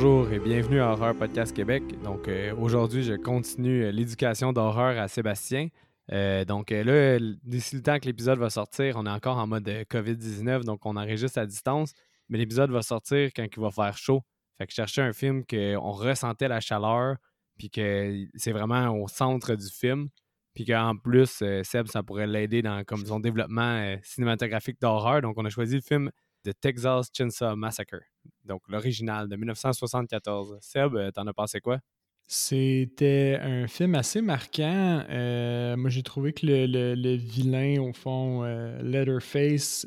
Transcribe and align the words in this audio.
bonjour 0.00 0.30
et 0.30 0.38
bienvenue 0.38 0.80
à 0.80 0.92
Horreur 0.92 1.16
Podcast 1.16 1.52
Québec. 1.52 1.82
Donc 2.04 2.28
euh, 2.28 2.54
aujourd'hui, 2.54 3.02
je 3.02 3.14
continue 3.14 3.82
euh, 3.82 3.90
l'éducation 3.90 4.52
d'horreur 4.52 4.96
à 4.96 5.08
Sébastien. 5.08 5.70
Euh, 6.12 6.44
donc 6.44 6.70
là, 6.70 7.18
d'ici 7.42 7.74
le 7.74 7.82
temps 7.82 7.98
que 7.98 8.04
l'épisode 8.04 8.38
va 8.38 8.48
sortir, 8.48 8.94
on 8.96 9.06
est 9.06 9.10
encore 9.10 9.38
en 9.38 9.48
mode 9.48 9.68
COVID-19, 9.68 10.62
donc 10.62 10.86
on 10.86 10.94
enregistre 10.94 11.40
à 11.40 11.46
distance, 11.46 11.94
mais 12.28 12.38
l'épisode 12.38 12.70
va 12.70 12.82
sortir 12.82 13.30
quand 13.34 13.44
il 13.44 13.60
va 13.60 13.72
faire 13.72 13.98
chaud. 13.98 14.22
Fait 14.56 14.68
que 14.68 14.70
je 14.70 14.76
cherchais 14.76 15.02
un 15.02 15.12
film 15.12 15.42
qu'on 15.44 15.90
ressentait 15.90 16.46
la 16.46 16.60
chaleur, 16.60 17.16
puis 17.58 17.68
que 17.68 18.24
c'est 18.36 18.52
vraiment 18.52 18.90
au 18.90 19.08
centre 19.08 19.56
du 19.56 19.66
film, 19.68 20.10
puis 20.54 20.64
qu'en 20.64 20.94
plus, 20.96 21.42
Seb, 21.64 21.88
ça 21.88 22.04
pourrait 22.04 22.28
l'aider 22.28 22.62
dans 22.62 22.84
comme 22.84 23.04
son 23.04 23.18
développement 23.18 23.96
cinématographique 24.04 24.80
d'horreur. 24.80 25.22
Donc 25.22 25.34
on 25.38 25.44
a 25.44 25.50
choisi 25.50 25.74
le 25.74 25.82
film 25.82 26.12
The 26.44 26.52
Texas 26.60 27.08
Chainsaw 27.12 27.56
Massacre 27.56 28.00
donc 28.48 28.62
l'original 28.68 29.28
de 29.28 29.36
1974. 29.36 30.58
Seb, 30.60 30.96
euh, 30.96 31.10
t'en 31.12 31.26
as 31.26 31.32
pensé 31.32 31.60
quoi? 31.60 31.78
C'était 32.26 33.38
un 33.40 33.66
film 33.68 33.94
assez 33.94 34.20
marquant. 34.20 35.04
Euh, 35.08 35.76
moi, 35.76 35.88
j'ai 35.88 36.02
trouvé 36.02 36.32
que 36.32 36.44
le, 36.44 37.16
vilain, 37.16 37.80
au 37.80 37.92
fond, 37.92 38.44
euh, 38.44 38.82
Letterface, 38.82 39.86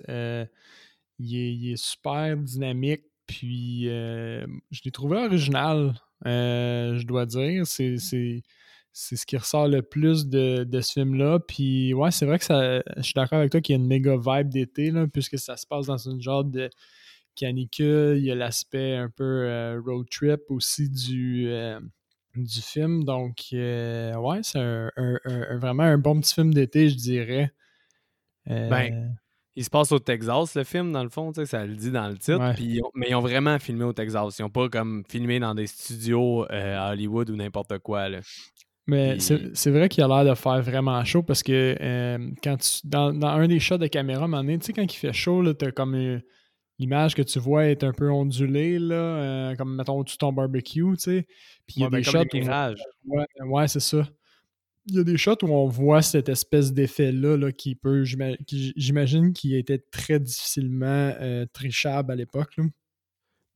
il 1.20 1.72
est, 1.72 1.76
super 1.76 2.38
dynamique. 2.38 3.04
Puis, 3.28 3.84
je 3.86 4.82
l'ai 4.84 4.92
trouvé 4.92 5.18
original, 5.18 5.94
je 6.26 7.06
dois 7.06 7.28
dire. 7.28 7.68
C'est 7.68 8.42
ce 8.94 9.26
qui 9.26 9.38
ressort 9.38 9.68
le 9.68 9.82
plus 9.82 10.28
de, 10.28 10.68
ce 10.82 10.94
film-là. 10.94 11.40
Puis, 11.40 11.94
ouais, 11.94 12.12
c'est 12.12 12.26
vrai 12.26 12.40
que 12.40 12.46
ça, 12.46 12.82
je 12.98 13.02
suis 13.02 13.14
d'accord 13.14 13.40
avec 13.40 13.52
toi 13.52 13.62
qu'il 13.62 13.76
y 13.76 13.80
a 13.80 13.82
une 13.82 13.88
méga 13.88 14.16
vibe 14.18 14.50
d'été, 14.50 14.92
puisque 15.14 15.38
ça 15.38 15.58
se 15.58 15.66
passe 15.66 15.88
dans 15.88 15.98
une 15.98 16.22
genre 16.22 16.44
de 16.44 16.70
canicule, 17.36 18.18
il 18.18 18.26
y 18.26 18.32
a 18.32 18.36
l'aspect 18.36 18.96
un 18.96 19.10
peu 19.10 19.24
euh, 19.24 19.82
road 19.86 20.06
trip 20.10 20.42
aussi 20.50 20.90
du, 20.90 21.48
euh, 21.50 21.80
du 22.36 22.62
film. 22.62 23.04
Donc, 23.04 23.48
euh, 23.54 24.14
ouais, 24.16 24.40
c'est 24.44 24.60
vraiment 25.58 25.84
un 25.84 25.98
bon 25.98 26.20
petit 26.20 26.34
film 26.34 26.54
d'été, 26.54 26.90
je 26.90 26.96
dirais. 26.96 27.52
Ben, 28.46 29.16
il 29.56 29.66
se 29.66 29.70
passe 29.70 29.92
au 29.92 30.00
Texas, 30.00 30.56
le 30.56 30.64
film, 30.64 30.94
dans 30.94 31.04
le 31.04 31.10
fond, 31.10 31.34
ça 31.46 31.66
le 31.66 31.76
dit 31.76 31.92
dans 31.92 32.08
le 32.08 32.18
titre. 32.18 32.40
mais 32.96 33.10
ils 33.10 33.16
ont 33.16 33.22
vraiment 33.22 33.60
filmé 33.60 33.84
au 33.84 33.94
Texas. 33.94 34.40
Ils 34.40 34.44
n'ont 34.44 34.50
pas 34.50 34.70
comme 34.70 35.04
filmé 35.10 35.40
dans 35.40 35.54
des 35.54 35.68
studios 35.68 36.46
à 36.50 36.92
Hollywood 36.92 37.30
ou 37.30 37.36
n'importe 37.36 37.78
quoi. 37.80 38.08
Là. 38.10 38.20
Mais 38.88 39.20
c'est 39.20 39.70
vrai 39.70 39.90
qu'il 39.90 40.04
a 40.04 40.08
l'air 40.08 40.26
de 40.26 40.36
faire 40.36 40.62
vraiment 40.62 41.04
chaud 41.06 41.24
parce 41.24 41.44
que 41.44 41.76
quand 42.44 42.58
dans, 42.84 43.26
un 43.26 43.48
des 43.48 43.60
shots 43.60 43.78
de 43.78 43.88
caméra, 43.88 44.28
tu 44.28 44.58
sais, 44.62 44.74
quand 44.74 44.82
il 44.82 44.98
fait 44.98 45.14
chaud, 45.14 45.54
tu 45.54 45.72
comme 45.72 46.22
l'image 46.82 47.14
que 47.14 47.22
tu 47.22 47.40
vois 47.40 47.68
est 47.68 47.84
un 47.84 47.94
peu 47.94 48.10
ondulée, 48.10 48.80
là, 48.80 48.96
euh, 48.96 49.56
comme 49.56 49.76
mettons 49.76 50.00
au-dessus 50.00 50.16
de 50.16 50.20
ton 50.20 50.34
barbecue, 50.34 50.82
tu 50.94 50.98
sais. 50.98 51.28
Puis 51.68 51.76
il 51.78 51.82
y 51.84 51.86
a 51.86 51.90
des 51.90 51.98
ben, 51.98 52.04
shots. 52.04 52.24
Où... 53.06 53.20
Ouais, 53.46 53.68
c'est 53.68 53.80
ça. 53.80 54.08
Il 54.88 54.96
y 54.96 55.00
a 55.00 55.04
des 55.04 55.18
shots 55.18 55.46
où 55.46 55.50
on 55.50 55.68
voit 55.68 56.02
cette 56.02 56.28
espèce 56.28 56.74
d'effet-là 56.74 57.38
là, 57.38 57.52
qui 57.52 57.76
peut, 57.76 58.04
j'imagine, 58.04 59.32
qui 59.32 59.56
était 59.56 59.78
très 59.92 60.20
difficilement 60.20 61.14
euh, 61.22 61.46
trichable 61.54 62.12
à 62.12 62.16
l'époque. 62.16 62.58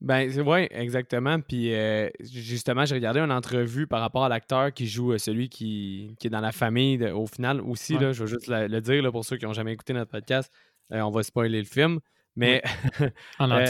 Ben, 0.00 0.30
oui, 0.46 0.68
exactement. 0.70 1.40
Puis 1.40 1.74
euh, 1.74 2.10
justement, 2.20 2.84
j'ai 2.84 2.94
regardé 2.94 3.20
une 3.20 3.32
entrevue 3.32 3.86
par 3.86 4.00
rapport 4.00 4.24
à 4.24 4.28
l'acteur 4.28 4.72
qui 4.72 4.86
joue 4.86 5.16
celui 5.16 5.48
qui, 5.48 6.14
est 6.22 6.28
dans 6.28 6.40
la 6.40 6.52
famille 6.52 7.02
au 7.06 7.26
final 7.26 7.60
aussi. 7.60 7.94
Là, 7.94 8.12
je 8.12 8.20
veux 8.22 8.26
juste 8.26 8.48
le, 8.48 8.80
dire 8.80 9.10
pour 9.10 9.24
ceux 9.24 9.36
qui 9.36 9.46
n'ont 9.46 9.54
jamais 9.54 9.72
écouté 9.72 9.94
notre 9.94 10.10
podcast. 10.10 10.52
on 10.90 11.10
va 11.10 11.22
spoiler 11.22 11.58
le 11.58 11.64
film. 11.64 12.00
Mais 12.36 12.62
en 13.38 13.50
euh, 13.50 13.64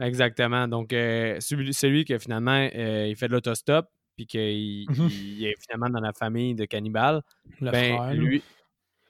exactement. 0.00 0.68
Donc, 0.68 0.92
euh, 0.92 1.40
celui, 1.40 1.74
celui 1.74 2.04
que 2.04 2.18
finalement, 2.18 2.68
euh, 2.74 3.06
il 3.08 3.16
fait 3.16 3.26
de 3.26 3.32
l'autostop, 3.32 3.88
puis 4.14 4.26
qu'il 4.26 4.86
mhm. 4.88 5.10
est 5.42 5.54
finalement 5.60 5.90
dans 5.90 6.00
la 6.00 6.12
famille 6.12 6.54
de 6.54 6.66
cannibales, 6.66 7.22
ben, 7.60 8.12
lui, 8.12 8.42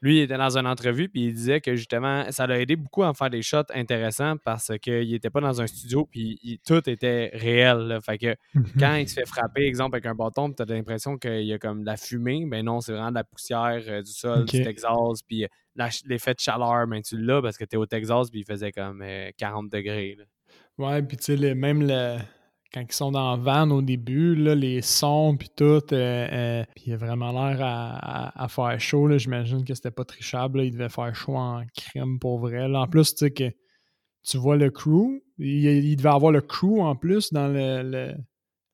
lui, 0.03 0.19
il 0.19 0.23
était 0.23 0.37
dans 0.37 0.59
une 0.59 0.67
entrevue, 0.67 1.09
puis 1.09 1.27
il 1.27 1.33
disait 1.33 1.61
que 1.61 1.75
justement, 1.75 2.31
ça 2.31 2.47
l'a 2.47 2.61
aidé 2.61 2.77
beaucoup 2.77 3.03
à 3.03 3.15
faire 3.15 3.31
des 3.31 3.43
shots 3.43 3.73
intéressants 3.75 4.37
parce 4.45 4.73
qu'il 4.81 5.11
n'était 5.11 5.31
pas 5.31 5.41
dans 5.41 5.61
un 5.61 5.67
studio, 5.67 6.07
puis 6.11 6.61
tout 6.67 6.89
était 6.89 7.31
réel. 7.35 7.99
Fait 8.05 8.19
que 8.19 8.37
mhm. 8.55 8.65
quand 8.79 8.95
il 8.97 9.09
se 9.09 9.15
fait 9.15 9.27
frapper, 9.27 9.63
exemple, 9.67 9.97
avec 9.97 10.07
un 10.07 10.15
bâton, 10.15 10.53
tu 10.53 10.63
as 10.63 10.67
l'impression 10.67 11.17
qu'il 11.17 11.45
y 11.45 11.53
a 11.53 11.59
comme 11.59 11.81
de 11.81 11.87
la 11.87 11.97
fumée. 11.97 12.45
Ben 12.47 12.65
non, 12.65 12.81
c'est 12.81 12.93
vraiment 12.93 13.11
de 13.11 13.15
la 13.17 13.25
poussière 13.25 14.03
du 14.03 14.13
sol, 14.13 14.45
du 14.45 14.63
Texas, 14.63 15.23
puis 15.27 15.47
l'effet 16.07 16.35
de 16.35 16.41
chaleur, 16.41 16.87
ben, 16.87 17.03
tu 17.03 17.19
l'as 17.19 17.43
parce 17.43 17.57
que 17.57 17.65
tu 17.65 17.77
es 17.77 17.79
au 17.79 17.87
Texas 17.87 18.31
puis 18.31 18.41
il 18.41 18.45
faisait 18.45 18.73
comme 18.73 19.05
40 19.37 19.67
euh, 19.67 19.77
degrés. 19.77 20.17
Ouais, 20.79 21.03
puis 21.03 21.17
tu 21.17 21.37
sais, 21.37 21.55
même 21.55 21.87
le, 21.87 22.19
quand 22.73 22.81
ils 22.81 22.93
sont 22.93 23.11
dans 23.11 23.31
la 23.31 23.37
van 23.37 23.71
au 23.71 23.83
début, 23.83 24.35
là, 24.35 24.55
les 24.55 24.83
sons 24.83 25.37
puis 25.39 25.49
tout, 25.55 25.65
euh, 25.65 25.81
euh, 25.93 26.65
puis 26.75 26.85
il 26.89 26.93
a 26.93 26.97
vraiment 26.97 27.33
l'air 27.33 27.59
à, 27.63 28.49
faire 28.49 28.79
chaud. 28.81 29.17
J'imagine 29.19 29.65
que 29.65 29.75
c'était 29.75 29.91
pas 29.91 30.05
trichable. 30.05 30.63
Il 30.63 30.73
devait 30.73 30.89
faire 30.89 31.15
chaud 31.15 31.37
en 31.37 31.65
crème 31.75 32.19
pour 32.19 32.39
vrai. 32.39 32.65
En 32.75 32.87
plus, 32.87 33.15
tu 33.15 33.19
sais 33.19 33.31
que 33.31 33.51
tu 34.23 34.37
vois 34.37 34.57
le 34.57 34.71
crew. 34.71 35.23
Il, 35.39 35.97
devait 35.97 36.09
avoir 36.09 36.33
le 36.33 36.41
crew 36.41 36.81
en 36.81 36.97
plus 36.97 37.33
dans 37.33 37.49
le, 37.49 38.15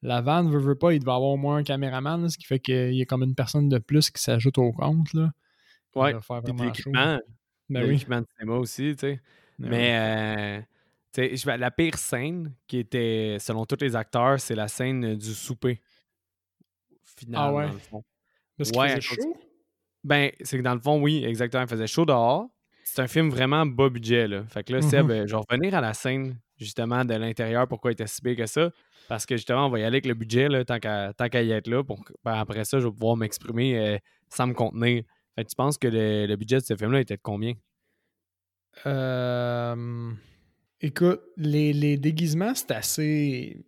la 0.02 0.20
van, 0.20 0.44
veut, 0.44 0.58
veut 0.58 0.74
pas, 0.74 0.92
il 0.92 1.00
devait 1.00 1.12
avoir 1.12 1.30
au 1.30 1.36
moins 1.36 1.56
un 1.56 1.62
caméraman, 1.62 2.28
ce 2.28 2.38
qui 2.38 2.46
fait 2.46 2.58
qu'il 2.58 2.94
y 2.94 3.02
a 3.02 3.04
comme 3.04 3.22
une 3.22 3.34
personne 3.34 3.68
de 3.68 3.78
plus 3.78 4.10
qui 4.10 4.22
s'ajoute 4.22 4.58
au 4.58 4.72
compte. 4.72 5.12
Là. 5.12 5.30
Ouais, 5.94 6.14
puis 6.44 6.52
l'équipement. 6.58 7.18
Ben 7.68 7.86
l'équipement 7.86 8.20
de 8.20 8.26
cinéma 8.36 8.58
aussi, 8.58 8.94
tu 8.96 9.06
sais. 9.06 9.20
Ben 9.58 9.70
mais, 9.70 10.58
euh, 10.58 10.62
la 11.16 11.70
pire 11.70 11.98
scène 11.98 12.54
qui 12.66 12.78
était, 12.78 13.36
selon 13.38 13.66
tous 13.66 13.80
les 13.80 13.96
acteurs, 13.96 14.40
c'est 14.40 14.54
la 14.54 14.68
scène 14.68 15.16
du 15.16 15.34
souper. 15.34 15.80
Final, 17.16 17.40
ah 17.40 17.52
ouais? 17.52 17.66
dans 17.66 17.72
le 17.72 17.78
fond. 17.78 18.04
Parce 18.56 18.70
qu'il 18.70 18.82
faisait 18.82 19.00
chaud? 19.00 19.36
Ben, 20.04 20.30
c'est 20.40 20.58
que 20.58 20.62
dans 20.62 20.74
le 20.74 20.80
fond, 20.80 21.00
oui, 21.00 21.24
exactement. 21.24 21.62
Il 21.62 21.68
faisait 21.68 21.86
chaud 21.86 22.06
dehors. 22.06 22.48
C'est 22.84 23.02
un 23.02 23.06
film 23.06 23.30
vraiment 23.30 23.64
bas 23.64 23.88
budget, 23.88 24.26
là. 24.26 24.44
Fait 24.48 24.64
que 24.64 24.72
là, 24.72 24.82
Seb, 24.82 25.08
mm-hmm. 25.08 25.26
je 25.28 25.36
vais 25.36 25.42
revenir 25.48 25.74
à 25.74 25.80
la 25.80 25.94
scène, 25.94 26.38
justement, 26.56 27.04
de 27.04 27.14
l'intérieur, 27.14 27.68
pourquoi 27.68 27.92
il 27.92 27.94
était 27.94 28.06
si 28.06 28.20
big 28.22 28.36
que 28.36 28.46
ça. 28.46 28.70
Parce 29.08 29.24
que, 29.24 29.36
justement, 29.36 29.66
on 29.66 29.70
va 29.70 29.78
y 29.78 29.82
aller 29.82 29.96
avec 29.96 30.06
le 30.06 30.14
budget, 30.14 30.48
là, 30.48 30.64
tant 30.64 30.78
qu'à 30.80 31.42
y 31.42 31.50
être 31.52 31.68
là. 31.68 31.84
Pour, 31.84 32.02
ben, 32.24 32.34
après 32.34 32.64
ça, 32.64 32.80
je 32.80 32.86
vais 32.86 32.92
pouvoir 32.92 33.16
m'exprimer 33.16 33.78
euh, 33.78 33.98
sans 34.28 34.46
me 34.46 34.54
contenir 34.54 35.04
tu 35.38 35.56
penses 35.56 35.78
que 35.78 35.88
le, 35.88 36.36
budget 36.36 36.58
de 36.58 36.64
ce 36.64 36.76
film-là 36.76 37.00
était 37.00 37.16
de 37.16 37.22
combien? 37.22 37.54
Euh, 38.86 40.12
écoute, 40.82 41.20
les, 41.36 41.96
déguisements, 41.96 42.54
c'est 42.54 42.72
assez. 42.72 43.64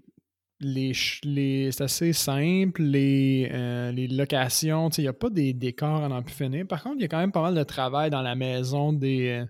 Les, 0.61 0.93
c'est 0.95 1.81
assez 1.81 2.13
simple. 2.13 2.83
Les, 2.83 3.49
euh, 3.53 3.93
les 3.93 4.09
locations, 4.09 4.89
il 4.91 5.03
n'y 5.03 5.09
a 5.09 5.13
pas 5.13 5.31
des 5.31 5.53
décors 5.53 6.05
à 6.05 6.09
n'en 6.09 6.23
plus. 6.23 6.65
Par 6.67 6.83
contre, 6.83 6.97
il 6.99 7.03
y 7.03 7.05
a 7.05 7.09
quand 7.09 7.19
même 7.19 7.33
pas 7.33 7.43
mal 7.43 7.55
de 7.55 7.63
travail 7.63 8.11
dans 8.11 8.23
la 8.23 8.35
maison 8.35 8.93
des, 8.93 9.29
euh, 9.29 9.45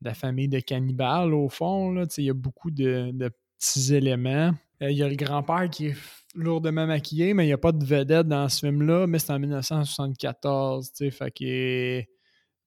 de 0.00 0.08
la 0.08 0.14
famille 0.14 0.48
de 0.48 0.60
cannibales, 0.60 1.34
au 1.34 1.48
fond. 1.48 2.04
Il 2.16 2.24
y 2.24 2.30
a 2.30 2.34
beaucoup 2.34 2.70
de, 2.70 3.12
petits 3.58 3.94
éléments. 3.94 4.52
Il 4.80 4.92
y 4.92 5.02
a 5.02 5.08
le 5.08 5.16
grand-père 5.16 5.68
qui 5.70 5.86
est 5.88 5.96
lourdement 6.34 6.86
maquillé, 6.86 7.34
mais 7.34 7.44
il 7.44 7.48
n'y 7.48 7.52
a 7.52 7.58
pas 7.58 7.72
de 7.72 7.84
vedette 7.84 8.28
dans 8.28 8.48
ce 8.48 8.60
film-là, 8.60 9.06
mais 9.08 9.18
c'est 9.18 9.32
en 9.32 9.40
1974, 9.40 10.92
tu 10.92 10.96
sais, 10.96 11.10
fait 11.10 11.30
que... 11.32 12.17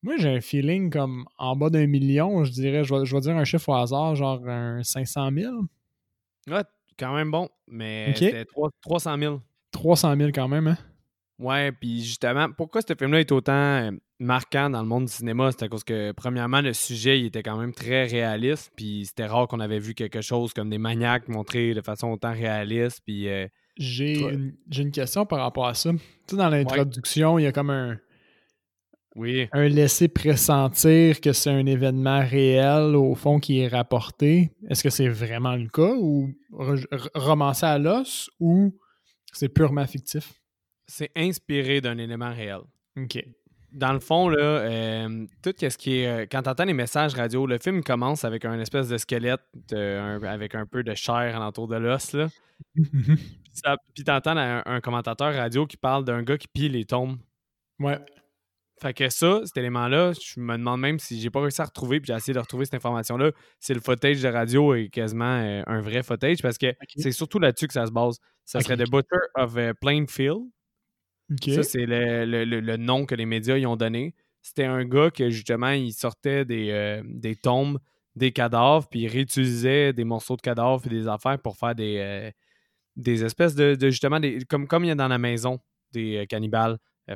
Moi, 0.04 0.16
j'ai 0.18 0.30
un 0.30 0.42
feeling 0.42 0.90
comme 0.90 1.26
en 1.38 1.56
bas 1.56 1.70
d'un 1.70 1.86
million, 1.86 2.44
je 2.44 2.52
dirais, 2.52 2.84
je 2.84 2.94
vais, 2.94 3.22
dire 3.22 3.38
un 3.38 3.44
chiffre 3.44 3.70
au 3.70 3.76
hasard, 3.76 4.16
genre 4.16 4.42
un 4.48 4.82
500 4.84 5.30
000. 5.32 5.54
Ouais, 6.50 6.64
quand 6.98 7.14
même 7.14 7.30
bon, 7.30 7.50
mais 7.68 8.14
c'était 8.16 8.46
300 8.82 9.18
000. 9.20 9.42
300 9.72 10.18
000 10.18 10.30
quand 10.34 10.48
même, 10.48 10.68
hein? 10.68 10.78
Ouais, 11.40 11.72
puis 11.72 12.04
justement, 12.04 12.52
pourquoi 12.52 12.82
ce 12.82 12.94
film-là 12.98 13.20
est 13.20 13.32
autant 13.32 13.52
euh, 13.54 13.92
marquant 14.20 14.70
dans 14.70 14.82
le 14.82 14.88
monde 14.88 15.06
du 15.06 15.12
cinéma? 15.12 15.52
C'est 15.52 15.64
à 15.64 15.68
cause 15.70 15.84
que, 15.84 16.12
premièrement, 16.12 16.62
le 16.62 16.74
sujet, 16.74 17.20
il 17.20 17.28
était 17.28 17.42
quand 17.42 17.58
même 17.58 17.74
très 17.74 18.06
réaliste, 18.06 18.72
puis 18.76 19.06
c'était 19.08 19.26
rare 19.26 19.48
qu'on 19.48 19.60
avait 19.60 19.80
vu 19.80 19.96
quelque 19.96 20.22
chose 20.22 20.54
comme 20.54 20.70
des 20.70 20.78
maniaques 20.78 21.28
montrés 21.28 21.74
de 21.74 21.82
façon 21.82 22.10
autant 22.10 22.32
réaliste, 22.32 23.02
puis... 23.06 23.28
Euh, 23.28 23.48
j'ai 23.78 24.20
une, 24.20 24.92
question 24.92 25.26
par 25.26 25.40
rapport 25.40 25.66
à 25.66 25.74
ça. 25.74 25.92
Tu 25.92 26.00
sais, 26.28 26.36
dans 26.36 26.50
l'introduction, 26.50 27.40
il 27.40 27.44
y 27.44 27.48
a 27.48 27.52
comme 27.52 27.72
un... 27.72 27.98
Oui. 29.16 29.48
Un 29.52 29.68
laisser 29.68 30.08
pressentir 30.08 31.20
que 31.20 31.34
c'est 31.34 31.50
un 31.50 31.66
événement 31.66 32.22
réel, 32.22 32.96
au 32.96 33.14
fond, 33.16 33.40
qui 33.40 33.60
est 33.60 33.68
rapporté. 33.68 34.52
Est-ce 34.70 34.84
que 34.84 34.90
c'est 34.90 35.10
vraiment 35.10 35.56
le 35.56 35.68
cas, 35.68 35.94
ou 35.98 36.30
romancé 37.14 37.66
à 37.66 37.78
l'os, 37.78 38.30
ou 38.40 38.74
c'est 39.34 39.50
purement 39.50 39.86
fictif? 39.86 40.42
c'est 40.92 41.12
inspiré 41.16 41.80
d'un 41.80 41.98
élément 41.98 42.34
réel. 42.34 42.62
OK. 42.98 43.24
Dans 43.72 43.94
le 43.94 44.00
fond, 44.00 44.28
là, 44.28 44.38
euh, 44.38 45.26
tout 45.42 45.54
ce 45.58 45.78
qui 45.78 46.00
est. 46.00 46.08
Euh, 46.08 46.26
quand 46.30 46.44
tu 46.44 46.50
entends 46.50 46.66
les 46.66 46.74
messages 46.74 47.14
radio, 47.14 47.48
le 47.48 47.58
film 47.58 47.82
commence 47.82 48.26
avec 48.26 48.44
un 48.44 48.60
espèce 48.60 48.90
de 48.90 48.98
squelette 48.98 49.42
avec 49.72 50.56
un 50.56 50.66
peu 50.66 50.84
de 50.84 50.94
chair 50.94 51.36
alentour 51.38 51.70
de 51.70 51.78
l'os. 51.78 52.12
là. 52.14 52.28
puis 52.76 54.04
tu 54.04 54.12
entends 54.12 54.36
un, 54.38 54.82
commentateur 54.82 55.34
radio 55.34 55.66
qui 55.66 55.78
parle 55.78 56.04
d'un 56.04 56.22
gars 56.22 56.38
qui 56.38 56.50
pille 56.50 56.70
les 56.70 56.84
tombes. 56.84 57.18
Ouais. 57.80 57.98
Fait 58.82 58.96
que 58.96 59.10
ça, 59.10 59.42
cet 59.46 59.56
élément-là, 59.58 60.14
je 60.14 60.40
me 60.40 60.58
demande 60.58 60.82
même 60.82 60.98
si 60.98 61.22
j'ai 61.22 61.30
pas 61.30 61.40
réussi 61.42 61.62
à 61.62 61.66
retrouver, 61.66 62.00
puis 62.00 62.08
j'ai 62.08 62.18
essayé 62.18 62.34
de 62.34 62.40
retrouver 62.40 62.66
cette 62.66 62.74
information-là, 62.74 63.32
si 63.60 63.76
le 63.76 63.80
footage 63.80 64.24
de 64.24 64.28
radio 64.28 64.74
est 64.74 64.90
quasiment 64.90 65.40
euh, 65.40 65.62
un 65.68 65.82
vrai 65.82 66.02
footage, 66.02 66.42
parce 66.42 66.58
que 66.58 66.74
c'est 66.96 67.12
surtout 67.12 67.38
là-dessus 67.38 67.68
que 67.68 67.74
ça 67.74 67.86
se 67.86 67.92
base. 67.92 68.18
Ça 68.44 68.60
serait 68.60 68.78
The 68.78 68.90
Butcher 68.90 69.20
of 69.36 69.56
euh, 69.56 69.74
Plainfield. 69.80 70.40
Ça, 71.46 71.62
c'est 71.62 71.86
le, 71.86 72.76
nom 72.78 73.06
que 73.06 73.14
les 73.14 73.28
médias 73.28 73.56
y 73.58 73.68
ont 73.68 73.76
donné. 73.76 74.16
C'était 74.42 74.66
un 74.66 74.84
gars 74.84 75.12
que 75.12 75.30
justement, 75.30 75.70
il 75.70 75.94
sortait 75.94 76.44
des, 76.44 76.72
euh, 76.72 77.04
des 77.06 77.36
tombes, 77.36 77.78
des 78.16 78.32
cadavres, 78.32 78.88
puis 78.90 79.02
il 79.02 79.08
réutilisait 79.08 79.94
des 79.94 80.06
morceaux 80.06 80.38
de 80.38 80.42
cadavres 80.42 80.88
et 80.88 80.90
des 80.90 81.08
affaires 81.08 81.38
pour 81.38 81.56
faire 81.56 81.76
des, 81.76 82.32
des 82.96 83.24
espèces 83.24 83.54
de, 83.54 83.78
justement, 83.80 84.20
des, 84.20 84.40
comme, 84.46 84.68
comme 84.68 84.86
il 84.86 84.88
y 84.88 84.92
a 84.92 84.96
dans 84.96 85.08
la 85.08 85.20
maison 85.20 85.60
des 85.92 86.26
cannibales. 86.28 86.80
Euh, 87.10 87.16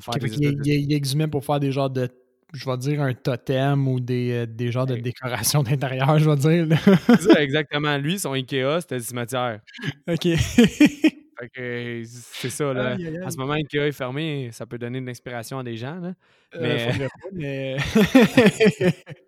il, 0.67 0.93
exhumait 0.93 1.27
pour 1.27 1.45
faire 1.45 1.59
des 1.59 1.71
genres 1.71 1.89
de, 1.89 2.09
je 2.53 2.65
vais 2.69 2.77
dire, 2.77 3.01
un 3.01 3.13
totem 3.13 3.87
ou 3.87 3.99
des, 3.99 4.31
euh, 4.31 4.45
des 4.45 4.71
genres 4.71 4.85
de 4.85 4.95
décoration 4.95 5.63
d'intérieur, 5.63 6.17
je 6.19 6.29
vais 6.29 6.65
dire. 6.65 7.37
exactement. 7.37 7.97
Lui, 7.97 8.19
son 8.19 8.33
Ikea, 8.33 8.81
c'était 8.81 8.95
le 8.95 9.03
cimetière. 9.03 9.59
OK. 10.09 10.27
c'est 12.03 12.49
ça, 12.49 12.73
là. 12.73 12.97
À 13.23 13.29
ce 13.29 13.37
moment, 13.37 13.53
Ikea 13.53 13.87
est 13.87 13.91
fermé, 13.91 14.49
ça 14.51 14.65
peut 14.65 14.77
donner 14.77 15.01
de 15.01 15.05
l'inspiration 15.05 15.59
à 15.59 15.63
des 15.63 15.77
gens, 15.77 15.99
là. 15.99 16.13
Euh, 16.55 16.91
mais... 17.33 17.77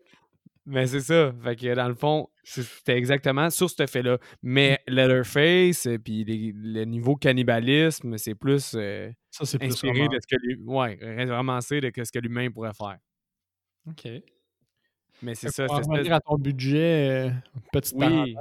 Mais 0.69 0.85
c'est 0.85 0.99
ça. 0.99 1.33
Fait 1.41 1.55
que 1.55 1.73
dans 1.73 1.87
le 1.87 1.95
fond, 1.95 2.27
c'était 2.43 2.97
exactement 2.97 3.49
sur 3.49 3.69
ce 3.69 3.87
fait-là. 3.87 4.17
Mais 4.43 4.81
mm. 4.87 4.91
Leatherface, 4.91 5.87
puis 6.03 6.25
le 6.27 6.83
niveau 6.83 7.15
cannibalisme, 7.15 8.17
c'est 8.17 8.35
plus, 8.35 8.73
euh, 8.75 9.09
ça, 9.31 9.45
c'est 9.45 9.63
inspiré 9.63 10.09
de 10.09 10.17
ce 10.21 10.27
que 10.27 10.35
lui, 10.41 10.57
ouais, 10.65 10.97
vraiment 11.25 11.61
c'est 11.61 11.79
de 11.79 11.89
ce 11.95 12.11
que 12.11 12.19
l'humain 12.19 12.51
pourrait 12.51 12.73
faire. 12.73 12.97
OK. 13.87 14.09
Mais 15.21 15.35
c'est 15.35 15.49
ça. 15.49 15.65
Pour 15.67 15.77
revenir 15.77 16.13
à 16.13 16.19
ton 16.19 16.35
budget, 16.35 17.29
euh, 17.29 17.29
petite 17.71 17.95
oui. 17.97 18.35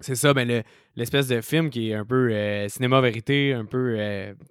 C'est 0.00 0.16
ça, 0.16 0.34
ben 0.34 0.64
l'espèce 0.96 1.28
de 1.28 1.40
film 1.40 1.70
qui 1.70 1.90
est 1.90 1.94
un 1.94 2.04
peu 2.04 2.30
euh, 2.32 2.68
cinéma 2.68 3.00
vérité, 3.00 3.52
un 3.52 3.64
peu 3.66 3.96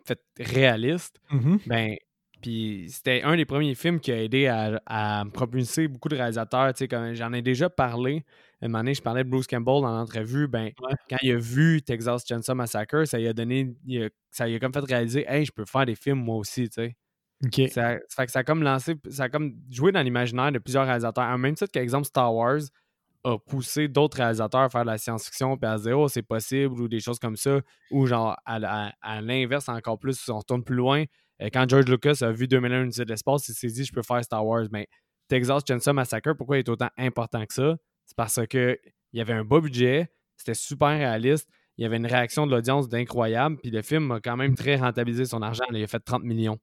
fait 0.06 0.20
réaliste, 0.40 1.20
mm-hmm. 1.32 1.60
ben 1.68 1.96
puis 2.44 2.88
c'était 2.90 3.22
un 3.24 3.38
des 3.38 3.46
premiers 3.46 3.74
films 3.74 4.02
qui 4.02 4.12
a 4.12 4.22
aidé 4.22 4.48
à, 4.48 5.24
propulser 5.34 5.88
beaucoup 5.88 6.10
de 6.10 6.16
réalisateurs. 6.16 6.74
j'en 7.14 7.32
ai 7.32 7.42
déjà 7.42 7.70
parlé. 7.70 8.26
Une 8.62 8.76
année, 8.76 8.94
je 8.94 9.02
parlais 9.02 9.24
de 9.24 9.30
Bruce 9.30 9.48
Campbell 9.48 9.82
dans 9.82 9.92
l'entrevue. 9.92 10.48
Ben, 10.50 10.72
Quand 11.10 11.18
il 11.22 11.32
a 11.32 11.38
vu 11.38 11.82
Texas 11.82 12.26
Chainsaw 12.28 12.54
Massacre, 12.54 13.06
ça 13.06 13.18
lui 13.18 13.30
a 13.30 13.34
donné. 13.34 13.74
ça 14.30 14.46
lui 14.46 14.56
a 14.56 14.60
comme 14.60 14.74
fait 14.74 14.82
réaliser 14.82 15.26
Hey, 15.26 15.46
je 15.46 15.54
peux 15.54 15.64
faire 15.64 15.86
des 15.86 15.96
films 15.96 16.20
moi 16.20 16.36
aussi. 16.36 16.70
sais. 16.70 16.98
Ça, 17.70 17.98
fait 18.10 18.26
que 18.26 18.32
ça 18.32 18.40
a 18.40 18.44
comme 18.44 18.62
lancé. 18.62 18.96
Ça 19.10 19.24
a 19.24 19.30
comme 19.30 19.56
joué 19.72 19.94
dans 19.94 20.02
l'imaginaire 20.02 20.52
de 20.52 20.60
plusieurs 20.60 20.86
réalisateurs. 20.86 21.24
En 21.24 21.38
même 21.38 21.56
titre 21.56 21.72
qu'exemple, 21.72 22.08
Star 22.08 22.34
Wars 22.36 22.60
a 23.24 23.38
poussé 23.38 23.88
d'autres 23.88 24.18
réalisateurs 24.18 24.62
à 24.62 24.70
faire 24.70 24.82
de 24.82 24.90
la 24.90 24.98
science-fiction 24.98 25.56
puis 25.56 25.70
à 25.70 25.78
se 25.78 25.84
dire 25.84 25.98
oh, 25.98 26.10
c'est 26.10 26.24
possible 26.24 26.82
ou 26.82 26.90
des 26.90 27.00
choses 27.00 27.20
comme 27.20 27.38
ça. 27.38 27.62
Ou 27.92 28.06
genre 28.06 28.36
à, 28.46 28.92
à 29.02 29.22
l'inverse 29.22 29.70
encore 29.70 29.98
plus, 29.98 30.28
on 30.28 30.40
retourne 30.40 30.64
plus 30.64 30.76
loin 30.76 31.06
quand 31.52 31.70
George 31.70 31.86
Lucas 31.86 32.20
a 32.22 32.32
vu 32.32 32.48
2001 32.48 32.88
de 32.88 33.04
l'espace, 33.04 33.48
il 33.50 33.54
s'est 33.54 33.68
dit 33.68 33.84
je 33.84 33.92
peux 33.92 34.02
faire 34.02 34.24
Star 34.24 34.46
Wars. 34.46 34.68
Mais 34.72 34.88
Texas 35.28 35.64
Chainsaw 35.68 35.94
Massacre, 35.94 36.34
pourquoi 36.34 36.58
il 36.58 36.60
est 36.60 36.70
autant 36.70 36.90
important 36.98 37.46
que 37.46 37.54
ça? 37.54 37.76
C'est 38.06 38.16
parce 38.16 38.40
qu'il 38.48 38.78
y 39.14 39.22
avait 39.22 39.34
un 39.34 39.44
bas 39.44 39.60
budget, 39.60 40.12
c'était 40.38 40.54
super 40.54 40.90
réaliste, 40.90 41.50
il 41.78 41.84
y 41.84 41.86
avait 41.86 41.98
une 41.98 42.06
réaction 42.06 42.46
de 42.46 42.52
l'audience 42.52 42.88
d'incroyable, 42.88 43.58
puis 43.58 43.72
le 43.72 43.82
film 43.82 44.12
a 44.12 44.20
quand 44.20 44.38
même 44.38 44.56
très 44.56 44.76
rentabilisé 44.76 45.26
son 45.26 45.42
argent. 45.42 45.64
il 45.72 45.84
a 45.84 45.88
fait 45.88 46.00
30 46.00 46.24
millions. 46.24 46.60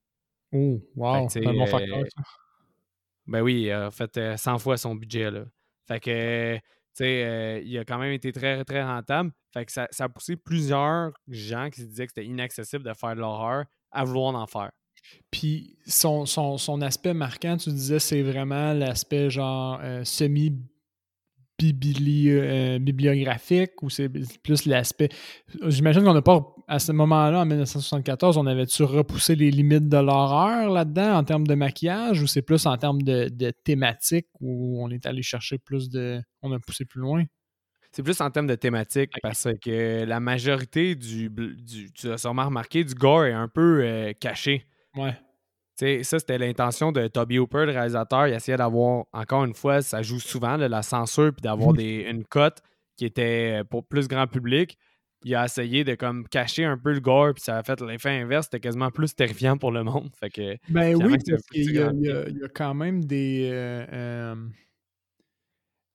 Oh, 0.52 0.80
wow, 0.96 1.28
c'est 1.28 1.46
un 1.46 1.52
bon 1.52 1.66
facteur. 1.66 1.98
Euh, 1.98 2.04
ben 3.26 3.40
oui, 3.42 3.62
il 3.62 3.70
a 3.70 3.90
fait 3.90 4.36
100 4.36 4.54
euh, 4.54 4.58
fois 4.58 4.76
son 4.76 4.94
budget. 4.94 5.30
Là. 5.30 5.44
Fait 5.86 6.00
que, 6.00 6.56
tu 6.56 6.62
sais, 6.94 7.62
il 7.64 7.78
a 7.78 7.84
quand 7.84 7.98
même 7.98 8.12
été 8.12 8.32
très, 8.32 8.64
très 8.64 8.82
rentable. 8.82 9.30
Fait 9.52 9.64
que 9.64 9.72
ça, 9.72 9.88
ça 9.90 10.04
a 10.04 10.08
poussé 10.08 10.36
plusieurs 10.36 11.12
gens 11.28 11.70
qui 11.70 11.82
se 11.82 11.86
disaient 11.86 12.06
que 12.06 12.12
c'était 12.14 12.26
inaccessible 12.26 12.84
de 12.84 12.92
faire 12.94 13.14
de 13.14 13.20
l'horreur 13.20 13.64
à 13.92 14.04
vouloir 14.04 14.34
en 14.34 14.46
faire. 14.46 14.70
Puis 15.31 15.76
son, 15.87 16.26
son, 16.26 16.81
aspect 16.82 17.14
marquant, 17.14 17.56
tu 17.56 17.70
disais, 17.70 17.98
c'est 17.98 18.22
vraiment 18.22 18.72
l'aspect 18.72 19.31
genre 19.31 19.81
euh, 19.82 20.04
semi 20.04 20.52
euh, 21.62 22.78
bibliographique 22.78 23.82
ou 23.82 23.90
c'est 23.90 24.08
plus 24.42 24.64
l'aspect. 24.66 25.08
J'imagine 25.66 26.04
qu'on 26.04 26.14
n'a 26.14 26.22
pas, 26.22 26.54
à 26.69 26.78
ce 26.78 26.92
moment-là, 26.92 27.40
en 27.40 27.46
1974, 27.46 28.38
on 28.38 28.46
avait-tu 28.46 28.82
repoussé 28.82 29.34
les 29.34 29.50
limites 29.50 29.88
de 29.88 29.98
l'horreur 29.98 30.70
là-dedans 30.70 31.16
en 31.16 31.25
termes 31.25 31.46
de 31.46 31.54
maquillage 31.54 32.22
ou 32.22 32.26
c'est 32.26 32.42
plus 32.42 32.66
en 32.66 32.76
termes 32.76 33.02
de, 33.02 33.28
de 33.28 33.50
thématique 33.64 34.26
où 34.40 34.82
on 34.82 34.90
est 34.90 35.04
allé 35.06 35.22
chercher 35.22 35.58
plus 35.58 35.90
de. 35.90 36.20
On 36.42 36.52
a 36.52 36.58
poussé 36.58 36.84
plus 36.84 37.00
loin? 37.00 37.25
C'est 37.92 38.02
plus 38.04 38.20
en 38.20 38.31
termes 38.31 38.46
de 38.46 38.54
thématique 38.54 39.12
parce 39.22 39.48
que 39.60 40.04
la 40.04 40.20
majorité 40.20 40.94
du, 40.94 41.28
du 41.28 41.92
tu 41.92 42.10
as 42.10 42.19
sûrement 42.19 42.44
remarqué, 42.44 42.84
du 42.84 42.94
gore 42.94 43.25
est 43.25 43.32
un 43.32 43.48
peu 43.48 43.82
euh, 43.82 44.12
caché. 44.12 44.64
Ouais. 44.96 45.16
sais, 45.75 46.04
ça, 46.04 46.20
c'était 46.20 46.38
l'intention 46.38 46.92
de 46.92 47.08
Toby 47.08 47.38
Hooper, 47.38 47.66
le 47.66 47.72
réalisateur. 47.72 48.28
Il 48.28 48.34
essayait 48.34 48.58
d'avoir, 48.58 49.06
encore 49.12 49.44
une 49.44 49.54
fois, 49.54 49.82
ça 49.82 50.02
joue 50.02 50.20
souvent 50.20 50.56
de 50.56 50.66
la 50.66 50.82
censure 50.82 51.32
puis 51.32 51.42
d'avoir 51.42 51.72
mhm. 51.72 51.81
une 51.81 52.25
cote 52.25 52.62
qui 52.96 53.06
était 53.06 53.60
euh, 53.60 53.64
pour 53.64 53.84
plus 53.84 54.06
grand 54.06 54.28
public. 54.28 54.78
Il 55.25 55.34
a 55.34 55.44
essayé 55.44 55.84
de 55.84 55.94
comme 55.96 56.26
cacher 56.28 56.64
un 56.64 56.78
peu 56.78 56.92
le 56.92 57.00
gore, 57.00 57.34
puis 57.34 57.42
ça 57.42 57.58
a 57.58 57.62
fait 57.62 57.81
l'effet 57.81 58.10
inverse. 58.10 58.46
C'était 58.46 58.60
quasiment 58.60 58.90
plus 58.90 59.14
terrifiant 59.14 59.58
pour 59.58 59.70
le 59.70 59.84
monde. 59.84 60.10
Fait 60.19 60.31
que, 60.31 60.56
ben 60.69 60.94
oui, 60.96 61.16
parce 61.28 61.42
qu'il 61.50 61.72
y, 61.72 61.78
a 61.78 62.48
quand 62.54 62.75
même 62.75 63.04
des. 63.04 63.50
Euh, 63.52 64.34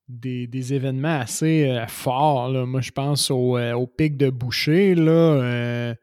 des, 0.07 0.73
événements 0.73 1.19
assez 1.19 1.69
euh, 1.69 1.87
forts. 1.87 2.49
Moi, 2.67 2.81
je 2.81 2.91
pense 2.91 3.31
au, 3.31 3.57
euh, 3.57 3.85
pic 3.97 4.17
de 4.17 4.29
Boucher. 4.29 4.95
Là, 4.95 5.11
euh, 5.11 5.95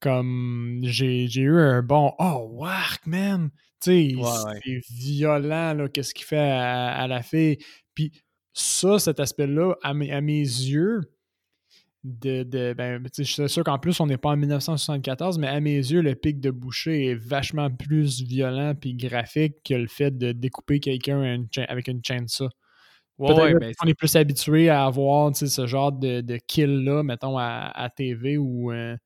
comme 0.00 0.80
j'ai 0.82 1.26
eu 1.26 1.58
un 1.58 1.82
bon 1.82 2.12
Oh, 2.18 2.48
wark, 2.52 3.06
man! 3.06 3.50
Tu 3.80 4.14
sais, 4.14 4.60
c'est 4.64 4.80
violent, 4.94 5.86
qu'est-ce 5.92 6.14
qu'il 6.14 6.24
fait 6.24 6.38
à, 6.38 7.06
la 7.08 7.22
fille. 7.22 7.58
Puis 7.94 8.12
ça, 8.52 8.98
cet 8.98 9.18
aspect-là, 9.18 9.74
à, 9.82 9.92
mes, 9.92 10.10
yeux, 10.10 11.00
de, 12.04 12.44
de 12.44 12.74
ben, 12.74 13.02
je 13.16 13.22
suis 13.24 13.48
sûr 13.48 13.64
qu'en 13.64 13.78
plus, 13.78 13.98
on 13.98 14.06
n'est 14.06 14.18
pas 14.18 14.30
en 14.30 14.36
1974, 14.36 15.38
mais 15.38 15.48
à 15.48 15.58
mes 15.60 15.76
yeux, 15.76 16.00
le 16.00 16.14
pic 16.14 16.40
de 16.40 16.52
Boucher 16.52 17.06
est 17.06 17.14
vachement 17.14 17.70
plus 17.70 18.22
violent 18.22 18.74
puis 18.80 18.94
graphique 18.94 19.56
que 19.64 19.74
le 19.74 19.88
fait 19.88 20.16
de 20.16 20.30
découper 20.30 20.78
quelqu'un 20.78 21.44
avec 21.68 21.88
une 21.88 22.04
chaîne 22.04 22.28
ça. 22.28 22.48
Ben, 23.28 23.72
on 23.82 23.86
est 23.86 23.94
plus 23.94 24.16
habitué 24.16 24.68
à 24.68 24.84
avoir 24.84 25.34
ce 25.34 25.66
genre 25.66 25.92
de, 25.92 26.20
de 26.20 26.36
kill-là, 26.36 27.02
mettons, 27.02 27.38
à, 27.38 27.90
TV 27.94 28.36
ou 28.36 28.72
euh, 28.72 28.96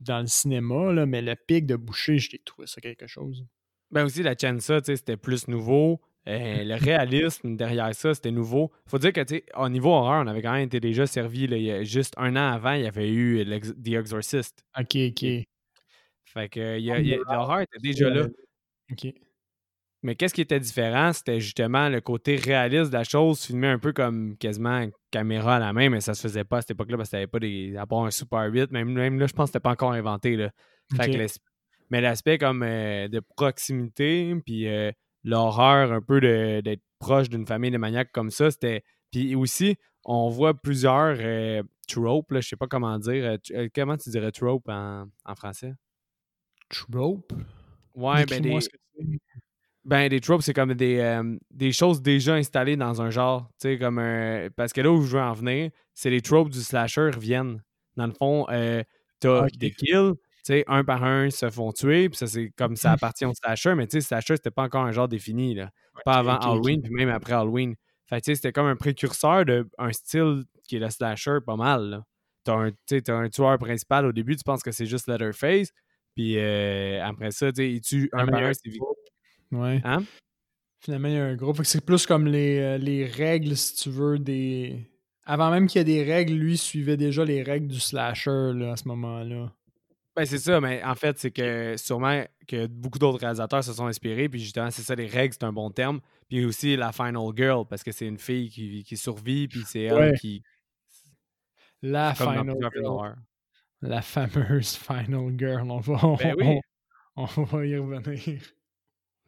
dans 0.00 0.20
le 0.20 0.26
cinéma, 0.26 0.92
là, 0.92 1.06
mais 1.06 1.22
le 1.22 1.34
pic 1.36 1.66
de 1.66 1.76
boucher, 1.76 2.18
je 2.18 2.30
l'ai 2.32 2.40
trouvé 2.44 2.66
ça 2.66 2.80
quelque 2.80 3.06
chose. 3.06 3.44
Ben 3.90 4.04
aussi, 4.04 4.22
la 4.22 4.34
ça, 4.60 4.80
c'était 4.82 5.16
plus 5.16 5.48
nouveau. 5.48 6.00
Euh, 6.26 6.64
le 6.64 6.74
réalisme 6.74 7.54
derrière 7.54 7.94
ça, 7.94 8.14
c'était 8.14 8.30
nouveau. 8.30 8.72
Faut 8.86 8.98
dire 8.98 9.12
que, 9.12 9.20
tu 9.20 9.42
au 9.56 9.68
niveau 9.68 9.90
horreur, 9.90 10.24
on 10.24 10.26
avait 10.26 10.42
quand 10.42 10.52
même 10.52 10.66
été 10.66 10.80
déjà 10.80 11.06
servi. 11.06 11.46
Là, 11.46 11.84
juste 11.84 12.14
un 12.16 12.34
an 12.36 12.52
avant, 12.52 12.72
il 12.72 12.82
y 12.82 12.86
avait 12.86 13.10
eu 13.10 13.44
The 13.44 13.88
Exorcist. 13.88 14.64
OK, 14.78 14.96
OK. 15.10 15.46
Fait 16.24 16.48
que 16.48 17.30
l'horreur 17.30 17.60
était 17.60 17.78
déjà 17.80 18.08
là. 18.08 18.26
OK. 18.90 19.14
Mais 20.04 20.16
qu'est-ce 20.16 20.34
qui 20.34 20.42
était 20.42 20.60
différent? 20.60 21.14
C'était 21.14 21.40
justement 21.40 21.88
le 21.88 22.02
côté 22.02 22.36
réaliste 22.36 22.90
de 22.90 22.96
la 22.98 23.04
chose, 23.04 23.42
filmé 23.42 23.68
un 23.68 23.78
peu 23.78 23.94
comme 23.94 24.36
quasiment 24.36 24.86
caméra 25.10 25.56
à 25.56 25.58
la 25.58 25.72
main, 25.72 25.88
mais 25.88 26.02
ça 26.02 26.12
se 26.12 26.20
faisait 26.20 26.44
pas 26.44 26.58
à 26.58 26.60
cette 26.60 26.72
époque-là 26.72 26.98
parce 26.98 27.08
que 27.08 27.16
avait 27.16 27.26
pas 27.26 27.38
des. 27.38 27.74
à 27.74 27.86
part 27.86 28.04
un 28.04 28.10
Super 28.10 28.42
8, 28.52 28.70
même, 28.70 28.92
même 28.92 29.18
là, 29.18 29.26
je 29.26 29.32
pense 29.32 29.44
que 29.44 29.52
c'était 29.54 29.62
pas 29.62 29.70
encore 29.70 29.92
inventé. 29.92 30.36
Là. 30.36 30.50
mais 31.88 32.02
l'aspect 32.02 32.36
comme 32.36 32.62
euh, 32.62 33.08
de 33.08 33.20
proximité, 33.34 34.34
puis 34.44 34.68
euh, 34.68 34.92
l'horreur 35.22 35.90
un 35.90 36.02
peu 36.02 36.20
d'être 36.20 36.82
proche 36.98 37.30
d'une 37.30 37.46
famille 37.46 37.70
de 37.70 37.78
maniaques 37.78 38.12
comme 38.12 38.30
ça, 38.30 38.50
c'était. 38.50 38.84
Puis 39.10 39.34
aussi, 39.34 39.76
on 40.04 40.28
voit 40.28 40.52
plusieurs 40.52 41.16
euh, 41.18 41.62
tropes, 41.88 42.30
là, 42.30 42.42
je 42.42 42.48
sais 42.48 42.56
pas 42.56 42.66
comment 42.66 42.98
dire. 42.98 43.38
comment 43.74 43.96
tu 43.96 44.10
dirais 44.10 44.32
trope 44.32 44.68
en, 44.68 45.06
français? 45.34 45.72
Trope? 46.68 47.32
Ouais, 47.94 48.26
ben 48.26 48.42
des. 48.42 48.58
Ben, 49.84 50.08
des 50.08 50.20
tropes, 50.20 50.42
c'est 50.42 50.54
comme 50.54 50.72
des, 50.74 50.98
euh, 50.98 51.36
des 51.50 51.72
choses 51.72 52.00
déjà 52.00 52.34
installées 52.34 52.76
dans 52.76 53.02
un 53.02 53.10
genre. 53.10 53.50
Tu 53.60 53.68
sais, 53.68 53.78
comme 53.78 53.98
un. 53.98 54.48
Parce 54.56 54.72
que 54.72 54.80
là 54.80 54.90
où 54.90 55.02
je 55.02 55.16
veux 55.16 55.22
en 55.22 55.34
venir, 55.34 55.70
c'est 55.92 56.08
les 56.10 56.22
tropes 56.22 56.48
du 56.48 56.60
slasher 56.62 57.10
reviennent. 57.14 57.62
Dans 57.96 58.06
le 58.06 58.12
fond, 58.12 58.46
euh, 58.50 58.82
t'as 59.20 59.46
des 59.58 59.70
kills, 59.70 60.12
tu 60.16 60.20
sais, 60.44 60.64
un 60.68 60.84
par 60.84 61.04
un 61.04 61.30
se 61.30 61.50
font 61.50 61.70
tuer, 61.72 62.08
puis 62.08 62.16
ça, 62.16 62.26
c'est 62.26 62.50
comme 62.56 62.76
ça 62.76 62.92
appartient 62.92 63.26
au 63.26 63.34
slasher, 63.34 63.74
mais 63.74 63.86
tu 63.86 64.00
sais, 64.00 64.06
slasher, 64.08 64.36
c'était 64.36 64.50
pas 64.50 64.62
encore 64.62 64.84
un 64.84 64.92
genre 64.92 65.08
défini, 65.08 65.54
là. 65.54 65.70
Pas 66.04 66.14
avant 66.14 66.38
Halloween, 66.38 66.82
puis 66.82 66.92
même 66.92 67.10
après 67.10 67.34
Halloween. 67.34 67.74
Fait 68.06 68.20
tu 68.20 68.32
sais, 68.32 68.36
c'était 68.36 68.52
comme 68.52 68.66
un 68.66 68.76
précurseur 68.76 69.44
d'un 69.44 69.92
style 69.92 70.44
qui 70.66 70.76
est 70.76 70.80
le 70.80 70.90
slasher 70.90 71.38
pas 71.46 71.56
mal, 71.56 71.90
là. 71.90 72.04
T'as 72.44 72.54
un, 72.54 72.68
as 72.68 73.12
un 73.12 73.28
tueur 73.30 73.58
principal 73.58 74.06
au 74.06 74.12
début, 74.12 74.36
tu 74.36 74.44
penses 74.44 74.62
que 74.62 74.70
c'est 74.72 74.86
juste 74.86 75.08
Leatherface, 75.08 75.70
Puis 76.14 76.38
euh, 76.38 77.02
après 77.04 77.30
ça, 77.30 77.52
tu 77.52 77.56
sais, 77.62 77.70
il 77.72 77.80
tue 77.80 78.10
un 78.12 78.26
par 78.26 78.42
un 78.42 78.50
victimes. 78.50 78.82
Ouais. 79.54 79.80
Hein? 79.84 80.02
Finalement, 80.80 81.08
il 81.08 81.14
y 81.14 81.18
a 81.18 81.24
un 81.24 81.34
groupe. 81.36 81.60
C'est 81.64 81.84
plus 81.84 82.06
comme 82.06 82.26
les, 82.26 82.58
euh, 82.58 82.78
les 82.78 83.06
règles, 83.06 83.56
si 83.56 83.74
tu 83.76 83.90
veux, 83.90 84.18
des. 84.18 84.86
Avant 85.24 85.50
même 85.50 85.66
qu'il 85.66 85.78
y 85.78 85.80
ait 85.80 85.84
des 85.84 86.04
règles, 86.04 86.34
lui 86.34 86.58
suivait 86.58 86.98
déjà 86.98 87.24
les 87.24 87.42
règles 87.42 87.68
du 87.68 87.80
slasher 87.80 88.52
là, 88.54 88.72
à 88.72 88.76
ce 88.76 88.86
moment-là. 88.88 89.50
Ben, 90.14 90.26
c'est 90.26 90.38
ça, 90.38 90.60
mais 90.60 90.82
en 90.84 90.94
fait, 90.94 91.18
c'est 91.18 91.30
que 91.30 91.74
sûrement 91.76 92.24
que 92.46 92.66
beaucoup 92.66 92.98
d'autres 92.98 93.18
réalisateurs 93.20 93.64
se 93.64 93.72
sont 93.72 93.86
inspirés, 93.86 94.28
puis 94.28 94.38
justement, 94.38 94.70
c'est 94.70 94.82
ça, 94.82 94.94
les 94.94 95.06
règles, 95.06 95.32
c'est 95.34 95.44
un 95.44 95.52
bon 95.52 95.70
terme. 95.70 96.00
Puis 96.28 96.44
aussi 96.44 96.76
la 96.76 96.92
Final 96.92 97.30
Girl, 97.34 97.64
parce 97.68 97.82
que 97.82 97.90
c'est 97.90 98.06
une 98.06 98.18
fille 98.18 98.48
qui, 98.50 98.84
qui 98.84 98.96
survit, 98.96 99.48
puis 99.48 99.62
c'est 99.66 99.80
elle 99.82 99.94
Ouais. 99.94 100.14
qui. 100.20 100.42
La 101.82 102.14
Final 102.14 102.54
Girl. 102.74 103.16
La 103.82 104.02
fameuse 104.02 104.76
Final 104.76 105.34
Girl. 105.38 105.70
On 105.70 105.78
va, 105.80 106.16
Ben 106.22 106.34
oui. 106.38 106.60
on, 107.16 107.26
on 107.36 107.42
va 107.42 107.66
y 107.66 107.76
revenir. 107.76 108.40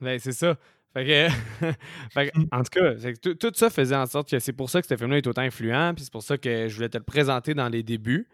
Ben, 0.00 0.18
c'est 0.18 0.32
ça. 0.32 0.56
Fait 0.94 1.04
que, 1.04 1.66
fait 2.12 2.30
que, 2.30 2.38
en 2.52 2.62
tout 2.62 2.70
cas, 2.80 2.94
que 2.94 3.32
tout, 3.34 3.50
ça 3.54 3.68
faisait 3.70 3.96
en 3.96 4.06
sorte 4.06 4.30
que 4.30 4.38
c'est 4.38 4.52
pour 4.52 4.70
ça 4.70 4.80
que 4.80 4.86
ce 4.88 4.96
film-là 4.96 5.18
est 5.18 5.26
autant 5.26 5.42
influent, 5.42 5.92
puis 5.94 6.04
c'est 6.04 6.12
pour 6.12 6.22
ça 6.22 6.38
que 6.38 6.68
je 6.68 6.74
voulais 6.74 6.88
te 6.88 6.96
le 6.98 7.04
présenter 7.04 7.52
dans 7.54 7.68
les 7.68 7.82
débuts 7.82 8.26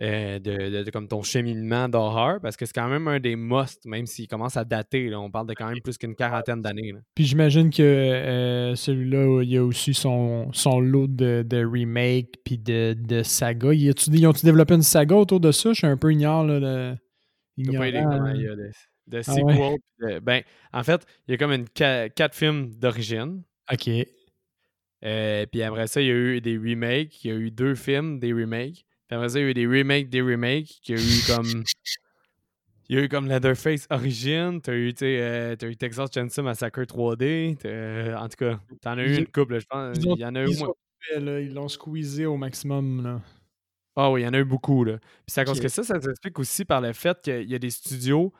euh, 0.00 0.38
de, 0.38 0.70
de- 0.70 0.82
de- 0.84 0.90
comme 0.90 1.06
ton 1.06 1.22
cheminement 1.22 1.88
d'horreur, 1.88 2.40
parce 2.40 2.56
que 2.56 2.64
c'est 2.66 2.72
quand 2.72 2.88
même 2.88 3.06
un 3.08 3.20
des 3.20 3.36
musts, 3.36 3.84
même 3.84 4.06
s'il 4.06 4.26
commence 4.26 4.56
à 4.56 4.64
dater. 4.64 5.08
là. 5.10 5.20
on 5.20 5.30
parle 5.30 5.46
de 5.46 5.54
quand 5.54 5.68
même 5.68 5.80
plus 5.80 5.96
qu'une 5.98 6.14
quarantaine 6.16 6.60
d'années. 6.62 6.94
Puis 7.14 7.24
j'imagine 7.26 7.70
que 7.70 7.82
euh, 7.82 8.74
celui-là, 8.74 9.42
il 9.42 9.50
y 9.50 9.58
a 9.58 9.64
aussi 9.64 9.92
son, 9.94 10.50
son 10.52 10.80
lot 10.80 11.06
de, 11.06 11.44
de 11.46 11.64
remake 11.64 12.36
puis 12.44 12.58
de, 12.58 12.96
de 12.98 13.22
saga. 13.22 13.72
Ils 13.74 13.90
ont-tu 13.90 14.44
développé 14.44 14.74
une 14.74 14.82
saga 14.82 15.14
autour 15.14 15.40
de 15.40 15.52
ça? 15.52 15.68
Je 15.72 15.74
suis 15.78 15.86
un 15.86 15.96
peu 15.98 16.10
ignore. 16.12 16.44
Là, 16.46 16.96
pas 17.76 17.86
aider 17.86 17.98
ignorant, 17.98 18.10
comment 18.18 18.24
là. 18.24 18.34
il 18.34 18.42
y 18.42 18.48
a 18.48 18.56
de, 18.56 18.70
de 19.12 19.22
Ah 19.26 19.34
ouais? 19.34 19.76
de- 20.00 20.18
ben, 20.20 20.42
en 20.72 20.82
fait, 20.82 21.06
il 21.28 21.32
y 21.32 21.34
a 21.34 21.38
comme 21.38 21.52
une 21.52 21.68
quatre 21.68 22.34
films 22.34 22.74
d'origine. 22.74 23.42
OK. 23.72 23.88
Euh, 25.04 25.46
puis 25.46 25.62
après 25.62 25.86
ça, 25.86 26.00
il 26.00 26.06
y 26.06 26.10
a 26.10 26.14
eu 26.14 26.40
des 26.40 26.56
remakes. 26.56 27.24
Il 27.24 27.28
y 27.30 27.34
a 27.34 27.36
eu 27.36 27.50
deux 27.50 27.74
films, 27.74 28.18
des 28.20 28.32
remakes. 28.32 28.84
Puis 29.08 29.16
après 29.16 29.28
ça, 29.30 29.38
il 29.38 29.42
y 29.42 29.46
a 29.46 29.50
eu 29.50 29.54
des 29.54 29.66
remakes, 29.66 30.08
des 30.08 30.22
remakes. 30.22 30.80
Il 30.88 30.96
y 30.96 30.98
a 30.98 31.02
eu 31.02 31.20
comme. 31.34 31.64
Il 32.88 32.96
y 32.96 32.98
a 32.98 33.04
eu 33.04 33.08
comme 33.08 33.26
Leatherface 33.26 33.86
Origin. 33.90 34.60
T'as 34.60 34.74
eu, 34.74 34.92
euh, 35.02 35.56
t'as 35.56 35.66
eu 35.66 35.76
Texas 35.76 36.10
Chainsaw 36.12 36.42
Massacre 36.42 36.82
3D. 36.82 37.56
t'as- 37.58 37.68
euh, 37.68 38.16
en 38.16 38.28
tout 38.28 38.36
cas, 38.36 38.60
t'en 38.82 38.98
as 38.98 39.04
eu 39.04 39.16
une 39.18 39.28
couple, 39.28 39.60
je 39.60 39.66
pense. 39.66 39.96
Il 39.98 40.18
y 40.18 40.24
en 40.26 40.34
a 40.34 40.42
eu 40.42 40.56
moins. 40.58 40.68
ont 40.68 40.74
fait, 41.00 41.20
là, 41.20 41.40
Ils 41.40 41.54
l'ont 41.54 41.68
squeezé 41.68 42.26
au 42.26 42.36
maximum. 42.36 43.02
Là. 43.02 43.20
Ah 43.96 44.10
oui, 44.10 44.22
il 44.22 44.24
y 44.24 44.26
en 44.26 44.34
a 44.34 44.38
eu 44.40 44.44
beaucoup. 44.44 44.84
Là. 44.84 44.98
Puis 44.98 45.08
c'est 45.28 45.40
à 45.40 45.44
cause 45.46 45.56
Ok. 45.58 45.62
que 45.62 45.68
ça, 45.68 45.84
ça 45.84 45.98
s'explique 46.02 46.38
aussi 46.38 46.66
par 46.66 46.82
le 46.82 46.92
fait 46.92 47.18
qu'il 47.22 47.48
y 47.50 47.54
a 47.54 47.58
des 47.58 47.70
studios 47.70 48.30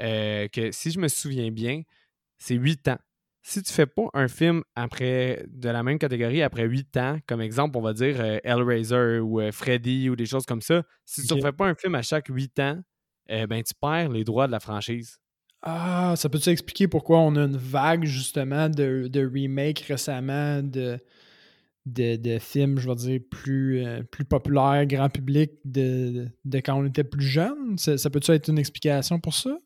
euh, 0.00 0.48
que, 0.48 0.72
si 0.72 0.90
je 0.90 0.98
me 0.98 1.08
souviens 1.08 1.50
bien, 1.50 1.82
c'est 2.38 2.54
8 2.54 2.88
ans. 2.88 2.98
Si 3.42 3.62
tu 3.62 3.72
fais 3.72 3.86
pas 3.86 4.08
un 4.12 4.28
film 4.28 4.62
après 4.74 5.44
de 5.48 5.70
la 5.70 5.82
même 5.82 5.98
catégorie 5.98 6.42
après 6.42 6.64
8 6.64 6.96
ans, 6.98 7.18
comme 7.26 7.40
exemple, 7.40 7.78
on 7.78 7.80
va 7.80 7.94
dire 7.94 8.20
euh, 8.20 8.38
Hellraiser 8.44 9.18
ou 9.20 9.40
euh, 9.40 9.50
Freddy 9.50 10.10
ou 10.10 10.16
des 10.16 10.26
choses 10.26 10.44
comme 10.44 10.60
ça, 10.60 10.82
si 11.06 11.26
tu 11.26 11.34
ne 11.34 11.40
fais 11.40 11.52
pas 11.52 11.66
un 11.66 11.74
film 11.74 11.94
à 11.94 12.02
chaque 12.02 12.26
8 12.28 12.58
ans, 12.60 12.80
euh, 13.30 13.46
ben 13.46 13.62
tu 13.62 13.72
perds 13.80 14.10
les 14.10 14.24
droits 14.24 14.46
de 14.46 14.52
la 14.52 14.60
franchise. 14.60 15.18
Ah, 15.62 16.14
ça 16.16 16.28
peut-tu 16.28 16.48
expliquer 16.50 16.88
pourquoi 16.88 17.18
on 17.20 17.36
a 17.36 17.42
une 17.42 17.56
vague 17.56 18.04
justement 18.04 18.68
de, 18.68 19.08
de 19.08 19.26
remake 19.26 19.80
récemment 19.80 20.62
de, 20.62 20.98
de, 21.86 22.16
de 22.16 22.38
films, 22.38 22.78
je 22.78 22.88
vais 22.88 22.94
dire, 22.94 23.20
plus, 23.30 23.84
euh, 23.84 24.02
plus 24.02 24.24
populaires, 24.24 24.86
grand 24.86 25.10
public, 25.10 25.52
de, 25.64 26.28
de 26.44 26.58
quand 26.60 26.74
on 26.80 26.86
était 26.86 27.04
plus 27.04 27.26
jeune? 27.26 27.76
Ça, 27.78 27.98
ça 27.98 28.10
peut-tu 28.10 28.32
être 28.32 28.48
une 28.48 28.58
explication 28.58 29.20
pour 29.20 29.34
ça? 29.34 29.56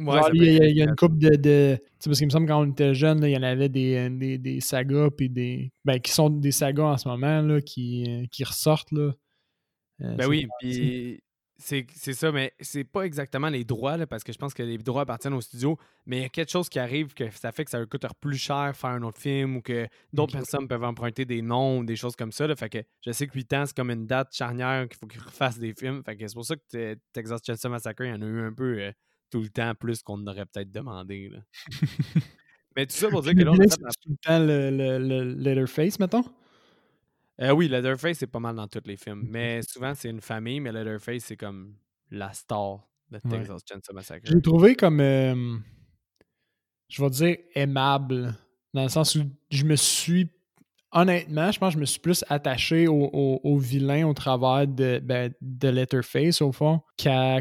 Ouais, 0.00 0.18
Genre, 0.18 0.30
il, 0.34 0.42
y 0.44 0.48
a, 0.48 0.54
être 0.54 0.70
il 0.70 0.76
y 0.76 0.82
a 0.82 0.84
une 0.86 0.96
couple 0.96 1.18
de. 1.18 1.36
de 1.36 1.76
tu 1.76 1.84
sais, 1.98 2.10
parce 2.10 2.18
qu'il 2.18 2.26
me 2.26 2.30
semble 2.30 2.46
quand 2.46 2.60
on 2.60 2.70
était 2.70 2.94
jeune, 2.94 3.22
il 3.22 3.30
y 3.30 3.36
en 3.36 3.42
avait 3.42 3.68
des, 3.68 4.08
des, 4.10 4.38
des 4.38 4.60
sagas 4.60 5.10
puis 5.10 5.28
des. 5.28 5.70
Ben, 5.84 6.00
qui 6.00 6.10
sont 6.10 6.30
des 6.30 6.52
sagas 6.52 6.84
en 6.84 6.96
ce 6.96 7.08
moment 7.08 7.42
là, 7.42 7.60
qui, 7.60 8.04
euh, 8.08 8.26
qui 8.30 8.44
ressortent. 8.44 8.92
Là. 8.92 9.12
Euh, 10.02 10.14
Ben 10.16 10.26
oui, 10.26 10.46
puis 10.58 11.20
c'est 11.62 12.14
ça, 12.14 12.32
mais 12.32 12.52
c'est 12.60 12.84
pas 12.84 13.02
exactement 13.02 13.50
les 13.50 13.64
droits, 13.64 13.96
là, 13.98 14.06
parce 14.06 14.24
que 14.24 14.32
je 14.32 14.38
pense 14.38 14.54
que 14.54 14.62
les 14.62 14.78
droits 14.78 15.02
appartiennent 15.02 15.34
au 15.34 15.40
studio, 15.42 15.78
mais 16.06 16.18
il 16.18 16.22
y 16.22 16.24
a 16.24 16.28
quelque 16.30 16.50
chose 16.50 16.68
qui 16.70 16.78
arrive 16.78 17.12
que 17.12 17.28
ça 17.30 17.52
fait 17.52 17.64
que 17.64 17.70
ça 17.70 17.84
coûte 17.84 18.06
plus 18.18 18.38
cher 18.38 18.72
faire 18.74 18.90
un 18.90 19.02
autre 19.02 19.18
film 19.20 19.56
ou 19.56 19.60
que 19.60 19.86
d'autres 20.12 20.32
personnes 20.32 20.66
peuvent 20.66 20.84
emprunter 20.84 21.26
des 21.26 21.42
noms 21.42 21.80
ou 21.80 21.84
des 21.84 21.96
choses 21.96 22.16
comme 22.16 22.32
ça. 22.32 22.46
Là, 22.46 22.56
fait 22.56 22.70
que 22.70 22.78
je 23.04 23.12
sais 23.12 23.26
que 23.26 23.34
8 23.34 23.52
ans, 23.52 23.66
c'est 23.66 23.76
comme 23.76 23.90
une 23.90 24.06
date 24.06 24.34
charnière 24.34 24.88
qu'il 24.88 24.96
faut 24.98 25.06
qu'ils 25.06 25.20
refassent 25.20 25.58
des 25.58 25.74
films. 25.74 26.02
Fait 26.04 26.16
que 26.16 26.26
c'est 26.26 26.34
pour 26.34 26.46
ça 26.46 26.56
que 26.56 26.62
te- 26.70 26.98
Texas 27.12 27.40
Chainsaw 27.44 27.68
Massacre, 27.68 28.04
il 28.04 28.08
y 28.10 28.12
en 28.12 28.22
a 28.22 28.26
eu 28.26 28.40
un 28.40 28.52
peu 28.54 28.78
euh, 28.80 28.92
tout 29.30 29.40
le 29.40 29.48
temps 29.48 29.74
plus 29.74 30.02
qu'on 30.02 30.26
aurait 30.26 30.46
peut-être 30.46 30.70
demandé. 30.72 31.28
Là. 31.28 31.38
mais 32.76 32.86
tout 32.86 32.96
ça 32.96 33.08
pour 33.08 33.22
dire 33.22 33.34
que 33.34 33.42
là, 33.42 33.52
on 33.52 33.54
a 33.58 33.62
fait 33.62 33.68
tout 34.02 34.10
le 34.10 34.16
temps 34.16 34.38
le, 34.38 34.70
le, 34.70 34.98
le 34.98 35.34
Letterface, 35.34 35.98
mettons? 35.98 36.24
Euh, 37.40 37.52
oui, 37.52 37.68
Leatherface, 37.68 38.18
c'est 38.18 38.26
pas 38.26 38.38
mal 38.40 38.54
dans 38.56 38.68
tous 38.68 38.82
les 38.84 38.96
films. 38.96 39.24
Mais 39.28 39.62
souvent, 39.62 39.94
c'est 39.94 40.10
une 40.10 40.20
famille, 40.20 40.60
mais 40.60 40.72
Leatherface, 40.72 41.24
c'est 41.24 41.36
comme 41.36 41.74
la 42.10 42.32
star 42.32 42.86
de 43.10 43.18
Ouais. 43.24 43.38
Texas 43.38 43.62
Chainsaw 43.68 43.92
Massacre. 43.94 44.26
Je 44.28 44.34
l'ai 44.34 44.42
trouvé 44.42 44.74
comme. 44.76 45.00
euh, 45.00 45.56
je 46.88 47.02
vais 47.02 47.10
dire 47.10 47.36
aimable. 47.54 48.34
Dans 48.72 48.82
le 48.84 48.88
sens 48.88 49.16
où 49.16 49.22
je 49.50 49.64
me 49.64 49.74
suis. 49.76 50.30
Honnêtement, 50.92 51.52
je 51.52 51.58
pense 51.60 51.68
que 51.70 51.74
je 51.74 51.80
me 51.80 51.84
suis 51.86 52.00
plus 52.00 52.24
attaché 52.28 52.88
au, 52.88 53.08
au- 53.12 53.40
au 53.44 53.58
vilain 53.58 54.06
au 54.08 54.12
travers 54.14 54.66
de, 54.66 55.00
ben, 55.02 55.32
de 55.40 55.68
Letterface, 55.68 56.42
au 56.42 56.50
fond, 56.52 56.80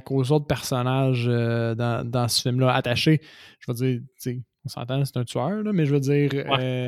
qu'aux 0.06 0.32
autres 0.32 0.46
personnages 0.46 1.26
euh, 1.28 1.74
dans, 1.74 2.08
dans 2.08 2.28
ce 2.28 2.42
film-là. 2.44 2.74
Attaché, 2.76 3.22
je 3.60 3.72
veux 3.72 3.76
dire, 3.76 4.02
on 4.66 4.70
s'entend, 4.70 5.04
c'est 5.04 5.18
un 5.18 5.24
tueur, 5.24 5.64
là, 5.64 5.74
mais 5.74 5.86
je 5.88 5.94
veux 5.94 6.00
dire, 6.00 6.30
euh, 6.60 6.88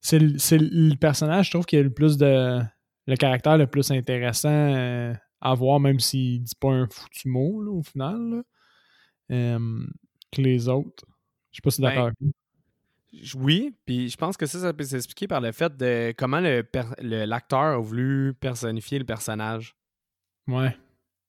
c'est 0.00 0.18
le- 0.18 0.96
personnage, 0.96 1.46
je 1.46 1.50
trouve, 1.52 1.66
qui 1.66 1.76
a 1.76 1.82
le 1.82 1.92
plus 1.92 2.16
de. 2.18 2.60
le 3.06 3.16
caractère 3.16 3.56
le 3.56 3.68
plus 3.68 3.90
intéressant 3.92 4.48
euh, 4.50 5.14
à 5.40 5.54
voir, 5.54 5.78
même 5.78 6.00
s'il 6.00 6.42
dit 6.42 6.54
pas 6.58 6.70
un 6.70 6.88
foutu 6.90 7.28
mot, 7.28 7.62
là, 7.62 7.70
au 7.70 7.82
final. 7.82 8.18
là 8.30 8.42
que 10.32 10.40
les 10.42 10.68
autres. 10.68 11.04
Je 11.52 11.56
sais 11.58 11.60
pas 11.62 11.70
si 11.70 11.82
Ben, 11.82 11.88
d'accord. 11.90 12.10
Oui, 13.34 13.74
puis 13.84 14.08
je 14.08 14.16
pense 14.16 14.36
que 14.36 14.46
ça, 14.46 14.58
ça 14.58 14.72
peut 14.72 14.84
s'expliquer 14.84 15.26
par 15.28 15.40
le 15.40 15.52
fait 15.52 15.76
de 15.76 16.14
comment 16.16 16.40
le 16.40 16.62
per- 16.62 16.94
le- 17.02 17.24
l'acteur 17.26 17.58
a 17.60 17.78
voulu 17.78 18.32
personnifier 18.40 18.98
le 18.98 19.04
personnage. 19.04 19.76
Ouais. 20.48 20.74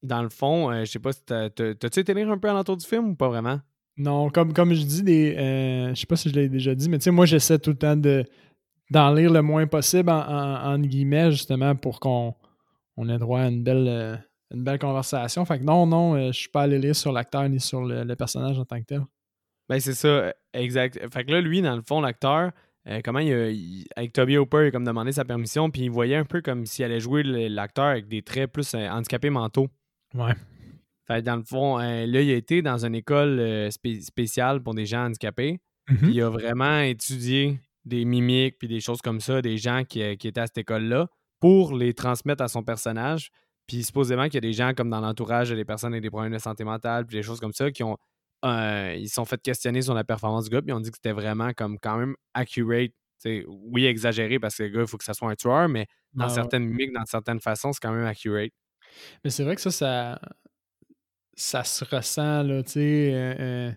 Dans 0.02 0.22
le 0.22 0.30
fond, 0.30 0.70
euh, 0.70 0.80
je 0.84 0.90
sais 0.90 0.98
pas 0.98 1.12
si 1.12 1.22
t'as- 1.24 1.50
t'as- 1.50 1.74
t'as-tu 1.74 2.00
été 2.00 2.14
lire 2.14 2.30
un 2.30 2.38
peu 2.38 2.48
alentour 2.48 2.76
du 2.76 2.86
film 2.86 3.10
ou 3.10 3.14
pas 3.14 3.28
vraiment? 3.28 3.60
Non, 3.96 4.28
comme, 4.30 4.52
comme 4.52 4.72
je 4.74 4.82
dis, 4.82 5.02
des, 5.02 5.36
euh, 5.36 5.94
je 5.94 6.00
sais 6.00 6.06
pas 6.06 6.16
si 6.16 6.28
je 6.30 6.34
l'ai 6.34 6.48
déjà 6.48 6.74
dit, 6.74 6.88
mais 6.88 6.98
tu 6.98 7.04
sais, 7.04 7.10
moi, 7.10 7.26
j'essaie 7.26 7.58
tout 7.58 7.70
le 7.70 7.76
temps 7.78 7.96
de 7.96 8.24
d'en 8.90 9.12
lire 9.14 9.32
le 9.32 9.40
moins 9.40 9.66
possible 9.66 10.10
en, 10.10 10.20
en, 10.20 10.74
en 10.74 10.78
guillemets, 10.78 11.30
justement, 11.32 11.74
pour 11.74 12.00
qu'on 12.00 12.34
on 12.96 13.08
ait 13.08 13.18
droit 13.18 13.40
à 13.40 13.48
une 13.48 13.62
belle, 13.64 13.86
euh, 13.88 14.16
une 14.50 14.62
belle 14.62 14.78
conversation. 14.78 15.44
Fait 15.44 15.58
que 15.58 15.64
non, 15.64 15.86
non, 15.86 16.26
je 16.30 16.32
suis 16.32 16.48
pas 16.50 16.62
allé 16.62 16.78
lire 16.78 16.94
sur 16.94 17.10
l'acteur 17.12 17.48
ni 17.48 17.60
sur 17.60 17.82
le, 17.82 18.04
le 18.04 18.16
personnage 18.16 18.58
en 18.58 18.64
tant 18.64 18.78
que 18.80 18.84
tel. 18.86 19.02
Ben 19.68 19.80
c'est 19.80 19.94
ça, 19.94 20.34
exact. 20.52 21.00
Fait 21.12 21.24
que 21.24 21.30
là, 21.32 21.40
lui, 21.40 21.62
dans 21.62 21.74
le 21.76 21.82
fond, 21.82 22.00
l'acteur, 22.00 22.50
euh, 22.88 23.00
comment 23.02 23.18
il, 23.20 23.32
a- 23.32 23.50
il- 23.50 23.86
avec 23.96 24.12
Toby 24.12 24.36
Hooper, 24.36 24.64
il 24.64 24.66
a 24.66 24.70
comme 24.70 24.84
demandé 24.84 25.12
sa 25.12 25.24
permission, 25.24 25.70
puis 25.70 25.82
il 25.82 25.90
voyait 25.90 26.16
un 26.16 26.24
peu 26.24 26.42
comme 26.42 26.66
s'il 26.66 26.84
allait 26.84 27.00
jouer 27.00 27.22
l'acteur 27.22 27.86
avec 27.86 28.08
des 28.08 28.22
traits 28.22 28.52
plus 28.52 28.74
euh, 28.74 28.88
handicapés 28.88 29.30
mentaux. 29.30 29.68
Ouais. 30.14 30.34
Fait 31.06 31.20
que 31.20 31.24
dans 31.26 31.36
le 31.36 31.42
fond, 31.44 31.78
euh, 31.78 32.06
là, 32.06 32.20
il 32.20 32.30
a 32.30 32.34
été 32.34 32.62
dans 32.62 32.84
une 32.84 32.94
école 32.94 33.70
spé- 33.70 34.00
spéciale 34.00 34.62
pour 34.62 34.74
des 34.74 34.86
gens 34.86 35.06
handicapés. 35.06 35.60
Mhm. 35.88 35.96
Puis 35.98 36.12
il 36.14 36.22
a 36.22 36.30
vraiment 36.30 36.80
étudié 36.80 37.58
des 37.84 38.04
mimiques 38.06 38.56
puis 38.58 38.68
des 38.68 38.80
choses 38.80 39.02
comme 39.02 39.20
ça, 39.20 39.42
des 39.42 39.58
gens 39.58 39.84
qui, 39.84 40.16
qui 40.16 40.28
étaient 40.28 40.40
à 40.40 40.46
cette 40.46 40.58
école-là, 40.58 41.08
pour 41.40 41.74
les 41.76 41.92
transmettre 41.92 42.42
à 42.42 42.48
son 42.48 42.62
personnage. 42.62 43.30
Puis 43.66 43.82
supposément 43.82 44.24
qu'il 44.24 44.34
y 44.34 44.38
a 44.38 44.40
des 44.40 44.52
gens 44.54 44.72
comme 44.74 44.88
dans 44.90 45.00
l'entourage 45.00 45.50
des 45.50 45.64
personnes 45.66 45.92
avec 45.92 46.02
des 46.02 46.10
problèmes 46.10 46.32
de 46.32 46.38
santé 46.38 46.64
mentale, 46.64 47.04
puis 47.06 47.16
des 47.16 47.22
choses 47.22 47.40
comme 47.40 47.52
ça, 47.52 47.70
qui 47.70 47.82
ont 47.82 47.96
euh, 48.44 48.94
ils 48.98 49.08
sont 49.08 49.24
fait 49.24 49.40
questionner 49.40 49.82
sur 49.82 49.94
la 49.94 50.04
performance 50.04 50.44
du 50.44 50.50
gars, 50.50 50.62
puis 50.62 50.70
ils 50.70 50.74
ont 50.74 50.80
dit 50.80 50.90
que 50.90 50.96
c'était 50.96 51.12
vraiment 51.12 51.52
comme 51.52 51.78
quand 51.78 51.98
même 51.98 52.14
accurate. 52.34 52.92
T'sais, 53.18 53.44
oui, 53.48 53.86
exagéré 53.86 54.38
parce 54.38 54.56
que 54.56 54.64
le 54.64 54.68
gars, 54.70 54.80
il 54.82 54.86
faut 54.86 54.98
que 54.98 55.04
ça 55.04 55.14
soit 55.14 55.30
un 55.30 55.34
tueur, 55.34 55.68
mais 55.68 55.86
dans 56.12 56.28
ouais. 56.28 56.34
certaines 56.34 56.64
mimiques, 56.64 56.92
dans 56.92 57.06
certaines 57.06 57.40
façons, 57.40 57.72
c'est 57.72 57.80
quand 57.80 57.92
même 57.92 58.06
accurate. 58.06 58.52
Mais 59.24 59.30
c'est 59.30 59.44
vrai 59.44 59.54
que 59.54 59.62
ça, 59.62 59.70
ça, 59.70 60.20
ça 61.34 61.64
se 61.64 61.84
ressent, 61.84 62.42
là, 62.42 62.62
tu 62.62 62.72
sais. 62.72 63.12
euh, 63.14 63.34
euh, 63.38 63.72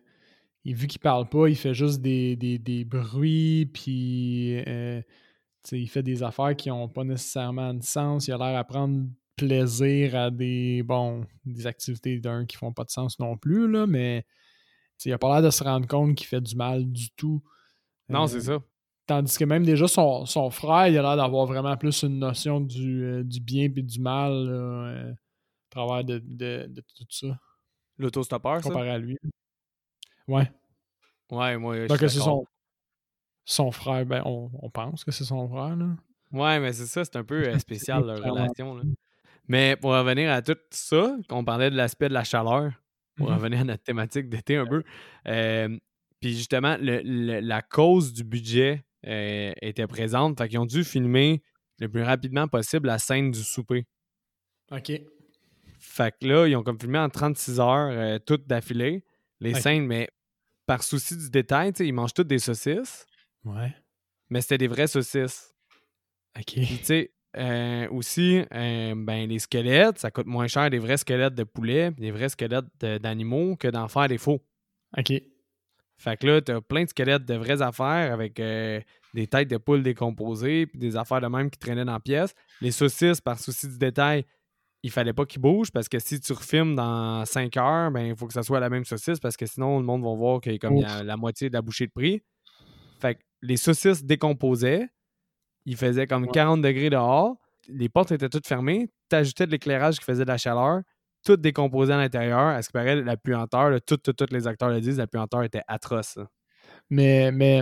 et 0.65 0.73
vu 0.73 0.87
qu'il 0.87 0.99
parle 0.99 1.29
pas, 1.29 1.47
il 1.47 1.55
fait 1.55 1.73
juste 1.73 2.01
des, 2.01 2.35
des, 2.35 2.59
des 2.59 2.83
bruits, 2.83 3.67
puis 3.73 4.61
euh, 4.67 5.01
il 5.71 5.87
fait 5.87 6.03
des 6.03 6.23
affaires 6.23 6.55
qui 6.57 6.69
ont 6.71 6.89
pas 6.89 7.05
nécessairement 7.05 7.73
de 7.73 7.83
sens. 7.83 8.27
Il 8.27 8.33
a 8.33 8.37
l'air 8.37 8.57
à 8.57 8.63
prendre 8.65 9.07
plaisir 9.37 10.15
à 10.15 10.29
des, 10.29 10.83
bon, 10.83 11.25
des 11.45 11.67
activités 11.67 12.19
d'un 12.19 12.45
qui 12.45 12.57
font 12.57 12.73
pas 12.73 12.83
de 12.83 12.89
sens 12.89 13.17
non 13.17 13.37
plus, 13.37 13.71
là, 13.71 13.87
mais 13.87 14.25
tu 14.97 15.03
sais, 15.03 15.09
il 15.09 15.13
a 15.13 15.17
pas 15.17 15.33
l'air 15.33 15.43
de 15.43 15.49
se 15.49 15.63
rendre 15.63 15.87
compte 15.87 16.15
qu'il 16.15 16.27
fait 16.27 16.41
du 16.41 16.55
mal 16.55 16.85
du 16.91 17.09
tout. 17.11 17.43
Non, 18.09 18.23
Euh, 18.23 18.27
c'est 18.27 18.41
ça. 18.41 18.59
Tandis 19.05 19.37
que 19.37 19.45
même 19.45 19.63
déjà 19.63 19.87
son, 19.87 20.25
son 20.25 20.49
frère, 20.49 20.87
il 20.87 20.97
a 20.97 21.01
l'air 21.01 21.15
d'avoir 21.17 21.45
vraiment 21.45 21.77
plus 21.77 22.03
une 22.03 22.19
notion 22.19 22.59
du, 22.59 23.03
euh, 23.05 23.23
du 23.23 23.39
bien 23.39 23.65
et 23.65 23.69
du 23.69 23.99
mal 24.01 24.31
là, 24.33 24.51
euh, 24.51 25.11
à 25.11 25.15
travers 25.69 26.03
de, 26.03 26.19
de- 26.19 26.65
de 26.69 26.81
tout 26.81 27.05
ça. 27.09 27.39
L'autostoppeur, 27.97 28.57
ça? 28.61 28.69
comparé 28.69 28.89
à 28.89 28.97
lui. 28.97 29.17
Ouais. 30.27 30.51
Ouais, 31.31 31.57
moi, 31.57 31.75
je 31.83 31.87
Donc, 31.87 31.97
c'est 31.99 32.09
son, 32.09 32.45
son 33.45 33.71
frère. 33.71 34.05
Ben, 34.05 34.21
on, 34.25 34.49
on 34.61 34.69
pense 34.69 35.03
que 35.03 35.11
c'est 35.11 35.23
son 35.23 35.47
frère, 35.47 35.75
là. 35.75 35.87
Ouais, 36.31 36.59
mais 36.59 36.73
c'est 36.73 36.85
ça, 36.85 37.05
c'est 37.05 37.15
un 37.15 37.23
peu 37.23 37.57
spécial, 37.59 38.05
leur 38.05 38.17
relation. 38.21 38.75
Là. 38.75 38.83
Mais 39.47 39.77
pour 39.77 39.91
revenir 39.91 40.29
à 40.31 40.41
tout 40.41 40.57
ça, 40.71 41.15
qu'on 41.29 41.45
parlait 41.45 41.71
de 41.71 41.75
l'aspect 41.77 42.09
de 42.09 42.13
la 42.13 42.25
chaleur, 42.25 42.73
pour 43.17 43.29
Mhm. 43.29 43.35
revenir 43.35 43.59
à 43.61 43.63
notre 43.65 43.83
thématique 43.83 44.29
d'été 44.29 44.55
un 44.55 44.65
peu, 44.65 44.83
euh, 45.27 45.77
puis 46.19 46.35
justement, 46.35 46.77
le- 46.79 47.01
le- 47.03 47.39
la 47.41 47.61
cause 47.61 48.13
du 48.13 48.23
budget 48.23 48.83
euh, 49.05 49.53
était 49.61 49.87
présente, 49.87 50.37
fait 50.39 50.49
qu'ils 50.49 50.57
ont 50.59 50.65
dû 50.65 50.83
filmer 50.83 51.41
le 51.79 51.87
plus 51.87 52.01
rapidement 52.03 52.47
possible 52.47 52.87
la 52.87 52.97
scène 52.97 53.29
du 53.31 53.43
souper. 53.43 53.85
OK. 54.71 54.91
Fait 55.79 56.13
que 56.19 56.27
là, 56.27 56.47
ils 56.47 56.55
ont 56.55 56.63
comme 56.63 56.79
filmé 56.79 56.97
en 56.99 57.09
36 57.09 57.59
heures, 57.59 57.91
euh, 57.91 58.17
toutes 58.19 58.47
d'affilée, 58.47 59.03
les 59.39 59.53
scènes, 59.53 59.85
mais 59.85 60.09
par 60.65 60.83
souci 60.83 61.15
du 61.15 61.29
détail, 61.29 61.71
tu 61.73 61.77
sais, 61.77 61.87
ils 61.87 61.93
mangent 61.93 62.13
toutes 62.15 62.27
des 62.27 62.39
saucisses, 62.39 63.05
Ouais. 63.45 63.73
mais 64.29 64.41
c'était 64.41 64.57
des 64.57 64.67
vraies 64.67 64.87
saucisses. 64.87 65.53
OK. 66.37 66.43
Tu 66.45 66.65
sais, 66.83 67.11
euh, 67.35 67.87
aussi, 67.89 68.41
euh, 68.53 68.93
ben, 68.95 69.27
les 69.27 69.39
squelettes, 69.39 69.99
ça 69.99 70.11
coûte 70.11 70.25
moins 70.27 70.47
cher 70.47 70.69
des 70.69 70.79
vrais 70.79 70.97
squelettes 70.97 71.35
de 71.35 71.43
poulet, 71.43 71.91
des 71.91 72.11
vrais 72.11 72.29
squelettes 72.29 72.65
de- 72.79 72.97
d'animaux 72.97 73.55
que 73.55 73.67
d'en 73.67 73.87
faire 73.87 74.07
des 74.07 74.17
faux. 74.17 74.41
OK. 74.97 75.13
Fait 75.99 76.15
que 76.17 76.27
là, 76.27 76.41
t'as 76.41 76.61
plein 76.61 76.83
de 76.83 76.89
squelettes 76.89 77.25
de 77.25 77.33
vraies 77.35 77.61
affaires 77.61 78.13
avec 78.13 78.39
euh, 78.39 78.79
des 79.13 79.27
têtes 79.27 79.49
de 79.49 79.57
poules 79.57 79.83
décomposées, 79.83 80.67
puis 80.67 80.79
des 80.79 80.95
affaires 80.95 81.21
de 81.21 81.27
même 81.27 81.49
qui 81.49 81.57
traînaient 81.57 81.85
dans 81.85 81.93
la 81.93 81.99
pièce. 81.99 82.33
Les 82.61 82.71
saucisses, 82.71 83.19
par 83.19 83.39
souci 83.39 83.67
du 83.67 83.77
détail, 83.77 84.23
il 84.83 84.91
fallait 84.91 85.13
pas 85.13 85.25
qu'ils 85.25 85.41
bougent 85.41 85.71
parce 85.71 85.89
que 85.89 85.97
si 85.97 86.19
tu 86.19 86.33
refilmes 86.33 86.75
dans 86.75 87.25
5 87.25 87.57
heures, 87.57 87.91
ben 87.91 88.05
il 88.07 88.15
faut 88.15 88.27
que 88.27 88.33
ça 88.33 88.43
soit 88.43 88.59
la 88.59 88.69
même 88.69 88.85
saucisse 88.85 89.19
parce 89.19 89.35
que 89.35 89.47
sinon 89.47 89.79
le 89.79 89.85
monde 89.85 90.03
va 90.03 90.13
voir 90.13 90.39
qu'il 90.39 90.51
y 90.51 90.55
a 90.55 90.59
comme 90.59 90.77
il 90.77 90.81
y 90.83 90.85
a 90.85 91.03
la 91.03 91.17
moitié 91.17 91.49
de 91.49 91.53
la 91.55 91.63
bouchée 91.63 91.87
de 91.87 91.91
prix. 91.91 92.21
Fait 92.99 93.15
que 93.15 93.19
les 93.41 93.57
saucisses 93.57 94.03
décomposaient, 94.03 94.87
il 95.67 95.75
faisait 95.77 96.07
comme 96.07 96.23
Ouais. 96.23 96.31
40 96.33 96.61
degrés 96.63 96.89
dehors, 96.89 97.35
les 97.67 97.89
portes 97.89 98.11
étaient 98.11 98.29
toutes 98.29 98.47
fermées, 98.47 98.89
t'ajoutais 99.09 99.45
de 99.45 99.51
l'éclairage 99.51 99.99
qui 99.99 100.05
faisait 100.05 100.23
de 100.23 100.29
la 100.29 100.37
chaleur, 100.37 100.79
tout 101.25 101.35
décomposé 101.37 101.91
à 101.93 101.97
l'intérieur. 101.97 102.39
À 102.39 102.61
ce 102.61 102.69
qui 102.69 102.73
paraît, 102.73 102.95
la 103.01 103.17
puanteur, 103.17 103.69
là, 103.69 103.79
tout- 103.81 103.97
tout- 103.97 104.13
tous 104.13 104.31
les 104.33 104.47
acteurs 104.47 104.69
le 104.69 104.79
disent, 104.79 104.97
la 104.97 105.07
puanteur 105.07 105.43
était 105.43 105.61
atroce. 105.67 106.15
là. 106.15 106.25
Mais, 106.89 107.31
mais 107.33 107.61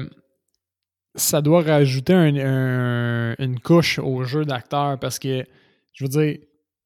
ça 1.16 1.42
doit 1.42 1.62
rajouter 1.64 2.14
un- 2.14 2.36
un- 2.36 3.36
une 3.40 3.60
couche 3.60 4.00
au 4.00 4.24
jeu 4.24 4.46
d'acteur 4.46 5.00
parce 5.00 5.18
que, 5.18 5.44
je 5.94 6.04
veux 6.04 6.10
dire, 6.10 6.38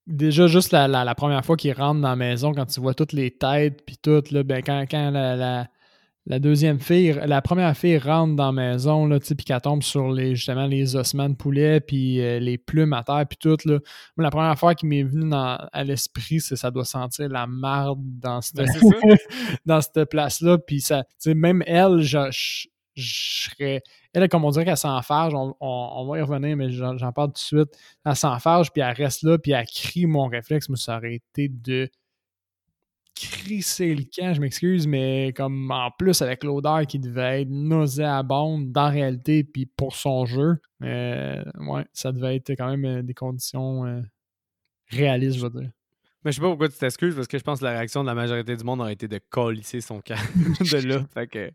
déjà 0.07 0.47
juste 0.47 0.71
la, 0.71 0.87
la- 0.87 1.03
la 1.03 1.15
première 1.15 1.43
fois 1.43 1.57
qu'ils 1.57 1.73
rentrent 1.73 2.01
dans 2.01 2.09
la 2.09 2.15
maison, 2.15 2.53
quand 2.53 2.65
tu 2.65 2.79
vois 2.79 2.93
toutes 2.93 3.13
les 3.13 3.31
têtes 3.31 3.83
puis 3.85 3.97
tout, 3.97 4.23
là, 4.31 4.43
ben 4.43 4.61
quand, 4.63 4.85
quand 4.89 5.11
la, 5.11 5.35
la- 5.35 5.67
la 6.25 6.37
deuxième 6.39 6.79
fille, 6.79 7.19
la 7.25 7.41
première 7.41 7.75
fille 7.75 7.97
rentre 7.97 8.35
dans 8.35 8.47
la 8.47 8.51
maison, 8.51 9.07
là, 9.07 9.19
puis 9.19 9.35
qu'elle 9.37 9.61
tombe 9.61 9.81
sur 9.81 10.11
les, 10.11 10.35
justement 10.35 10.67
les 10.67 10.95
ossements 10.95 11.27
de 11.29 11.33
poulet 11.35 11.79
puis 11.79 12.21
euh, 12.21 12.39
les 12.39 12.57
plumes 12.57 12.93
à 12.93 13.03
terre 13.03 13.25
puis 13.27 13.37
tout, 13.39 13.57
là. 13.65 13.79
Moi, 14.15 14.23
la 14.23 14.29
première 14.29 14.57
fois 14.59 14.75
qui 14.75 14.85
m'est 14.85 15.03
venue 15.03 15.29
dans- 15.29 15.57
à 15.71 15.83
l'esprit, 15.83 16.39
c'est 16.39 16.55
ça 16.55 16.69
doit 16.69 16.85
sentir 16.85 17.29
la 17.29 17.47
marde 17.47 17.99
dans 18.03 18.41
cette, 18.41 18.57
Ben, 18.57 18.67
dans 19.65 19.81
cette 19.81 20.05
place-là. 20.09 20.57
Puis 20.59 20.81
ça, 20.81 21.03
tu 21.03 21.09
sais, 21.19 21.33
même 21.33 21.63
elle, 21.65 22.01
je, 22.01 22.29
serais. 22.95 23.81
Elle, 24.13 24.27
comme 24.29 24.43
on 24.45 24.49
dirait 24.51 24.65
qu'elle 24.65 24.77
s'enfarge, 24.77 25.33
on, 25.33 25.55
on- 25.59 25.89
on 25.95 26.07
va 26.11 26.19
y 26.19 26.21
revenir, 26.21 26.55
mais 26.57 26.69
j'en 26.71 27.11
parle 27.11 27.29
tout 27.29 27.33
de 27.33 27.37
suite. 27.37 27.69
Elle 28.05 28.15
s'enfarge, 28.15 28.71
puis 28.71 28.81
elle 28.81 28.93
reste 28.93 29.23
là, 29.23 29.37
puis 29.37 29.51
elle 29.51 29.65
crie. 29.65 30.05
Mon 30.05 30.27
réflexe, 30.27 30.67
moi, 30.69 30.77
ça 30.77 30.97
aurait 30.97 31.15
été 31.15 31.47
de 31.49 31.89
crisser 33.19 33.93
le 33.93 34.03
camp, 34.03 34.33
je 34.33 34.39
m'excuse, 34.39 34.87
mais 34.87 35.33
comme 35.35 35.69
en 35.71 35.91
plus 35.91 36.21
avec 36.21 36.43
l'odeur 36.43 36.87
qui 36.87 36.99
devait 36.99 37.41
être 37.41 37.49
nauséabonde 37.49 38.71
dans 38.71 38.83
la 38.83 38.89
réalité, 38.89 39.43
puis 39.43 39.65
pour 39.65 39.95
son 39.95 40.25
jeu, 40.25 40.61
euh, 40.83 41.43
ouais, 41.59 41.85
ça 41.91 42.11
devait 42.11 42.37
être 42.37 42.51
quand 42.51 42.69
même 42.69 42.85
euh, 42.85 43.01
des 43.01 43.13
conditions 43.13 43.85
euh, 43.85 44.01
réalistes, 44.87 45.37
je 45.37 45.43
veux 45.43 45.49
dire. 45.49 45.69
Mais 46.23 46.31
je 46.31 46.37
sais 46.37 46.41
pas 46.41 46.49
pourquoi 46.49 46.69
tu 46.69 46.77
t'excuses 46.77 47.15
parce 47.15 47.27
que 47.27 47.37
je 47.37 47.43
pense 47.43 47.59
que 47.59 47.65
la 47.65 47.71
réaction 47.71 48.03
de 48.03 48.07
la 48.07 48.15
majorité 48.15 48.55
du 48.55 48.63
monde 48.63 48.81
aurait 48.81 48.93
été 48.93 49.07
de 49.07 49.19
colisser 49.29 49.81
son 49.81 50.01
camp 50.01 50.15
de 50.35 50.87
là. 50.87 51.05
Fait 51.13 51.27
que 51.27 51.51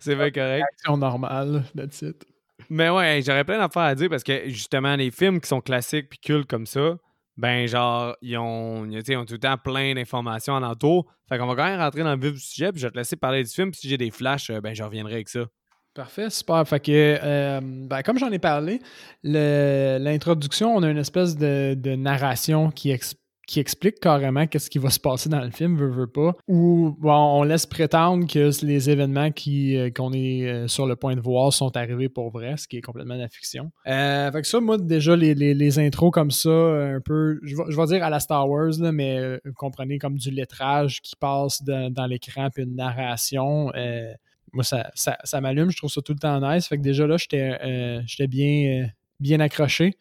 c'est 0.00 0.14
bien 0.14 0.30
correct. 0.30 0.64
Action 0.72 0.96
normale, 0.96 1.64
that's 1.76 2.02
it. 2.02 2.24
Mais 2.70 2.90
ouais, 2.90 3.22
j'aurais 3.24 3.44
plein 3.44 3.58
d'affaires 3.58 3.82
à 3.82 3.94
dire 3.94 4.10
parce 4.10 4.24
que 4.24 4.48
justement, 4.48 4.96
les 4.96 5.10
films 5.10 5.40
qui 5.40 5.48
sont 5.48 5.60
classiques 5.60 6.08
puis 6.08 6.18
cultes 6.18 6.48
comme 6.48 6.66
ça, 6.66 6.98
ben 7.38 7.66
genre, 7.68 8.16
ils 8.20 8.36
ont, 8.36 8.82
ont 8.82 9.24
tout 9.24 9.32
le 9.32 9.38
temps 9.38 9.56
plein 9.56 9.94
d'informations 9.94 10.56
alentour. 10.56 11.06
Fait 11.28 11.38
qu'on 11.38 11.46
va 11.46 11.54
quand 11.54 11.64
même 11.70 11.80
rentrer 11.80 12.02
dans 12.02 12.14
le 12.14 12.20
vif 12.20 12.32
du 12.32 12.40
sujet 12.40 12.72
puis 12.72 12.80
je 12.80 12.86
vais 12.86 12.90
te 12.90 12.98
laisser 12.98 13.16
parler 13.16 13.44
du 13.44 13.50
film. 13.50 13.70
Puis 13.70 13.80
si 13.80 13.88
j'ai 13.88 13.96
des 13.96 14.10
flashs, 14.10 14.50
euh, 14.50 14.60
ben 14.60 14.74
je 14.74 14.82
reviendrai 14.82 15.14
avec 15.14 15.28
ça. 15.28 15.46
Parfait, 15.94 16.30
super. 16.30 16.66
Fait 16.66 16.80
que, 16.80 16.90
euh, 16.92 17.60
ben, 17.62 18.02
comme 18.02 18.18
j'en 18.18 18.30
ai 18.30 18.38
parlé, 18.38 18.80
l'introduction, 19.24 20.76
on 20.76 20.82
a 20.82 20.90
une 20.90 20.98
espèce 20.98 21.36
de, 21.36 21.74
de 21.74 21.94
narration 21.94 22.70
qui, 22.70 22.90
ex- 22.90 23.14
qui 23.48 23.58
explique 23.60 23.98
carrément 23.98 24.46
qu'est-ce 24.46 24.68
qui 24.68 24.78
va 24.78 24.90
se 24.90 25.00
passer 25.00 25.28
dans 25.30 25.40
le 25.40 25.50
film, 25.50 25.76
veut, 25.76 25.88
veut 25.90 26.06
pas, 26.06 26.34
ou 26.46 26.94
bon, 27.00 27.10
on 27.40 27.42
laisse 27.42 27.64
prétendre 27.64 28.26
que 28.26 28.50
les 28.64 28.90
événements 28.90 29.32
qui, 29.32 29.74
euh, 29.76 29.90
qu'on 29.90 30.12
est 30.12 30.46
euh, 30.46 30.68
sur 30.68 30.86
le 30.86 30.96
point 30.96 31.16
de 31.16 31.20
voir 31.20 31.50
sont 31.52 31.74
arrivés 31.76 32.10
pour 32.10 32.30
vrai, 32.30 32.58
ce 32.58 32.68
qui 32.68 32.76
est 32.76 32.82
complètement 32.82 33.16
de 33.16 33.22
la 33.22 33.28
fiction. 33.28 33.72
Euh, 33.86 34.30
fait 34.30 34.42
que 34.42 34.46
ça, 34.46 34.60
moi, 34.60 34.76
déjà, 34.76 35.16
les, 35.16 35.34
les- 35.34 35.54
les 35.54 35.78
intros 35.78 36.10
comme 36.12 36.30
ça, 36.30 36.50
un 36.50 37.00
peu, 37.00 37.40
je 37.42 37.56
vais, 37.56 37.62
je 37.70 37.76
vais 37.76 37.86
dire 37.86 38.04
à 38.04 38.10
la 38.10 38.20
Star 38.20 38.48
Wars, 38.48 38.72
là, 38.78 38.92
mais 38.92 39.40
vous 39.44 39.54
comprenez 39.54 39.98
comme 39.98 40.18
du 40.18 40.30
lettrage 40.30 41.00
qui 41.00 41.16
passe 41.16 41.62
dans, 41.64 41.90
dans 41.90 42.04
l'écran, 42.06 42.50
puis 42.54 42.64
une 42.64 42.76
narration. 42.76 43.72
euh, 43.74 44.12
moi, 44.52 44.62
ça, 44.64 44.90
ça, 44.94 45.16
ça 45.24 45.40
m'allume, 45.40 45.70
je 45.70 45.76
trouve 45.78 45.90
ça 45.90 46.02
tout 46.02 46.12
le 46.12 46.18
temps 46.18 46.38
nice. 46.40 46.66
Fait 46.66 46.76
que 46.76 46.82
déjà 46.82 47.06
là, 47.06 47.16
j'étais 47.16 47.56
euh, 47.64 48.00
j'étais 48.06 48.26
bien, 48.26 48.88
bien 49.20 49.40
accroché. 49.40 49.94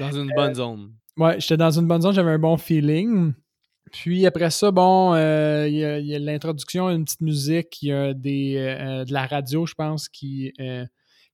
Dans 0.00 0.10
une 0.12 0.30
bonne 0.34 0.54
zone. 0.54 0.90
Ouais, 1.18 1.40
j'étais 1.40 1.56
dans 1.56 1.70
une 1.70 1.86
bonne 1.86 2.00
zone, 2.00 2.14
j'avais 2.14 2.30
un 2.30 2.38
bon 2.38 2.56
feeling. 2.56 3.34
Puis 3.90 4.24
après 4.24 4.50
ça, 4.50 4.70
bon, 4.70 5.14
euh, 5.14 5.66
il 5.66 5.74
y 5.76 6.14
a, 6.14 6.18
l'introduction, 6.18 6.88
une 6.90 7.04
petite 7.04 7.22
musique, 7.22 7.82
il 7.82 7.88
y 7.88 7.92
a 7.92 8.14
des, 8.14 8.54
euh, 8.56 9.04
de 9.04 9.12
la 9.12 9.26
radio, 9.26 9.66
je 9.66 9.74
pense, 9.74 10.08
qui, 10.08 10.52
euh, 10.60 10.84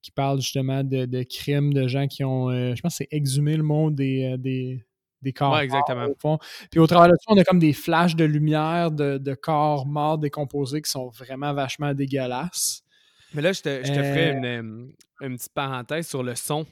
qui 0.00 0.10
parle 0.10 0.40
justement 0.40 0.82
de, 0.82 1.04
de 1.04 1.22
crimes, 1.22 1.74
de 1.74 1.86
gens 1.86 2.06
qui 2.06 2.24
ont, 2.24 2.50
je 2.50 2.80
pense 2.80 2.96
c'est 2.96 3.08
exhumé 3.10 3.56
le 3.56 3.62
monde 3.62 3.94
des, 3.94 4.36
des, 4.38 4.86
des 5.20 5.32
corps 5.32 5.52
Ouais, 5.52 5.64
exactement. 5.64 6.02
morts, 6.02 6.10
au 6.10 6.16
fond. 6.18 6.38
Puis 6.70 6.80
au 6.80 6.86
travers 6.86 7.08
de 7.08 7.16
ça, 7.20 7.34
on 7.34 7.36
a 7.36 7.44
comme 7.44 7.58
des 7.58 7.72
flashs 7.72 8.16
de 8.16 8.24
lumière 8.24 8.90
de, 8.90 9.18
de 9.18 9.34
corps 9.34 9.86
morts 9.86 10.18
décomposés 10.18 10.80
qui 10.80 10.90
sont 10.90 11.08
vraiment 11.08 11.52
vachement 11.52 11.92
dégueulasses. 11.92 12.82
Mais 13.34 13.42
là, 13.42 13.52
je 13.52 13.62
te, 13.62 13.82
je 13.84 13.88
te 13.92 14.02
ferai 14.02 14.30
une, 14.30 14.92
une 15.20 15.36
petite 15.36 15.52
parenthèse 15.52 16.06
sur 16.06 16.22
le 16.22 16.36
son. 16.36 16.64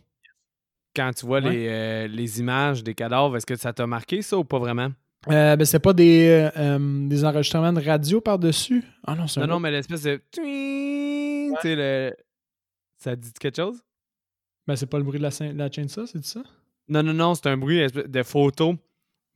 Quand 0.94 1.10
tu 1.14 1.24
vois 1.26 1.40
Ouais. 1.40 1.50
les, 1.50 1.68
euh, 1.68 2.06
les 2.08 2.40
images 2.40 2.82
des 2.84 2.94
cadavres, 2.94 3.36
est-ce 3.36 3.46
que 3.46 3.56
ça 3.56 3.72
t'a 3.72 3.86
marqué 3.86 4.20
ça 4.22 4.36
ou 4.36 4.44
pas 4.44 4.58
vraiment? 4.58 4.90
Euh, 5.28 5.56
ben, 5.56 5.64
c'est 5.64 5.78
pas 5.78 5.92
des, 5.92 6.50
euh, 6.56 7.08
des 7.08 7.24
enregistrements 7.24 7.72
de 7.72 7.80
radio 7.80 8.20
par-dessus? 8.20 8.82
Ah 9.06 9.14
non, 9.14 9.26
c'est 9.28 9.40
Non, 9.40 9.46
non, 9.46 9.52
autre. 9.54 9.62
mais 9.62 9.70
l'espèce 9.70 10.02
de. 10.02 10.20
Tu 10.32 11.52
sais, 11.62 11.76
le. 11.76 12.12
Ça 12.98 13.16
dit 13.16 13.32
quelque 13.40 13.56
chose? 13.56 13.80
Ben, 14.66 14.76
c'est 14.76 14.86
pas 14.86 14.98
le 14.98 15.04
bruit 15.04 15.18
de 15.18 15.24
la, 15.24 15.52
la 15.54 15.70
chainsaw, 15.70 16.06
c'est 16.06 16.24
ça? 16.24 16.42
Non, 16.88 17.02
non, 17.02 17.14
non, 17.14 17.34
c'est 17.34 17.46
un 17.48 17.56
bruit 17.56 17.86
de 17.92 18.22
photo. 18.22 18.76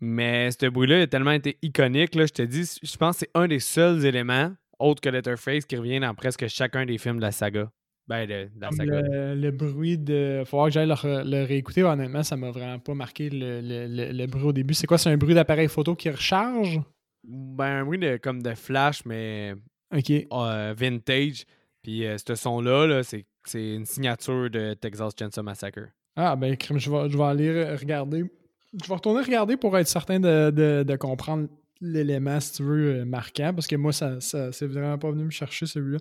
Mais 0.01 0.51
ce 0.51 0.67
bruit-là 0.67 1.01
a 1.03 1.07
tellement 1.07 1.31
été 1.33 1.57
iconique. 1.63 2.15
Là, 2.17 2.27
je 2.27 2.33
te 2.33 2.43
dis, 2.43 2.79
je 2.83 2.97
pense 2.97 3.15
que 3.17 3.21
c'est 3.21 3.31
un 3.35 3.49
des 3.49 3.61
seuls 3.61 4.05
éléments, 4.05 4.53
autres 4.79 5.01
que 5.01 5.09
Letterface, 5.09 5.65
qui 5.65 5.77
revient 5.77 6.01
dans 6.01 6.15
presque 6.15 6.47
chacun 6.49 6.85
des 6.85 6.99
films 6.99 7.17
de 7.17 7.23
la 7.23 7.33
saga. 7.33 7.71
Ben, 8.09 8.29
le, 8.29 9.35
le 9.35 9.51
bruit 9.51 9.99
de. 9.99 10.43
Faut 10.47 10.59
voir 10.59 10.69
que 10.69 10.73
j'aille 10.75 10.87
le, 10.87 11.45
réécouter. 11.45 11.83
Honnêtement, 11.83 12.23
ça 12.23 12.37
m'a 12.37 12.51
vraiment 12.51 12.79
pas 12.79 12.95
marqué 12.95 13.29
le, 13.31 13.61
le- 13.61 13.87
le- 13.89 14.13
le 14.13 14.27
bruit 14.27 14.45
au 14.45 14.53
début. 14.53 14.75
C'est 14.75 14.87
quoi? 14.87 14.97
C'est 14.99 15.11
un 15.11 15.17
bruit 15.17 15.35
d'appareil 15.35 15.69
photo 15.69 15.95
qui 15.97 16.09
recharge? 16.11 16.81
Ben, 17.25 17.81
un 17.81 17.85
bruit 17.85 17.99
de, 17.99 18.17
comme 18.19 18.43
de 18.43 18.55
flash, 18.55 19.05
mais 19.05 19.55
Ok. 19.93 20.11
euh, 20.33 20.75
vintage. 20.77 21.45
Puis 21.83 22.07
euh, 22.07 22.17
ce 22.19 22.35
son-là, 22.37 22.87
là, 22.87 23.03
c'est, 23.03 23.25
c'est 23.45 23.75
une 23.75 23.87
signature 23.87 24.51
de 24.51 24.75
Texas 24.75 25.13
Chainsaw 25.19 25.43
Massacre. 25.43 25.89
Ah, 26.15 26.37
ben, 26.37 26.57
je 26.61 26.91
vais, 26.91 27.09
je 27.11 27.17
vais 27.19 27.25
aller 27.25 27.53
re- 27.53 27.77
regarder. 27.81 28.25
Je 28.81 28.89
vais 28.89 28.95
retourner 28.95 29.23
regarder 29.23 29.57
pour 29.57 29.77
être 29.79 29.89
certain 29.89 30.21
de, 30.21 30.51
de- 30.51 30.85
de 30.87 30.97
comprendre 30.97 31.49
l'élément, 31.81 32.41
si 32.41 32.53
tu 32.53 32.63
veux, 32.63 33.01
euh, 33.01 33.05
marquant. 33.05 33.53
Parce 33.55 33.67
que 33.67 33.77
moi, 33.77 33.93
ça, 33.93 34.21
ça 34.21 34.53
c'est 34.53 34.67
vraiment 34.67 34.99
pas 34.99 35.11
venu 35.11 35.25
me 35.25 35.31
chercher 35.31 35.67
celui-là. 35.67 35.99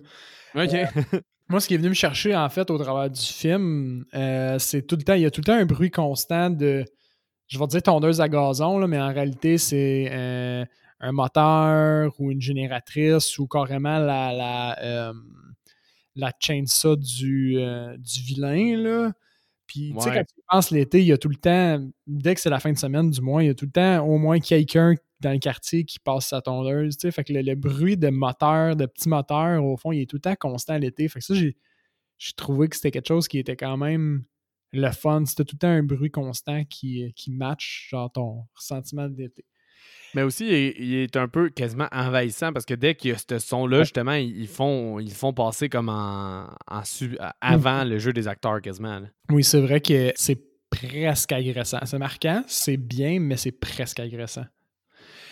OK. 0.54 1.22
Moi, 1.48 1.60
ce 1.60 1.68
qui 1.68 1.74
est 1.74 1.76
venu 1.76 1.90
me 1.90 1.94
chercher, 1.94 2.34
en 2.34 2.48
fait, 2.48 2.70
au 2.72 2.78
travers 2.78 3.08
du 3.08 3.20
film, 3.20 4.04
euh, 4.14 4.58
c'est 4.58 4.82
tout 4.82 4.96
le 4.96 5.04
temps, 5.04 5.14
il 5.14 5.22
y 5.22 5.26
a 5.26 5.30
tout 5.30 5.40
le 5.40 5.44
temps 5.44 5.54
un 5.54 5.64
bruit 5.64 5.92
constant 5.92 6.50
de, 6.50 6.84
je 7.46 7.58
vais 7.58 7.66
dire 7.68 7.82
tondeuse 7.82 8.20
à 8.20 8.28
gazon, 8.28 8.78
là, 8.78 8.88
mais 8.88 9.00
en 9.00 9.12
réalité, 9.12 9.56
c'est 9.56 10.08
euh, 10.10 10.64
un 10.98 11.12
moteur 11.12 12.12
ou 12.18 12.32
une 12.32 12.40
génératrice 12.40 13.38
ou 13.38 13.46
carrément 13.46 13.98
la, 14.00 14.32
la, 14.32 14.82
euh, 14.82 15.12
la 16.16 16.32
chainsaw 16.40 16.96
du, 16.96 17.58
euh, 17.58 17.96
du 17.96 18.22
vilain, 18.22 18.76
là. 18.76 19.12
Puis, 19.68 19.92
tu 19.96 20.00
sais, 20.00 20.10
quand 20.14 20.24
tu 20.24 20.40
penses 20.48 20.70
l'été, 20.70 21.00
il 21.00 21.06
y 21.06 21.12
a 21.12 21.18
tout 21.18 21.28
le 21.28 21.36
temps, 21.36 21.84
dès 22.06 22.34
que 22.34 22.40
c'est 22.40 22.50
la 22.50 22.60
fin 22.60 22.72
de 22.72 22.78
semaine, 22.78 23.10
du 23.10 23.20
moins, 23.20 23.42
il 23.42 23.46
y 23.46 23.50
a 23.50 23.54
tout 23.54 23.64
le 23.66 23.72
temps 23.72 24.04
au 24.04 24.16
moins 24.16 24.38
quelqu'un 24.38 24.94
dans 25.20 25.32
le 25.32 25.38
quartier 25.38 25.84
qui 25.84 25.98
passe 25.98 26.28
sa 26.28 26.40
tondeuse. 26.40 26.96
Fait 26.98 27.24
que 27.24 27.32
le, 27.32 27.54
bruit 27.54 27.96
de 27.96 28.08
moteur, 28.08 28.76
de 28.76 28.86
petits 28.86 29.08
moteurs, 29.08 29.64
au 29.64 29.76
fond, 29.76 29.92
il 29.92 30.02
est 30.02 30.06
tout 30.06 30.16
le 30.16 30.20
temps 30.20 30.36
constant 30.38 30.76
l'été. 30.78 31.08
Fait 31.08 31.20
que 31.20 31.24
ça, 31.24 31.34
j'ai, 31.34 31.56
trouvé 32.36 32.68
que 32.68 32.76
c'était 32.76 32.90
quelque 32.90 33.08
chose 33.08 33.28
qui 33.28 33.38
était 33.38 33.56
quand 33.56 33.76
même 33.76 34.24
le 34.72 34.90
fun. 34.90 35.24
C'était 35.24 35.44
tout 35.44 35.56
le 35.56 35.58
temps 35.60 35.68
un 35.68 35.82
bruit 35.82 36.10
constant 36.10 36.64
qui, 36.64 37.12
qui 37.14 37.30
match 37.30 37.88
genre 37.90 38.10
ton 38.12 38.46
ressentiment 38.54 39.08
d'été. 39.08 39.44
Mais 40.14 40.22
aussi, 40.22 40.46
il 40.78 40.94
est, 40.94 41.16
un 41.16 41.28
peu 41.28 41.50
quasiment 41.50 41.88
envahissant 41.92 42.52
parce 42.52 42.64
que 42.64 42.74
dès 42.74 42.94
qu'il 42.94 43.10
y 43.10 43.14
a 43.14 43.18
ce 43.18 43.38
son-là, 43.38 43.82
justement, 43.82 44.14
ils 44.14 44.48
font, 44.48 44.98
ils 44.98 45.12
font 45.12 45.32
passer 45.32 45.68
comme 45.68 45.88
en, 45.88 46.46
avant 47.40 47.84
le 47.84 47.98
jeu 47.98 48.12
des 48.12 48.26
acteurs 48.26 48.60
quasiment. 48.62 49.00
Oui, 49.30 49.44
c'est 49.44 49.60
vrai 49.60 49.80
que 49.80 50.12
c'est 50.16 50.40
presque 50.70 51.32
agressant. 51.32 51.80
C'est 51.84 51.98
marquant, 51.98 52.42
c'est 52.46 52.76
bien, 52.76 53.20
mais 53.20 53.36
c'est 53.36 53.52
presque 53.52 54.00
agressant. 54.00 54.46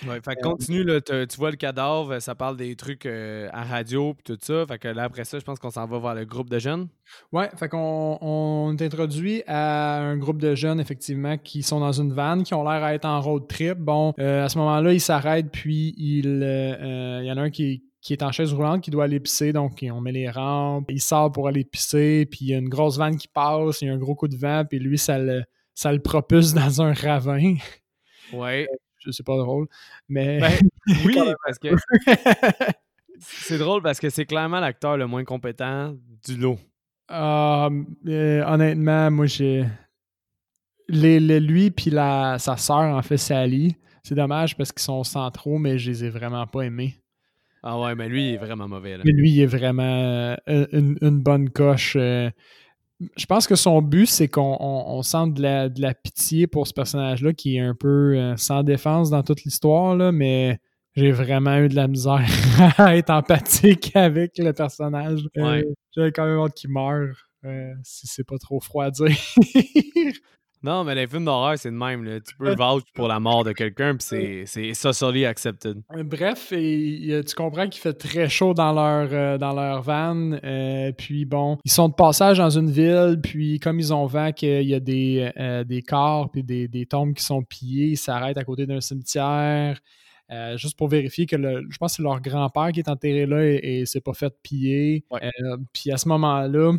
Ouais, 0.08 0.20
fait 0.22 0.36
continue, 0.36 0.84
là, 0.84 1.00
tu 1.00 1.36
vois 1.36 1.50
le 1.50 1.56
cadavre, 1.56 2.20
ça 2.20 2.34
parle 2.34 2.56
des 2.56 2.76
trucs 2.76 3.06
euh, 3.06 3.48
à 3.52 3.64
radio 3.64 4.14
et 4.18 4.22
tout 4.22 4.38
ça. 4.40 4.64
Fait 4.66 4.78
que 4.78 4.88
là, 4.88 5.04
après 5.04 5.24
ça, 5.24 5.38
je 5.38 5.44
pense 5.44 5.58
qu'on 5.58 5.70
s'en 5.70 5.86
va 5.86 5.98
voir 5.98 6.14
le 6.14 6.24
groupe 6.24 6.50
de 6.50 6.58
jeunes. 6.58 6.88
Ouais, 7.32 7.48
fait 7.56 7.68
qu'on 7.68 8.18
on 8.20 8.76
introduit 8.78 9.42
à 9.46 10.00
un 10.00 10.16
groupe 10.16 10.38
de 10.38 10.54
jeunes, 10.54 10.80
effectivement, 10.80 11.38
qui 11.38 11.62
sont 11.62 11.80
dans 11.80 11.92
une 11.92 12.12
vanne, 12.12 12.42
qui 12.42 12.54
ont 12.54 12.62
l'air 12.62 12.82
à 12.82 12.94
être 12.94 13.04
en 13.04 13.20
road 13.20 13.46
trip. 13.48 13.78
Bon, 13.78 14.12
euh, 14.18 14.44
à 14.44 14.48
ce 14.48 14.58
moment-là, 14.58 14.92
ils 14.92 15.00
s'arrêtent, 15.00 15.50
puis 15.50 15.94
il, 15.96 16.42
euh, 16.42 17.22
y 17.24 17.32
en 17.32 17.36
a 17.36 17.42
un 17.42 17.50
qui, 17.50 17.82
est 18.10 18.22
en 18.22 18.32
chaise 18.32 18.52
roulante, 18.52 18.82
qui 18.82 18.90
doit 18.90 19.04
aller 19.04 19.20
pisser, 19.20 19.52
donc 19.52 19.84
on 19.90 20.00
met 20.00 20.12
les 20.12 20.28
rampes, 20.28 20.90
il 20.90 21.00
sort 21.00 21.32
pour 21.32 21.48
aller 21.48 21.64
pisser, 21.64 22.26
puis 22.30 22.40
il 22.42 22.48
y 22.48 22.54
a 22.54 22.58
une 22.58 22.68
grosse 22.68 22.98
vanne 22.98 23.16
qui 23.16 23.28
passe, 23.28 23.80
il 23.80 23.88
y 23.88 23.90
a 23.90 23.94
un 23.94 23.98
gros 23.98 24.14
coup 24.14 24.28
de 24.28 24.36
vent, 24.36 24.64
puis 24.68 24.78
lui, 24.78 24.98
ça 24.98 25.18
le, 25.18 25.44
ça 25.74 25.92
le 25.92 26.00
propulse 26.00 26.52
dans 26.54 26.82
un 26.82 26.92
ravin. 26.92 27.56
Ouais 28.32 28.66
c'est 29.10 29.26
pas 29.26 29.36
drôle. 29.36 29.66
Mais. 30.08 30.40
Ben, 30.40 30.52
oui, 31.04 31.16
parce 31.44 31.58
que. 31.58 31.68
c'est 33.18 33.58
drôle 33.58 33.82
parce 33.82 34.00
que 34.00 34.10
c'est 34.10 34.26
clairement 34.26 34.60
l'acteur 34.60 34.96
le 34.96 35.06
moins 35.06 35.24
compétent 35.24 35.94
du 36.26 36.36
lot. 36.36 36.58
Ah, 37.08 37.68
honnêtement, 38.06 39.10
moi, 39.10 39.26
j'ai. 39.26 39.64
Les, 40.88 41.18
lui 41.40 41.70
puis 41.70 41.90
sa 41.90 42.38
sœur, 42.38 42.94
en 42.94 43.02
fait, 43.02 43.16
Sally, 43.16 43.76
c'est 44.02 44.14
dommage 44.14 44.56
parce 44.56 44.70
qu'ils 44.70 44.82
sont 44.82 45.02
centraux, 45.02 45.58
mais 45.58 45.78
je 45.78 45.90
les 45.90 46.04
ai 46.04 46.10
vraiment 46.10 46.46
pas 46.46 46.62
aimés. 46.62 46.94
Ah 47.66 47.80
ouais, 47.80 47.94
mais 47.94 48.10
lui, 48.10 48.28
il 48.28 48.34
est 48.34 48.36
vraiment 48.36 48.68
mauvais. 48.68 48.98
Mais 49.02 49.12
lui, 49.12 49.30
il 49.30 49.40
est 49.40 49.46
vraiment 49.46 50.36
euh, 50.46 50.66
une, 50.70 51.22
bonne 51.22 51.48
coche. 51.48 51.96
Euh, 51.98 52.30
je 53.16 53.26
pense 53.26 53.46
que 53.46 53.56
son 53.56 53.82
but, 53.82 54.06
c'est 54.06 54.28
qu'on 54.28 55.02
sente 55.02 55.34
de 55.34 55.42
la, 55.80 55.94
pitié 55.94 56.46
pour 56.46 56.66
ce 56.66 56.72
personnage-là 56.72 57.32
qui 57.32 57.56
est 57.56 57.60
un 57.60 57.74
peu 57.74 58.16
euh, 58.16 58.36
sans 58.36 58.62
défense 58.62 59.10
dans 59.10 59.22
toute 59.22 59.42
l'histoire, 59.44 60.12
mais 60.12 60.58
j'ai 60.94 61.10
vraiment 61.10 61.58
eu 61.58 61.68
de 61.68 61.74
la 61.74 61.88
misère 61.88 62.24
à 62.78 62.96
être 62.96 63.10
empathique 63.10 63.94
avec 63.94 64.38
le 64.38 64.52
personnage. 64.52 65.28
Euh, 65.36 65.62
j'avais 65.94 66.12
quand 66.12 66.26
même 66.26 66.38
hâte 66.38 66.54
qu'il 66.54 66.70
meure, 66.70 67.16
euh, 67.44 67.72
si 67.82 68.06
c'est 68.06 68.24
pas 68.24 68.38
trop 68.38 68.60
froid 68.60 68.84
à 68.84 68.90
dire. 68.90 69.16
Non, 70.64 70.82
mais 70.82 70.94
les 70.94 71.06
films 71.06 71.26
d'horreur, 71.26 71.58
c'est 71.58 71.68
le 71.68 71.76
même. 71.76 72.20
Tu 72.26 72.34
peux 72.38 72.54
vouch 72.54 72.84
pour 72.94 73.06
la 73.06 73.20
mort 73.20 73.44
de 73.44 73.52
quelqu'un, 73.52 73.96
puis 73.96 74.44
c'est 74.46 74.72
socially 74.72 75.26
accepted. 75.26 75.82
Bref, 75.90 76.48
tu 76.48 77.34
comprends 77.36 77.68
qu'il 77.68 77.82
fait 77.82 77.92
très 77.92 78.30
chaud 78.30 78.54
dans 78.54 78.72
leur, 78.72 79.10
euh, 79.12 79.36
dans 79.36 79.52
leur 79.52 79.82
van. 79.82 80.38
Euh, 80.42 80.90
puis 80.92 81.26
bon, 81.26 81.58
ils 81.66 81.70
sont 81.70 81.90
de 81.90 81.94
passage 81.94 82.38
dans 82.38 82.48
une 82.48 82.70
ville, 82.70 83.20
puis 83.22 83.60
comme 83.60 83.78
ils 83.78 83.92
ont 83.92 84.06
vent 84.06 84.32
qu'il 84.32 84.62
y 84.62 84.72
a 84.72 84.80
des, 84.80 85.30
euh, 85.38 85.64
des 85.64 85.82
corps 85.82 86.30
puis 86.30 86.42
des, 86.42 86.66
des, 86.66 86.86
tombes 86.86 87.12
qui 87.12 87.24
sont 87.24 87.42
pillées, 87.42 87.88
ils 87.88 87.98
s'arrêtent 87.98 88.38
à 88.38 88.44
côté 88.44 88.64
d'un 88.64 88.80
cimetière. 88.80 89.78
juste 90.56 90.78
pour 90.78 90.88
vérifier 90.88 91.26
que 91.26 91.36
le, 91.36 91.66
je 91.68 91.76
pense 91.76 91.92
que 91.92 91.96
c'est 91.96 92.02
leur 92.02 92.22
grand-père 92.22 92.72
qui 92.72 92.80
est 92.80 92.88
enterré 92.88 93.26
là 93.26 93.44
et, 93.44 93.80
et 93.80 93.86
s'est 93.86 94.00
pas 94.00 94.14
fait 94.14 94.32
piller. 94.42 95.04
puis 95.74 95.92
à 95.92 95.98
ce 95.98 96.08
moment-là, 96.08 96.72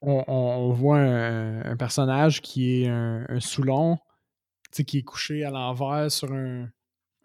on, 0.00 0.70
voit 0.72 0.98
un, 0.98 1.76
personnage 1.76 2.40
qui 2.40 2.82
est 2.82 2.88
un, 2.88 3.26
un 3.28 3.40
Soulon, 3.40 3.98
qui 4.72 4.98
est 4.98 5.02
couché 5.02 5.44
à 5.44 5.50
l'envers 5.50 6.10
sur 6.10 6.32
un, 6.32 6.68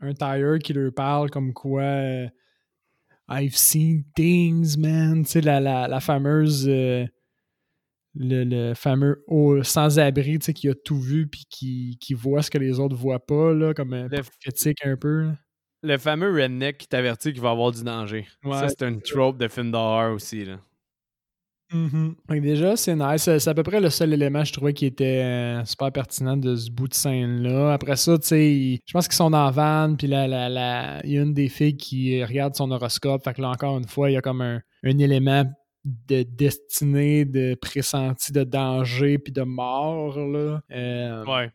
un 0.01 0.13
tire 0.13 0.59
qui 0.59 0.73
lui 0.73 0.91
parle 0.91 1.29
comme 1.29 1.53
quoi 1.53 1.81
euh, 1.81 2.27
I've 3.29 3.55
seen 3.55 4.03
things, 4.15 4.77
man. 4.77 5.23
Tu 5.23 5.31
sais, 5.31 5.41
la, 5.41 5.59
la, 5.59 5.99
fameuse. 5.99 6.67
Euh, 6.67 7.05
le, 8.15 8.73
fameux 8.75 9.23
sans-abri 9.63 10.37
qui 10.39 10.69
a 10.69 10.75
tout 10.75 10.99
vu 10.99 11.27
puis 11.27 11.45
qui, 11.49 11.97
qui, 11.99 12.13
voit 12.13 12.43
ce 12.43 12.51
que 12.51 12.57
les 12.57 12.79
autres 12.79 12.95
voient 12.95 13.25
pas, 13.25 13.53
là, 13.53 13.73
comme 13.73 13.93
un 13.93 14.07
critique 14.39 14.85
un 14.85 14.95
peu. 14.97 15.29
Le 15.81 15.97
fameux 15.97 16.31
redneck 16.31 16.77
qui 16.77 16.87
t'avertit 16.87 17.33
qu'il 17.33 17.41
va 17.41 17.49
avoir 17.49 17.71
du 17.71 17.83
danger. 17.83 18.27
Ça, 18.43 18.69
c'est 18.69 18.83
un 18.83 18.99
trope 18.99 19.37
de 19.37 19.47
film 19.47 19.71
d'horreur 19.71 20.13
aussi. 20.13 20.45
Là. 20.45 20.59
Mm-hmm. 21.73 22.39
déjà, 22.41 22.75
c'est 22.75 22.95
nice. 22.95 23.23
C'est 23.23 23.47
à 23.47 23.53
peu 23.53 23.63
près 23.63 23.81
le 23.81 23.89
seul 23.89 24.13
élément, 24.13 24.43
je 24.43 24.53
trouvais, 24.53 24.73
qui 24.73 24.85
était 24.85 25.23
euh, 25.23 25.65
super 25.65 25.91
pertinent 25.91 26.37
de 26.37 26.55
ce 26.55 26.69
bout 26.69 26.87
de 26.87 26.93
scène-là. 26.93 27.73
Après 27.73 27.95
ça, 27.95 28.17
tu 28.19 28.27
sais, 28.27 28.79
je 28.85 28.93
pense 28.93 29.07
qu'ils 29.07 29.15
sont 29.15 29.31
dans 29.31 29.45
la 29.45 29.51
van, 29.51 29.95
puis 29.95 30.07
la, 30.07 30.27
la, 30.27 31.01
il 31.03 31.11
y 31.11 31.17
a 31.17 31.23
une 31.23 31.33
des 31.33 31.49
filles 31.49 31.75
qui 31.75 32.23
regarde 32.23 32.55
son 32.55 32.69
horoscope. 32.69 33.23
Fait 33.23 33.33
que 33.33 33.41
là, 33.41 33.49
encore 33.49 33.77
une 33.77 33.87
fois, 33.87 34.11
il 34.11 34.13
y 34.13 34.17
a 34.17 34.21
comme 34.21 34.41
un, 34.41 34.61
élément 34.83 35.43
de 35.83 36.23
destinée, 36.23 37.25
de 37.25 37.55
pressenti 37.55 38.31
de 38.31 38.43
danger, 38.43 39.17
puis 39.17 39.33
de 39.33 39.41
mort, 39.41 40.17
là. 40.19 40.61
Euh, 40.71 41.25
ouais 41.25 41.51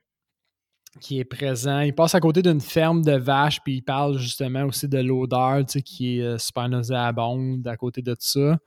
qui 1.00 1.20
est 1.20 1.24
présent. 1.24 1.80
Il 1.80 1.94
passe 1.94 2.14
à 2.14 2.20
côté 2.20 2.42
d'une 2.42 2.60
ferme 2.60 3.02
de 3.02 3.12
vaches, 3.12 3.60
puis 3.62 3.76
il 3.76 3.82
parle 3.82 4.18
justement 4.18 4.64
aussi 4.64 4.88
de 4.88 4.98
l'odeur, 4.98 5.64
tu 5.64 5.74
sais, 5.74 5.82
qui 5.82 6.18
est 6.18 6.22
euh, 6.22 6.38
super 6.38 6.68
nauséabonde 6.68 7.66
à 7.68 7.76
côté 7.76 8.02
de 8.02 8.12
tout 8.14 8.20
ça. 8.20 8.58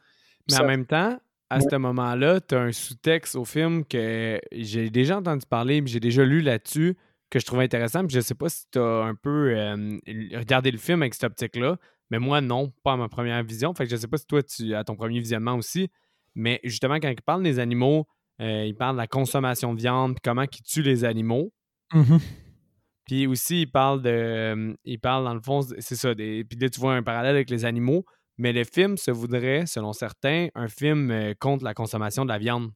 Mais 0.50 0.60
en 0.60 0.66
même 0.66 0.86
temps, 0.86 1.18
à 1.52 1.60
ce 1.60 1.76
moment-là, 1.76 2.40
tu 2.40 2.56
as 2.56 2.62
un 2.62 2.72
sous-texte 2.72 3.36
au 3.36 3.44
film 3.44 3.84
que 3.84 4.40
j'ai 4.54 4.90
déjà 4.90 5.18
entendu 5.18 5.46
parler, 5.46 5.84
j'ai 5.86 6.00
déjà 6.00 6.24
lu 6.24 6.40
là-dessus, 6.40 6.96
que 7.30 7.40
je 7.40 7.46
trouvais 7.46 7.66
intéressant. 7.66 8.06
Puis 8.06 8.16
je 8.16 8.22
sais 8.22 8.36
pas 8.36 8.48
si 8.48 8.64
tu 8.72 8.80
as 8.80 9.04
un 9.04 9.16
peu 9.16 9.54
euh, 9.54 9.98
regardé 10.34 10.72
le 10.72 10.78
film 10.78 11.02
avec 11.02 11.14
cette 11.14 11.26
optique-là, 11.26 11.78
mais 12.10 12.20
moi, 12.20 12.40
non, 12.40 12.72
pas 12.84 12.94
à 12.94 12.98
ma 12.98 13.10
première 13.10 13.44
vision. 13.44 13.74
Fait 13.74 13.84
que 13.84 13.92
je 13.92 13.98
sais 13.98 14.08
pas 14.08 14.18
si 14.18 14.26
toi, 14.28 14.42
tu 14.42 14.74
as 14.74 14.86
ton 14.86 14.96
premier 14.96 15.20
visionnement 15.20 15.56
aussi. 15.56 15.90
Mais 16.36 16.62
justement, 16.64 16.96
quand 16.96 17.10
il 17.10 17.22
parle 17.22 17.44
des 17.44 17.60
animaux, 17.60 18.08
euh, 18.42 18.66
il 18.66 18.76
parle 18.76 18.96
de 18.96 19.02
la 19.02 19.08
consommation 19.08 19.74
de 19.74 19.80
viande, 19.80 20.14
puis 20.14 20.22
comment 20.24 20.44
il 20.44 20.64
tue 20.64 20.84
les 20.84 21.04
animaux. 21.04 21.54
Mm-hmm. 21.94 22.22
Puis 23.08 23.28
aussi, 23.28 23.64
il 23.64 23.72
parle 23.72 24.02
de. 24.02 24.10
Euh, 24.10 24.74
il 24.86 25.00
parle 25.00 25.26
dans 25.26 25.34
le 25.34 25.42
fond, 25.42 25.62
c'est 25.80 25.96
ça. 25.96 26.16
Des, 26.16 26.46
puis 26.46 26.58
là, 26.58 26.70
tu 26.70 26.80
vois 26.80 26.96
un 26.96 27.04
parallèle 27.04 27.36
avec 27.36 27.50
les 27.50 27.66
animaux. 27.66 28.06
Mais 28.38 28.54
le 28.54 28.64
film 28.64 28.98
se 28.98 29.12
voudrait, 29.12 29.66
selon 29.66 29.94
certains, 29.94 30.48
un 30.56 30.68
film 30.68 31.12
euh, 31.12 31.34
contre 31.40 31.64
la 31.64 31.74
consommation 31.74 32.24
de 32.24 32.30
la 32.30 32.38
viande. 32.38 32.72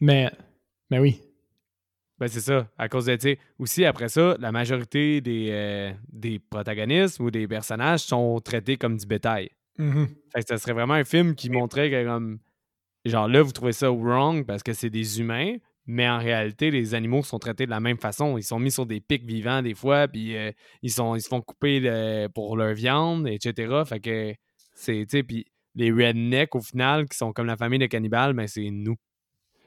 Mais, 0.00 0.30
mais 0.90 0.98
oui. 0.98 1.20
Ben 2.18 2.28
c'est 2.28 2.40
ça. 2.40 2.68
À 2.76 2.88
cause 2.88 3.06
de, 3.06 3.16
tu 3.16 3.38
aussi 3.58 3.84
après 3.84 4.08
ça, 4.08 4.36
la 4.38 4.52
majorité 4.52 5.20
des, 5.20 5.48
euh, 5.50 5.92
des 6.12 6.38
protagonistes 6.38 7.18
ou 7.18 7.30
des 7.30 7.48
personnages 7.48 8.00
sont 8.00 8.40
traités 8.40 8.76
comme 8.76 8.98
du 8.98 9.06
bétail. 9.06 9.50
Mm-hmm. 9.78 10.06
Fait 10.32 10.42
que 10.42 10.48
ça 10.48 10.58
serait 10.58 10.74
vraiment 10.74 10.94
un 10.94 11.04
film 11.04 11.34
qui 11.34 11.48
montrait 11.48 11.90
que, 11.90 12.04
comme, 12.04 12.38
genre 13.06 13.26
là, 13.26 13.42
vous 13.42 13.52
trouvez 13.52 13.72
ça 13.72 13.88
wrong 13.90 14.44
parce 14.44 14.62
que 14.62 14.74
c'est 14.74 14.90
des 14.90 15.20
humains, 15.20 15.56
mais 15.90 16.08
en 16.08 16.18
réalité, 16.18 16.70
les 16.70 16.94
animaux 16.94 17.22
sont 17.24 17.38
traités 17.38 17.66
de 17.66 17.70
la 17.70 17.80
même 17.80 17.98
façon. 17.98 18.38
Ils 18.38 18.44
sont 18.44 18.60
mis 18.60 18.70
sur 18.70 18.86
des 18.86 19.00
pics 19.00 19.24
vivants 19.24 19.60
des 19.60 19.74
fois, 19.74 20.06
puis 20.06 20.36
euh, 20.36 20.52
ils, 20.82 20.90
sont, 20.90 21.16
ils 21.16 21.20
se 21.20 21.28
font 21.28 21.40
couper 21.40 22.28
pour 22.34 22.56
leur 22.56 22.74
viande, 22.74 23.26
etc. 23.26 23.82
Fait 23.84 23.98
que 24.00 24.34
c'est, 24.72 25.04
tu 25.08 25.18
sais, 25.18 25.22
puis 25.24 25.46
les 25.74 25.90
rednecks, 25.90 26.54
au 26.54 26.60
final, 26.60 27.08
qui 27.08 27.16
sont 27.16 27.32
comme 27.32 27.46
la 27.46 27.56
famille 27.56 27.78
de 27.78 27.86
cannibales, 27.86 28.34
ben 28.34 28.46
c'est 28.46 28.70
nous, 28.70 28.96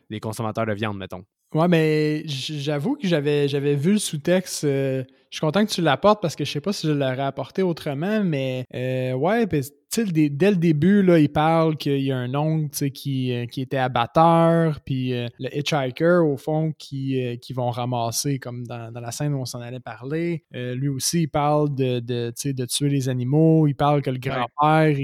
les 0.10 0.20
consommateurs 0.20 0.66
de 0.66 0.74
viande, 0.74 0.98
mettons. 0.98 1.24
Ouais, 1.54 1.68
mais 1.68 2.24
j'avoue 2.26 2.96
que 2.96 3.08
j'avais, 3.08 3.48
j'avais 3.48 3.76
vu 3.76 3.94
le 3.94 4.00
sous-texte. 4.00 4.64
Euh, 4.64 5.04
je 5.30 5.38
suis 5.38 5.42
content 5.42 5.64
que 5.66 5.72
tu 5.72 5.82
l'apportes 5.82 6.22
parce 6.22 6.36
que 6.36 6.46
je 6.46 6.52
sais 6.52 6.62
pas 6.62 6.74
si 6.74 6.88
je 6.88 6.94
l'aurais 6.94 7.20
apporté 7.20 7.62
autrement, 7.62 8.24
mais 8.24 8.66
euh, 8.74 9.14
ouais, 9.14 9.46
ben, 9.46 9.62
dès 10.02 10.52
le 10.52 10.56
début, 10.56 11.04
là, 11.04 11.20
il 11.20 11.30
parle 11.30 11.78
qu'il 11.78 12.02
y 12.02 12.12
a 12.12 12.18
un 12.18 12.34
oncle 12.36 12.90
qui, 12.92 13.32
euh, 13.32 13.46
qui 13.46 13.62
était 13.62 13.78
abatteur, 13.78 14.80
puis 14.82 15.14
euh, 15.14 15.28
le 15.40 15.56
hitchhiker, 15.56 16.26
au 16.26 16.38
fond, 16.38 16.74
qui, 16.78 17.24
euh, 17.24 17.36
qui 17.36 17.54
vont 17.54 17.70
ramasser, 17.70 18.40
comme 18.40 18.66
dans, 18.66 18.92
la 18.94 19.12
scène 19.12 19.34
où 19.34 19.40
on 19.40 19.46
s'en 19.46 19.60
allait 19.60 19.80
parler. 19.80 20.44
lui 20.52 20.88
aussi, 20.88 21.24
il 21.24 21.28
parle 21.28 21.74
de, 21.76 22.00
de, 22.00 22.34
de, 22.52 22.66
tuer 22.66 22.90
les 22.90 23.10
animaux. 23.10 23.68
Il 23.68 23.76
parle 23.76 24.02
que 24.02 24.10
le 24.10 24.20
grand-père, 24.20 24.96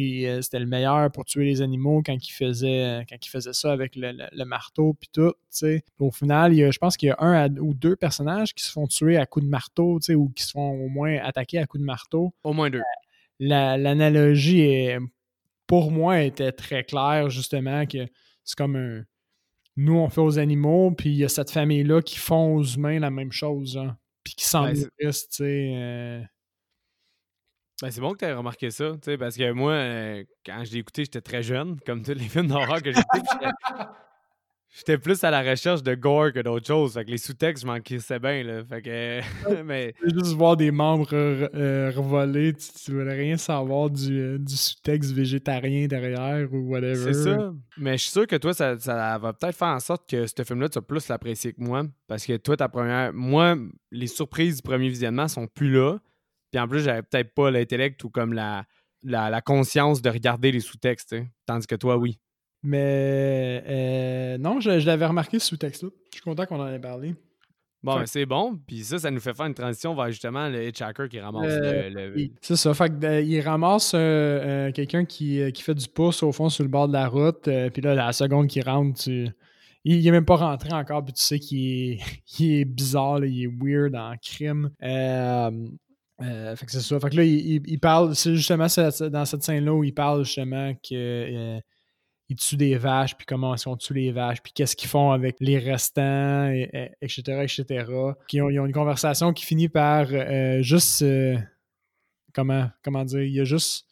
c'était 0.41 0.59
le 0.59 0.65
meilleur 0.65 1.11
pour 1.11 1.25
tuer 1.25 1.45
les 1.45 1.61
animaux 1.61 2.01
quand 2.05 2.15
il 2.15 2.31
faisait, 2.31 3.05
quand 3.09 3.17
il 3.23 3.29
faisait 3.29 3.53
ça 3.53 3.71
avec 3.71 3.95
le, 3.95 4.45
marteau, 4.45 4.93
puis 4.93 5.09
tout. 5.11 5.33
Au 5.99 6.11
final, 6.11 6.53
je 6.53 6.77
pense 6.77 6.95
qu'il 6.95 7.09
y 7.09 7.11
a 7.11 7.17
un 7.19 7.53
ou 7.57 7.73
deux 7.73 7.95
personnages 7.95 8.53
qui 8.53 8.63
se 8.63 8.71
font 8.71 8.87
tuer 8.87 9.17
à 9.17 9.25
coups 9.25 9.45
de 9.45 9.49
marteau, 9.49 9.99
ou 10.09 10.29
qui 10.29 10.43
se 10.43 10.51
font 10.51 10.71
au 10.71 10.87
moins 10.87 11.17
attaquer 11.17 11.59
à 11.59 11.65
coups 11.65 11.81
de 11.81 11.85
marteau. 11.85 12.33
Au 12.43 12.53
moins 12.53 12.69
deux 12.69 12.81
l'analogie 13.39 14.61
est 14.61 14.99
pour 15.67 15.91
moi 15.91 16.21
était 16.21 16.51
très 16.51 16.83
claire 16.83 17.29
justement 17.29 17.85
que 17.85 18.07
c'est 18.43 18.57
comme 18.57 18.75
un 18.75 19.03
nous 19.77 19.95
on 19.95 20.09
fait 20.09 20.21
aux 20.21 20.39
animaux 20.39 20.91
puis 20.91 21.09
il 21.09 21.15
y 21.15 21.23
a 21.23 21.29
cette 21.29 21.51
famille 21.51 21.83
là 21.83 22.01
qui 22.01 22.17
font 22.17 22.55
aux 22.55 22.63
humains 22.63 22.99
la 22.99 23.09
même 23.11 23.31
chose 23.31 23.79
puis 24.23 24.33
qui 24.35 24.45
s'en 24.45 24.63
Ben, 24.65 24.75
nourrissent, 24.99 25.29
tu 25.29 25.35
sais. 25.37 25.71
euh, 25.75 26.21
Ben, 27.81 27.89
c'est 27.91 28.01
bon 28.01 28.11
que 28.13 28.17
tu 28.19 28.25
aies 28.25 28.33
remarqué 28.33 28.71
ça, 28.71 28.91
tu 28.93 28.99
sais, 29.05 29.17
parce 29.17 29.37
que 29.37 29.51
moi, 29.53 29.71
euh, 29.71 30.23
quand 30.45 30.65
je 30.65 30.73
l'ai 30.73 30.79
écouté, 30.79 31.05
j'étais 31.05 31.21
très 31.21 31.41
jeune, 31.41 31.79
comme 31.85 32.03
tous 32.03 32.11
les 32.13 32.25
films 32.27 32.47
d'horreur 32.47 32.81
que 32.81 32.91
j'ai 32.91 32.99
j'étais- 34.75 34.97
plus 34.97 35.23
à 35.23 35.31
la 35.31 35.41
recherche 35.41 35.83
de 35.83 35.95
gore 35.95 36.31
que 36.33 36.39
d'autres 36.39 36.67
choses. 36.67 36.93
Fait 36.93 37.05
que 37.05 37.11
les 37.11 37.17
sous-textes, 37.17 37.63
je 37.63 37.67
m'en 37.67 37.79
crissais 37.79 38.19
bien, 38.19 38.43
là. 38.43 38.63
Fait 38.63 38.81
que. 38.81 39.63
mais. 39.63 39.93
tu 39.99 40.05
veux 40.05 40.19
juste 40.23 40.35
voir 40.35 40.57
des 40.57 40.71
membres 40.71 41.09
euh, 41.13 41.47
euh, 41.55 41.91
revolés, 41.95 42.53
tu, 42.53 42.67
tu 42.85 42.91
veux 42.91 43.07
rien 43.09 43.37
savoir 43.37 43.89
du, 43.89 44.19
euh, 44.19 44.37
du 44.37 44.55
sous-texte 44.55 45.11
végétarien 45.11 45.87
derrière 45.87 46.51
ou 46.53 46.69
whatever. 46.69 47.13
C'est 47.13 47.23
ça. 47.23 47.53
Mais 47.77 47.97
je 47.97 48.03
suis 48.03 48.11
sûr 48.11 48.27
que 48.27 48.35
toi, 48.35 48.53
ça, 48.53 48.77
ça 48.79 49.17
va 49.17 49.33
peut-être 49.33 49.55
faire 49.55 49.69
en 49.69 49.79
sorte 49.79 50.09
que 50.09 50.25
ce 50.27 50.43
film-là, 50.43 50.69
tu 50.69 50.75
vas 50.79 50.83
plus 50.83 51.07
l'apprécier 51.07 51.53
que 51.53 51.61
moi. 51.61 51.83
Parce 52.07 52.25
que 52.25 52.37
toi, 52.37 52.57
ta 52.57 52.69
première. 52.69 53.13
Moi, 53.13 53.57
les 53.91 54.07
surprises 54.07 54.57
du 54.57 54.61
premier 54.61 54.89
visionnement 54.89 55.27
sont 55.27 55.47
plus 55.47 55.71
là. 55.71 55.97
Puis 56.51 56.59
en 56.59 56.67
plus, 56.67 56.81
j'avais 56.81 57.03
peut-être 57.03 57.33
pas 57.33 57.51
l'intellect 57.51 58.03
ou 58.03 58.09
comme 58.09 58.33
la, 58.33 58.65
la, 59.03 59.29
la 59.29 59.41
conscience 59.41 60.01
de 60.01 60.09
regarder 60.09 60.51
les 60.51 60.59
sous-textes. 60.59 61.15
Tandis 61.45 61.67
que 61.67 61.75
toi, 61.75 61.97
oui. 61.97 62.19
Mais 62.61 63.63
euh, 63.67 64.37
non, 64.37 64.59
je, 64.59 64.79
je 64.79 64.85
l'avais 64.85 65.05
remarqué 65.05 65.39
ce 65.39 65.47
sous-texte-là. 65.47 65.89
Je 66.11 66.15
suis 66.15 66.23
content 66.23 66.45
qu'on 66.45 66.59
en 66.59 66.67
ait 66.67 66.79
parlé. 66.79 67.15
Bon, 67.81 67.95
ben, 67.95 68.05
c'est 68.05 68.25
bon. 68.25 68.59
Puis 68.67 68.83
ça, 68.83 68.99
ça 68.99 69.09
nous 69.09 69.21
fait 69.21 69.33
faire 69.33 69.45
une 69.45 69.53
transition 69.53 69.95
vers 69.95 70.07
justement 70.11 70.49
le 70.49 70.67
hitchhiker 70.67 71.07
qui 71.07 71.19
ramasse 71.19 71.45
Euh, 71.49 71.89
le. 71.89 72.29
C'est 72.41 72.57
ça. 72.57 72.73
Fait 72.73 72.89
que, 72.89 73.05
euh, 73.05 73.21
il 73.21 73.39
ramasse 73.41 73.93
euh, 73.95 74.71
quelqu'un 74.73 75.05
qui, 75.05 75.41
qui 75.53 75.61
fait 75.61 75.75
du 75.75 75.87
pouce 75.87 76.21
au 76.21 76.31
fond 76.33 76.49
sur 76.49 76.63
le 76.63 76.69
bord 76.69 76.89
de 76.89 76.93
la 76.93 77.07
route. 77.07 77.49
puis 77.73 77.81
là, 77.81 77.95
la 77.95 78.11
seconde 78.11 78.47
qu'il 78.47 78.63
rentre, 78.65 78.99
tu... 79.01 79.29
il, 79.85 79.95
il 79.95 80.07
est 80.07 80.11
même 80.11 80.25
pas 80.25 80.35
rentré 80.35 80.73
encore. 80.73 81.05
Puis 81.05 81.13
tu 81.13 81.21
sais 81.21 81.39
qu'il 81.39 81.93
est, 81.93 81.99
il 82.39 82.59
est 82.59 82.65
bizarre, 82.65 83.19
là, 83.19 83.27
il 83.27 83.43
est 83.43 83.51
weird 83.61 83.95
en 83.95 84.13
crime. 84.21 84.71
Fait 84.81 86.65
que 86.65 86.71
c'est 86.71 86.81
ça. 86.81 86.99
Fait 86.99 87.09
que 87.09 87.15
là, 87.15 87.23
il, 87.23 87.79
parle. 87.79 88.13
C'est 88.13 88.35
justement 88.35 88.67
dans 89.09 89.25
cette 89.25 89.43
scène-là 89.43 89.73
où 89.73 89.85
il 89.85 89.93
parle 89.93 90.25
justement 90.25 90.73
que. 90.75 91.59
Ils 92.29 92.35
tuent 92.35 92.57
des 92.57 92.77
vaches, 92.77 93.17
puis 93.17 93.25
comment 93.25 93.53
est-ce 93.55 93.65
qu'on 93.65 93.75
tue 93.75 93.93
les 93.95 94.11
vaches, 94.11 94.41
puis 94.43 94.53
qu'est-ce 94.53 94.75
qu'ils 94.75 94.87
font 94.89 95.11
avec 95.11 95.37
les 95.39 95.57
restants, 95.57 96.47
et- 96.51 96.69
et- 96.73 96.89
etc., 97.01 97.21
etc. 97.41 97.85
Puis 98.27 98.37
ils 98.37 98.41
ont, 98.43 98.49
ils 98.49 98.59
ont 98.59 98.65
une 98.67 98.71
conversation 98.73 99.33
qui 99.33 99.45
finit 99.45 99.67
par 99.69 100.07
euh, 100.11 100.61
juste... 100.61 101.01
euh, 101.01 101.35
comment, 102.33 102.69
comment 102.83 103.03
dire? 103.03 103.21
Il 103.23 103.33
y 103.33 103.39
a 103.39 103.43
juste 103.45 103.85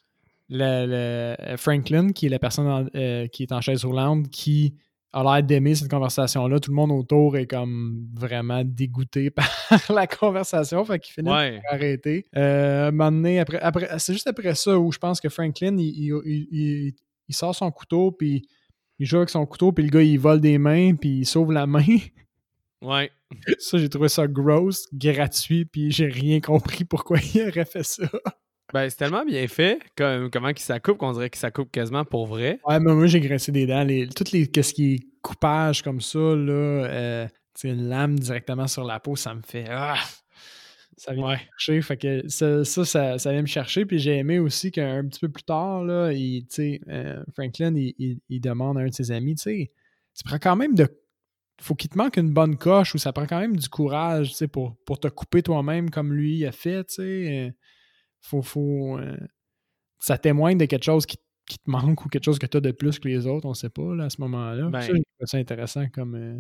le, 0.50 1.36
le- 1.48 1.58
Franklin, 1.58 2.10
qui 2.12 2.28
est 2.28 2.30
la 2.30 2.40
personne 2.40 2.68
en- 2.68 2.86
euh, 2.96 3.28
qui 3.28 3.44
est 3.44 3.52
en 3.52 3.62
chaise 3.62 3.84
roulante, 3.84 4.30
qui 4.30 4.76
a 5.14 5.24
l'air 5.24 5.42
d'aimer 5.42 5.74
cette 5.74 5.90
conversation-là. 5.90 6.60
Tout 6.60 6.70
le 6.70 6.76
monde 6.76 6.92
autour 6.92 7.38
est 7.38 7.48
comme 7.48 8.08
vraiment 8.14 8.62
dégoûté 8.64 9.30
par 9.32 9.50
la 9.90 10.06
conversation, 10.06 10.86
fait 10.86 11.00
qu'il 11.00 11.14
finit 11.14 11.32
Ouais. 11.32 11.60
par 11.64 11.74
arrêter. 11.74 12.26
Euh, 12.36 12.90
un 12.90 12.92
moment 12.92 13.12
donné, 13.12 13.40
après, 13.40 13.60
après, 13.60 13.90
c'est 13.98 14.14
juste 14.14 14.28
après 14.28 14.54
ça 14.54 14.78
où 14.78 14.92
je 14.92 15.00
pense 15.00 15.20
que 15.20 15.30
Franklin, 15.30 15.76
il, 15.80 15.88
il- 15.90 16.48
il- 16.52 16.94
il- 17.28 17.36
sort 17.36 17.56
son 17.56 17.72
couteau, 17.72 18.12
puis 18.12 18.48
il 19.00 19.06
joue 19.06 19.18
avec 19.18 19.30
son 19.30 19.46
couteau, 19.46 19.72
puis 19.72 19.84
le 19.84 19.90
gars, 19.90 20.02
il 20.02 20.20
vole 20.20 20.42
des 20.42 20.58
mains, 20.58 20.96
puis 20.96 21.20
il 21.20 21.26
sauve 21.26 21.52
la 21.52 21.68
main. 21.68 21.98
Ouais. 22.82 23.12
ça, 23.60 23.78
j'ai 23.78 23.90
trouvé 23.90 24.10
ça 24.10 24.28
gross, 24.28 24.88
gratuit, 24.94 25.66
puis 25.66 25.92
j'ai 25.92 26.08
rien 26.08 26.40
compris 26.40 26.86
pourquoi 26.86 27.20
il 27.34 27.48
aurait 27.48 27.66
fait 27.66 27.84
ça. 27.84 28.08
Ben, 28.74 28.90
c'est 28.90 28.98
tellement 28.98 29.24
bien 29.24 29.48
fait, 29.48 29.80
comme, 29.96 30.30
comment 30.30 30.50
qu'il 30.50 30.60
s'accoupe, 30.60 30.98
qu'on 30.98 31.14
dirait 31.14 31.30
qu'il 31.30 31.40
s'accoupe 31.40 31.72
quasiment 31.72 32.04
pour 32.04 32.28
vrai. 32.28 32.60
Ouais, 32.66 32.80
mais 32.80 32.94
moi, 32.94 33.08
j'ai 33.08 33.22
graissé 33.22 33.52
des 33.52 33.66
dents. 33.66 33.84
Les, 33.84 34.10
toutes 34.10 34.32
les, 34.32 34.48
qu'est-ce 34.48 34.74
qui 34.74 34.96
est 34.96 35.00
coupage 35.22 35.82
comme 35.82 36.02
ça, 36.02 36.20
là, 36.20 36.52
euh, 36.52 37.28
une 37.64 37.88
lame 37.88 38.20
directement 38.20 38.68
sur 38.68 38.84
la 38.84 39.00
peau, 39.00 39.16
ça 39.16 39.34
me 39.34 39.42
fait. 39.42 39.66
Ah! 39.70 39.96
Ça 40.98 41.14
vient 41.14 41.24
me 41.34 41.38
chercher. 41.38 41.82
Fait 41.84 41.98
que 41.98 42.28
ça, 42.28 42.66
ça, 42.66 42.84
ça, 42.86 43.18
ça 43.20 43.32
vient 43.32 43.42
me 43.44 43.48
chercher. 43.48 43.86
Puis 43.86 44.00
j'ai 44.00 44.18
aimé 44.18 44.40
aussi 44.40 44.72
qu'un 44.72 45.08
petit 45.08 45.20
peu 45.20 45.30
plus 45.30 45.44
tard, 45.44 45.84
là, 45.84 46.12
il, 46.12 46.46
euh, 46.90 47.24
Franklin, 47.36 47.76
il, 47.76 47.94
il- 48.00 48.20
il 48.30 48.42
demande 48.42 48.78
à 48.78 48.82
un 48.82 48.88
de 48.88 48.94
ses 48.94 49.12
amis, 49.12 49.36
tu 49.36 49.44
sais, 49.44 49.72
ça 50.14 50.24
prend 50.26 50.40
quand 50.40 50.56
même 50.56 50.74
de. 50.76 50.88
Faut 51.62 51.74
qu'il 51.76 51.90
te 51.90 51.98
manque 51.98 52.18
une 52.18 52.34
bonne 52.34 52.56
coche 52.58 52.94
ou 52.96 52.98
ça 53.00 53.12
prend 53.14 53.26
quand 53.28 53.40
même 53.40 53.56
du 53.56 53.68
courage, 53.70 54.30
tu 54.30 54.36
sais, 54.36 54.48
pour, 54.48 54.76
pour 54.86 55.00
te 55.00 55.08
couper 55.08 55.42
toi-même 55.44 55.90
comme 55.90 56.14
lui 56.14 56.46
a 56.46 56.52
fait, 56.52 56.84
tu 56.86 56.96
sais. 56.96 57.56
faut. 58.20 58.42
faut 58.42 58.98
euh, 58.98 59.18
ça 60.00 60.18
témoigne 60.18 60.58
de 60.58 60.66
quelque 60.66 60.84
chose 60.84 61.06
qui, 61.08 61.18
qui 61.48 61.58
te 61.58 61.70
manque 61.70 62.06
ou 62.06 62.10
quelque 62.10 62.24
chose 62.26 62.38
que 62.40 62.46
tu 62.46 62.58
as 62.58 62.62
de 62.62 62.72
plus 62.72 63.00
que 63.00 63.08
les 63.08 63.26
autres, 63.26 63.48
on 63.48 63.54
sait 63.56 63.70
pas, 63.70 63.96
là, 63.96 64.06
à 64.06 64.10
ce 64.12 64.22
moment-là. 64.22 64.70
Ben- 64.70 64.82
ça, 65.26 65.38
intéressant 65.38 65.88
comme, 65.90 66.14
euh, 66.16 66.40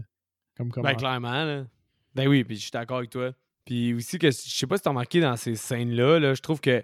comme 0.56 0.68
Ben, 0.68 0.74
commentaire. 0.74 0.98
clairement, 0.98 1.44
là. 1.46 1.66
Ben 2.14 2.28
oui, 2.28 2.44
puis 2.44 2.56
je 2.56 2.62
suis 2.62 2.72
d'accord 2.72 2.98
avec 2.98 3.10
toi. 3.10 3.32
Puis 3.68 3.94
aussi, 3.94 4.18
que 4.18 4.28
je 4.32 4.36
sais 4.36 4.66
pas 4.66 4.78
si 4.78 4.84
t'as 4.84 4.90
remarqué 4.90 5.20
dans 5.22 5.36
ces 5.36 5.56
scènes-là, 5.56 6.20
là, 6.20 6.34
je 6.34 6.42
trouve 6.42 6.60
que 6.62 6.84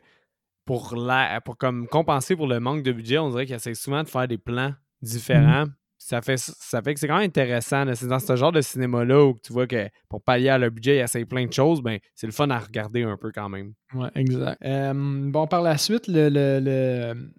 pour, 0.65 0.95
la, 0.95 1.41
pour 1.41 1.57
comme 1.57 1.87
compenser 1.87 2.35
pour 2.35 2.45
le 2.47 2.59
manque 2.59 2.83
de 2.83 2.91
budget, 2.91 3.17
on 3.17 3.29
dirait 3.31 3.45
qu'il 3.47 3.55
essaie 3.55 3.73
souvent 3.73 4.03
de 4.03 4.07
faire 4.09 4.27
des 4.27 4.37
plans 4.37 4.73
différents. 5.01 5.65
Ça 5.97 6.21
fait, 6.21 6.37
ça 6.37 6.81
fait 6.81 6.93
que 6.93 6.99
c'est 6.99 7.07
quand 7.07 7.15
même 7.17 7.27
intéressant. 7.27 7.85
C'est 7.95 8.07
dans 8.07 8.19
ce 8.19 8.35
genre 8.35 8.51
de 8.51 8.59
cinéma-là 8.59 9.25
où 9.25 9.39
tu 9.41 9.53
vois 9.53 9.65
que 9.67 9.87
pour 10.09 10.21
pallier 10.21 10.49
à 10.49 10.57
leur 10.57 10.69
budget, 10.69 10.97
ils 10.97 11.01
essayent 11.01 11.23
plein 11.25 11.45
de 11.45 11.53
choses. 11.53 11.81
Ben, 11.81 11.97
c'est 12.13 12.27
le 12.27 12.33
fun 12.33 12.49
à 12.49 12.59
regarder 12.59 13.03
un 13.03 13.15
peu 13.15 13.31
quand 13.31 13.47
même. 13.47 13.73
Ouais, 13.93 14.09
exact. 14.15 14.61
Euh, 14.65 14.93
bon, 14.93 15.47
par 15.47 15.61
la 15.61 15.77
suite, 15.77 16.07
le. 16.07 16.27
le, 16.29 16.59
le 16.61 17.29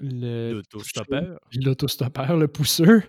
le- 0.00 0.52
L'autostoppeur. 0.52 1.38
L'autostoppeur, 1.54 2.36
le 2.36 2.48
pousseur. 2.48 3.00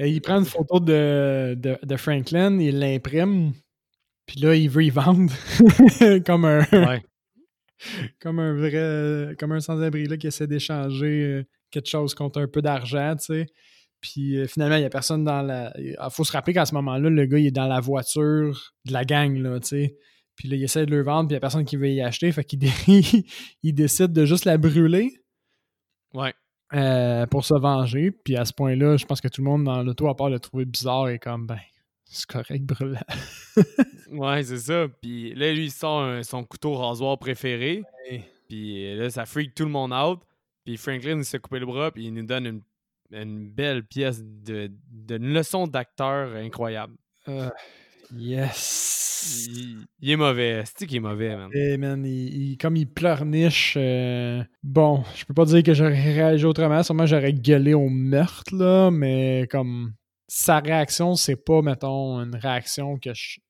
euh, 0.00 0.06
il 0.06 0.20
prend 0.22 0.38
une 0.38 0.46
photo 0.46 0.80
de, 0.80 1.54
de, 1.58 1.78
de 1.82 1.96
Franklin, 1.96 2.58
il 2.58 2.78
l'imprime, 2.78 3.52
puis 4.30 4.38
là, 4.40 4.54
il 4.54 4.70
veut 4.70 4.84
y 4.84 4.90
vendre 4.90 5.32
comme 6.24 6.44
un, 6.44 6.60
Ouais. 6.70 7.02
comme 8.20 8.38
un 8.38 8.54
vrai, 8.54 9.34
comme 9.38 9.50
un 9.50 9.58
sans-abri 9.60 10.04
là, 10.06 10.16
qui 10.16 10.28
essaie 10.28 10.46
d'échanger 10.46 11.22
euh, 11.24 11.44
quelque 11.72 11.88
chose 11.88 12.14
contre 12.14 12.40
un 12.40 12.46
peu 12.46 12.62
d'argent, 12.62 13.16
tu 13.16 13.24
sais. 13.24 13.46
Puis 14.00 14.36
euh, 14.38 14.46
finalement, 14.46 14.76
il 14.76 14.80
n'y 14.80 14.86
a 14.86 14.90
personne 14.90 15.24
dans 15.24 15.42
la. 15.42 15.72
Il 15.78 15.96
faut 16.12 16.22
se 16.22 16.30
rappeler 16.30 16.54
qu'à 16.54 16.64
ce 16.64 16.74
moment-là, 16.76 17.10
le 17.10 17.26
gars, 17.26 17.38
il 17.38 17.46
est 17.46 17.50
dans 17.50 17.66
la 17.66 17.80
voiture 17.80 18.72
de 18.86 18.92
la 18.92 19.04
gang, 19.04 19.36
là, 19.36 19.58
tu 19.58 19.66
sais. 19.68 19.96
Puis 20.36 20.48
là, 20.48 20.54
il 20.56 20.62
essaie 20.62 20.86
de 20.86 20.90
le 20.92 21.02
vendre, 21.02 21.26
puis 21.28 21.32
il 21.34 21.36
n'y 21.36 21.38
a 21.38 21.40
personne 21.40 21.64
qui 21.64 21.76
veut 21.76 21.90
y 21.90 22.00
acheter. 22.00 22.30
Fait 22.30 22.44
qu'il 22.44 22.58
dé- 22.86 23.24
il 23.64 23.74
décide 23.74 24.12
de 24.12 24.24
juste 24.26 24.44
la 24.44 24.58
brûler 24.58 25.10
Ouais. 26.14 26.32
euh, 26.72 27.26
pour 27.26 27.44
se 27.44 27.54
venger. 27.54 28.10
Puis 28.12 28.36
à 28.36 28.44
ce 28.44 28.52
point-là, 28.52 28.96
je 28.96 29.04
pense 29.06 29.20
que 29.20 29.28
tout 29.28 29.42
le 29.42 29.48
monde 29.50 29.64
dans 29.64 29.82
l'auto, 29.82 30.08
à 30.08 30.16
part 30.16 30.30
le 30.30 30.38
trouver 30.38 30.64
bizarre, 30.66 31.08
est 31.08 31.18
comme, 31.18 31.46
ben, 31.46 31.58
c'est 32.10 32.26
correct, 32.26 32.62
brûle 32.64 32.98
Ouais, 34.10 34.42
c'est 34.42 34.58
ça. 34.58 34.86
Puis 35.00 35.34
là, 35.34 35.52
lui, 35.52 35.64
il 35.66 35.70
sort 35.70 36.02
un- 36.02 36.22
son 36.22 36.44
couteau 36.44 36.74
rasoir 36.74 37.18
préféré. 37.18 37.82
Ouais. 38.10 38.22
Puis 38.48 38.84
euh, 38.86 38.96
là, 39.02 39.10
ça 39.10 39.26
freak 39.26 39.54
tout 39.54 39.64
le 39.64 39.70
monde 39.70 39.92
out. 39.92 40.20
Puis 40.64 40.76
Franklin, 40.76 41.18
il 41.18 41.24
s'est 41.24 41.38
coupé 41.38 41.58
le 41.60 41.66
bras, 41.66 41.90
puis 41.90 42.06
il 42.06 42.12
nous 42.14 42.24
donne 42.26 42.46
une, 42.46 42.62
une 43.12 43.48
belle 43.50 43.84
pièce 43.84 44.22
de, 44.22 44.70
de 44.90 45.16
une 45.16 45.32
leçon 45.32 45.66
d'acteur 45.66 46.34
incroyable. 46.36 46.94
yes! 48.16 49.46
Il, 49.50 49.84
il 50.00 50.10
est 50.12 50.16
mauvais. 50.16 50.62
C'est 50.64 50.86
qu'il 50.86 50.96
est 50.96 51.00
mauvais, 51.00 51.36
man? 51.36 51.50
Et 51.52 51.76
man, 51.76 52.04
il, 52.04 52.52
il- 52.52 52.58
comme 52.58 52.76
il 52.76 52.86
pleurniche, 52.86 53.74
euh, 53.76 54.42
bon, 54.62 55.04
je 55.14 55.24
peux 55.24 55.34
pas 55.34 55.44
dire 55.44 55.62
que 55.62 55.74
j'aurais 55.74 56.12
réagi 56.14 56.44
autrement. 56.46 56.82
Sûrement, 56.82 57.06
j'aurais 57.06 57.32
gueulé 57.34 57.74
au 57.74 57.88
meurtre, 57.88 58.54
là, 58.56 58.90
mais 58.90 59.46
comme 59.50 59.92
sa 60.32 60.60
réaction, 60.60 61.16
c'est 61.16 61.34
pas, 61.36 61.60
mettons, 61.60 62.20
une 62.20 62.36
réaction 62.36 62.96
que 62.98 63.12
je- 63.12 63.40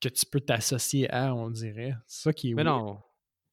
que 0.00 0.08
tu 0.08 0.26
peux 0.26 0.40
t'associer 0.40 1.08
à, 1.10 1.32
on 1.34 1.50
dirait. 1.50 1.94
C'est 2.08 2.22
ça 2.24 2.32
qui 2.32 2.50
est 2.50 2.54
Mais 2.54 2.64
weird. 2.64 2.76
non, 2.84 2.98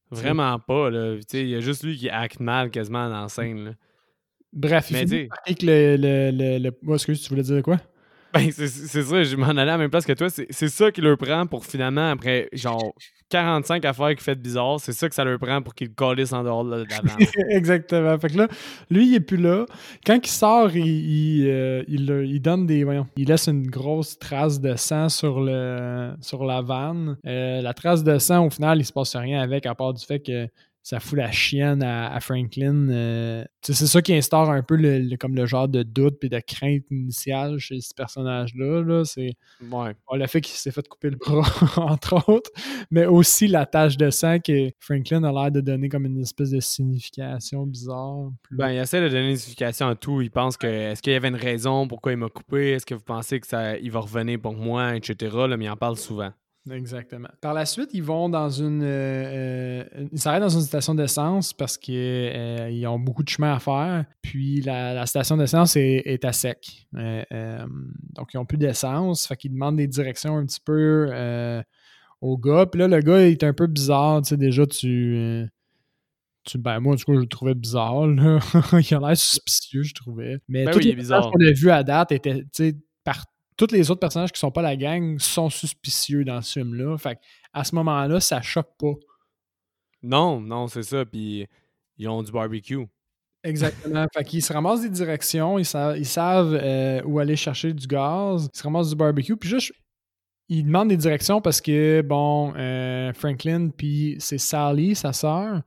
vraiment 0.10 0.58
pas. 0.60 0.90
là. 0.90 1.18
Tu 1.18 1.24
sais, 1.28 1.42
Il 1.44 1.50
y 1.50 1.56
a 1.56 1.60
juste 1.60 1.84
lui 1.84 1.96
qui 1.98 2.10
acte 2.10 2.40
mal 2.40 2.72
quasiment 2.72 3.08
dans 3.10 3.22
la 3.22 3.30
scène. 3.30 3.64
Là. 3.66 3.72
Bref, 4.52 4.90
il 4.90 4.94
Mais 4.94 5.06
finit 5.06 5.22
dis- 5.24 5.28
par 5.28 5.44
que 5.44 5.66
le... 5.66 5.96
le, 5.98 6.32
le, 6.32 6.58
le- 6.58 6.80
oh, 6.88 6.96
excuse, 6.96 7.22
tu 7.22 7.30
voulais 7.30 7.44
dire 7.44 7.62
quoi? 7.62 7.80
Ben, 8.34 8.52
c'est 8.52 8.68
ça, 8.68 9.24
je 9.24 9.36
m'en 9.36 9.48
allais 9.48 9.62
à 9.62 9.66
la 9.66 9.78
même 9.78 9.90
place 9.90 10.06
que 10.06 10.14
toi. 10.14 10.28
C'est 10.30 10.68
ça 10.70 10.92
qui 10.92 11.02
leur 11.02 11.18
prend 11.18 11.48
pour 11.48 11.66
finalement, 11.66 12.12
après 12.12 12.48
genre 12.54 12.94
45 13.30 13.86
affaires 13.86 14.16
qui 14.16 14.24
fait 14.24 14.36
bizarre, 14.36 14.80
c'est 14.80 14.92
ça 14.92 15.08
que 15.08 15.16
ça 15.16 15.24
leur 15.24 15.40
prend 15.40 15.62
pour 15.62 15.74
qu'ils 15.76 15.88
le 15.88 15.94
calissent 15.94 16.34
en 16.34 16.44
dehors 16.44 16.64
de 16.64 16.72
la 16.72 16.78
vanne. 17.04 17.28
Exactement. 17.50 18.18
Fait 18.20 18.30
que 18.30 18.38
là, 18.38 18.48
lui, 18.90 19.08
il 19.08 19.16
est 19.16 19.20
plus 19.20 19.38
là. 19.38 19.66
Quand 20.06 20.20
il 20.24 20.30
sort, 20.30 20.76
il, 20.76 20.86
il, 20.86 21.50
euh, 21.50 21.84
il 21.88 22.42
donne 22.42 22.66
des. 22.66 22.84
Voyons, 22.84 23.08
il 23.16 23.28
laisse 23.28 23.48
une 23.48 23.68
grosse 23.68 24.18
trace 24.18 24.60
de 24.60 24.76
sang 24.76 25.10
sur, 25.10 25.40
le, 25.42 26.14
sur 26.22 26.44
la 26.44 26.62
vanne. 26.62 27.18
Euh, 27.26 27.62
la 27.62 27.74
trace 27.74 28.04
de 28.04 28.18
sang, 28.18 28.46
au 28.46 28.50
final, 28.50 28.80
il 28.80 28.86
se 28.86 28.94
passe 28.94 29.16
rien 29.16 29.42
avec, 29.42 29.66
à 29.66 29.76
part 29.76 29.94
du 29.94 30.04
fait 30.06 30.20
que 30.20 30.48
ça 30.90 31.00
fout 31.00 31.18
la 31.20 31.32
chienne 31.32 31.84
à, 31.84 32.12
à 32.12 32.20
Franklin. 32.20 32.90
Euh, 32.90 33.44
c'est 33.62 33.74
ça 33.76 34.02
qui 34.02 34.14
instaure 34.16 34.50
un 34.50 34.64
peu 34.64 34.76
le, 34.76 34.98
le- 35.00 35.18
comme 35.18 35.36
le 35.36 35.46
genre 35.46 35.68
de 35.68 35.84
doute 35.84 36.24
et 36.24 36.30
de 36.30 36.40
crainte 36.40 36.84
initiale 36.90 37.60
chez 37.60 37.80
ce 37.80 37.94
personnage-là. 37.94 38.82
Là. 38.82 39.06
C'est 39.06 39.34
Ouais. 39.70 39.94
Bon, 40.10 40.16
le 40.18 40.26
fait 40.26 40.42
qu'il 40.42 40.56
s'est 40.56 40.72
fait 40.72 40.88
couper 40.88 41.12
le 41.12 41.18
bras, 41.18 41.44
entre 41.78 42.28
autres, 42.30 42.50
mais 42.90 43.06
aussi 43.06 43.48
la 43.48 43.66
tache 43.68 43.98
de 43.98 44.10
sang 44.10 44.40
que 44.40 44.72
Franklin 44.80 45.24
a 45.26 45.32
l'air 45.32 45.52
de 45.52 45.62
donner 45.62 45.90
comme 45.90 46.06
une 46.06 46.22
espèce 46.22 46.50
de 46.50 46.60
signification 46.60 47.66
bizarre. 47.68 48.32
Plus- 48.44 48.58
Ben, 48.58 48.72
il 48.72 48.78
essaie 48.80 49.02
de 49.02 49.10
donner 49.10 49.30
une 49.32 49.36
signification 49.38 49.88
à 49.88 49.96
tout. 49.96 50.22
Il 50.22 50.32
pense 50.32 50.58
que 50.58 50.66
est-ce 50.68 51.02
qu'il 51.02 51.14
y 51.14 51.16
avait 51.16 51.28
une 51.30 51.36
raison 51.36 51.88
pourquoi 51.88 52.14
il 52.14 52.18
m'a 52.18 52.30
coupé, 52.30 52.72
est-ce 52.72 52.86
que 52.86 52.96
vous 52.96 53.04
pensez 53.04 53.40
que 53.40 53.48
ça 53.48 53.78
il 53.78 53.92
va 53.92 54.00
revenir 54.00 54.40
pour 54.40 54.56
moi, 54.56 54.96
etc. 54.96 55.36
Là, 55.48 55.56
mais 55.58 55.66
il 55.66 55.70
en 55.70 55.78
parle 55.78 55.98
souvent. 55.98 56.32
Exactement. 56.70 57.30
Par 57.42 57.54
la 57.54 57.66
suite, 57.66 57.90
ils 57.94 58.04
vont 58.04 58.30
dans 58.30 58.50
une. 58.50 58.84
Euh, 58.84 59.84
euh, 59.86 60.08
ils 60.12 60.20
s'arrêtent 60.20 60.42
dans 60.42 60.50
une 60.50 60.62
station 60.62 60.94
d'essence 60.94 61.54
parce 61.54 61.78
qu'ils 61.78 62.86
ont 62.88 63.00
beaucoup 63.00 63.24
de 63.24 63.30
chemin 63.30 63.54
à 63.54 63.60
faire. 63.60 64.06
Puis 64.22 64.62
la, 64.62 65.06
station 65.06 65.38
d'essence 65.38 65.76
est, 65.76 66.26
à 66.26 66.34
sec. 66.34 66.88
donc, 66.94 68.34
ils 68.34 68.38
n'ont 68.38 68.46
plus 68.46 68.58
d'essence. 68.58 69.26
Fait 69.26 69.36
qu'ils 69.36 69.52
demandent 69.52 69.78
des 69.78 69.88
directions 69.88 70.38
un 70.38 70.46
petit 70.46 70.62
peu 70.64 71.10
au 72.22 72.38
gars. 72.38 72.66
Puis 72.66 72.80
là, 72.80 72.88
le 72.88 73.00
gars 73.00 73.22
est 73.22 73.44
un 73.44 73.54
peu 73.54 73.68
bizarre. 73.68 74.22
Tu 74.22 74.30
sais, 74.30 74.38
déjà, 74.38 74.68
tu. 74.68 75.48
tu 76.44 76.58
ben, 76.58 76.80
moi, 76.80 76.96
du 76.96 77.04
coup, 77.04 77.16
je 77.16 77.22
le 77.22 77.28
trouvais 77.28 77.56
bizarre. 77.56 78.06
Là. 78.06 78.40
il 78.74 78.96
a 78.96 79.00
l'air 79.00 79.18
suspicieux, 79.18 79.84
je 79.84 79.94
trouvais. 79.94 80.40
Mais 80.48 80.66
ben 80.66 80.72
tout 80.72 80.80
oui, 80.80 80.94
les 80.94 81.08
qu'on 81.08 81.48
a 81.48 81.52
vu 81.52 81.72
à 81.72 81.84
date 81.84 82.12
étaient 82.12 82.76
par 83.04 83.26
tous 83.60 83.74
les 83.74 83.92
autres 83.92 84.00
personnages 84.00 84.32
qui 84.32 84.40
sont 84.40 84.52
pas 84.52 84.62
la 84.62 84.78
gang 84.78 85.20
sont 85.20 85.50
suspicieux 85.50 86.24
dans 86.24 86.42
ce 86.42 86.60
film-là. 86.60 86.98
Fait 86.98 87.20
à 87.52 87.66
ce 87.66 87.76
moment-là, 87.76 88.22
ça 88.22 88.42
choque 88.42 88.72
pas. 88.80 88.94
Non, 90.02 90.40
non, 90.40 90.68
c'est 90.68 90.84
ça. 90.84 91.04
Puis 91.06 91.46
ils 91.98 92.08
ont 92.08 92.24
du 92.24 92.32
barbecue. 92.32 92.88
Exactement. 93.44 94.06
fait 94.14 94.24
qu'ils 94.24 94.42
se 94.42 94.52
ramassent 94.52 94.82
des 94.82 94.90
directions, 94.90 95.60
ils, 95.60 95.66
savent 95.66 96.60
euh, 96.62 97.02
où 97.06 97.20
aller 97.20 97.38
chercher 97.38 97.74
du 97.74 97.88
gaz, 97.88 98.50
ils 98.54 98.58
se 98.58 98.64
ramassent 98.64 98.90
du 98.90 98.98
barbecue, 98.98 99.38
puis 99.38 99.48
juste, 99.48 99.72
ils 100.50 100.66
demandent 100.66 100.90
des 100.90 100.98
directions 100.98 101.40
parce 101.40 101.62
que, 101.62 102.02
bon, 102.02 102.54
euh, 102.58 103.14
Franklin, 103.14 103.70
puis 103.70 104.18
c'est 104.20 104.38
Sally, 104.38 104.94
sa 104.94 105.14
sœur, 105.14 105.62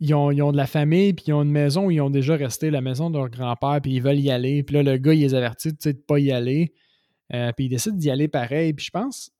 ils 0.00 0.12
ont, 0.14 0.30
ils 0.30 0.42
ont, 0.42 0.52
de 0.52 0.58
la 0.58 0.66
famille, 0.66 1.14
puis 1.14 1.26
ils 1.28 1.32
ont 1.32 1.42
une 1.42 1.50
maison 1.50 1.86
où 1.86 1.90
ils 1.90 2.02
ont 2.02 2.10
déjà 2.10 2.36
resté, 2.36 2.70
la 2.70 2.82
maison 2.82 3.08
de 3.08 3.16
leur 3.16 3.30
grand-père, 3.30 3.80
puis 3.82 3.94
ils 3.94 4.02
veulent 4.02 4.20
y 4.20 4.30
aller. 4.30 4.62
Puis 4.62 4.74
là, 4.74 4.82
le 4.82 4.98
gars, 4.98 5.14
il 5.14 5.20
les 5.20 5.34
avertit 5.34 5.72
de 5.72 5.88
ne 5.88 5.92
pas 5.92 6.18
y 6.18 6.30
aller. 6.30 6.74
Euh, 7.34 7.52
puis 7.52 7.66
il 7.66 7.68
décide 7.68 7.96
d'y 7.96 8.10
aller 8.10 8.28
pareil. 8.28 8.72
Puis 8.72 8.86
je 8.86 8.90
pense, 8.90 9.30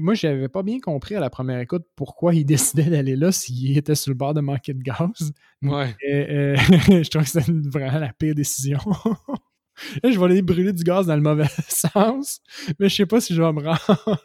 moi, 0.00 0.14
je 0.14 0.26
n'avais 0.26 0.48
pas 0.48 0.62
bien 0.62 0.80
compris 0.80 1.14
à 1.14 1.20
la 1.20 1.30
première 1.30 1.60
écoute 1.60 1.84
pourquoi 1.96 2.34
il 2.34 2.44
décidait 2.46 2.90
d'aller 2.90 3.16
là 3.16 3.32
s'il 3.32 3.76
était 3.76 3.94
sur 3.94 4.10
le 4.10 4.16
bord 4.16 4.34
de 4.34 4.40
manquer 4.40 4.74
de 4.74 4.82
gaz. 4.82 5.32
Ouais. 5.62 5.94
Euh, 6.08 6.56
je 6.88 7.08
trouve 7.08 7.22
que 7.22 7.28
c'était 7.28 7.52
vraiment 7.52 7.98
la 7.98 8.12
pire 8.12 8.34
décision. 8.34 8.78
là, 10.02 10.10
je 10.10 10.18
vais 10.18 10.24
aller 10.24 10.42
brûler 10.42 10.72
du 10.72 10.84
gaz 10.84 11.06
dans 11.06 11.16
le 11.16 11.22
mauvais 11.22 11.48
sens, 11.68 12.40
mais 12.78 12.88
je 12.88 12.94
sais 12.94 13.06
pas 13.06 13.20
si 13.20 13.34
je 13.34 13.42
vais 13.42 13.52
me 13.52 13.62
rendre. 13.62 14.20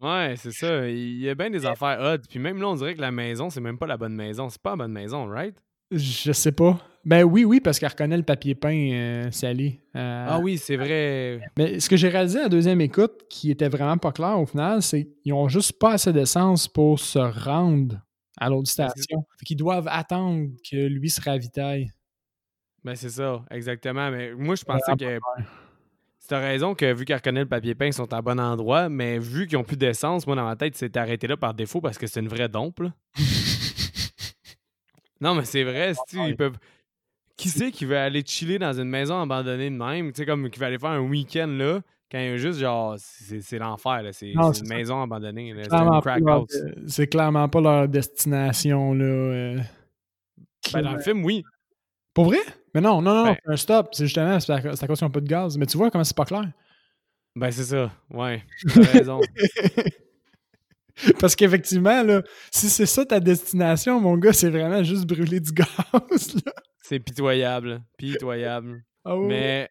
Ouais, 0.00 0.34
c'est 0.36 0.52
ça. 0.52 0.88
Il 0.88 1.18
y 1.18 1.28
a 1.28 1.34
bien 1.34 1.50
des 1.50 1.64
affaires 1.64 1.98
odd. 2.00 2.26
Puis 2.28 2.38
même 2.38 2.60
là, 2.60 2.68
on 2.68 2.74
dirait 2.74 2.94
que 2.94 3.00
la 3.00 3.10
maison, 3.10 3.48
c'est 3.48 3.62
même 3.62 3.78
pas 3.78 3.86
la 3.86 3.96
bonne 3.96 4.14
maison. 4.14 4.50
C'est 4.50 4.60
pas 4.60 4.70
la 4.70 4.76
bonne 4.76 4.92
maison, 4.92 5.26
right? 5.26 5.56
Je 5.90 6.32
sais 6.32 6.52
pas. 6.52 6.78
Ben 7.04 7.22
oui, 7.22 7.44
oui, 7.44 7.60
parce 7.60 7.78
qu'elle 7.78 7.90
reconnaît 7.90 8.16
le 8.16 8.24
papier 8.24 8.56
peint 8.56 8.90
euh, 8.92 9.30
Sally. 9.30 9.78
Euh, 9.94 10.26
ah 10.28 10.40
oui, 10.40 10.58
c'est 10.58 10.76
vrai. 10.76 11.40
Mais 11.56 11.78
ce 11.78 11.88
que 11.88 11.96
j'ai 11.96 12.08
réalisé 12.08 12.40
à 12.40 12.42
la 12.44 12.48
deuxième 12.48 12.80
écoute, 12.80 13.26
qui 13.30 13.52
était 13.52 13.68
vraiment 13.68 13.96
pas 13.96 14.10
clair 14.10 14.40
au 14.40 14.46
final, 14.46 14.82
c'est 14.82 15.06
qu'ils 15.22 15.32
ont 15.32 15.48
juste 15.48 15.78
pas 15.78 15.92
assez 15.92 16.12
d'essence 16.12 16.66
pour 16.66 16.98
se 16.98 17.20
rendre 17.20 18.00
à 18.38 18.48
l'autre 18.48 18.68
station. 18.68 19.24
Fait 19.38 19.44
qu'ils 19.44 19.56
doivent 19.56 19.86
attendre 19.88 20.48
que 20.68 20.76
lui 20.76 21.08
se 21.08 21.20
ravitaille. 21.20 21.92
Ben 22.82 22.96
c'est 22.96 23.10
ça, 23.10 23.44
exactement. 23.52 24.10
Mais 24.10 24.34
moi, 24.34 24.56
je 24.56 24.64
pensais 24.64 24.92
que. 24.98 25.20
As 26.28 26.40
raison 26.40 26.74
que 26.74 26.92
vu 26.92 27.04
qu'elle 27.04 27.18
reconnaît 27.18 27.42
le 27.42 27.48
papier 27.48 27.76
peint, 27.76 27.86
ils 27.86 27.92
sont 27.92 28.12
à 28.12 28.20
bon 28.20 28.40
endroit, 28.40 28.88
mais 28.88 29.20
vu 29.20 29.46
qu'ils 29.46 29.58
ont 29.58 29.62
plus 29.62 29.76
d'essence, 29.76 30.26
moi 30.26 30.34
dans 30.34 30.44
ma 30.44 30.56
tête, 30.56 30.74
c'est 30.74 30.96
arrêté 30.96 31.28
là 31.28 31.36
par 31.36 31.54
défaut 31.54 31.80
parce 31.80 31.98
que 31.98 32.08
c'est 32.08 32.18
une 32.18 32.26
vraie 32.26 32.48
dompe. 32.48 32.82
non, 35.20 35.34
mais 35.34 35.44
c'est 35.44 35.64
vrai, 35.64 35.92
ils 36.12 36.36
peuvent 36.36 36.58
qui 37.36 37.50
c'est 37.50 37.70
qui 37.70 37.84
veut 37.84 37.98
aller 37.98 38.22
chiller 38.24 38.58
dans 38.58 38.72
une 38.72 38.88
maison 38.88 39.20
abandonnée 39.20 39.70
de 39.70 39.76
même? 39.76 40.12
Tu 40.12 40.18
sais, 40.18 40.26
comme 40.26 40.48
qui 40.50 40.58
veut 40.58 40.66
aller 40.66 40.78
faire 40.78 40.90
un 40.90 41.00
week-end 41.00 41.48
là, 41.48 41.80
quand 42.10 42.18
il 42.18 42.24
y 42.24 42.28
a 42.28 42.36
juste 42.36 42.60
genre, 42.60 42.96
c'est 42.98 43.58
l'enfer, 43.58 44.02
c'est 44.12 44.30
une 44.30 44.68
maison 44.68 45.02
abandonnée. 45.02 45.54
C'est. 45.62 46.88
C'est 46.88 47.06
clairement 47.08 47.48
pas 47.48 47.60
leur 47.60 47.88
destination, 47.88 48.94
là. 48.94 49.04
Euh, 49.04 49.58
ben, 50.72 50.82
dans 50.82 50.92
le 50.94 51.00
film, 51.00 51.24
oui. 51.24 51.44
Pour 52.14 52.26
vrai? 52.26 52.38
Mais 52.74 52.80
non, 52.80 53.02
non, 53.02 53.14
non, 53.14 53.24
ben 53.24 53.36
un 53.46 53.56
stop. 53.56 53.88
C'est 53.92 54.04
justement, 54.04 54.40
c'est 54.40 54.52
à, 54.52 54.60
cause 54.60 54.98
qu'ils 54.98 55.04
n'ont 55.06 55.10
pas 55.10 55.20
de 55.20 55.28
gaz. 55.28 55.58
Mais 55.58 55.66
tu 55.66 55.76
vois 55.76 55.90
comment 55.90 56.04
c'est 56.04 56.16
pas 56.16 56.24
clair? 56.24 56.50
Ben, 57.34 57.50
c'est 57.50 57.64
ça. 57.64 57.90
Ouais. 58.10 58.42
T'as 58.74 58.92
raison. 58.92 59.20
Parce 61.20 61.36
qu'effectivement, 61.36 62.02
là, 62.02 62.22
si 62.50 62.68
c'est 62.68 62.86
ça 62.86 63.04
ta 63.04 63.20
destination, 63.20 64.00
mon 64.00 64.16
gars, 64.16 64.32
c'est 64.32 64.50
vraiment 64.50 64.82
juste 64.82 65.06
brûler 65.06 65.40
du 65.40 65.52
gaz. 65.52 66.36
C'est 66.82 67.00
pitoyable. 67.00 67.82
Pitoyable. 67.98 68.82
Ah 69.04 69.16
Mais 69.16 69.68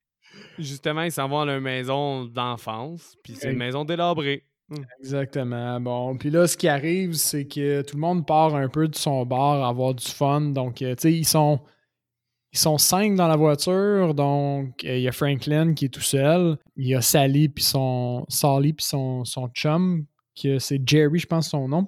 justement, 0.59 1.01
ils 1.03 1.11
s'en 1.11 1.27
vont 1.27 1.41
à 1.41 1.45
leur 1.45 1.61
maison 1.61 2.25
d'enfance, 2.25 3.15
puis 3.23 3.35
c'est 3.35 3.51
une 3.51 3.57
maison 3.57 3.85
délabrée. 3.85 4.45
Hum. 4.71 4.83
Exactement. 4.99 5.79
Bon, 5.79 6.17
puis 6.17 6.31
là, 6.31 6.47
ce 6.47 6.57
qui 6.57 6.67
arrive, 6.67 7.13
c'est 7.13 7.45
que 7.45 7.81
tout 7.83 7.97
le 7.97 8.01
monde 8.01 8.25
part 8.25 8.55
un 8.55 8.67
peu 8.67 8.87
de 8.87 8.95
son 8.95 9.25
bar 9.25 9.63
à 9.63 9.69
avoir 9.69 9.93
du 9.93 10.05
fun. 10.05 10.41
Donc, 10.41 10.81
euh, 10.81 10.95
tu 10.95 11.01
sais, 11.03 11.13
ils 11.13 11.25
sont, 11.25 11.59
ils 12.51 12.57
sont 12.57 12.79
cinq 12.79 13.15
dans 13.15 13.27
la 13.27 13.35
voiture. 13.35 14.15
Donc, 14.15 14.83
euh, 14.83 14.97
il 14.97 15.03
y 15.03 15.07
a 15.07 15.11
Franklin 15.11 15.75
qui 15.75 15.85
est 15.85 15.93
tout 15.93 16.01
seul. 16.01 16.57
Il 16.77 16.87
y 16.87 16.95
a 16.95 17.01
Sally 17.01 17.49
puis 17.49 17.63
son, 17.63 18.25
Sally 18.27 18.73
puis 18.73 18.85
son, 18.85 19.23
son 19.23 19.49
chum, 19.49 20.05
que 20.39 20.59
c'est 20.59 20.81
Jerry, 20.87 21.19
je 21.19 21.27
pense 21.27 21.49
son 21.49 21.67
nom. 21.67 21.87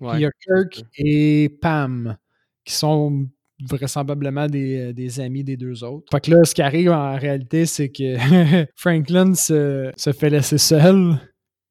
il 0.00 0.20
y 0.20 0.26
a 0.26 0.30
Kirk 0.30 0.84
et 0.96 1.48
Pam, 1.60 2.16
qui 2.64 2.74
sont 2.74 3.28
vraisemblablement 3.64 4.46
des, 4.46 4.78
euh, 4.78 4.92
des, 4.92 5.20
amis 5.20 5.44
des 5.44 5.56
deux 5.56 5.82
autres. 5.82 6.06
Fait 6.10 6.20
que 6.20 6.30
là, 6.30 6.44
ce 6.44 6.54
qui 6.54 6.62
arrive 6.62 6.90
en 6.90 7.16
réalité, 7.16 7.66
c'est 7.66 7.90
que 7.90 8.16
Franklin 8.76 9.34
se, 9.34 9.90
se, 9.96 10.12
fait 10.12 10.30
laisser 10.30 10.58
seul. 10.58 11.18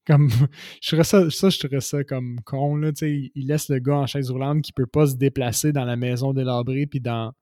Comme, 0.06 0.30
je 0.82 1.02
ça, 1.04 1.30
ça, 1.30 1.50
je 1.50 1.60
trouvais 1.60 1.82
ça 1.82 2.04
comme 2.04 2.40
con, 2.46 2.76
là, 2.76 2.92
il 3.02 3.48
laisse 3.48 3.70
le 3.70 3.80
gars 3.80 3.98
en 3.98 4.08
chaise 4.08 4.32
roulante 4.32 4.62
qui 4.62 4.74
peut 4.74 4.86
pas 4.86 5.08
se 5.08 5.16
déplacer 5.16 5.72
dans 5.72 5.86
la 5.86 5.96
maison 5.96 6.34
délabrée 6.34 6.88
puis 6.88 7.00
dans 7.00 7.34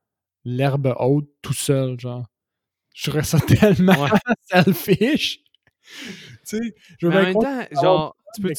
l'herbe 0.44 0.94
haute 0.98 1.28
tout 1.42 1.52
seul, 1.52 1.98
genre. 1.98 2.26
Je 2.94 3.10
trouvais 3.10 3.24
ça 3.24 3.38
tellement 3.46 4.08
selfish. 4.50 5.40
tu 5.40 6.12
sais, 6.44 6.74
je 6.98 7.06
veux 7.06 7.12
en 7.12 7.22
même 7.22 7.34
temps, 7.34 7.66
genre, 7.82 8.15
tu 8.36 8.42
peux, 8.42 8.52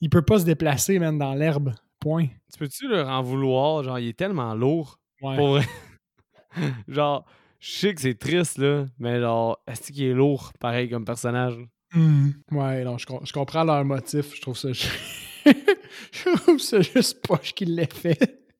il 0.00 0.10
peut 0.10 0.22
pas 0.22 0.38
se 0.38 0.44
déplacer, 0.44 0.98
même 0.98 1.18
dans 1.18 1.34
l'herbe. 1.34 1.74
Tu 2.52 2.58
peux-tu 2.58 2.88
leur 2.88 3.08
en 3.08 3.22
vouloir? 3.22 3.82
Genre, 3.82 3.98
il 3.98 4.08
est 4.08 4.18
tellement 4.18 4.54
lourd. 4.54 4.98
Pour 5.20 5.58
genre, 6.88 7.24
je 7.58 7.70
sais 7.70 7.94
que 7.94 8.00
c'est 8.00 8.18
triste, 8.18 8.58
là, 8.58 8.86
mais 8.98 9.20
genre, 9.20 9.58
est-ce 9.66 9.90
qu'il 9.90 10.04
est 10.04 10.12
lourd, 10.12 10.52
pareil, 10.60 10.90
comme 10.90 11.04
personnage? 11.04 11.56
Mmh. 11.94 12.30
Ouais, 12.50 12.84
non, 12.84 12.98
je, 12.98 13.06
je, 13.22 13.32
comprends 13.32 13.64
leur 13.64 13.84
motif. 13.84 14.34
Je 14.34 14.42
trouve 14.42 14.56
ça... 14.56 14.68
je 14.72 16.36
trouve 16.36 16.58
ça 16.58 16.80
juste 16.80 17.26
poche 17.26 17.54
qu'il 17.54 17.74
l'ait 17.74 17.92
fait. 17.92 18.40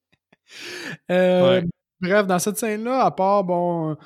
Euh, 1.11 1.63
bref, 2.01 2.29
dans 2.29 2.39
cette 2.39 2.59
scène-là, 2.59 3.07
à 3.07 3.11
part, 3.11 3.43
bon, 3.43 3.97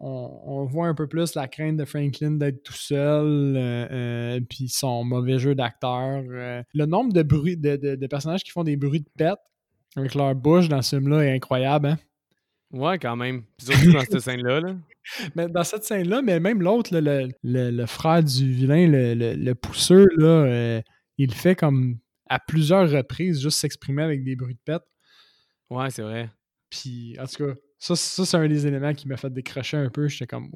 on, 0.00 0.64
voit 0.64 0.88
un 0.88 0.94
peu 0.94 1.06
plus 1.06 1.34
la 1.34 1.48
crainte 1.48 1.76
de 1.76 1.84
Franklin 1.84 2.32
d'être 2.32 2.62
tout 2.62 2.72
seul, 2.72 3.56
euh, 3.56 3.86
euh, 3.90 4.40
puis 4.48 4.68
son 4.68 5.04
mauvais 5.04 5.38
jeu 5.38 5.54
d'acteur. 5.54 6.22
Euh. 6.28 6.62
le 6.74 6.86
nombre 6.86 7.12
de, 7.12 7.22
bruits, 7.22 7.56
de, 7.56 8.06
personnages 8.06 8.42
qui 8.42 8.50
font 8.50 8.64
des 8.64 8.76
bruits 8.76 9.00
de 9.00 9.10
pète 9.16 9.38
avec 9.96 10.14
leur 10.14 10.34
bouche 10.34 10.68
dans 10.68 10.82
ce 10.82 10.96
film-là 10.96 11.24
est 11.24 11.34
incroyable. 11.34 11.88
Hein? 11.88 11.98
Ouais, 12.72 12.98
quand 12.98 13.16
même. 13.16 13.44
Surtout 13.58 13.92
dans 13.92 14.00
cette 14.00 14.20
scène-là. 14.20 14.60
Mais 15.36 15.48
dans 15.48 15.64
cette 15.64 15.84
scène-là, 15.84 16.20
mais 16.20 16.40
même 16.40 16.60
l'autre, 16.60 16.90
le, 16.92 17.86
frère 17.86 18.24
du 18.24 18.50
vilain, 18.50 18.88
le, 18.88 19.52
pousseur, 19.52 20.04
là, 20.16 20.80
il 21.16 21.32
fait 21.32 21.54
comme 21.54 21.98
à 22.28 22.40
plusieurs 22.40 22.90
reprises 22.90 23.40
juste 23.40 23.60
s'exprimer 23.60 24.02
avec 24.02 24.24
des 24.24 24.34
bruits 24.34 24.54
de 24.54 24.60
pète. 24.64 24.82
Ouais, 25.70 25.90
c'est 25.90 26.02
vrai. 26.02 26.28
Puis, 26.70 27.16
en 27.20 27.26
tout 27.26 27.46
cas, 27.46 27.54
ça, 27.78 27.94
c'est 27.96 28.36
un 28.36 28.48
des 28.48 28.66
éléments 28.66 28.94
qui 28.94 29.06
m'a 29.06 29.16
fait 29.16 29.32
décrocher 29.32 29.76
un 29.76 29.90
peu. 29.90 30.08
J'étais 30.08 30.26
comme. 30.26 30.50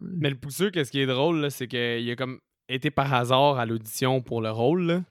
Mais 0.00 0.30
le 0.30 0.36
pousseux, 0.36 0.70
qu'est-ce 0.70 0.90
qui 0.90 1.00
est 1.00 1.06
drôle, 1.06 1.50
c'est 1.50 1.68
qu'il 1.68 2.10
a 2.10 2.16
comme 2.16 2.40
été 2.68 2.90
par 2.90 3.12
hasard 3.12 3.58
à 3.58 3.66
l'audition 3.66 4.22
pour 4.22 4.40
le 4.40 4.50
rôle. 4.50 5.02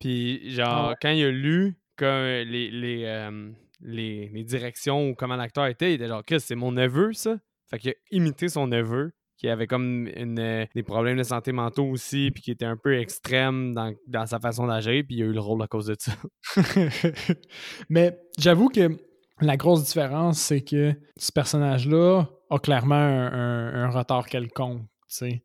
Puis, 0.00 0.50
genre, 0.50 0.90
ah 0.90 0.94
quand 1.00 1.10
il 1.10 1.24
a 1.24 1.30
lu 1.30 1.76
que 1.96 2.44
les, 2.44 2.70
les, 2.70 3.04
euh, 3.04 3.50
les, 3.80 4.28
les, 4.28 4.44
directions 4.44 5.08
ou 5.08 5.14
comment 5.14 5.36
l'acteur 5.36 5.66
était, 5.66 5.92
il 5.92 5.94
était 5.94 6.08
genre, 6.08 6.22
c'est 6.38 6.54
mon 6.54 6.72
neveu, 6.72 7.12
ça? 7.12 7.38
Fait 7.70 7.78
qu'il 7.78 7.90
a 7.90 7.94
imité 8.10 8.48
son 8.48 8.66
neveu, 8.66 9.12
qui 9.38 9.48
avait 9.48 9.66
comme 9.66 10.08
une, 10.14 10.38
euh, 10.38 10.66
des 10.74 10.82
problèmes 10.82 11.16
de 11.16 11.22
santé 11.22 11.52
mentaux 11.52 11.86
aussi, 11.86 12.30
puis 12.32 12.42
qui 12.42 12.50
était 12.50 12.66
un 12.66 12.76
peu 12.76 12.98
extrême 12.98 13.74
dans, 13.74 13.94
dans 14.06 14.26
sa 14.26 14.38
façon 14.38 14.66
d'agir, 14.66 15.04
puis 15.06 15.16
il 15.16 15.22
a 15.22 15.26
eu 15.26 15.32
le 15.32 15.40
rôle 15.40 15.62
à 15.62 15.66
cause 15.66 15.86
de 15.86 15.96
ça. 15.98 16.12
Mais 17.88 18.18
j'avoue 18.38 18.68
que 18.68 18.96
la 19.40 19.56
grosse 19.56 19.84
différence, 19.84 20.38
c'est 20.38 20.62
que 20.62 20.94
ce 21.16 21.32
personnage-là 21.32 22.24
a 22.50 22.58
clairement 22.58 22.94
un, 22.94 23.90
retard 23.90 24.26
quelconque. 24.26 24.82
sais. 25.08 25.42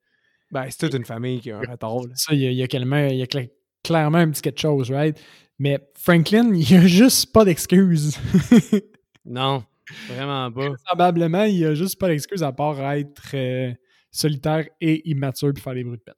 Ben, 0.52 0.66
c'est 0.70 0.80
toute 0.80 0.96
une 0.96 1.06
famille 1.06 1.40
qui 1.40 1.52
a 1.52 1.58
un 1.58 1.62
retard. 1.62 2.02
Ça, 2.16 2.34
il 2.34 2.42
y 2.42 2.64
a, 2.64 2.68
clairement, 2.68 4.18
un 4.18 4.30
petit 4.32 4.42
quelque 4.42 4.60
chose, 4.60 4.92
right? 4.92 5.20
Mais 5.60 5.80
Franklin, 5.96 6.54
il 6.54 6.76
a 6.76 6.88
juste 6.88 7.32
pas 7.32 7.46
d'excuses. 7.46 8.18
non, 9.26 9.64
vraiment 10.08 10.52
pas. 10.52 10.70
Probablement, 10.86 11.44
il 11.44 11.66
a 11.66 11.74
juste 11.74 12.00
pas 12.00 12.08
d'excuses 12.08 12.44
à 12.44 12.52
part 12.52 12.80
être 12.94 13.32
euh, 13.34 13.74
solitaire 14.10 14.68
et 14.80 15.10
immature 15.10 15.54
puis 15.54 15.62
faire 15.62 15.74
des 15.74 15.84
bruits 15.84 15.98
de 15.98 16.04
pète. 16.04 16.16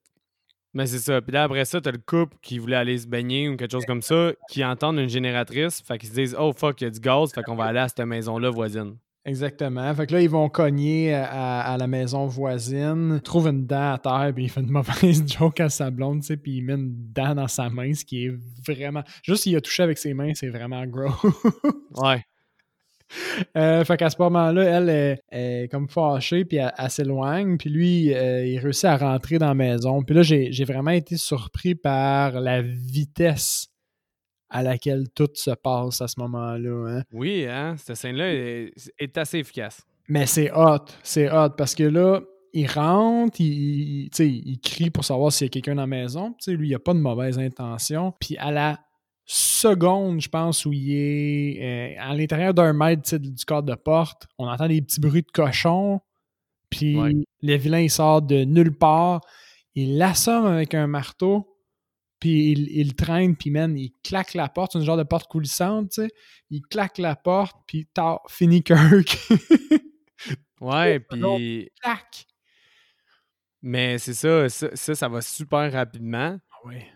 Mais 0.74 0.88
c'est 0.88 1.00
ça. 1.00 1.22
Puis 1.22 1.32
là, 1.32 1.44
après 1.44 1.66
ça, 1.66 1.80
t'as 1.82 1.92
le 1.92 2.00
couple 2.00 2.36
qui 2.42 2.58
voulait 2.58 2.76
aller 2.76 2.98
se 2.98 3.08
baigner 3.08 3.48
ou 3.48 3.56
quelque 3.56 3.72
chose 3.72 3.86
comme 3.86 4.02
ça, 4.02 4.32
qui 4.50 4.66
entendent 4.66 4.98
une 4.98 5.10
génératrice, 5.10 5.82
fait 5.82 5.98
qu'ils 5.98 6.10
se 6.10 6.16
disent 6.16 6.36
Oh 6.40 6.52
fuck, 6.52 6.82
il 6.82 6.86
y 6.86 6.88
a 6.88 6.90
du 6.90 7.00
gaz, 7.00 7.32
fait 7.32 7.44
qu'on 7.44 7.56
va 7.56 7.66
aller 7.66 7.80
à 7.80 7.88
cette 7.88 8.00
maison-là 8.00 8.50
voisine. 8.50 8.98
Exactement. 9.26 9.94
Fait 9.96 10.06
que 10.06 10.14
là, 10.14 10.22
ils 10.22 10.30
vont 10.30 10.50
cogner 10.50 11.14
à, 11.14 11.78
la 11.80 11.88
maison 11.88 12.28
voisine, 12.28 13.22
trouvent 13.24 13.48
une 13.48 13.66
dent 13.66 13.94
à 13.94 13.98
terre, 13.98 14.32
puis 14.36 14.46
il 14.46 14.50
fait 14.50 14.60
une 14.60 14.70
mauvaise 14.72 15.24
joke 15.26 15.62
à 15.62 15.70
sa 15.70 15.92
blonde, 15.92 16.22
tu 16.22 16.28
sais, 16.28 16.38
puis 16.38 16.58
il 16.58 16.64
met 16.64 16.74
une 16.74 16.92
dent 17.14 17.36
dans 17.36 17.48
sa 17.48 17.70
main, 17.70 17.94
ce 17.94 18.04
qui 18.04 18.26
est 18.26 18.34
vraiment. 18.68 19.04
Juste 19.24 19.44
s'il 19.44 19.56
a 19.56 19.62
touché 19.62 19.84
avec 19.84 19.98
ses 19.98 20.14
mains, 20.14 20.34
c'est 20.34 20.50
vraiment 20.50 20.86
gros. 20.88 21.14
ouais. 21.96 22.24
Euh, 23.58 23.84
fait 23.84 23.98
qu'à 23.98 24.10
ce 24.10 24.16
moment-là, 24.20 24.64
elle 24.64 25.20
est, 25.32 25.68
comme 25.70 25.88
fâchée, 25.88 26.46
puis 26.46 26.58
elle, 26.58 26.90
s'éloigne, 26.90 27.58
puis 27.58 27.70
lui, 27.70 28.14
euh, 28.14 28.46
il 28.46 28.58
réussit 28.60 28.86
à 28.86 28.98
rentrer 28.98 29.38
dans 29.38 29.48
la 29.48 29.54
maison. 29.54 30.02
Puis 30.02 30.16
là, 30.16 30.24
j'ai 30.24 30.66
vraiment 30.66 30.92
été 30.92 31.18
surpris 31.18 31.76
par 31.76 32.40
la 32.40 32.62
vitesse 32.62 33.68
à 34.50 34.64
laquelle 34.64 35.10
tout 35.14 35.30
se 35.34 35.52
passe 35.52 36.02
à 36.02 36.08
ce 36.08 36.20
moment-là. 36.20 36.90
Hein. 36.90 37.04
Oui, 37.12 37.46
hein? 37.48 37.76
cette 37.78 37.96
scène-là 37.96 38.34
est, 38.34 39.18
assez 39.18 39.40
efficace. 39.40 39.82
Mais 40.08 40.26
c'est 40.26 40.52
hot, 40.52 40.86
c'est 41.02 41.32
hot, 41.32 41.50
parce 41.58 41.76
que 41.76 41.84
là, 41.84 42.22
il 42.54 42.68
rentre, 42.68 43.40
il, 43.42 44.10
il 44.20 44.60
crie 44.60 44.90
pour 44.90 45.06
savoir 45.06 45.32
s'il 45.32 45.46
y 45.46 45.50
a 45.50 45.52
quelqu'un 45.52 45.76
dans 45.76 45.82
la 45.82 45.88
maison. 45.88 46.36
lui, 46.48 46.70
il 46.70 46.76
a 46.76 46.80
pas 46.80 46.94
de 46.94 47.00
mauvaise 47.00 47.40
intention. 47.40 48.14
Puis 48.20 48.38
à 48.38 48.52
la 48.52 48.80
seconde, 49.26 50.22
je 50.22 50.30
pense, 50.30 50.66
où 50.66 50.74
il 50.74 50.92
est 50.92 51.62
euh, 51.62 51.96
à 52.00 52.14
l'intérieur 52.14 52.54
d'un 52.54 52.74
mètre 52.74 53.18
du 53.18 53.46
cadre 53.46 53.68
de 53.68 53.76
porte. 53.76 54.28
On 54.38 54.48
entend 54.48 54.68
des 54.68 54.82
petits 54.82 55.00
bruits 55.00 55.24
de 55.24 55.32
cochon. 55.32 56.02
Puis 56.70 56.98
le 57.42 57.56
vilain, 57.56 57.82
il 57.82 57.90
sort 57.90 58.22
de 58.22 58.44
nulle 58.44 58.76
part. 58.76 59.22
Il 59.76 59.98
l'assomme 59.98 60.46
avec 60.46 60.74
un 60.74 60.88
marteau. 60.88 61.50
Puis 62.20 62.52
il, 62.52 62.96
traîne, 62.96 63.36
puis 63.36 63.50
man, 63.50 63.78
il 63.78 63.92
claque 64.02 64.34
la 64.34 64.48
porte. 64.48 64.72
C'est 64.72 64.80
une 64.80 64.86
genre 64.86 64.98
de 64.98 65.04
porte 65.04 65.30
coulissante, 65.30 65.92
tu 65.92 66.04
sais. 66.04 66.10
Il 66.50 66.62
claque 66.62 66.98
la 66.98 67.18
porte, 67.18 67.58
puis 67.68 67.86
t'as 67.94 68.18
fini 68.30 68.64
Kirk. 68.64 69.18
ouais, 70.62 71.02
puis... 71.02 71.70
Claque! 71.82 72.28
Mais 73.62 73.98
c'est 73.98 74.14
ça, 74.14 74.48
ça, 74.48 74.70
ça, 74.74 74.96
ça, 74.96 75.08
va 75.10 75.22
super 75.22 75.70
rapidement. 75.72 76.38
Ah 76.50 76.68
ouais. 76.68 76.93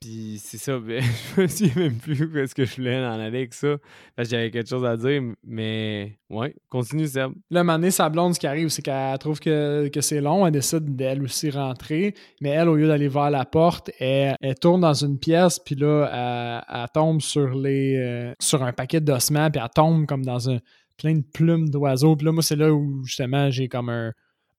Puis 0.00 0.40
c'est 0.42 0.58
ça, 0.58 0.78
ben, 0.78 1.02
je 1.02 1.42
me 1.42 1.46
souviens 1.46 1.74
même 1.76 1.98
plus 1.98 2.16
ce 2.16 2.54
que 2.54 2.64
je 2.64 2.76
voulais 2.76 2.98
en 2.98 3.12
aller 3.12 3.24
avec 3.24 3.54
ça. 3.54 3.76
Parce 4.16 4.28
que 4.28 4.36
j'avais 4.36 4.50
quelque 4.50 4.68
chose 4.68 4.84
à 4.84 4.96
dire, 4.96 5.22
mais 5.44 6.18
ouais, 6.30 6.54
continue, 6.68 7.06
Seb. 7.06 7.32
Là, 7.50 7.60
un 7.60 7.90
sa 7.90 8.08
blonde, 8.08 8.34
ce 8.34 8.40
qui 8.40 8.46
arrive, 8.46 8.68
c'est 8.68 8.82
qu'elle 8.82 9.18
trouve 9.18 9.38
que, 9.38 9.90
c'est 10.00 10.20
long, 10.20 10.46
elle 10.46 10.52
décide 10.52 10.96
d'elle 10.96 11.22
aussi 11.22 11.50
rentrer, 11.50 12.14
mais 12.40 12.50
elle, 12.50 12.68
au 12.68 12.76
lieu 12.76 12.88
d'aller 12.88 13.08
vers 13.08 13.30
la 13.30 13.44
porte, 13.44 13.90
elle, 14.00 14.36
tourne 14.60 14.80
dans 14.80 14.94
une 14.94 15.18
pièce, 15.18 15.58
puis 15.58 15.74
là, 15.74 16.64
elle, 16.68 16.86
tombe 16.92 17.20
sur 17.20 17.54
les 17.54 17.96
euh, 17.96 18.34
sur 18.40 18.62
un 18.62 18.72
paquet 18.72 19.00
d'ossements, 19.00 19.50
puis 19.50 19.60
elle 19.62 19.70
tombe 19.74 20.06
comme 20.06 20.24
dans 20.24 20.50
un 20.50 20.58
plein 20.96 21.14
de 21.14 21.22
plumes 21.22 21.68
d'oiseaux. 21.68 22.16
Puis 22.16 22.26
là, 22.26 22.32
moi, 22.32 22.42
c'est 22.42 22.56
là 22.56 22.72
où 22.72 23.04
justement 23.04 23.50
j'ai 23.50 23.68
comme 23.68 23.88
un 23.88 24.12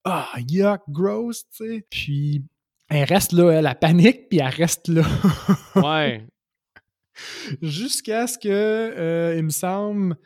ah, 0.04 0.28
yuck, 0.48 0.80
gross, 0.88 1.44
tu 1.50 1.66
sais. 1.66 1.86
Puis 1.90 2.42
elle 2.90 3.04
reste 3.04 3.32
là, 3.32 3.50
elle, 3.52 3.66
a 3.66 3.74
panique, 3.74 4.28
puis 4.28 4.40
elle 4.40 4.48
reste 4.48 4.88
là. 4.88 5.02
ouais. 5.76 6.26
Jusqu'à 7.62 8.26
ce 8.26 8.36
que, 8.36 8.48
euh, 8.48 9.36
il 9.36 9.44
me 9.44 9.50
semble, 9.50 10.16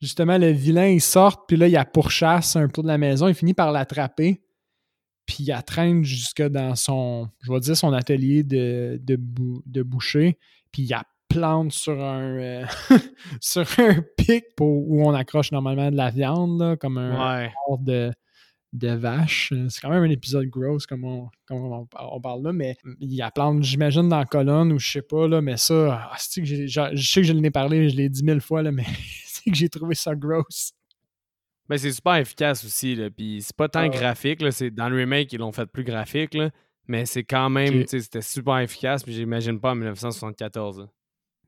justement, 0.00 0.38
le 0.38 0.50
vilain, 0.50 0.88
il 0.88 1.00
sorte, 1.00 1.42
puis 1.46 1.56
là, 1.56 1.68
il 1.68 1.72
la 1.72 1.84
pourchasse 1.84 2.56
un 2.56 2.68
peu 2.68 2.82
de 2.82 2.86
la 2.86 2.98
maison, 2.98 3.28
il 3.28 3.34
finit 3.34 3.54
par 3.54 3.72
l'attraper, 3.72 4.40
puis 5.26 5.38
il 5.40 5.46
la 5.48 5.62
traîne 5.62 6.02
jusque 6.02 6.42
dans 6.42 6.74
son, 6.74 7.28
je 7.40 7.52
vais 7.52 7.60
dire, 7.60 7.76
son 7.76 7.92
atelier 7.92 8.42
de, 8.42 8.98
de, 9.02 9.82
boucher, 9.82 10.38
puis 10.72 10.82
il 10.82 10.90
la 10.90 11.04
plante 11.28 11.72
sur 11.72 12.02
un, 12.02 12.38
euh, 12.38 12.64
sur 13.40 13.66
un 13.78 14.02
pic 14.16 14.44
où 14.60 15.06
on 15.06 15.12
accroche 15.12 15.52
normalement 15.52 15.90
de 15.90 15.96
la 15.96 16.10
viande, 16.10 16.78
comme 16.78 16.96
un 16.96 17.42
ouais. 17.42 17.52
de 17.80 18.12
de 18.74 18.88
vache. 18.88 19.52
Euh, 19.52 19.68
c'est 19.70 19.80
quand 19.80 19.90
même 19.90 20.02
un 20.02 20.10
épisode 20.10 20.46
gross 20.46 20.84
comme 20.86 21.04
on, 21.04 21.30
on, 21.50 22.20
parle 22.20 22.42
là, 22.42 22.52
mais 22.52 22.76
il 23.00 23.14
y 23.14 23.22
a 23.22 23.30
plein, 23.30 23.60
j'imagine, 23.62 24.08
dans 24.08 24.18
la 24.18 24.24
colonne 24.26 24.72
ou 24.72 24.78
je 24.78 24.90
sais 24.90 25.02
pas, 25.02 25.28
là, 25.28 25.40
mais 25.40 25.56
ça, 25.56 26.10
ah, 26.12 26.16
que 26.16 26.44
je 26.44 26.66
sais 26.66 27.20
que 27.20 27.26
je 27.26 27.32
l'ai 27.32 27.50
parlé, 27.50 27.88
je 27.88 27.96
l'ai 27.96 28.08
dit 28.08 28.24
mille 28.24 28.40
fois, 28.40 28.62
là, 28.62 28.72
mais 28.72 28.84
c'est 29.26 29.50
que 29.50 29.56
j'ai 29.56 29.68
trouvé 29.68 29.94
ça 29.94 30.14
gross. 30.14 30.72
Ben, 31.68 31.78
c'est 31.78 31.92
super 31.92 32.16
efficace 32.16 32.64
aussi, 32.64 32.94
là, 32.96 33.10
puis 33.10 33.40
c'est 33.40 33.56
pas 33.56 33.68
tant 33.68 33.80
ah 33.80 33.88
graphique, 33.88 34.42
là, 34.42 34.50
c'est 34.50 34.70
dans 34.70 34.88
le 34.88 34.96
remake, 34.96 35.32
ils 35.32 35.38
l'ont 35.38 35.52
fait 35.52 35.66
plus 35.66 35.84
graphique, 35.84 36.34
là, 36.34 36.50
mais 36.88 37.06
c'est 37.06 37.24
quand 37.24 37.48
même, 37.48 37.86
c'était 37.86 38.20
super 38.20 38.58
efficace, 38.58 39.04
puis 39.04 39.14
j'imagine 39.14 39.60
pas 39.60 39.70
en 39.70 39.76
1974. 39.76 40.88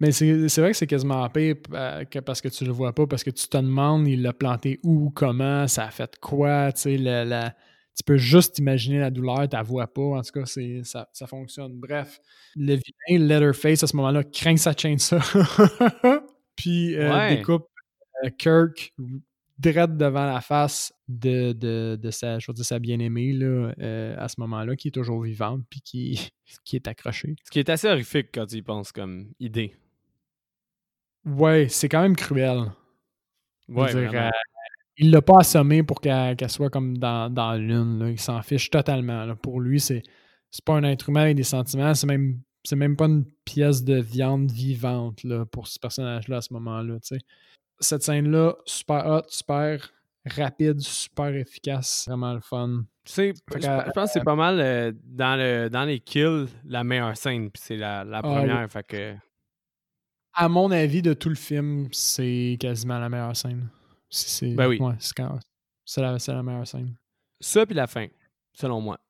Mais 0.01 0.13
c'est 0.13 0.59
vrai 0.59 0.73
que 0.73 0.77
c'est 0.77 0.87
quasiment 0.87 1.29
pire 1.31 1.57
euh, 1.73 2.05
parce 2.25 2.41
que 2.43 2.49
tu 2.49 2.65
le 2.65 2.73
vois 2.73 2.95
pas, 2.95 3.07
parce 3.07 3.25
que 3.25 3.31
tu 3.31 3.49
te 3.49 3.57
demandes, 3.57 4.07
il 4.07 4.23
l'a 4.23 4.35
planté 4.35 4.79
où, 4.83 5.11
comment, 5.11 5.67
ça 5.69 5.85
a 5.85 5.91
fait 5.91 6.19
quoi, 6.21 6.71
tu 6.73 6.83
sais, 6.83 6.99
la, 6.99 7.55
tu 7.97 8.03
peux 8.05 8.19
juste 8.19 8.59
imaginer 8.59 8.99
la 8.99 9.11
douleur, 9.11 9.49
tu 9.49 9.57
la 9.57 9.63
vois 9.63 9.87
pas, 9.87 10.03
en 10.03 10.23
tout 10.23 10.33
cas, 10.33 10.45
ça, 10.83 11.09
ça 11.13 11.27
fonctionne. 11.27 11.81
Bref, 11.81 12.21
le 12.57 12.75
vilain 12.75 13.27
Leatherface, 13.27 13.85
à 13.85 13.87
ce 13.87 13.97
moment-là, 13.97 14.23
craint 14.25 14.57
sa 14.59 14.75
chainsaw, 14.77 15.19
puis 16.57 16.95
euh, 16.97 17.29
découpe 17.31 17.67
euh, 18.25 18.31
Kirk 18.37 18.93
direct 19.59 19.97
devant 19.97 20.27
la 20.27 20.43
face 20.43 20.93
de, 21.09 21.53
de, 21.53 22.11
sa, 22.11 22.39
je 22.39 22.53
sa 22.53 22.79
bien-aimée 22.79 23.33
là, 23.33 23.73
à 24.19 24.29
ce 24.29 24.39
moment-là, 24.43 24.77
qui 24.77 24.89
est 24.89 24.91
toujours 24.91 25.23
vivante, 25.23 25.63
puis 25.71 25.81
qui, 25.81 26.31
qui 26.67 26.77
est 26.77 26.87
accrochée. 26.87 27.37
Ce 27.45 27.51
qui 27.51 27.61
est 27.61 27.71
assez 27.71 27.89
horrifique 27.89 28.29
quand 28.35 28.45
tu 28.45 28.57
y 28.57 28.63
penses 28.63 28.93
comme 28.93 29.33
idée. 29.41 29.73
Ouais, 31.27 31.67
c'est 31.69 31.89
quand 31.89 32.03
même 32.03 32.17
cruel. 32.17 32.71
Ouais, 33.69 33.95
euh, 33.97 34.31
il 34.97 35.11
l'a 35.11 35.21
pas 35.21 35.41
assommé 35.41 35.83
pour 35.83 36.01
qu'elle 36.01 36.37
soit 36.49 36.71
comme 36.71 36.97
dans, 36.99 37.29
dans 37.33 37.55
lune. 37.55 38.07
Il 38.09 38.21
s'en 38.21 38.41
fiche 38.43 38.71
totalement. 38.71 39.35
Pour 39.37 39.61
lui, 39.61 39.81
c'est 39.81 40.03
pas 40.65 40.75
un 40.75 40.85
être 40.85 41.09
humain 41.09 41.23
avec 41.23 41.37
des 41.37 41.43
sentiments. 41.43 41.95
C'est 41.95 42.07
même, 42.07 42.41
même 42.73 42.97
pas 42.97 43.07
une 43.07 43.25
pièce 43.45 43.83
de 43.83 44.01
viande 44.01 44.51
vivante 44.51 45.25
là, 45.25 45.45
pour 45.45 45.67
ce 45.67 45.79
personnage-là 45.81 46.39
à 46.39 46.41
ce 46.41 46.53
moment-là. 46.55 46.99
Cette 47.81 48.03
scène-là, 48.03 48.55
super 48.65 49.07
hot, 49.07 49.23
super 49.29 49.93
rapide, 50.25 50.81
super 50.81 51.35
efficace. 51.35 52.07
Vraiment 52.09 52.35
le 52.35 52.41
fun. 52.41 52.85
je, 53.05 53.33
pense 53.93 54.07
que 54.07 54.13
c'est 54.13 54.25
pas 54.25 54.35
mal 54.37 54.61
euh, 54.61 54.93
dans, 55.05 55.37
le, 55.37 55.69
dans 55.69 55.85
les 55.85 56.01
kills 56.01 56.47
la 56.65 56.85
meilleure 56.85 57.17
scène. 57.17 57.51
Puis 57.51 57.63
c'est 57.65 57.77
la, 57.77 58.05
la, 58.05 58.19
ah 58.19 58.23
première. 58.23 58.71
fait 58.71 58.87
que 58.87 59.15
à 60.37 60.49
mon 60.51 60.71
avis, 60.71 61.01
de 61.03 61.15
tout 61.15 61.31
le 61.31 61.35
film, 61.35 61.89
c'est 61.93 62.59
quasiment 62.61 62.99
la 62.99 63.09
meilleure 63.09 63.37
scène. 63.37 63.69
C'est, 64.11 64.55
ben 64.55 64.69
oui. 64.69 64.79
c'est, 64.99 66.01
la, 66.01 66.43
meilleure 66.43 66.67
scène. 66.67 66.95
Ça, 67.41 67.65
puis 67.67 67.75
la 67.75 67.87
fin, 67.87 68.07
selon 68.53 68.81
moi. 68.81 69.01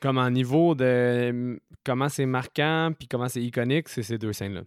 Comme 0.00 0.18
en 0.18 0.30
niveau 0.30 0.74
de 0.74 1.60
comment 1.84 2.08
c'est 2.08 2.26
marquant, 2.26 2.92
puis 2.98 3.06
comment 3.06 3.28
c'est 3.28 3.42
iconique, 3.42 3.88
c'est 3.88 4.02
ces 4.02 4.18
deux 4.18 4.32
scènes-là. 4.32 4.62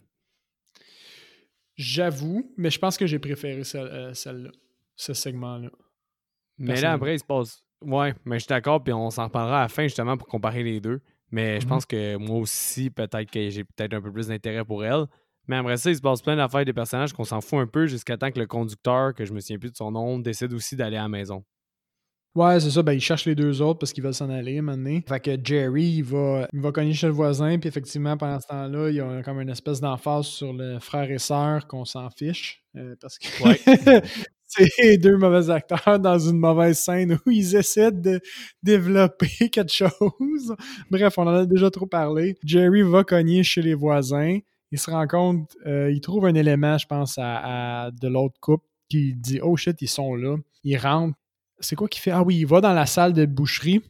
J'avoue, 1.76 2.52
mais 2.56 2.70
je 2.70 2.78
pense 2.78 2.96
que 2.96 3.06
j'ai 3.06 3.18
préféré 3.18 3.62
euh, 3.74 4.14
celle-là, 4.14 4.50
ce 4.96 5.14
segment-là. 5.14 5.70
Mais 6.58 6.80
là, 6.80 6.92
après, 6.92 7.14
il 7.14 7.18
se 7.18 7.24
passe. 7.24 7.62
Ouais, 7.84 8.14
mais 8.24 8.36
je 8.36 8.44
suis 8.44 8.48
d'accord, 8.48 8.82
puis 8.82 8.92
on 8.92 9.10
s'en 9.10 9.24
reparlera 9.24 9.60
à 9.60 9.62
la 9.62 9.68
fin 9.68 9.84
justement 9.84 10.16
pour 10.16 10.26
comparer 10.26 10.62
les 10.62 10.80
deux. 10.80 11.00
Mais 11.30 11.60
je 11.60 11.66
mm-hmm. 11.66 11.68
pense 11.68 11.86
que 11.86 12.16
moi 12.16 12.38
aussi, 12.38 12.90
peut-être 12.90 13.30
que 13.30 13.50
j'ai 13.50 13.64
peut-être 13.64 13.94
un 13.94 14.00
peu 14.00 14.12
plus 14.12 14.28
d'intérêt 14.28 14.64
pour 14.64 14.84
elle. 14.84 15.06
Mais 15.48 15.56
après 15.56 15.78
ça, 15.78 15.90
il 15.90 15.96
se 15.96 16.02
passe 16.02 16.22
plein 16.22 16.36
d'affaires 16.36 16.64
des 16.64 16.72
personnages 16.72 17.12
qu'on 17.12 17.24
s'en 17.24 17.40
fout 17.40 17.58
un 17.58 17.66
peu 17.66 17.86
jusqu'à 17.86 18.16
temps 18.16 18.30
que 18.30 18.38
le 18.38 18.46
conducteur, 18.46 19.14
que 19.14 19.24
je 19.24 19.32
me 19.32 19.40
souviens 19.40 19.58
plus 19.58 19.70
de 19.70 19.76
son 19.76 19.90
nom, 19.90 20.18
décide 20.18 20.52
aussi 20.52 20.76
d'aller 20.76 20.96
à 20.96 21.02
la 21.02 21.08
maison. 21.08 21.42
Ouais, 22.34 22.60
c'est 22.60 22.70
ça. 22.70 22.82
Ben, 22.82 22.92
il 22.92 23.00
cherche 23.00 23.24
les 23.24 23.34
deux 23.34 23.60
autres 23.62 23.80
parce 23.80 23.92
qu'ils 23.92 24.04
veulent 24.04 24.14
s'en 24.14 24.30
aller 24.30 24.60
maintenant. 24.60 25.00
Fait 25.08 25.18
que 25.18 25.36
Jerry, 25.42 25.84
il 25.84 26.04
va, 26.04 26.46
il 26.52 26.60
va 26.60 26.70
cogner 26.70 26.92
chez 26.92 27.06
le 27.06 27.12
voisin. 27.12 27.58
Puis 27.58 27.68
effectivement, 27.68 28.16
pendant 28.16 28.38
ce 28.38 28.46
temps-là, 28.46 28.90
il 28.90 28.96
y 28.96 29.00
a 29.00 29.22
comme 29.22 29.40
une 29.40 29.48
espèce 29.48 29.80
d'emphase 29.80 30.26
sur 30.26 30.52
le 30.52 30.78
frère 30.78 31.10
et 31.10 31.18
sœur 31.18 31.66
qu'on 31.66 31.84
s'en 31.84 32.10
fiche. 32.10 32.62
Euh, 32.76 32.94
parce 33.00 33.18
que 33.18 33.26
c'est 34.46 34.98
deux 34.98 35.16
mauvais 35.16 35.50
acteurs 35.50 35.98
dans 35.98 36.18
une 36.18 36.38
mauvaise 36.38 36.78
scène 36.78 37.18
où 37.26 37.30
ils 37.30 37.56
essaient 37.56 37.90
de 37.90 38.20
développer 38.62 39.48
quelque 39.50 39.72
chose. 39.72 40.54
Bref, 40.90 41.18
on 41.18 41.22
en 41.22 41.34
a 41.34 41.46
déjà 41.46 41.70
trop 41.70 41.86
parlé. 41.86 42.36
Jerry 42.44 42.82
va 42.82 43.02
cogner 43.02 43.42
chez 43.42 43.62
les 43.62 43.74
voisins 43.74 44.38
il 44.70 44.78
se 44.78 44.90
rend 44.90 45.06
compte, 45.06 45.56
euh, 45.66 45.90
il 45.90 46.00
trouve 46.00 46.26
un 46.26 46.34
élément, 46.34 46.76
je 46.78 46.86
pense, 46.86 47.18
à, 47.18 47.90
de 47.90 48.08
l'autre 48.08 48.38
couple 48.40 48.66
qui 48.88 49.14
dit 49.14 49.40
Oh 49.42 49.56
shit, 49.56 49.80
ils 49.80 49.88
sont 49.88 50.14
là. 50.14 50.36
Il 50.64 50.76
rentre. 50.76 51.16
C'est 51.60 51.76
quoi 51.76 51.88
qu'il 51.88 52.02
fait? 52.02 52.10
Ah 52.10 52.22
oui, 52.22 52.36
il 52.36 52.46
va 52.46 52.60
dans 52.60 52.72
la 52.72 52.86
salle 52.86 53.12
de 53.12 53.26
boucherie, 53.26 53.82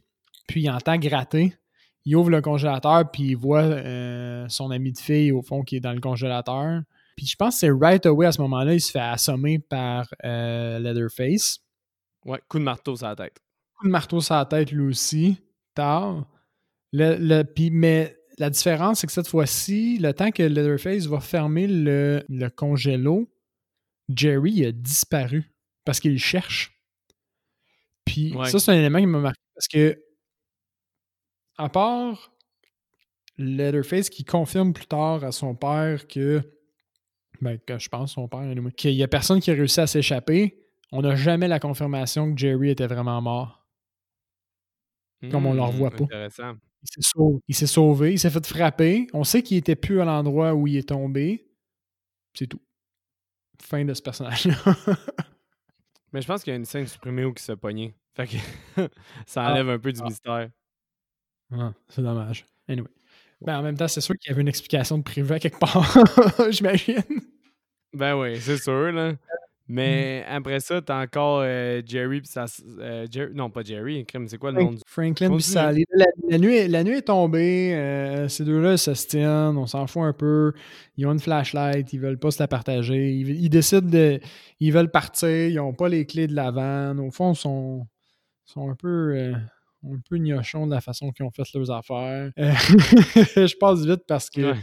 puis 0.47 0.61
il 0.61 0.69
entend 0.69 0.97
gratter. 0.97 1.53
Il 2.05 2.15
ouvre 2.15 2.29
le 2.29 2.41
congélateur, 2.41 3.09
puis 3.11 3.23
il 3.23 3.35
voit 3.35 3.61
euh, 3.61 4.45
son 4.47 4.71
ami 4.71 4.93
de 4.93 4.97
fille, 4.97 5.31
au 5.31 5.41
fond, 5.41 5.63
qui 5.63 5.75
est 5.75 5.79
dans 5.79 5.93
le 5.93 5.99
congélateur. 5.99 6.81
Puis 7.15 7.27
je 7.27 7.35
pense 7.35 7.55
que 7.55 7.59
c'est 7.59 7.71
right 7.71 8.05
away 8.05 8.25
à 8.25 8.31
ce 8.31 8.41
moment-là, 8.41 8.73
il 8.73 8.79
se 8.79 8.91
fait 8.91 8.99
assommer 8.99 9.59
par 9.59 10.07
euh, 10.23 10.79
Leatherface. 10.79 11.59
Ouais, 12.25 12.39
coup 12.47 12.59
de 12.59 12.63
marteau 12.63 12.95
sur 12.95 13.07
la 13.07 13.15
tête. 13.15 13.39
Coup 13.77 13.87
de 13.87 13.91
marteau 13.91 14.21
sur 14.21 14.35
la 14.35 14.45
tête, 14.45 14.71
lui 14.71 14.87
aussi. 14.87 15.37
Tard. 15.75 16.25
Le, 16.91 17.17
le, 17.17 17.43
puis, 17.43 17.69
mais 17.69 18.18
la 18.39 18.49
différence, 18.49 18.99
c'est 19.01 19.07
que 19.07 19.13
cette 19.13 19.27
fois-ci, 19.27 19.97
le 19.99 20.13
temps 20.13 20.31
que 20.31 20.41
Leatherface 20.43 21.05
va 21.07 21.19
fermer 21.19 21.67
le, 21.67 22.23
le 22.29 22.49
congélo, 22.49 23.29
Jerry 24.07 24.65
a 24.65 24.71
disparu 24.71 25.53
parce 25.85 25.99
qu'il 25.99 26.17
cherche. 26.19 26.81
Puis 28.05 28.33
Ouais. 28.35 28.49
ça, 28.49 28.57
c'est 28.59 28.71
un 28.71 28.75
élément 28.75 28.99
qui 28.99 29.05
m'a 29.05 29.19
marqué 29.19 29.39
parce 29.53 29.67
que, 29.67 30.01
à 31.57 31.69
part 31.69 32.31
Leatherface 33.37 34.09
qui 34.09 34.23
confirme 34.25 34.73
plus 34.73 34.87
tard 34.87 35.23
à 35.23 35.31
son 35.31 35.55
père 35.55 36.07
que, 36.07 36.41
ben, 37.41 37.57
que 37.59 37.77
je 37.77 37.87
pense 37.89 38.13
son 38.13 38.27
père, 38.27 38.41
qu'il 38.75 38.91
y 38.93 39.03
a 39.03 39.07
personne 39.07 39.39
qui 39.39 39.51
a 39.51 39.53
réussi 39.53 39.79
à 39.79 39.87
s'échapper, 39.87 40.65
on 40.91 41.01
n'a 41.01 41.15
jamais 41.15 41.47
la 41.47 41.59
confirmation 41.59 42.33
que 42.33 42.39
Jerry 42.39 42.69
était 42.71 42.87
vraiment 42.87 43.21
mort. 43.21 43.67
Comme 45.29 45.45
on 45.45 45.53
le 45.53 45.61
revoit 45.61 45.91
pas. 45.91 45.97
Hmm, 45.99 46.03
Intéressant. 46.05 46.53
Il 46.83 46.87
s'est 46.89 47.01
sauvé, 47.11 47.39
il 47.47 47.55
s'est 47.55 47.67
sauvé, 47.67 48.11
il 48.13 48.19
s'est 48.19 48.29
fait 48.29 48.45
frapper. 48.45 49.07
On 49.13 49.23
sait 49.23 49.43
qu'il 49.43 49.57
était 49.57 49.75
plus 49.75 49.99
à 50.01 50.05
l'endroit 50.05 50.53
où 50.53 50.65
il 50.67 50.77
est 50.77 50.87
tombé. 50.89 51.45
C'est 52.33 52.47
tout. 52.47 52.61
Fin 53.61 53.83
de 53.83 53.93
ce 53.93 54.01
personnage-là. 54.01 54.55
Mais 56.13 56.21
je 56.21 56.27
pense 56.27 56.43
qu'il 56.43 56.51
y 56.51 56.53
a 56.53 56.57
une 56.57 56.65
scène 56.65 56.87
supprimée 56.87 57.25
où 57.25 57.33
il 57.35 57.39
se 57.39 57.51
pogné. 57.51 57.95
Fait 58.15 58.27
que 58.27 58.37
ça 59.27 59.45
Ah. 59.45 59.51
enlève 59.51 59.69
un 59.69 59.79
peu 59.79 59.91
du 59.91 59.99
Ah. 60.01 60.05
mystère. 60.05 60.49
Ah, 61.51 61.73
c'est 61.89 62.01
dommage. 62.01 62.45
Anyway. 62.67 62.87
Ben, 63.41 63.59
en 63.59 63.63
même 63.63 63.77
temps, 63.77 63.87
c'est 63.87 64.01
sûr 64.01 64.15
qu'il 64.17 64.29
y 64.29 64.33
avait 64.33 64.41
une 64.41 64.47
explication 64.47 64.97
de 64.97 65.03
privé 65.03 65.39
quelque 65.39 65.59
part, 65.59 65.95
j'imagine. 66.51 67.01
Ben 67.93 68.15
oui, 68.17 68.39
c'est 68.39 68.57
sûr, 68.57 68.91
là. 68.91 69.13
Mais 69.71 70.21
Mm. 70.27 70.31
après 70.35 70.59
ça, 70.61 70.81
t'as 70.81 71.03
encore 71.03 71.41
euh, 71.43 71.81
Jerry 71.85 72.21
pis 72.21 72.29
euh, 72.79 73.05
Jer- 73.11 73.29
Non, 73.35 73.51
pas 73.51 73.61
Jerry, 73.61 74.03
c'est 74.27 74.37
quoi 74.39 74.51
le 74.51 74.61
nom 74.63 74.71
du. 74.71 74.79
Franklin. 74.87 75.39
Sally. 75.39 75.85
La, 75.91 76.05
la 76.27 76.37
nuit, 76.39 76.55
est- 76.55 76.67
la 76.67 76.83
nuit 76.83 76.95
est 76.97 77.01
tombée. 77.03 77.75
euh, 77.75 78.27
ces 78.27 78.43
deux-là 78.45 78.77
se 78.77 78.91
tiennent. 79.07 79.57
On 79.57 79.67
s'en 79.67 79.85
fout 79.85 80.01
un 80.01 80.13
peu. 80.13 80.53
Ils 80.97 81.05
ont 81.05 81.11
une 81.13 81.19
flashlight. 81.19 81.93
Ils 81.93 81.99
veulent 81.99 82.17
pas 82.17 82.31
se 82.31 82.41
la 82.41 82.47
partager. 82.47 83.11
Ils, 83.13 83.29
ils 83.43 83.49
décident 83.49 83.87
de. 83.87 84.19
Ils 84.59 84.73
veulent 84.73 84.89
partir. 84.91 85.29
Ils 85.29 85.55
n'ont 85.55 85.73
pas 85.75 85.87
les 85.87 86.05
clés 86.07 86.25
de 86.27 86.35
la 86.35 86.49
vanne. 86.49 86.99
Au 86.99 87.11
fond, 87.11 87.33
ils 87.33 87.37
sont, 87.37 87.85
sont 88.45 88.71
un 88.71 88.75
peu. 88.75 89.33
un 89.85 89.99
peu 90.09 90.17
gnochons 90.17 90.65
de 90.67 90.71
la 90.73 90.81
façon 90.81 91.11
qu'ils 91.11 91.25
ont 91.25 91.31
fait 91.31 91.43
leurs 91.53 91.69
affaires. 91.71 92.31
Euh, 92.39 92.51
je 93.47 93.55
passe 93.57 93.85
vite 93.85 94.01
parce 94.07 94.29
que 94.31 94.41
Ouais. 94.51 94.57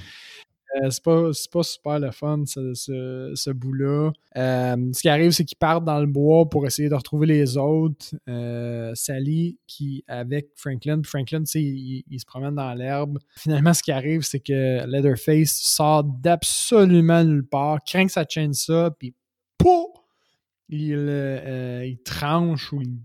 Euh, 0.82 0.90
c'est 0.90 1.02
pas, 1.02 1.30
pas 1.52 1.62
super 1.62 1.98
le 2.00 2.10
fun, 2.10 2.42
ce, 2.46 2.74
ce- 2.74 3.32
ce 3.34 3.50
bout-là. 3.50 4.10
Euh, 4.36 4.76
ce 4.92 5.00
qui 5.00 5.08
arrive, 5.08 5.30
c'est 5.30 5.44
qu'ils 5.44 5.56
partent 5.58 5.84
dans 5.84 6.00
le 6.00 6.06
bois 6.06 6.48
pour 6.48 6.66
essayer 6.66 6.88
de 6.88 6.94
retrouver 6.94 7.26
les 7.26 7.56
autres. 7.56 8.14
Euh, 8.28 8.92
Sally, 8.94 9.58
qui 9.66 10.04
avec 10.08 10.48
Franklin, 10.56 11.00
Franklin, 11.04 11.40
tu 11.40 11.46
sais, 11.46 11.62
il, 11.62 12.02
il 12.10 12.20
se 12.20 12.26
promène 12.26 12.54
dans 12.56 12.74
l'herbe. 12.74 13.18
Finalement, 13.36 13.72
ce 13.74 13.82
qui 13.82 13.92
arrive, 13.92 14.22
c'est 14.22 14.40
que 14.40 14.84
Leatherface 14.86 15.52
sort 15.52 16.04
d'absolument 16.04 17.22
nulle 17.24 17.46
part, 17.46 17.78
craint 17.84 18.08
sa 18.08 18.24
chaîne 18.28 18.52
ça, 18.54 18.90
puis 18.98 19.14
pouf! 19.58 19.86
Il, 20.68 20.90
il 21.84 21.98
tranche 22.04 22.72
ou 22.72 22.82
il 22.82 22.98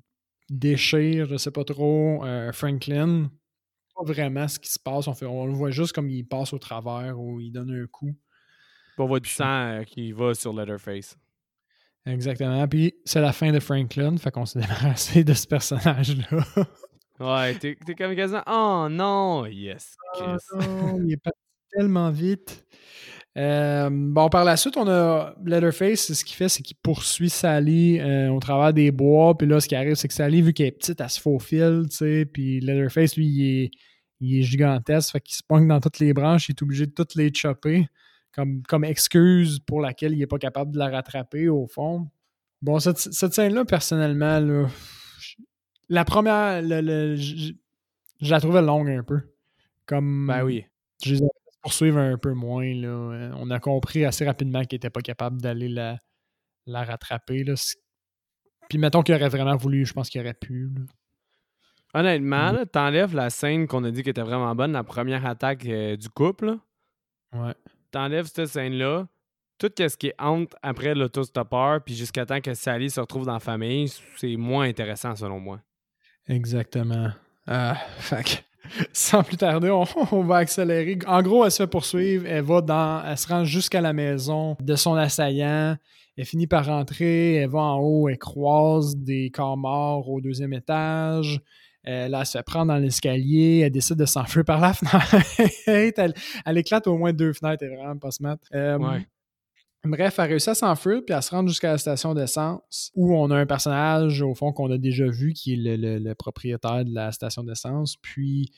déchire, 0.50 1.28
je 1.28 1.38
sais 1.38 1.52
pas 1.52 1.64
trop, 1.64 2.24
Franklin. 2.54 3.30
Pas 3.96 4.04
vraiment 4.04 4.48
ce 4.48 4.60
qui 4.60 4.70
se 4.70 4.80
passe. 4.80 5.08
On, 5.08 5.14
fait, 5.14 5.26
on 5.26 5.46
le 5.46 5.54
voit 5.54 5.72
juste 5.72 5.94
comme 5.94 6.10
il 6.10 6.24
passe 6.24 6.54
au 6.54 6.60
travers 6.60 7.20
ou 7.20 7.40
il 7.40 7.52
donne 7.52 7.72
un 7.72 7.88
coup. 7.88 8.16
On 8.98 9.08
voit 9.08 9.20
du 9.20 9.30
sang 9.30 9.46
euh, 9.46 9.84
qui 9.84 10.12
va 10.12 10.34
sur 10.36 10.54
Letterface. 10.54 11.18
Exactement. 12.06 12.68
Puis 12.68 12.94
c'est 13.04 13.22
la 13.22 13.34
fin 13.34 13.52
de 13.52 13.60
Franklin, 13.60 14.18
fait 14.18 14.32
qu'on 14.32 14.46
s'est 14.46 14.60
débarrassé 14.62 15.24
de 15.24 15.34
ce 15.34 15.48
personnage-là. 15.48 16.46
Ouais, 17.20 17.56
t'es 17.56 17.78
t'es 17.86 17.96
comme 17.96 18.16
quasiment. 18.16 18.44
Oh 18.48 18.88
non! 18.90 19.46
Yes! 19.46 19.96
Non, 20.20 21.00
il 21.04 21.14
est 21.14 21.18
parti 21.18 21.40
tellement 21.72 22.10
vite. 22.10 22.66
Euh, 23.38 23.90
bon, 23.92 24.28
par 24.30 24.44
la 24.44 24.58
suite, 24.58 24.76
on 24.76 24.88
a 24.90 25.34
Leatherface, 25.46 26.12
ce 26.14 26.26
qu'il 26.26 26.36
fait, 26.36 26.50
c'est 26.50 26.62
qu'il 26.64 26.76
poursuit 26.78 27.30
Sally 27.30 28.00
euh, 28.00 28.30
au 28.30 28.40
travers 28.40 28.74
des 28.74 28.92
bois. 28.92 29.38
Puis 29.38 29.48
là, 29.48 29.60
ce 29.62 29.68
qui 29.68 29.76
arrive, 29.76 29.96
c'est 29.96 30.08
que 30.10 30.14
Sally, 30.14 30.42
vu 30.42 30.52
qu'elle 30.54 30.68
est 30.68 30.72
petite, 30.72 31.00
elle 31.00 31.10
se 31.10 31.20
faufile, 31.22 31.86
tu 31.90 31.96
sais. 31.98 32.26
Puis 32.26 32.60
Leatherface, 32.60 33.16
lui, 33.16 33.28
il 33.28 33.64
est, 33.64 33.72
il 34.20 34.40
est 34.40 34.42
gigantesque, 34.44 35.14
fait 35.14 35.22
qu'il 35.22 35.36
se 35.36 35.44
pogne 35.48 35.68
dans 35.68 35.80
toutes 35.80 36.00
les 36.00 36.14
branches, 36.14 36.50
il 36.50 36.52
est 36.52 36.62
obligé 36.62 36.86
de 36.86 36.92
toutes 36.92 37.16
les 37.16 37.34
chopper 37.34 37.88
comme, 38.34 38.62
comme 38.64 38.84
excuse 38.86 39.60
pour 39.60 39.82
laquelle 39.82 40.14
il 40.14 40.20
n'est 40.20 40.28
pas 40.28 40.38
capable 40.38 40.72
de 40.72 40.78
la 40.78 40.90
rattraper, 40.90 41.48
au 41.50 41.68
fond. 41.68 42.08
Bon, 42.62 42.80
cette, 42.80 42.98
cette 43.00 43.34
scène-là, 43.34 43.66
personnellement, 43.66 44.40
là, 44.40 44.68
la 45.90 46.06
première, 46.06 46.62
le- 46.62 46.82
le- 46.82 47.16
je 47.16 47.54
je 48.22 48.30
la 48.30 48.40
trouvais 48.40 48.62
longue 48.62 48.90
un 48.90 49.04
peu. 49.04 49.20
Comme, 49.88 50.28
Ben 50.28 50.44
oui. 50.44 50.64
je 51.04 51.16
les 51.16 51.22
poursuivre 51.62 51.98
un 52.00 52.18
peu 52.18 52.34
moins. 52.34 52.74
Là. 52.74 52.88
Euh, 52.88 53.32
On 53.38 53.50
a 53.52 53.60
compris 53.60 54.06
assez 54.06 54.26
rapidement 54.26 54.64
qu'il 54.64 54.78
n'était 54.78 54.90
pas 54.90 55.02
capable 55.02 55.42
d'aller 55.42 55.70
la, 55.70 55.98
la 56.66 56.84
rattraper. 56.84 57.44
Là. 57.44 57.54
Puis 58.70 58.78
mettons 58.78 59.02
qu'il 59.04 59.16
aurait 59.16 59.30
vraiment 59.30 59.56
voulu, 59.56 59.86
je 59.86 59.94
pense 59.94 60.10
qu'il 60.10 60.22
aurait 60.22 60.34
pu. 60.34 60.70
là. 60.76 60.82
Honnêtement, 61.94 62.66
t'enlèves 62.72 63.14
la 63.16 63.30
scène 63.30 63.68
qu'on 63.68 63.84
a 63.84 63.92
dit 63.92 64.02
qui 64.02 64.10
était 64.10 64.22
vraiment 64.22 64.56
bonne, 64.56 64.72
la 64.72 64.84
première 64.84 65.26
attaque 65.26 65.66
euh, 65.66 65.98
du 65.98 66.10
couple. 66.10 66.58
Ouais. 67.34 67.54
T'enlèves 67.92 68.28
cette 68.28 68.48
scène-là. 68.48 69.08
Tout 69.58 69.70
ce 69.78 69.96
qui 69.98 70.08
est 70.08 70.16
entre 70.18 70.58
après 70.64 70.96
l'autostoppeur, 70.96 71.84
puis 71.84 71.94
jusqu'à 71.94 72.26
temps 72.26 72.42
que 72.42 72.54
Sally 72.54 72.90
se 72.90 73.00
retrouve 73.00 73.26
dans 73.26 73.34
la 73.34 73.40
famille, 73.40 73.90
c'est 74.18 74.36
moins 74.36 74.66
intéressant 74.68 75.16
selon 75.16 75.40
moi. 75.40 75.62
Exactement. 76.28 77.12
Ah, 77.46 77.76
fait 78.00 78.24
que, 78.24 78.32
sans 78.94 79.24
plus 79.24 79.38
tarder, 79.38 79.70
on, 80.12 80.24
va 80.24 80.38
accélérer. 80.38 80.98
En 81.08 81.22
gros, 81.22 81.46
elle 81.46 81.52
se 81.52 81.64
fait 81.64 81.68
poursuivre. 81.68 82.26
Elle 82.28 82.44
va 82.44 82.62
dans. 82.62 83.04
Elle 83.06 83.18
se 83.18 83.28
rend 83.28 83.44
jusqu'à 83.44 83.82
la 83.82 83.94
maison 83.94 84.56
de 84.60 84.76
son 84.76 84.96
assaillant. 84.96 85.78
Elle 86.18 86.26
finit 86.26 86.48
par 86.48 86.66
rentrer. 86.66 87.36
Elle 87.36 87.50
va 87.50 87.60
en 87.60 87.80
haut. 87.80 88.10
Elle 88.10 88.18
croise 88.18 88.96
des 88.96 89.30
corps 89.32 89.58
morts 89.58 90.10
au 90.10 90.22
deuxième 90.22 90.54
étage. 90.54 91.40
Là, 91.84 92.20
elle 92.20 92.26
se 92.26 92.38
fait 92.38 92.44
prendre 92.44 92.68
dans 92.68 92.78
l'escalier. 92.78 93.62
Elle 93.66 93.72
décide 93.72 93.98
de 93.98 94.06
s'enfuir 94.06 94.46
par 94.46 94.60
la 94.60 94.74
fenêtre. 94.74 96.14
elle, 96.46 96.58
éclate 96.58 96.88
au 96.88 96.98
moins 96.98 97.14
deux 97.14 97.34
fenêtres. 97.34 97.64
Elle 97.64 97.74
est 97.74 97.76
vraiment 97.76 97.98
pas 97.98 98.12
smart. 98.12 98.38
Euh, 98.54 98.78
Ouais. 98.78 99.06
Bref, 99.84 100.20
elle 100.20 100.30
réussit 100.30 100.50
à 100.50 100.54
s'enfuir 100.56 101.02
puis 101.06 101.16
elle 101.16 101.24
se 101.24 101.32
rend 101.32 101.46
jusqu'à 101.48 101.72
la 101.72 101.78
station 101.80 102.14
d'essence 102.14 102.92
où 102.94 103.16
on 103.16 103.32
a 103.32 103.36
un 103.38 103.46
personnage, 103.48 104.22
au 104.22 104.36
fond, 104.36 104.52
qu'on 104.54 104.70
a 104.72 104.78
déjà 104.78 105.08
vu, 105.08 105.34
qui 105.34 105.54
est 105.54 105.58
le, 105.58 105.76
le- 105.76 105.98
le 106.00 106.14
propriétaire 106.16 106.86
de 106.86 106.94
la 106.94 107.12
station 107.12 107.44
d'essence. 107.44 107.96
Puis, 107.98 108.52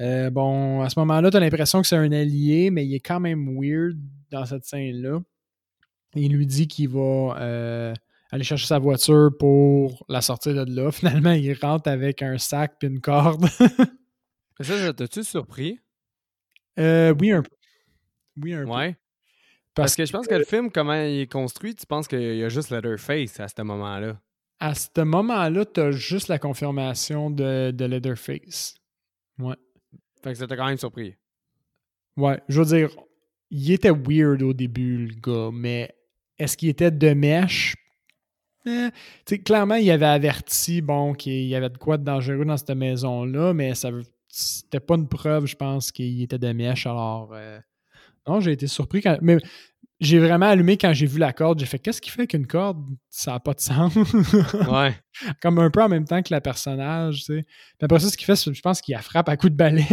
euh, 0.00 0.28
bon, 0.28 0.82
à 0.82 0.90
ce 0.90 0.98
moment-là, 0.98 1.30
tu 1.30 1.38
as 1.38 1.40
l'impression 1.40 1.80
que 1.80 1.86
c'est 1.88 1.96
un 1.96 2.12
allié, 2.12 2.70
mais 2.70 2.86
il 2.86 2.94
est 2.94 3.00
quand 3.00 3.20
même 3.20 3.58
weird 3.58 3.96
dans 4.30 4.44
cette 4.44 4.64
scène-là. 4.66 5.20
Il 6.14 6.32
lui 6.34 6.46
dit 6.46 6.68
qu'il 6.68 6.90
va 6.90 7.36
euh, 7.40 7.94
aller 8.30 8.44
chercher 8.44 8.66
sa 8.66 8.78
voiture 8.78 9.30
pour 9.38 10.04
la 10.10 10.20
sortir 10.20 10.66
de 10.66 10.74
là. 10.74 10.90
Finalement, 10.92 11.32
il 11.32 11.54
rentre 11.54 11.88
avec 11.88 12.20
un 12.20 12.36
sac 12.36 12.74
puis 12.78 12.88
une 12.88 13.00
corde. 13.00 13.46
Mais 14.58 14.64
ça, 14.64 14.76
ça 14.78 14.92
t'a-tu 14.92 15.24
surpris? 15.24 15.78
Euh, 16.78 17.14
oui, 17.18 17.32
un 17.32 17.42
peu. 17.42 17.50
Oui, 18.42 18.52
un 18.52 18.64
peu. 18.64 18.68
Parce 19.76 19.94
que 19.94 20.06
je 20.06 20.12
pense 20.12 20.26
que 20.26 20.34
le 20.34 20.44
film, 20.44 20.70
comment 20.70 20.94
il 20.94 21.20
est 21.20 21.30
construit, 21.30 21.74
tu 21.74 21.86
penses 21.86 22.08
qu'il 22.08 22.36
y 22.36 22.42
a 22.42 22.48
juste 22.48 22.70
Letterface 22.70 23.38
à 23.38 23.46
ce 23.46 23.62
moment-là? 23.62 24.18
À 24.58 24.74
ce 24.74 25.02
moment-là, 25.02 25.64
tu 25.66 25.80
as 25.80 25.90
juste 25.90 26.28
la 26.28 26.38
confirmation 26.38 27.30
de, 27.30 27.70
de 27.72 27.84
Leatherface. 27.84 28.74
Ouais. 29.38 29.54
Fait 30.24 30.32
que 30.32 30.38
ça 30.38 30.46
t'a 30.46 30.56
quand 30.56 30.66
même 30.66 30.78
surpris. 30.78 31.14
Ouais, 32.16 32.40
je 32.48 32.62
veux 32.62 32.66
dire, 32.66 32.90
il 33.50 33.70
était 33.70 33.90
weird 33.90 34.42
au 34.42 34.54
début, 34.54 35.08
le 35.08 35.14
gars, 35.14 35.50
mais 35.52 35.94
est-ce 36.38 36.56
qu'il 36.56 36.70
était 36.70 36.90
de 36.90 37.12
mèche? 37.12 37.76
Eh, 38.64 38.90
clairement, 39.44 39.76
il 39.76 39.90
avait 39.90 40.06
averti, 40.06 40.80
bon, 40.80 41.12
qu'il 41.12 41.44
y 41.44 41.54
avait 41.54 41.68
de 41.68 41.76
quoi 41.76 41.98
de 41.98 42.04
dangereux 42.04 42.44
dans 42.44 42.56
cette 42.56 42.70
maison-là, 42.70 43.52
mais 43.52 43.74
ça 43.74 43.90
c'était 44.28 44.80
pas 44.80 44.96
une 44.96 45.08
preuve, 45.08 45.46
je 45.46 45.56
pense, 45.56 45.92
qu'il 45.92 46.22
était 46.22 46.38
de 46.38 46.52
mèche. 46.52 46.86
Alors, 46.86 47.30
euh, 47.32 47.60
non, 48.26 48.40
j'ai 48.40 48.52
été 48.52 48.66
surpris 48.66 49.00
quand. 49.02 49.18
Mais 49.22 49.36
j'ai 50.00 50.18
vraiment 50.18 50.46
allumé 50.46 50.76
quand 50.76 50.92
j'ai 50.92 51.06
vu 51.06 51.18
la 51.18 51.32
corde. 51.32 51.58
J'ai 51.58 51.66
fait, 51.66 51.78
qu'est-ce 51.78 52.00
qui 52.00 52.10
fait 52.10 52.26
qu'une 52.26 52.46
corde, 52.46 52.84
ça 53.08 53.32
n'a 53.32 53.40
pas 53.40 53.54
de 53.54 53.60
sens? 53.60 53.94
Ouais. 54.70 54.94
Comme 55.42 55.58
un 55.58 55.70
peu 55.70 55.82
en 55.82 55.88
même 55.88 56.04
temps 56.04 56.22
que 56.22 56.34
le 56.34 56.40
personnage, 56.40 57.18
tu 57.20 57.22
sais. 57.38 57.42
Puis 57.42 57.84
après 57.84 57.98
ça, 58.00 58.10
ce 58.10 58.16
qu'il 58.16 58.26
fait, 58.26 58.36
c'est- 58.36 58.52
je 58.52 58.60
pense 58.62 58.80
qu'il 58.80 58.94
la 58.94 59.02
frappe 59.02 59.28
à 59.28 59.36
coups 59.36 59.52
de 59.52 59.56
balai. 59.56 59.84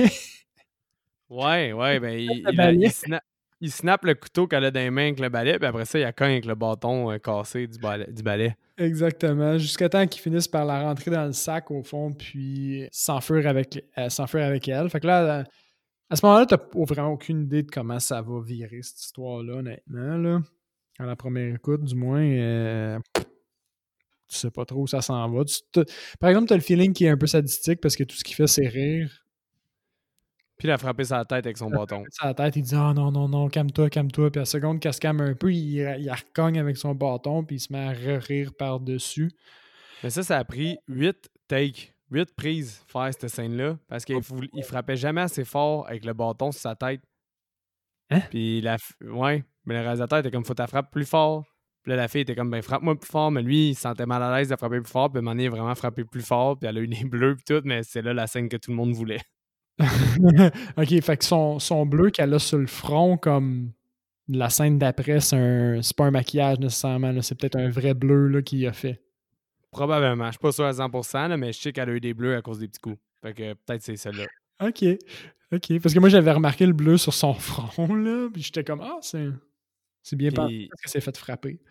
Ouais, 1.30 1.74
ouais, 1.74 2.00
ben 2.02 2.18
il, 2.20 2.32
il, 2.40 2.48
a- 2.48 2.52
balai. 2.52 2.78
il 2.82 2.90
sna- 2.90 3.22
il 3.62 3.72
snappe 3.72 4.04
le 4.04 4.14
couteau 4.16 4.46
qu'elle 4.46 4.66
a 4.66 4.72
dans 4.72 4.80
les 4.82 4.90
mains 4.90 5.04
avec 5.04 5.20
le 5.22 5.30
balai, 5.30 5.58
puis 5.58 5.66
après 5.68 5.86
ça, 5.86 5.98
il 5.98 6.04
a 6.04 6.12
cogne 6.12 6.32
avec 6.32 6.46
le 6.46 6.56
bâton 6.56 7.12
euh, 7.12 7.18
cassé 7.18 7.66
du 7.68 7.80
balai. 7.80 8.08
Du 8.12 8.22
balai. 8.22 8.56
Exactement. 8.78 9.58
Jusqu'à 9.58 9.88
temps 9.88 10.06
qu'ils 10.06 10.22
finissent 10.22 10.48
par 10.50 10.66
la 10.66 10.82
rentrer 10.82 11.12
dans 11.12 11.26
le 11.26 11.32
sac, 11.32 11.72
au 11.72 11.82
fond, 11.82 12.12
puis 12.12 12.88
s'enfuir 12.92 13.48
avec, 13.48 13.82
euh, 13.98 14.10
avec 14.34 14.68
elle. 14.68 14.90
Fait 14.90 15.00
que 15.00 15.08
là, 15.08 15.46
à 16.14 16.16
ce 16.16 16.24
moment-là, 16.26 16.46
t'as 16.46 16.60
p- 16.60 16.86
vraiment 16.86 17.10
aucune 17.14 17.42
idée 17.42 17.64
de 17.64 17.72
comment 17.72 18.00
ça 18.00 18.22
va 18.22 18.40
virer, 18.40 18.84
cette 18.84 19.00
histoire-là, 19.02 19.54
honnêtement. 19.56 20.18
Là. 20.18 20.42
À 21.00 21.08
la 21.08 21.16
première 21.16 21.56
écoute, 21.56 21.84
du 21.84 21.96
moins, 21.96 22.22
euh, 22.22 23.00
tu 23.16 23.24
sais 24.38 24.52
pas 24.52 24.64
trop 24.64 24.84
où 24.84 24.88
ça 24.88 25.02
s'en 25.02 25.28
va. 25.30 25.44
Tu 25.44 25.60
te- 25.72 25.84
par 26.20 26.30
exemple, 26.30 26.48
t'as 26.50 26.56
le 26.56 26.62
feeling 26.62 26.94
qui 26.94 27.06
est 27.06 27.10
un 27.10 27.18
peu 27.18 27.26
sadistique 27.26 27.82
parce 27.82 27.96
que 27.96 28.04
tout 28.04 28.16
ce 28.16 28.24
qu'il 28.24 28.36
fait, 28.36 28.46
c'est 28.46 28.68
rire. 28.68 29.26
Puis 30.58 30.68
il 30.68 30.72
a 30.72 30.78
frappé 30.78 31.04
sa 31.04 31.26
tête 31.26 31.46
avec 31.48 31.58
son 31.58 31.72
bâton. 31.72 32.04
Sa 32.12 32.34
tête, 32.36 32.56
il 32.58 32.62
dit 32.62 32.76
Ah 32.76 32.94
non, 32.96 33.12
non, 33.12 33.28
non, 33.28 33.50
calme-toi, 33.50 33.90
calme-toi. 33.90 34.30
Puis 34.30 34.38
à 34.40 34.42
la 34.42 34.46
seconde 34.46 34.80
qu'elle 34.80 34.94
se 34.94 35.00
calme 35.00 35.22
un 35.22 35.34
peu, 35.34 35.52
il, 35.52 35.74
il 36.00 36.12
recogne 36.12 36.60
avec 36.60 36.78
son 36.78 36.94
bâton, 36.94 37.44
puis 37.44 37.56
il 37.56 37.60
se 37.60 37.74
met 37.74 37.80
à 37.80 37.90
rire 38.20 38.52
par-dessus. 38.56 39.32
Mais 40.04 40.12
ça, 40.12 40.22
ça 40.22 40.38
a 40.38 40.44
pris 40.46 40.78
huit 40.88 41.28
takes, 41.48 41.94
huit 42.12 42.34
prises 42.36 42.84
faire 42.88 43.10
cette 43.12 43.30
scène-là, 43.30 43.78
parce 43.88 44.06
qu'il 44.06 44.20
il 44.54 44.64
frappait 44.64 44.96
jamais 44.96 45.22
assez 45.22 45.46
fort 45.46 45.88
avec 45.88 46.06
le 46.06 46.14
bâton 46.14 46.52
sur 46.52 46.62
sa 46.62 46.76
tête. 46.76 47.02
Hein? 48.10 48.22
Puis 48.30 48.62
la, 48.62 48.78
ouais, 49.02 49.44
mais 49.66 49.76
le 49.76 49.82
réalisateur 49.82 50.20
était 50.20 50.32
comme 50.32 50.46
faut 50.46 50.54
ta 50.54 50.68
frappe 50.68 50.92
plus 50.92 51.06
fort. 51.06 51.46
Puis 51.84 51.90
là, 51.90 51.98
la 51.98 52.08
fille 52.08 52.22
était 52.22 52.36
comme, 52.36 52.50
ben, 52.50 52.62
frappe-moi 52.62 52.98
plus 52.98 53.10
fort. 53.10 53.30
Mais 53.30 53.42
lui, 53.42 53.70
il 53.70 53.76
se 53.76 53.82
sentait 53.82 54.06
mal 54.06 54.24
à 54.24 54.38
l'aise 54.38 54.48
de 54.48 54.56
frapper 54.56 54.80
plus 54.80 54.92
fort. 54.92 55.12
Puis 55.12 55.18
à 55.18 55.20
un 55.20 55.22
moment 55.22 55.32
donné, 55.32 55.44
il 55.44 55.48
a 55.48 55.50
vraiment 55.50 55.76
frappé 55.76 56.06
plus 56.06 56.22
fort. 56.22 56.58
Puis 56.58 56.68
elle 56.68 56.78
a 56.78 56.82
eu 56.82 56.88
des 56.88 57.04
bleus, 57.04 57.36
puis 57.36 57.44
tout. 57.46 57.62
Mais 57.66 57.84
c'est 57.84 58.02
là 58.02 58.14
la 58.14 58.26
scène 58.26 58.48
que 58.48 58.56
tout 58.56 58.72
le 58.72 58.78
monde 58.78 58.94
voulait. 58.94 59.20
ok, 60.78 61.02
fait 61.02 61.18
que 61.18 61.26
son, 61.26 61.60
son 61.60 61.86
bleu 61.86 62.10
qu'elle 62.10 62.34
a 62.34 62.40
sur 62.40 62.58
le 62.58 62.68
front, 62.68 63.18
comme 63.18 63.74
la 64.30 64.50
scène 64.50 64.80
d'après, 64.80 65.20
c'est 65.20 65.96
pas 65.98 66.06
un 66.06 66.12
maquillage 66.12 66.60
nécessairement. 66.60 67.22
C'est 67.22 67.36
peut-être 67.38 67.58
un 67.58 67.70
vrai 67.70 67.94
bleu 67.94 68.42
qu'il 68.42 68.66
a 68.66 68.72
fait. 68.72 69.02
Probablement. 69.74 70.28
Je 70.28 70.32
suis 70.32 70.40
pas 70.40 70.52
sûr 70.52 70.66
à 70.66 70.72
100%, 70.72 71.38
mais 71.38 71.54
je 71.54 71.60
sais 71.60 71.74
qu'elle 71.74 71.90
a 71.90 71.94
eu 71.94 72.00
des 72.00 72.14
bleus 72.14 72.36
à 72.36 72.42
cause 72.42 72.60
des 72.60 72.68
petits 72.68 72.80
coups. 72.80 72.98
Fait 73.22 73.34
que 73.34 73.54
peut-être 73.54 73.82
c'est 73.82 73.98
celle-là. 73.98 74.26
Ok. 74.62 74.84
Ok. 75.52 75.80
Parce 75.82 75.94
que 75.94 76.00
moi, 76.00 76.10
j'avais 76.10 76.32
remarqué 76.32 76.66
le 76.66 76.74
bleu 76.74 76.98
sur 76.98 77.14
son 77.14 77.34
front, 77.34 77.94
là. 77.96 78.30
Puis 78.32 78.44
j'étais 78.44 78.64
comme, 78.64 78.82
ah, 78.82 78.98
c'est. 79.02 79.30
C'est 80.02 80.18
bien 80.18 80.32
parce 80.32 80.52
que 80.52 80.68
c'est 80.90 81.00
fait 81.00 81.16
frapper. 81.16 81.62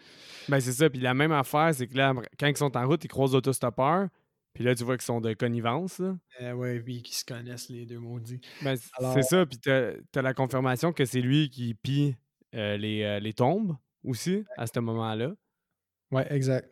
Ben, 0.48 0.58
c'est 0.58 0.72
ça. 0.72 0.88
Puis 0.88 1.00
la 1.00 1.12
même 1.12 1.32
affaire, 1.32 1.74
c'est 1.74 1.86
que 1.86 1.96
là, 1.96 2.14
quand 2.40 2.46
ils 2.46 2.56
sont 2.56 2.74
en 2.76 2.86
route, 2.86 3.04
ils 3.04 3.08
croisent 3.08 3.34
l'autostoppeur. 3.34 4.08
Puis 4.54 4.64
là, 4.64 4.74
tu 4.74 4.84
vois 4.84 4.96
qu'ils 4.96 5.04
sont 5.04 5.20
de 5.20 5.32
connivence. 5.34 5.98
Là. 5.98 6.16
Euh, 6.40 6.52
ouais, 6.52 6.82
oui, 6.86 7.02
qu'ils 7.02 7.14
se 7.14 7.24
connaissent, 7.24 7.68
les 7.68 7.86
deux 7.86 7.98
maudits. 7.98 8.40
Ben, 8.62 8.76
C'est 9.14 9.22
ça. 9.22 9.46
Puis 9.46 9.58
t'as 9.58 9.92
as 10.14 10.22
la 10.22 10.34
confirmation 10.34 10.92
que 10.92 11.04
c'est 11.04 11.20
lui 11.20 11.50
qui 11.50 11.74
pille 11.74 12.16
euh, 12.54 12.76
les, 12.76 13.02
euh, 13.02 13.20
les 13.20 13.32
tombes 13.32 13.76
aussi 14.04 14.44
à 14.56 14.66
ce 14.66 14.80
moment-là. 14.80 15.32
Ouais, 16.10 16.26
exact. 16.30 16.70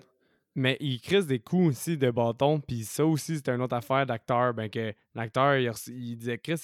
Mais 0.57 0.77
il 0.81 1.01
crisse 1.01 1.27
des 1.27 1.39
coups 1.39 1.69
aussi 1.69 1.97
de 1.97 2.11
bâton. 2.11 2.61
Puis 2.61 2.85
ça 2.85 3.07
aussi, 3.07 3.37
c'était 3.37 3.55
une 3.55 3.63
autre 3.63 3.77
affaire 3.77 4.05
d'acteur. 4.07 4.53
Ben, 4.53 4.69
que 4.69 4.93
l'acteur, 5.15 5.57
il, 5.57 6.17
disait 6.17 6.39
Chris, 6.39 6.63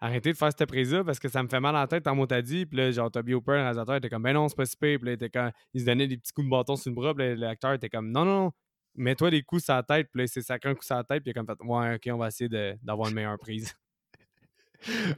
arrêtez 0.00 0.32
de 0.32 0.36
faire 0.36 0.50
cette 0.56 0.68
prise-là 0.68 1.02
parce 1.02 1.18
que 1.18 1.28
ça 1.28 1.42
me 1.42 1.48
fait 1.48 1.60
mal 1.60 1.74
à 1.74 1.80
la 1.80 1.86
tête 1.88 2.06
en 2.06 2.14
mot 2.14 2.26
dit. 2.26 2.66
Puis 2.66 2.78
là, 2.78 2.90
genre, 2.92 3.10
Toby 3.10 3.34
Hooper, 3.34 3.52
le 3.52 3.62
réalisateur, 3.62 3.96
était 3.96 4.08
comme, 4.08 4.22
ben 4.22 4.34
non, 4.34 4.48
c'est 4.48 4.56
pas 4.56 4.66
si 4.66 4.76
pire. 4.76 4.98
Puis 5.00 5.16
là, 5.16 5.16
il, 5.20 5.52
il 5.74 5.80
se 5.80 5.86
donnait 5.86 6.06
des 6.06 6.16
petits 6.16 6.32
coups 6.32 6.46
de 6.46 6.50
bâton 6.50 6.76
sur 6.76 6.90
le 6.90 6.94
bras. 6.94 7.14
Puis 7.14 7.36
l'acteur 7.36 7.72
était 7.72 7.88
comme, 7.88 8.10
non, 8.10 8.24
non, 8.24 8.52
mets-toi 8.94 9.30
des 9.30 9.42
coups 9.42 9.64
sur 9.64 9.74
la 9.74 9.82
tête. 9.82 10.08
Puis 10.12 10.18
là, 10.18 10.24
il 10.24 10.28
s'est 10.28 10.42
sacré 10.42 10.70
un 10.70 10.74
coup 10.74 10.84
sur 10.84 10.96
la 10.96 11.04
tête. 11.04 11.22
Puis 11.22 11.32
il 11.34 11.38
a 11.38 11.42
comme 11.42 11.46
fait, 11.46 11.64
ouais, 11.64 11.94
ok, 11.96 12.08
on 12.14 12.18
va 12.18 12.28
essayer 12.28 12.48
d'avoir 12.82 13.08
une 13.08 13.14
meilleure 13.14 13.38
prise. 13.38 13.74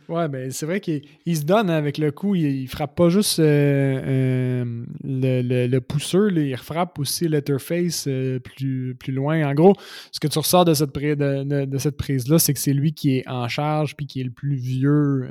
Ouais, 0.09 0.29
mais 0.29 0.51
c'est 0.51 0.67
vrai 0.67 0.81
qu'il 0.81 1.03
se 1.37 1.43
donne 1.43 1.71
avec 1.71 1.99
le 1.99 2.13
coup. 2.13 2.35
Il, 2.35 2.69
frappe 2.69 2.95
pas 2.95 3.09
juste 3.09 3.39
euh, 3.39 4.01
euh, 4.05 4.85
le, 5.05 5.67
le, 5.67 5.81
pousseur, 5.81 6.31
il 6.31 6.57
frappe 6.57 6.99
aussi 6.99 7.29
Letterface 7.29 8.07
euh, 8.09 8.39
plus, 8.39 8.95
plus 8.95 9.13
loin. 9.13 9.49
En 9.49 9.55
gros, 9.55 9.75
ce 10.13 10.21
que 10.21 10.29
tu 10.29 10.39
ressors 10.39 10.65
de 10.65 10.75
cette, 10.75 10.95
de, 10.95 11.79
cette 11.79 11.97
prise-là, 11.97 12.39
c'est 12.39 12.55
que 12.55 12.61
c'est 12.61 12.73
lui 12.73 12.93
qui 12.93 13.19
est 13.19 13.29
en 13.29 13.49
charge 13.49 13.97
puis 13.97 14.07
qui 14.07 14.21
est 14.21 14.25
le 14.25 14.31
plus 14.31 14.57
vieux 14.57 15.29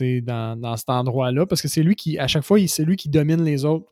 dans, 0.00 0.60
dans 0.60 0.76
cet 0.76 0.90
endroit-là. 0.90 1.46
Parce 1.46 1.62
que 1.62 1.68
c'est 1.68 1.82
lui 1.82 1.96
qui, 1.96 2.18
à 2.18 2.26
chaque 2.26 2.44
fois, 2.44 2.58
c'est 2.66 2.84
lui 2.84 2.96
qui 2.96 3.08
domine 3.08 3.44
les 3.44 3.64
autres. 3.64 3.86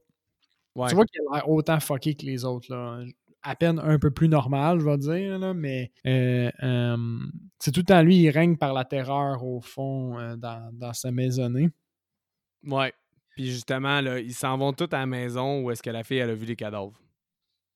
Tu 0.89 0.95
vois 0.95 1.07
qu'il 1.07 1.23
a 1.33 1.37
l'air 1.37 1.49
autant 1.49 1.81
fucké 1.81 2.15
que 2.15 2.27
les 2.27 2.45
autres. 2.45 2.67
Là 2.71 3.01
à 3.47 3.55
peine 3.55 3.79
un 3.79 3.99
peu 3.99 4.11
plus 4.11 4.29
normal, 4.29 4.81
je 4.81 4.85
vais 4.85 4.99
dire, 4.99 5.39
là, 5.39 5.55
mais 5.55 5.93
euh, 6.05 6.51
euh, 6.65 6.97
c'est 7.61 7.71
tout 7.71 7.81
le 7.81 7.87
temps 7.87 8.03
lui, 8.03 8.17
il 8.17 8.31
règne 8.31 8.57
par 8.57 8.75
la 8.75 8.85
terreur 8.85 9.45
au 9.45 9.61
fond 9.61 10.19
euh, 10.19 10.37
dans, 10.37 10.93
sa 10.93 11.13
maisonnée. 11.13 11.71
Ouais. 12.65 12.93
Puis 13.31 13.47
justement, 13.47 14.01
là, 14.01 14.19
ils 14.19 14.35
s'en 14.35 14.59
vont 14.59 14.73
tous 14.73 14.93
à 14.93 14.99
la 14.99 15.07
maison 15.07 15.61
où 15.63 15.71
est-ce 15.71 15.83
que 15.83 15.91
la 15.91 16.03
fille 16.03 16.19
elle 16.19 16.31
a 16.31 16.35
vu 16.35 16.45
les 16.45 16.57
cadavres. 16.57 17.01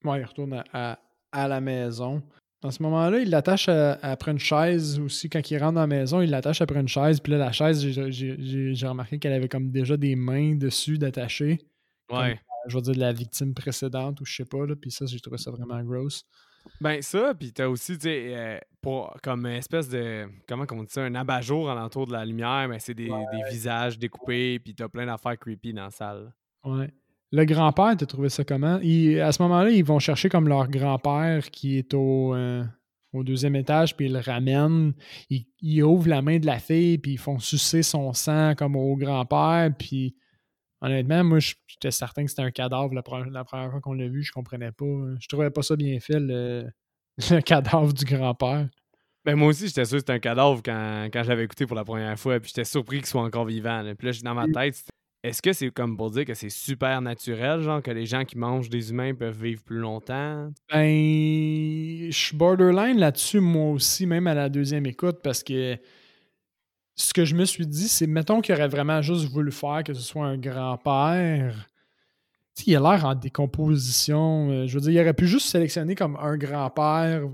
Ouais, 0.04 0.20
il 0.20 0.24
retourne 0.24 0.64
à, 0.72 0.98
la 1.32 1.60
maison. 1.60 2.20
À 2.64 2.72
ce 2.72 2.82
moment-là, 2.82 3.20
il 3.20 3.30
l'attache 3.30 3.68
après 3.68 4.32
une 4.32 4.38
chaise 4.38 4.98
aussi. 4.98 5.30
Quand 5.30 5.48
il 5.50 5.58
rentre 5.58 5.74
dans 5.74 5.82
la 5.82 5.86
maison, 5.86 6.20
il 6.20 6.30
l'attache 6.30 6.62
après 6.62 6.80
une 6.80 6.88
chaise. 6.88 7.20
Puis 7.20 7.32
là, 7.32 7.38
la 7.38 7.52
chaise, 7.52 7.86
j'ai 7.86 8.86
remarqué 8.86 9.18
qu'elle 9.18 9.34
avait 9.34 9.48
comme 9.48 9.70
déjà 9.70 9.96
des 9.96 10.16
mains 10.16 10.56
dessus 10.56 10.98
d'attacher. 10.98 11.58
Ouais 12.10 12.40
je 12.66 12.76
vais 12.76 12.82
dire, 12.82 12.94
de 12.94 13.00
la 13.00 13.12
victime 13.12 13.54
précédente 13.54 14.20
ou 14.20 14.24
je 14.24 14.36
sais 14.36 14.44
pas. 14.44 14.66
Là, 14.66 14.74
puis 14.76 14.90
ça, 14.90 15.06
j'ai 15.06 15.20
trouvé 15.20 15.38
ça 15.38 15.50
vraiment 15.50 15.82
gross. 15.82 16.24
Ben 16.80 17.00
ça, 17.02 17.34
puis 17.34 17.52
t'as 17.52 17.68
aussi, 17.68 17.96
tu 17.96 18.02
sais, 18.02 18.34
euh, 18.36 18.58
pour 18.80 19.16
comme 19.22 19.46
une 19.46 19.56
espèce 19.56 19.88
de, 19.88 20.26
comment 20.48 20.66
on 20.70 20.82
dit 20.82 20.90
ça, 20.90 21.02
un 21.02 21.14
abat-jour 21.14 21.70
alentour 21.70 22.06
de 22.06 22.12
la 22.12 22.24
lumière, 22.24 22.66
mais 22.68 22.78
c'est 22.78 22.94
des, 22.94 23.08
des, 23.08 23.50
visages 23.50 23.98
découpés, 23.98 24.58
puis 24.58 24.74
t'as 24.74 24.88
plein 24.88 25.06
d'affaires 25.06 25.38
creepy 25.38 25.72
dans 25.72 25.84
la 25.84 25.90
salle. 25.90 26.32
Ouais. 26.64 26.92
Le 27.32 27.44
grand-père, 27.44 27.96
t'as 27.96 28.06
trouvé 28.06 28.28
ça 28.28 28.44
comment? 28.44 28.76
à 28.76 28.80
ce 28.80 29.42
moment-là, 29.42 29.70
ils 29.70 29.84
vont 29.84 30.00
chercher 30.00 30.28
comme 30.28 30.48
leur 30.48 30.68
grand-père 30.68 31.50
qui 31.50 31.78
est 31.78 31.94
au, 31.94 32.34
euh, 32.34 32.64
au 33.12 33.22
deuxième 33.22 33.56
étage, 33.56 33.96
puis 33.96 34.06
ils 34.06 34.12
le 34.12 34.18
ramènent. 34.18 34.92
Ils, 35.28 35.46
ils, 35.60 35.82
ouvrent 35.82 36.08
la 36.08 36.22
main 36.22 36.38
de 36.38 36.46
la 36.46 36.58
fille, 36.58 36.98
puis 36.98 37.12
ils 37.12 37.18
font 37.18 37.38
sucer 37.38 37.82
son 37.82 38.12
sang 38.12 38.54
comme 38.56 38.74
au 38.74 38.96
grand-père, 38.96 39.70
puis 39.78 40.16
Honnêtement, 40.82 41.24
moi, 41.24 41.38
j'étais 41.40 41.90
certain 41.90 42.24
que 42.24 42.30
c'était 42.30 42.42
un 42.42 42.50
cadavre 42.50 42.94
la 42.94 43.02
première, 43.02 43.48
fois 43.48 43.80
qu'on 43.82 43.92
l'a 43.92 44.08
vu. 44.08 44.22
Je 44.22 44.32
comprenais 44.32 44.72
pas. 44.72 44.84
Je 45.20 45.28
trouvais 45.28 45.50
pas 45.50 45.62
ça 45.62 45.76
bien 45.76 46.00
fait, 46.00 46.18
le, 46.18 46.70
cadavre 47.44 47.92
du 47.92 48.04
grand-père. 48.04 48.68
Ben 49.24 49.36
moi 49.36 49.48
aussi, 49.48 49.66
j'étais 49.66 49.84
sûr 49.84 49.96
que 49.96 50.00
c'était 50.00 50.14
un 50.14 50.18
cadavre 50.18 50.62
quand, 50.64 51.08
quand 51.12 51.22
je 51.22 51.28
l'avais 51.28 51.44
écouté 51.44 51.66
pour 51.66 51.76
la 51.76 51.84
première 51.84 52.18
fois. 52.18 52.40
Puis 52.40 52.48
j'étais 52.48 52.64
surpris 52.64 52.98
qu'il 52.98 53.06
soit 53.06 53.22
encore 53.22 53.44
vivant. 53.44 53.82
Puis 53.98 54.08
là, 54.08 54.14
dans 54.24 54.34
ma 54.34 54.46
tête, 54.48 54.82
est-ce 55.22 55.42
que 55.42 55.52
c'est 55.52 55.70
comme 55.70 55.98
pour 55.98 56.10
dire 56.10 56.24
que 56.24 56.32
c'est 56.32 56.48
super 56.48 57.02
naturel, 57.02 57.60
genre 57.60 57.82
que 57.82 57.90
les 57.90 58.06
gens 58.06 58.24
qui 58.24 58.38
mangent 58.38 58.70
des 58.70 58.90
humains 58.90 59.14
peuvent 59.14 59.38
vivre 59.38 59.62
plus 59.62 59.78
longtemps? 59.78 60.50
Ben, 60.72 62.10
je 62.10 62.16
suis 62.16 62.34
borderline 62.34 62.98
là-dessus, 62.98 63.40
moi 63.40 63.72
aussi, 63.72 64.06
même 64.06 64.26
à 64.26 64.32
la 64.32 64.48
deuxième 64.48 64.86
écoute, 64.86 65.18
parce 65.22 65.42
que 65.42 65.76
ce 67.00 67.14
que 67.14 67.24
je 67.24 67.34
me 67.34 67.44
suis 67.44 67.66
dit, 67.66 67.88
c'est 67.88 68.06
mettons 68.06 68.40
qu'il 68.40 68.54
aurait 68.54 68.68
vraiment 68.68 69.00
juste 69.00 69.26
voulu 69.26 69.50
faire 69.50 69.82
que 69.84 69.94
ce 69.94 70.02
soit 70.02 70.26
un 70.26 70.36
grand-père. 70.36 71.68
Il 72.66 72.76
a 72.76 72.80
l'air 72.80 73.06
en 73.06 73.14
décomposition. 73.14 74.50
Euh, 74.50 74.66
je 74.66 74.74
veux 74.74 74.82
dire, 74.82 74.92
il 74.92 75.00
aurait 75.00 75.14
pu 75.14 75.26
juste 75.26 75.48
sélectionner 75.48 75.94
comme 75.94 76.16
un 76.16 76.36
grand-père, 76.36 77.26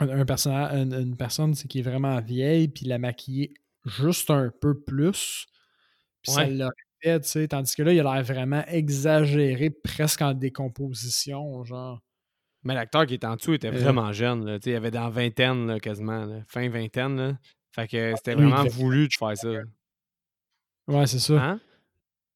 un, 0.00 0.24
personnage, 0.24 0.72
une, 0.72 1.16
personne 1.16 1.54
qui 1.54 1.80
est 1.80 1.82
vraiment 1.82 2.18
vieille, 2.22 2.68
puis 2.68 2.86
la 2.86 2.98
maquiller 2.98 3.52
juste 3.84 4.30
un 4.30 4.50
peu 4.60 4.80
plus. 4.80 5.46
Puis 6.22 6.32
ça 6.32 6.46
l'aurait 6.46 6.72
fait, 7.02 7.20
tu 7.20 7.28
sais. 7.28 7.48
Tandis 7.48 7.74
que 7.76 7.82
là, 7.82 7.92
il 7.92 8.00
a 8.00 8.14
l'air 8.14 8.22
vraiment 8.22 8.64
exagéré, 8.66 9.68
presque 9.68 10.22
en 10.22 10.32
décomposition, 10.32 11.62
genre. 11.64 12.00
Mais 12.62 12.72
l'acteur 12.72 13.04
qui 13.04 13.12
est 13.12 13.24
en 13.26 13.36
dessous 13.36 13.52
était 13.52 13.68
euh. 13.68 13.78
vraiment 13.78 14.10
jeune. 14.14 14.46
Là. 14.46 14.58
Il 14.64 14.74
avait 14.74 14.90
dans 14.90 15.10
vingtaine 15.10 15.78
quasiment, 15.80 16.42
fin 16.48 16.70
vingtaine. 16.70 17.16
Là. 17.16 17.32
Fait 17.74 17.88
que 17.88 18.12
ah, 18.12 18.16
c'était 18.16 18.34
vraiment 18.34 18.64
voulu 18.66 19.08
de 19.08 19.14
faire 19.14 19.36
ça. 19.36 19.48
Ouais, 20.86 21.06
c'est 21.06 21.18
ça. 21.18 21.42
Hein? 21.42 21.60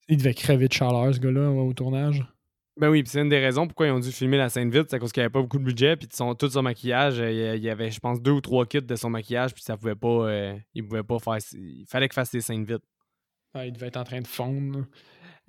Il 0.08 0.16
devait 0.16 0.34
crever 0.34 0.66
de 0.66 0.72
chaleur, 0.72 1.14
ce 1.14 1.20
gars-là, 1.20 1.50
au 1.50 1.72
tournage. 1.72 2.26
Ben 2.76 2.88
oui, 2.90 3.02
puis 3.02 3.10
c'est 3.10 3.20
une 3.20 3.28
des 3.28 3.38
raisons 3.38 3.66
pourquoi 3.66 3.86
ils 3.88 3.90
ont 3.90 3.98
dû 3.98 4.10
filmer 4.10 4.36
la 4.36 4.48
scène 4.48 4.70
vite, 4.70 4.86
c'est 4.88 4.98
parce 4.98 5.12
qu'il 5.12 5.20
n'y 5.20 5.26
avait 5.26 5.32
pas 5.32 5.42
beaucoup 5.42 5.58
de 5.58 5.64
budget, 5.64 5.96
puis 5.96 6.08
son, 6.12 6.34
tout 6.34 6.48
son 6.48 6.62
maquillage, 6.62 7.20
euh, 7.20 7.56
il 7.56 7.62
y 7.62 7.70
avait, 7.70 7.90
je 7.90 7.98
pense, 7.98 8.20
deux 8.20 8.30
ou 8.30 8.40
trois 8.40 8.66
kits 8.66 8.82
de 8.82 8.96
son 8.96 9.10
maquillage, 9.10 9.52
puis 9.52 9.62
ça 9.62 9.76
pouvait 9.76 9.96
pas, 9.96 10.28
euh, 10.28 10.56
il 10.74 10.86
pouvait 10.86 11.02
pas 11.02 11.18
faire, 11.18 11.38
il 11.52 11.84
fallait 11.88 12.08
qu'il 12.08 12.14
fasse 12.14 12.30
des 12.30 12.40
scènes 12.40 12.64
vite. 12.64 12.82
il 13.56 13.72
devait 13.72 13.88
être 13.88 13.96
en 13.96 14.04
train 14.04 14.20
de 14.20 14.26
fondre. 14.26 14.86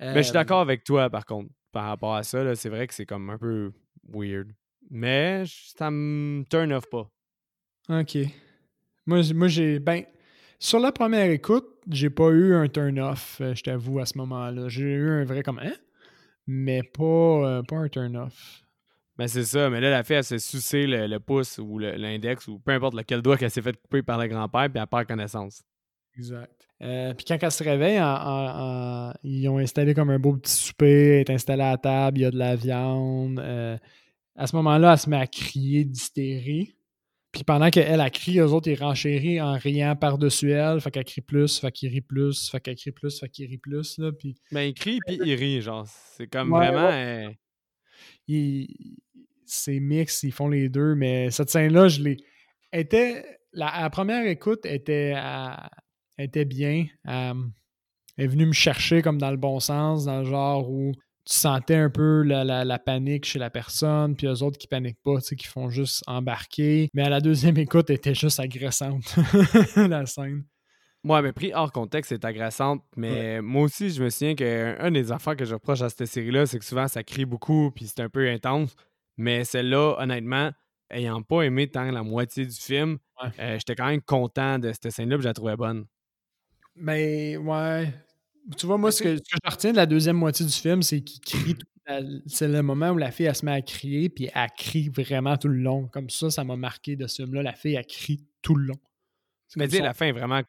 Ben, 0.00 0.16
je 0.16 0.22
suis 0.22 0.32
d'accord 0.32 0.60
avec 0.60 0.82
toi, 0.82 1.08
par 1.08 1.24
contre, 1.24 1.50
par 1.72 1.84
rapport 1.84 2.14
à 2.14 2.24
ça, 2.24 2.54
c'est 2.56 2.68
vrai 2.68 2.86
que 2.86 2.94
c'est 2.94 3.06
comme 3.06 3.30
un 3.30 3.38
peu 3.38 3.72
weird. 4.08 4.48
Mais 4.90 5.44
ça 5.46 5.90
me 5.90 6.42
turn 6.44 6.72
off 6.72 6.88
pas. 6.90 7.08
Ok. 7.88 8.18
Moi, 9.06 9.48
j'ai. 9.48 9.78
Ben, 9.78 10.04
sur 10.62 10.78
la 10.78 10.92
première 10.92 11.30
écoute, 11.30 11.66
j'ai 11.90 12.10
pas 12.10 12.28
eu 12.28 12.54
un 12.54 12.68
turn-off, 12.68 13.38
euh, 13.40 13.54
je 13.54 13.62
t'avoue, 13.62 13.98
à 13.98 14.04
ce 14.04 14.18
moment-là. 14.18 14.68
J'ai 14.68 14.82
eu 14.82 15.08
un 15.08 15.24
vrai 15.24 15.42
comme 15.42 15.58
hein? 15.58 15.72
Mais 16.46 16.82
pas, 16.82 17.02
euh, 17.02 17.62
pas 17.62 17.76
un 17.76 17.88
turn-off. 17.88 18.62
Ben, 19.16 19.26
c'est 19.26 19.44
ça. 19.44 19.70
Mais 19.70 19.80
là, 19.80 19.90
la 19.90 20.02
fille, 20.02 20.16
elle 20.16 20.24
s'est 20.24 20.38
sucé 20.38 20.86
le, 20.86 21.18
pouce 21.18 21.58
ou 21.58 21.78
l'index 21.78 22.46
ou 22.46 22.58
peu 22.58 22.72
importe 22.72 22.94
lequel 22.94 23.22
doigt 23.22 23.38
qu'elle 23.38 23.50
s'est 23.50 23.62
fait 23.62 23.76
couper 23.80 24.02
par 24.02 24.18
le 24.18 24.28
grand-père, 24.28 24.68
puis 24.70 24.80
elle 24.80 24.86
perd 24.86 25.06
connaissance. 25.06 25.62
Exact. 26.16 26.52
Euh, 26.82 27.14
puis 27.14 27.24
quand 27.26 27.38
elle 27.40 27.50
se 27.50 27.64
réveille, 27.64 28.00
ils 29.22 29.48
ont 29.48 29.58
installé 29.58 29.94
comme 29.94 30.10
un 30.10 30.18
beau 30.18 30.36
petit 30.36 30.52
souper, 30.52 31.14
elle 31.14 31.20
est 31.20 31.30
installée 31.30 31.62
à 31.62 31.72
la 31.72 31.78
table, 31.78 32.18
il 32.18 32.22
y 32.22 32.24
a 32.24 32.30
de 32.30 32.38
la 32.38 32.56
viande. 32.56 33.38
à 34.36 34.46
ce 34.46 34.56
moment-là, 34.56 34.92
elle 34.92 34.98
se 34.98 35.08
met 35.08 35.18
à 35.18 35.26
crier 35.26 35.84
d'hystérie. 35.84 36.74
Puis 37.32 37.44
pendant 37.44 37.70
qu'elle 37.70 38.00
a 38.00 38.10
crié, 38.10 38.40
eux 38.40 38.52
autres, 38.52 38.68
ils 38.68 38.80
renchérissent 38.80 39.40
en 39.40 39.52
riant 39.52 39.94
par-dessus 39.94 40.50
elle. 40.50 40.80
Fait 40.80 40.90
qu'elle 40.90 41.04
crie 41.04 41.20
plus, 41.20 41.60
fait 41.60 41.70
qu'il 41.70 41.90
rit 41.90 42.00
plus, 42.00 42.50
fait 42.50 42.60
qu'elle 42.60 42.74
crie 42.74 42.90
plus, 42.90 43.20
fait 43.20 43.28
qu'il 43.28 43.46
rit 43.48 43.58
plus. 43.58 43.98
Là, 43.98 44.10
puis... 44.12 44.34
Ben, 44.50 44.62
il 44.62 44.74
crie, 44.74 44.98
puis 45.06 45.18
il 45.24 45.34
rit, 45.34 45.62
genre. 45.62 45.86
C'est 45.86 46.26
comme 46.26 46.50
vraiment. 46.50 46.90
Euh, 46.90 47.28
c'est 49.44 49.80
mix, 49.80 50.22
ils 50.24 50.32
font 50.32 50.48
les 50.48 50.68
deux. 50.68 50.94
Mais 50.96 51.30
cette 51.30 51.50
scène-là, 51.50 51.88
je 51.88 52.02
l'ai. 52.02 52.16
était 52.72 53.24
la, 53.52 53.88
première 53.90 54.26
écoute 54.26 54.66
était, 54.66 55.14
était 56.18 56.44
bien. 56.44 56.86
elle 57.04 57.44
est 58.18 58.26
venue 58.26 58.46
me 58.46 58.52
chercher 58.52 59.02
comme 59.02 59.18
dans 59.18 59.30
le 59.30 59.36
bon 59.36 59.60
sens, 59.60 60.04
dans 60.04 60.20
le 60.20 60.24
genre 60.24 60.68
où 60.70 60.92
tu 61.30 61.36
sentais 61.36 61.76
un 61.76 61.90
peu 61.90 62.22
la, 62.24 62.78
panique 62.80 63.24
chez 63.24 63.38
la 63.38 63.50
personne, 63.50 64.16
puis 64.16 64.26
eux 64.26 64.42
autres 64.42 64.58
qui 64.58 64.66
paniquent 64.66 65.00
pas, 65.04 65.20
qui 65.20 65.46
font 65.46 65.70
juste 65.70 66.02
embarquer. 66.08 66.88
Mais 66.92 67.04
à 67.04 67.08
la 67.08 67.20
deuxième 67.20 67.56
écoute, 67.56 67.88
elle 67.88 67.96
était 67.96 68.16
juste 68.16 68.40
agressante, 68.40 69.14
la 69.76 70.06
scène. 70.06 70.44
Moi, 71.04 71.22
mais 71.22 71.32
pris 71.32 71.52
hors 71.54 71.70
contexte, 71.70 72.08
c'est 72.08 72.24
agressante. 72.24 72.82
Mais 72.96 73.40
moi 73.40 73.62
aussi, 73.62 73.90
je 73.90 74.02
me 74.02 74.10
souviens 74.10 74.34
qu'un 74.34 74.90
des 74.90 75.12
affaires 75.12 75.36
que 75.36 75.44
je 75.44 75.54
reproche 75.54 75.82
à 75.82 75.88
cette 75.88 76.06
série-là, 76.06 76.46
c'est 76.46 76.58
que 76.58 76.64
souvent, 76.64 76.88
ça 76.88 77.04
crie 77.04 77.24
beaucoup, 77.24 77.70
puis 77.70 77.86
c'est 77.86 78.00
un 78.00 78.08
peu 78.08 78.28
intense. 78.28 78.74
Mais 79.16 79.44
celle-là, 79.44 79.96
honnêtement, 79.98 80.50
ayant 80.90 81.22
pas 81.22 81.42
aimé 81.42 81.68
tant 81.68 81.88
la 81.92 82.02
moitié 82.02 82.44
du 82.44 82.56
film, 82.56 82.98
euh, 83.38 83.56
j'étais 83.56 83.76
quand 83.76 83.86
même 83.86 84.02
content 84.02 84.58
de 84.58 84.72
cette 84.72 84.90
scène-là, 84.90 85.16
puis 85.16 85.22
je 85.22 85.28
la 85.28 85.34
trouvais 85.34 85.56
bonne. 85.56 85.86
Mais, 86.74 87.36
ouais. 87.36 87.92
Tu 88.56 88.66
vois, 88.66 88.78
moi, 88.78 88.90
ce 88.92 89.02
que, 89.02 89.16
je 89.16 89.50
retiens 89.50 89.72
de 89.72 89.76
la 89.76 89.86
deuxième 89.86 90.16
moitié 90.16 90.44
du 90.44 90.52
film, 90.52 90.82
c'est 90.82 91.00
qu'il 91.00 91.20
crie. 91.20 91.56
C'est 92.26 92.46
le 92.46 92.62
moment 92.62 92.90
où 92.90 92.98
la 92.98 93.10
fille, 93.10 93.26
elle 93.26 93.34
se 93.34 93.44
met 93.44 93.52
à 93.52 93.62
crier, 93.62 94.08
puis 94.08 94.28
elle 94.32 94.48
crie 94.56 94.88
vraiment 94.88 95.36
tout 95.36 95.48
le 95.48 95.58
long. 95.58 95.88
Comme 95.88 96.08
ça, 96.08 96.30
ça 96.30 96.44
m'a 96.44 96.56
marqué 96.56 96.94
de 96.94 97.06
ce 97.06 97.22
film-là. 97.22 97.42
La 97.42 97.52
fille, 97.52 97.74
elle 97.74 97.86
crie 97.86 98.24
tout 98.42 98.54
le 98.54 98.66
long. 98.66 98.80
Mais 99.56 99.66
tu 99.66 99.80
la 99.80 99.94
fin 99.94 100.06
est 100.06 100.12
vraiment 100.12 100.42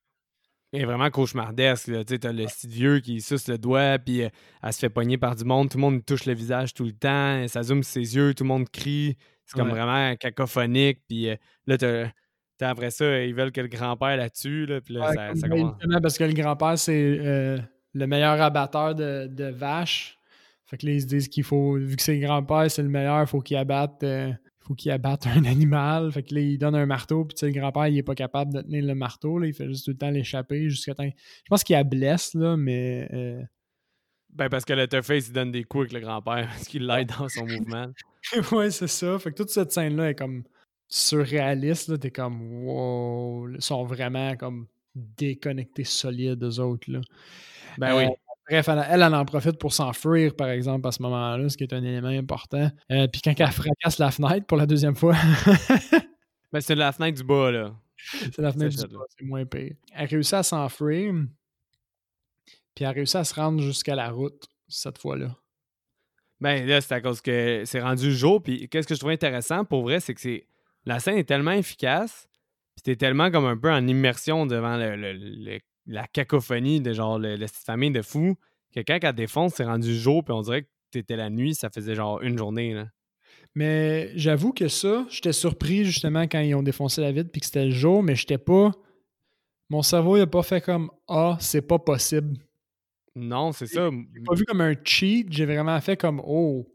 est 0.74 0.86
vraiment 0.86 1.10
cauchemardesque. 1.10 1.86
Tu 1.86 1.96
as 1.96 2.32
le 2.32 2.46
petit 2.46 2.68
vieux 2.68 3.00
qui 3.00 3.22
suce 3.22 3.48
le 3.48 3.58
doigt, 3.58 4.00
puis 4.00 4.24
euh, 4.24 4.30
elle 4.64 4.74
se 4.74 4.80
fait 4.80 4.90
pogner 4.90 5.18
par 5.18 5.36
du 5.36 5.44
monde. 5.44 5.70
Tout 5.70 5.78
le 5.78 5.82
monde 5.82 6.06
touche 6.06 6.26
le 6.26 6.34
visage 6.34 6.74
tout 6.74 6.86
le 6.86 6.94
temps. 6.94 7.46
Ça 7.48 7.64
zoome 7.64 7.84
ses 7.84 8.16
yeux, 8.16 8.34
tout 8.34 8.44
le 8.44 8.50
monde 8.50 8.70
crie. 8.70 9.18
C'est 9.46 9.58
comme 9.58 9.70
vraiment 9.70 10.16
cacophonique. 10.16 11.00
Puis 11.08 11.30
euh, 11.30 11.36
là, 11.68 11.78
t'as, 11.78 12.70
après 12.70 12.92
ça, 12.92 13.24
ils 13.24 13.36
veulent 13.36 13.52
que 13.52 13.62
le 13.62 13.68
grand-père 13.68 14.16
la 14.16 14.30
tue. 14.30 14.66
Là, 14.66 14.80
puis 14.80 14.94
là, 14.94 15.12
ça, 15.14 15.48
commence. 15.48 15.76
Parce 16.02 16.18
que 16.18 16.24
le 16.24 16.34
grand-père, 16.34 16.78
c'est 16.78 17.18
euh, 17.20 17.58
le 17.94 18.08
meilleur 18.08 18.42
abatteur 18.42 18.96
de, 18.96 19.28
de, 19.28 19.46
vaches. 19.46 20.18
Fait 20.66 20.78
que 20.78 20.86
là, 20.86 20.94
ils 20.94 21.02
se 21.02 21.08
disent 21.08 21.28
qu'il 21.28 21.44
faut, 21.44 21.76
vu 21.76 21.96
que 21.96 22.02
c'est 22.02 22.16
le 22.16 22.26
grand-père, 22.26 22.70
c'est 22.72 22.84
le 22.84 22.90
meilleur, 22.90 23.22
il 23.22 23.28
faut 23.28 23.42
qu'il 23.42 23.58
abatte 23.58 24.04
faut 24.62 24.76
qu'il 24.76 24.92
abatte 24.92 25.28
un 25.28 25.44
animal. 25.46 26.12
Fait 26.12 26.24
que 26.24 26.34
là, 26.34 26.42
il 26.42 26.58
donne 26.58 26.76
un 26.76 26.86
marteau, 26.86 27.26
puis 27.26 27.36
tu 27.36 27.40
sais, 27.42 27.48
le 27.48 27.60
grand-père, 27.60 27.88
il 27.88 27.98
est 27.98 28.04
pas 28.04 28.16
capable 28.16 28.54
de 28.54 28.62
tenir 28.62 28.86
le 28.86 28.96
marteau. 28.96 29.38
Là, 29.38 29.48
il 29.48 29.54
fait 29.54 29.68
juste 29.68 29.86
tout 29.86 29.92
le 29.92 29.98
temps 29.98 30.10
l'échapper 30.10 30.70
jusqu'à 30.70 30.96
temps. 30.96 31.04
Je 31.04 31.50
pense 31.50 31.64
qu'il 31.64 31.76
a 31.76 31.84
blesse, 31.84 32.34
là, 32.34 32.56
mais. 32.58 33.08
Euh, 33.14 33.42
ben, 34.30 34.48
parce 34.48 34.64
que 34.64 34.74
Letterface, 34.74 35.28
il 35.28 35.34
donne 35.34 35.52
des 35.52 35.66
coups 35.66 35.82
avec 35.82 35.94
le 35.94 36.00
grand-père 36.00 36.48
parce 36.52 36.68
qu'il 36.68 36.86
l'aide 36.86 37.12
dans 37.18 37.28
son 37.28 37.46
mouvement. 37.46 37.88
ouais, 38.52 38.72
c'est 38.72 38.88
ça. 38.88 39.20
Fait 39.20 39.32
que 39.32 39.36
toute 39.36 39.50
cette 39.50 39.72
scène-là 39.72 40.12
est 40.12 40.16
comme 40.16 40.44
surréaliste. 40.88 41.90
Là. 41.90 41.98
T'es 41.98 42.12
comme, 42.12 42.64
wow. 42.64 43.50
Ils 43.50 43.62
sont 43.62 43.84
vraiment 43.84 44.36
comme 44.38 44.68
déconnectés 44.96 45.84
solides, 45.84 46.44
eux 46.44 46.60
autres. 46.60 46.90
Là. 46.90 47.02
Ben 47.78 47.96
oui. 47.96 48.06
Euh, 48.06 48.10
Bref, 48.50 48.68
elle, 48.68 48.86
elle, 48.90 49.04
en 49.14 49.24
profite 49.24 49.58
pour 49.58 49.72
s'enfuir, 49.72 50.36
par 50.36 50.50
exemple, 50.50 50.86
à 50.86 50.92
ce 50.92 51.02
moment-là, 51.04 51.48
ce 51.48 51.56
qui 51.56 51.64
est 51.64 51.74
un 51.74 51.84
élément 51.84 52.10
important. 52.10 52.70
Euh, 52.92 53.08
puis 53.08 53.22
quand 53.22 53.34
elle 53.38 53.52
fracasse 53.52 53.98
la 53.98 54.12
fenêtre 54.12 54.46
pour 54.46 54.58
la 54.58 54.66
deuxième 54.66 54.96
fois. 54.96 55.16
ben, 56.52 56.60
c'est 56.60 56.76
la 56.76 56.92
fenêtre 56.92 57.18
du 57.18 57.24
bas, 57.24 57.50
là. 57.52 57.74
C'est 57.96 58.40
la 58.40 58.52
fenêtre 58.52 58.76
du 58.76 58.94
bas, 58.94 59.06
c'est 59.08 59.26
moins 59.26 59.46
pire. 59.46 59.76
Elle 59.94 60.08
réussit 60.08 60.34
à 60.34 60.44
s'enfuir, 60.44 61.14
puis 62.76 62.84
elle 62.84 62.90
réussit 62.90 63.16
à 63.16 63.24
se 63.24 63.34
rendre 63.34 63.62
jusqu'à 63.62 63.96
la 63.96 64.10
route, 64.10 64.50
cette 64.68 64.98
fois-là. 64.98 65.36
Ben 66.42 66.68
là, 66.68 66.82
c'est 66.82 66.96
à 66.96 67.00
cause 67.00 67.22
que 67.22 67.64
c'est 67.66 67.82
rendu 67.82 68.12
jour. 68.12 68.42
Puis 68.42 68.68
qu'est-ce 68.68 68.88
que 68.88 68.96
je 68.96 69.00
trouve 69.00 69.12
intéressant, 69.12 69.64
pour 69.64 69.84
vrai, 69.84 70.00
c'est 70.00 70.16
que 70.16 70.20
c'est 70.20 70.48
la 70.86 71.00
scène 71.00 71.16
est 71.16 71.24
tellement 71.24 71.52
efficace, 71.52 72.28
puis 72.76 72.82
t'es 72.84 72.96
tellement 72.96 73.30
comme 73.30 73.46
un 73.46 73.56
peu 73.56 73.72
en 73.72 73.88
immersion 73.88 74.46
devant 74.48 74.76
le, 74.76 74.96
le 74.96 75.60
la 75.86 76.08
cacophonie 76.08 76.82
de 76.82 76.94
genre 76.94 77.20
le, 77.20 77.46
famille 77.48 77.92
de 77.92 78.02
fous 78.02 78.38
que 78.74 78.80
quand 78.80 79.00
elle 79.02 79.14
défonce, 79.14 79.56
c'est 79.56 79.66
rendu 79.66 79.98
jour, 79.98 80.24
puis 80.24 80.34
on 80.34 80.42
dirait 80.42 80.64
que 80.64 80.70
t'étais 80.92 81.16
la 81.16 81.30
nuit, 81.30 81.56
ça 81.56 81.70
faisait 81.70 81.96
genre 81.96 82.22
une 82.22 82.38
journée. 82.38 82.74
Là. 82.74 82.88
Mais 83.56 84.12
j'avoue 84.18 84.54
que 84.54 84.68
ça, 84.68 85.06
j'étais 85.10 85.34
surpris 85.34 85.84
justement 85.84 86.24
quand 86.24 86.40
ils 86.40 86.56
ont 86.56 86.64
défoncé 86.64 87.02
la 87.02 87.12
vide 87.12 87.30
puis 87.32 87.42
que 87.42 87.46
c'était 87.46 87.66
le 87.66 87.72
jour, 87.72 88.02
mais 88.02 88.16
j'étais 88.16 88.38
pas. 88.38 88.72
Mon 89.70 89.82
cerveau, 89.82 90.18
il 90.18 90.22
a 90.22 90.28
pas 90.28 90.44
fait 90.44 90.62
comme 90.62 90.90
Ah, 91.08 91.38
c'est 91.40 91.62
pas 91.62 91.80
possible. 91.80 92.38
Non, 93.16 93.52
c'est 93.52 93.68
ça. 93.68 93.90
J'ai 93.92 94.24
pas 94.24 94.36
vu 94.36 94.46
comme 94.46 94.62
un 94.62 94.74
cheat, 94.84 95.28
j'ai 95.32 95.46
vraiment 95.46 95.80
fait 95.82 95.98
comme 95.98 96.22
Oh, 96.26 96.66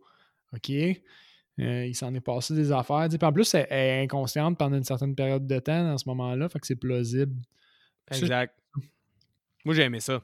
OK. 0.53 0.71
Euh, 1.59 1.87
il 1.87 1.95
s'en 1.95 2.13
est 2.15 2.21
passé 2.21 2.55
des 2.55 2.71
affaires. 2.71 3.07
Puis 3.09 3.19
en 3.23 3.33
plus, 3.33 3.55
elle 3.55 3.67
est 3.71 4.03
inconsciente 4.03 4.59
pendant 4.59 4.77
une 4.77 4.85
certaine 4.85 5.15
période 5.15 5.47
de 5.47 5.59
temps 5.59 5.83
dans 5.83 5.97
ce 5.97 6.07
moment-là, 6.11 6.49
fait 6.51 6.59
que 6.59 6.67
c'est 6.67 6.77
plausible. 6.77 7.35
Exact. 8.11 8.55
Moi, 9.67 9.75
j'ai 9.75 9.83
aimé 9.83 9.99
ça. 9.99 10.23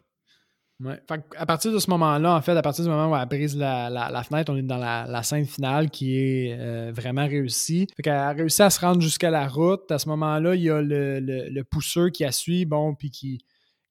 Ouais. 0.81 1.01
à 1.37 1.47
partir 1.47 1.73
de 1.73 1.79
ce 1.79 1.91
moment-là, 1.91 2.35
en 2.35 2.41
fait, 2.43 2.57
à 2.57 2.63
partir 2.63 2.85
du 2.85 2.91
moment 2.91 3.11
où 3.11 3.17
elle 3.17 3.29
brise 3.29 3.57
la, 3.57 4.23
fenêtre, 4.25 4.53
on 4.53 4.57
est 4.57 4.63
dans 4.63 4.79
la, 4.79 5.23
scène 5.25 5.45
finale 5.47 5.91
qui 5.91 6.17
est 6.17 6.57
euh, 6.59 6.93
vraiment 6.93 7.27
réussie. 7.27 7.89
Fait 7.97 8.05
qu'elle 8.05 8.15
a 8.15 8.33
réussi 8.33 8.63
à 8.63 8.71
se 8.71 8.81
rendre 8.81 9.01
jusqu'à 9.01 9.31
la 9.31 9.49
route. 9.49 9.91
À 9.91 9.99
ce 9.99 10.09
moment-là, 10.11 10.55
il 10.55 10.63
y 10.63 10.71
a 10.71 10.81
le, 10.81 11.63
pousseur 11.65 12.13
qui 12.13 12.25
a 12.25 12.31
suivi, 12.31 12.67
bon, 12.67 12.95
puis 12.95 13.11
qui 13.11 13.39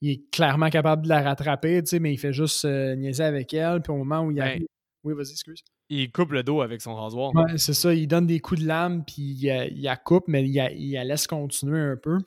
il 0.04 0.12
est 0.12 0.32
clairement 0.32 0.70
capable 0.70 1.04
de 1.04 1.10
la 1.10 1.22
rattraper, 1.22 1.84
mais 1.99 2.14
il 2.14 2.18
fait 2.18 2.34
juste 2.34 2.66
euh, 2.66 2.95
niaiser 2.95 3.24
avec 3.24 3.54
elle. 3.54 3.82
Puis 3.82 3.91
au 3.91 3.97
moment 3.97 4.22
où 4.22 4.32
il. 4.32 4.38
Ben, 4.38 4.62
oui, 5.04 5.14
vas-y, 5.14 5.32
excuse. 5.32 5.62
Il 5.89 6.12
coupe 6.12 6.32
le 6.32 6.43
dos 6.43 6.62
avec 6.62 6.82
son 6.82 6.95
rasoir. 6.95 7.36
Ouais, 7.36 7.58
c'est 7.58 7.74
ça. 7.74 7.93
Il 7.93 8.08
donne 8.08 8.26
des 8.26 8.39
coups 8.39 8.62
de 8.62 8.68
lame, 8.68 9.04
puis 9.06 9.22
il, 9.22 9.72
il, 9.76 9.84
la 9.84 9.97
coupe, 9.97 10.24
mais 10.28 10.43
il, 10.47 10.56
il 10.78 10.93
la 10.93 11.04
laisse 11.04 11.28
continuer 11.28 11.80
un 11.80 11.97
peu. 11.97 12.20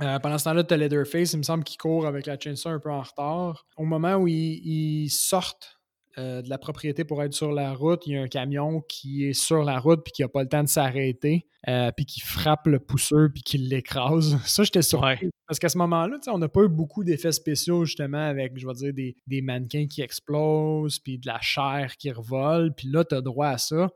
Euh, 0.00 0.18
pendant 0.18 0.38
ce 0.38 0.44
temps-là, 0.44 0.64
tu 0.64 0.74
as 0.74 0.76
Leatherface, 0.76 1.32
il 1.34 1.38
me 1.38 1.42
semble 1.42 1.64
qu'il 1.64 1.78
court 1.78 2.06
avec 2.06 2.26
la 2.26 2.38
chainsaw 2.38 2.70
un 2.70 2.80
peu 2.80 2.90
en 2.90 3.02
retard. 3.02 3.66
Au 3.76 3.84
moment 3.84 4.16
où 4.16 4.26
ils, 4.26 5.08
sortent 5.08 5.78
euh, 6.18 6.42
de 6.42 6.48
la 6.48 6.58
propriété 6.58 7.04
pour 7.04 7.22
être 7.22 7.32
sur 7.32 7.52
la 7.52 7.72
route, 7.74 8.02
il 8.06 8.14
y 8.14 8.16
a 8.16 8.22
un 8.22 8.28
camion 8.28 8.80
qui 8.88 9.26
est 9.26 9.32
sur 9.32 9.62
la 9.62 9.78
route 9.78 10.02
puis 10.04 10.12
qui 10.12 10.22
n'a 10.22 10.28
pas 10.28 10.42
le 10.42 10.48
temps 10.48 10.62
de 10.62 10.68
s'arrêter, 10.68 11.46
euh, 11.68 11.92
puis 11.96 12.06
qui 12.06 12.20
frappe 12.20 12.66
le 12.66 12.80
pousseur 12.80 13.28
puis 13.32 13.42
qui 13.42 13.58
l'écrase. 13.58 14.36
Ça, 14.44 14.64
j'étais 14.64 14.82
surpris. 14.82 15.30
Parce 15.46 15.60
qu'à 15.60 15.68
ce 15.68 15.78
moment-là, 15.78 16.18
on 16.28 16.38
n'a 16.38 16.48
pas 16.48 16.62
eu 16.62 16.68
beaucoup 16.68 17.04
d'effets 17.04 17.32
spéciaux 17.32 17.84
justement 17.84 18.26
avec, 18.26 18.58
je 18.58 18.66
vais 18.66 18.74
dire, 18.74 18.94
des, 18.94 19.16
des 19.28 19.42
mannequins 19.42 19.86
qui 19.86 20.02
explosent 20.02 20.98
puis 20.98 21.18
de 21.18 21.26
la 21.26 21.40
chair 21.40 21.96
qui 21.98 22.10
revole. 22.10 22.74
Puis 22.74 22.88
là, 22.88 23.04
tu 23.04 23.14
as 23.14 23.20
droit 23.20 23.48
à 23.48 23.58
ça. 23.58 23.90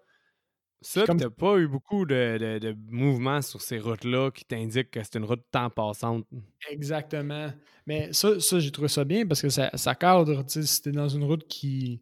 Ça, 0.81 1.05
comme... 1.05 1.19
t'as 1.19 1.31
pas 1.31 1.59
eu 1.59 1.67
beaucoup 1.67 2.07
de, 2.07 2.59
de, 2.59 2.77
mouvements 2.89 3.43
sur 3.43 3.61
ces 3.61 3.79
routes-là 3.79 4.31
qui 4.31 4.45
t'indiquent 4.45 4.93
que 4.93 5.03
c'est 5.03 5.17
une 5.17 5.25
route 5.25 5.43
temps 5.51 5.71
passante? 5.71 6.25
Exactement. 6.71 7.53
Mais 7.87 8.13
ça, 8.13 8.39
ça 8.39 8.61
j'ai 8.61 8.71
trouvé 8.71 8.89
ça 8.89 9.05
bien 9.05 9.27
parce 9.27 9.43
que 9.43 9.49
ça, 9.49 9.71
ça 9.75 9.95
cadre. 9.95 10.45
Si 10.47 10.83
t'es 10.83 10.93
dans 10.93 11.09
une 11.09 11.25
route 11.25 11.47
qui 11.49 12.01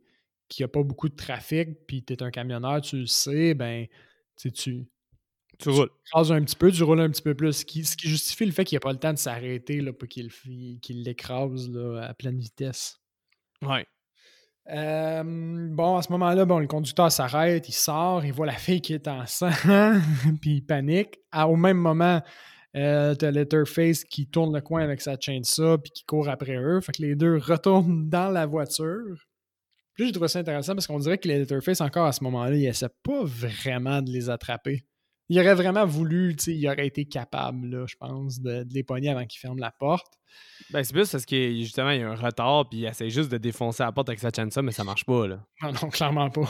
qui 0.48 0.62
a 0.62 0.68
pas 0.68 0.82
beaucoup 0.82 1.08
de 1.08 1.16
trafic, 1.16 1.86
puis 1.86 2.04
t'es 2.04 2.22
un 2.22 2.30
camionneur, 2.30 2.80
tu 2.80 2.98
le 2.98 3.06
sais, 3.06 3.54
ben, 3.54 3.86
tu 4.36 4.52
tu, 4.52 4.86
tu 5.58 5.68
roules. 5.70 5.90
Tu 6.04 6.32
un 6.32 6.42
petit 6.42 6.56
peu, 6.56 6.70
tu 6.70 6.82
roules 6.82 7.00
un 7.00 7.10
petit 7.10 7.22
peu 7.22 7.34
plus. 7.34 7.52
Ce 7.52 7.64
qui, 7.64 7.84
ce 7.84 7.96
qui 7.96 8.08
justifie 8.08 8.44
le 8.44 8.52
fait 8.52 8.64
qu'il 8.64 8.76
n'y 8.76 8.78
a 8.78 8.80
pas 8.80 8.92
le 8.92 8.98
temps 8.98 9.12
de 9.12 9.18
s'arrêter 9.18 9.80
pour 9.92 10.08
qu'il 10.08 10.30
l'écrase 10.90 11.70
à 12.00 12.14
pleine 12.14 12.38
vitesse. 12.38 13.00
Ouais. 13.62 13.86
Euh, 14.72 15.22
bon, 15.24 15.96
à 15.96 16.02
ce 16.02 16.10
moment-là, 16.12 16.44
bon, 16.44 16.58
le 16.58 16.66
conducteur 16.66 17.10
s'arrête, 17.12 17.68
il 17.68 17.72
sort, 17.72 18.24
il 18.24 18.32
voit 18.32 18.46
la 18.46 18.52
fille 18.52 18.80
qui 18.80 18.94
est 18.94 19.06
en 19.06 19.24
sang, 19.26 19.50
puis 20.40 20.56
il 20.56 20.62
panique. 20.62 21.18
au 21.34 21.56
même 21.56 21.76
moment, 21.76 22.20
euh, 22.76 23.14
t'as 23.14 23.30
Letterface 23.30 24.04
qui 24.04 24.26
tourne 24.26 24.54
le 24.54 24.60
coin 24.60 24.82
avec 24.82 25.00
sa 25.00 25.18
chaîne 25.18 25.44
ça, 25.44 25.78
puis 25.78 25.92
qui 25.92 26.04
court 26.04 26.28
après 26.28 26.56
eux. 26.56 26.80
Fait 26.80 26.92
que 26.92 27.02
les 27.02 27.14
deux 27.14 27.36
retournent 27.36 28.08
dans 28.10 28.30
la 28.30 28.46
voiture. 28.46 29.26
Puis 29.94 30.06
j'ai 30.06 30.12
trouvé 30.12 30.28
ça 30.28 30.40
intéressant 30.40 30.74
parce 30.74 30.86
qu'on 30.86 30.98
dirait 30.98 31.16
que 31.16 31.28
les 31.28 31.38
Letterface, 31.38 31.80
encore 31.80 32.06
à 32.06 32.12
ce 32.12 32.22
moment-là, 32.24 32.54
il 32.54 32.66
essaie 32.66 32.88
pas 33.02 33.22
vraiment 33.24 34.02
de 34.02 34.10
les 34.10 34.28
attraper. 34.28 34.84
Il 35.28 35.40
aurait 35.40 35.54
vraiment 35.54 35.84
voulu, 35.84 36.34
il 36.46 36.68
aurait 36.68 36.86
été 36.86 37.04
capable, 37.04 37.66
là, 37.66 37.84
je 37.88 37.96
pense, 37.96 38.40
de, 38.40 38.64
les 38.70 38.84
pogner 38.84 39.10
avant 39.10 39.26
qu'ils 39.26 39.40
ferment 39.40 39.60
la 39.60 39.72
porte. 39.72 40.18
Ben, 40.70 40.84
c'est 40.84 40.92
plus 40.92 41.10
parce 41.10 41.24
qu'il 41.24 41.62
justement, 41.62 41.90
il 41.90 42.00
y 42.00 42.02
a 42.02 42.10
un 42.10 42.14
retard, 42.14 42.68
puis 42.68 42.80
il 42.80 42.84
essaie 42.86 43.10
juste 43.10 43.30
de 43.30 43.38
défoncer 43.38 43.82
la 43.82 43.92
porte 43.92 44.08
avec 44.08 44.20
sa 44.20 44.30
chaîne 44.30 44.50
mais 44.62 44.72
ça 44.72 44.84
marche 44.84 45.04
pas, 45.04 45.26
là. 45.26 45.44
Non, 45.62 45.72
non, 45.72 45.88
clairement 45.88 46.30
pas. 46.30 46.48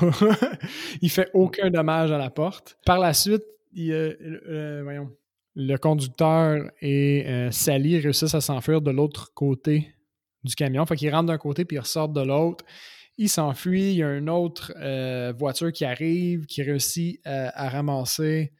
il 1.00 1.10
fait 1.10 1.30
aucun 1.32 1.70
dommage 1.70 2.10
à 2.12 2.18
la 2.18 2.30
porte. 2.30 2.78
Par 2.84 2.98
la 2.98 3.14
suite, 3.14 3.44
il, 3.72 3.92
euh, 3.92 4.80
voyons, 4.82 5.10
le 5.54 5.76
conducteur 5.76 6.70
et 6.82 7.24
euh, 7.26 7.50
Sally 7.50 7.98
réussissent 7.98 8.34
à 8.34 8.40
s'enfuir 8.40 8.82
de 8.82 8.90
l'autre 8.90 9.32
côté 9.32 9.94
du 10.44 10.54
camion. 10.54 10.84
Fait 10.84 10.96
qu'ils 10.96 11.10
rentrent 11.10 11.28
d'un 11.28 11.38
côté, 11.38 11.64
puis 11.64 11.76
ils 11.76 11.80
ressortent 11.80 12.12
de 12.12 12.22
l'autre. 12.22 12.64
Il 13.16 13.30
s'enfuit. 13.30 13.92
Il 13.92 13.96
y 13.96 14.02
a 14.02 14.14
une 14.14 14.28
autre 14.28 14.72
euh, 14.76 15.32
voiture 15.36 15.72
qui 15.72 15.86
arrive, 15.86 16.44
qui 16.44 16.62
réussit 16.62 17.20
à 17.24 17.68
ramasser 17.70 18.52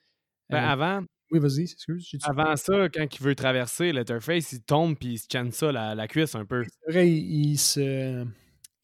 ben, 0.50 0.62
euh, 0.62 0.68
avant. 0.68 1.00
Oui, 1.30 1.40
vas-y, 1.40 1.62
excuse. 1.62 2.16
Avant 2.22 2.54
ça, 2.56 2.88
quand 2.88 3.06
il 3.12 3.22
veut 3.22 3.34
traverser 3.34 3.92
Letterface, 3.92 4.52
il 4.52 4.62
tombe 4.62 4.96
puis 4.96 5.14
il 5.14 5.18
se 5.18 5.26
chante 5.30 5.52
ça 5.52 5.72
la, 5.72 6.08
cuisse 6.08 6.34
un 6.36 6.44
peu. 6.44 6.64
C'est 6.64 6.92
vrai, 6.92 7.10
il, 7.10 7.58
se, 7.58 8.24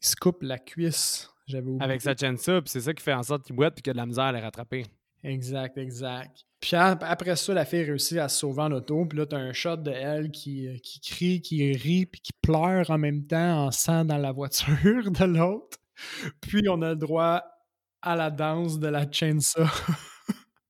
se 0.01 0.17
coupe 0.17 0.43
la 0.43 0.59
cuisse. 0.59 1.31
J'avais 1.47 1.71
Avec 1.81 2.01
sa 2.01 2.17
chaîne 2.17 2.37
ça, 2.37 2.61
puis 2.61 2.71
c'est 2.71 2.81
ça 2.81 2.95
qui 2.95 3.03
fait 3.03 3.13
en 3.13 3.23
sorte 3.23 3.45
qu'il 3.45 3.55
boite 3.55 3.75
puis 3.75 3.83
qu'il 3.83 3.91
a 3.91 3.95
de 3.95 3.99
la 3.99 4.07
misère 4.07 4.25
à 4.25 4.33
la 4.33 4.41
rattraper. 4.41 4.85
Exact, 5.25 5.79
exact. 5.79 6.45
Puis 6.61 6.77
après 6.77 7.37
ça, 7.37 7.55
la 7.55 7.65
fille 7.65 7.85
réussit 7.85 8.19
à 8.19 8.29
se 8.29 8.41
sauver 8.41 8.63
en 8.63 8.73
auto. 8.73 9.05
Puis 9.07 9.19
là, 9.19 9.27
t'as 9.27 9.39
un 9.39 9.53
shot 9.53 9.77
de 9.77 9.91
elle 9.91 10.31
qui, 10.31 10.69
euh, 10.69 10.77
qui 10.83 11.01
crie, 11.01 11.41
qui 11.41 11.73
rit, 11.73 12.07
puis 12.07 12.21
qui 12.21 12.33
pleure 12.41 12.91
en 12.91 12.99
même 12.99 13.27
temps 13.27 13.67
en 13.67 13.71
sang 13.71 14.05
dans 14.05 14.19
la 14.19 14.33
voiture 14.33 14.67
de 15.11 15.25
l'autre. 15.25 15.79
Puis 16.41 16.69
on 16.69 16.83
a 16.83 16.91
le 16.91 16.97
droit 16.97 17.43
à 18.01 18.17
la 18.17 18.31
danse 18.31 18.79
de 18.79 18.89
la 18.89 19.11
chainsaw. 19.11 19.65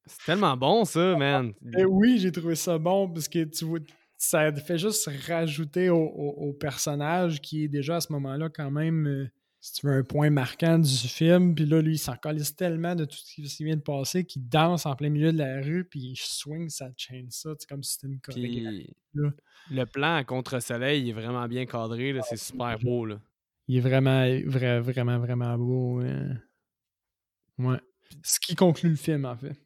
C'est 0.07 0.25
tellement 0.27 0.57
bon, 0.57 0.85
ça, 0.85 1.17
man. 1.17 1.53
Et 1.79 1.85
oui, 1.85 2.19
j'ai 2.19 2.33
trouvé 2.33 2.55
ça 2.55 2.79
bon 2.79 3.09
parce 3.09 3.29
que 3.29 3.45
tu 3.45 3.65
vois, 3.65 3.79
ça 4.17 4.53
fait 4.53 4.79
juste 4.79 5.11
rajouter 5.27 5.91
au, 5.91 6.57
personnage 6.61 7.41
qui 7.41 7.65
est 7.65 7.69
déjà 7.69 7.97
à 7.97 8.01
ce 8.01 8.13
moment-là 8.13 8.49
quand 8.49 8.71
même, 8.71 9.07
euh, 9.07 9.29
si 9.61 9.73
tu 9.75 9.87
veux, 9.87 9.95
un 9.95 10.03
point 10.03 10.31
marquant 10.31 10.79
du 10.79 10.89
film. 10.89 11.55
Puis 11.55 11.67
là, 11.67 11.81
lui, 11.83 11.95
il 11.95 11.99
s'en 11.99 12.17
calisse 12.17 12.55
tellement 12.55 12.95
de 12.95 13.05
tout 13.05 13.17
ce 13.17 13.35
qui 13.35 13.65
vient 13.65 13.77
de 13.77 13.83
passer 13.83 14.25
qu'il 14.25 14.49
danse 14.49 14.87
en 14.87 14.95
plein 14.95 15.09
milieu 15.09 15.33
de 15.33 15.39
la 15.39 15.61
rue 15.61 15.85
puis 15.85 16.01
il 16.01 16.17
swing 16.17 16.69
sa 16.69 16.91
chainsaw. 16.97 17.55
C'est 17.59 17.69
comme 17.69 17.83
si 17.83 17.95
c'était 17.95 18.07
une 18.09 18.21
chorégraphie. 18.21 18.97
Le 19.71 19.87
plan 19.87 20.17
à 20.17 20.25
contre-soleil, 20.25 21.03
il 21.03 21.09
est 21.11 21.13
vraiment 21.13 21.47
bien 21.49 21.67
cadré. 21.67 22.15
C'est 22.29 22.37
super 22.37 22.79
beau. 22.79 23.07
Là. 23.07 23.21
Il 23.69 23.77
est 23.77 23.81
vraiment, 23.81 24.25
vraiment, 24.47 24.83
vraiment, 24.83 25.19
vraiment 25.19 25.59
beau. 25.59 26.01
Hein. 26.01 26.37
Ouais. 27.59 27.81
Ce 28.23 28.39
qui 28.39 28.55
conclut 28.55 28.91
le 28.91 28.97
film, 28.97 29.25
en 29.25 29.37
fait. 29.37 29.57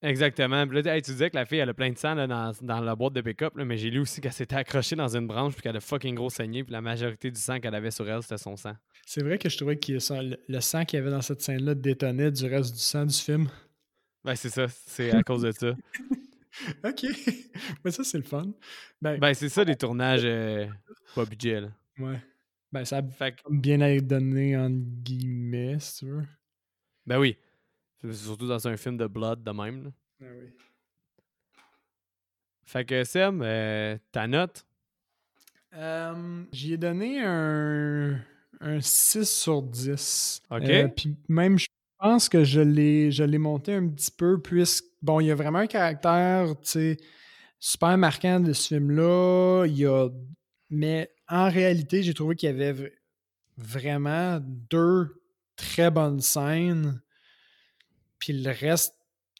Exactement. 0.00 0.64
tu 0.66 1.00
disais 1.00 1.30
que 1.30 1.36
la 1.36 1.44
fille, 1.44 1.58
elle 1.58 1.68
a 1.68 1.74
plein 1.74 1.90
de 1.90 1.98
sang 1.98 2.14
dans, 2.14 2.52
dans, 2.60 2.80
la 2.80 2.94
boîte 2.94 3.14
de 3.14 3.20
pick-up, 3.20 3.54
mais 3.56 3.76
j'ai 3.76 3.90
lu 3.90 4.00
aussi 4.00 4.20
qu'elle 4.20 4.32
s'était 4.32 4.56
accrochée 4.56 4.94
dans 4.94 5.16
une 5.16 5.26
branche 5.26 5.54
puis 5.54 5.62
qu'elle 5.62 5.76
a 5.76 5.80
fucking 5.80 6.14
gros 6.14 6.30
saigné, 6.30 6.62
puis 6.62 6.72
la 6.72 6.80
majorité 6.80 7.30
du 7.30 7.40
sang 7.40 7.58
qu'elle 7.58 7.74
avait 7.74 7.90
sur 7.90 8.08
elle, 8.08 8.22
c'était 8.22 8.38
son 8.38 8.56
sang. 8.56 8.74
C'est 9.06 9.22
vrai 9.22 9.38
que 9.38 9.48
je 9.48 9.56
trouvais 9.56 9.76
que 9.76 9.92
le, 9.92 10.60
sang 10.60 10.84
qu'il 10.84 10.98
y 10.98 11.02
avait 11.02 11.10
dans 11.10 11.20
cette 11.20 11.42
scène-là 11.42 11.74
détonnait 11.74 12.30
du 12.30 12.46
reste 12.46 12.74
du 12.74 12.80
sang 12.80 13.06
du 13.06 13.14
film. 13.14 13.48
Ben, 14.24 14.36
c'est 14.36 14.50
ça. 14.50 14.66
C'est 14.68 15.10
à 15.10 15.22
cause 15.22 15.42
de 15.42 15.50
ça. 15.50 15.74
OK. 16.84 17.06
Mais 17.84 17.90
ça, 17.90 18.04
c'est 18.04 18.18
le 18.18 18.24
fun. 18.24 18.52
Ben, 19.02 19.18
ben 19.18 19.34
c'est 19.34 19.48
ça, 19.48 19.64
les 19.64 19.76
tournages 19.76 20.24
euh, 20.24 20.66
pas 21.14 21.24
budget, 21.24 21.60
là. 21.60 21.68
Ouais. 21.98 22.20
Ben, 22.70 22.84
ça 22.84 22.98
a 22.98 23.30
bien 23.50 23.80
à 23.80 23.88
être 23.88 24.06
donné, 24.06 24.56
en 24.56 24.70
guillemets, 24.70 25.78
si 25.80 26.00
tu 26.00 26.06
veux. 26.06 26.24
Ben 27.06 27.18
oui. 27.18 27.36
Surtout 28.12 28.46
dans 28.46 28.68
un 28.68 28.76
film 28.76 28.96
de 28.96 29.06
blood 29.06 29.42
de 29.42 29.50
même. 29.50 29.84
Là. 29.84 29.90
Ah 30.22 30.24
oui. 30.40 30.48
Fait 32.64 32.84
que 32.84 33.02
Sam, 33.02 33.40
euh, 33.42 33.96
ta 34.12 34.26
note? 34.26 34.66
Euh, 35.74 36.44
J'y 36.52 36.74
ai 36.74 36.76
donné 36.76 37.22
un, 37.24 38.20
un 38.60 38.80
6 38.80 39.24
sur 39.24 39.62
10. 39.62 40.42
OK. 40.50 40.62
Euh, 40.64 40.88
puis 40.88 41.16
même, 41.28 41.58
je 41.58 41.66
pense 41.98 42.28
que 42.28 42.44
je 42.44 42.60
l'ai 42.60 43.38
monté 43.38 43.74
un 43.74 43.88
petit 43.88 44.10
peu, 44.10 44.40
puisque, 44.40 44.84
bon, 45.00 45.20
il 45.20 45.26
y 45.26 45.30
a 45.30 45.34
vraiment 45.34 45.60
un 45.60 45.66
caractère, 45.66 46.48
tu 46.60 46.68
sais, 46.70 46.96
super 47.58 47.96
marquant 47.96 48.38
de 48.38 48.52
ce 48.52 48.68
film-là. 48.68 49.64
Il 49.66 49.78
y 49.78 49.86
a... 49.86 50.08
Mais 50.68 51.10
en 51.26 51.48
réalité, 51.48 52.02
j'ai 52.02 52.12
trouvé 52.12 52.36
qu'il 52.36 52.50
y 52.50 52.52
avait 52.52 52.92
vraiment 53.56 54.40
deux 54.42 55.22
très 55.56 55.90
bonnes 55.90 56.20
scènes 56.20 57.00
puis 58.18 58.32
le 58.32 58.50
reste 58.50 58.94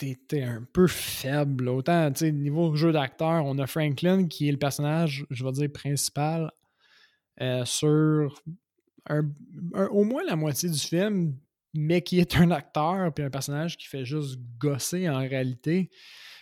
était 0.06 0.42
un 0.42 0.66
peu 0.72 0.86
faible. 0.86 1.68
Autant, 1.68 2.10
tu 2.12 2.20
sais, 2.20 2.32
niveau 2.32 2.74
jeu 2.74 2.92
d'acteur, 2.92 3.44
on 3.44 3.58
a 3.58 3.66
Franklin 3.66 4.26
qui 4.28 4.48
est 4.48 4.52
le 4.52 4.58
personnage, 4.58 5.26
je 5.30 5.44
vais 5.44 5.52
dire, 5.52 5.72
principal 5.72 6.52
euh, 7.40 7.64
sur 7.64 8.42
au 9.90 10.04
moins 10.04 10.22
la 10.26 10.36
moitié 10.36 10.68
du 10.68 10.78
film, 10.78 11.34
mais 11.74 12.02
qui 12.02 12.20
est 12.20 12.36
un 12.36 12.50
acteur 12.50 13.12
puis 13.14 13.24
un 13.24 13.30
personnage 13.30 13.78
qui 13.78 13.86
fait 13.86 14.04
juste 14.04 14.38
gosser 14.58 15.08
en 15.08 15.18
réalité. 15.18 15.90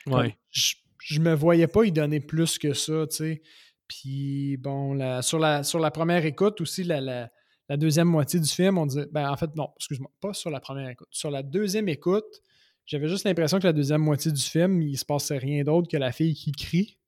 Ouais. 0.07 0.37
Je, 0.51 1.21
me 1.21 1.33
voyais 1.33 1.69
pas 1.69 1.85
y 1.85 1.93
donner 1.93 2.19
plus 2.19 2.59
que 2.59 2.73
ça, 2.73 3.07
tu 3.07 3.17
sais. 3.17 3.43
Puis 3.87 4.57
bon, 4.57 4.99
sur, 5.23 5.39
la, 5.39 5.63
sur 5.63 5.79
la 5.79 5.93
première 5.93 6.25
écoute 6.25 6.61
aussi, 6.61 6.83
la 6.83 7.01
la 7.01 7.31
deuxième 7.77 8.09
moitié 8.09 8.39
du 8.39 8.49
film, 8.49 8.79
on 8.79 8.87
disait, 8.87 9.07
ben 9.11 9.29
en 9.29 9.37
fait, 9.37 9.55
non, 9.57 9.71
excuse-moi, 9.77 10.11
pas 10.21 10.33
sur 10.33 10.51
la 10.51 10.61
première 10.61 10.89
écoute. 10.89 11.09
Sur 11.11 11.31
la 11.31 11.43
deuxième 11.43 11.89
écoute, 11.89 12.43
j'avais 12.85 13.09
juste 13.09 13.25
l'impression 13.25 13.59
que 13.59 13.67
la 13.67 13.73
deuxième 13.73 14.03
moitié 14.03 14.31
du 14.31 14.41
film, 14.41 14.81
il 14.83 14.97
se 14.97 15.05
passait 15.05 15.39
rien 15.39 15.65
d'autre 15.65 15.89
que 15.89 15.97
la 15.97 16.13
fille 16.13 16.35
qui 16.35 16.53
crie. 16.53 16.99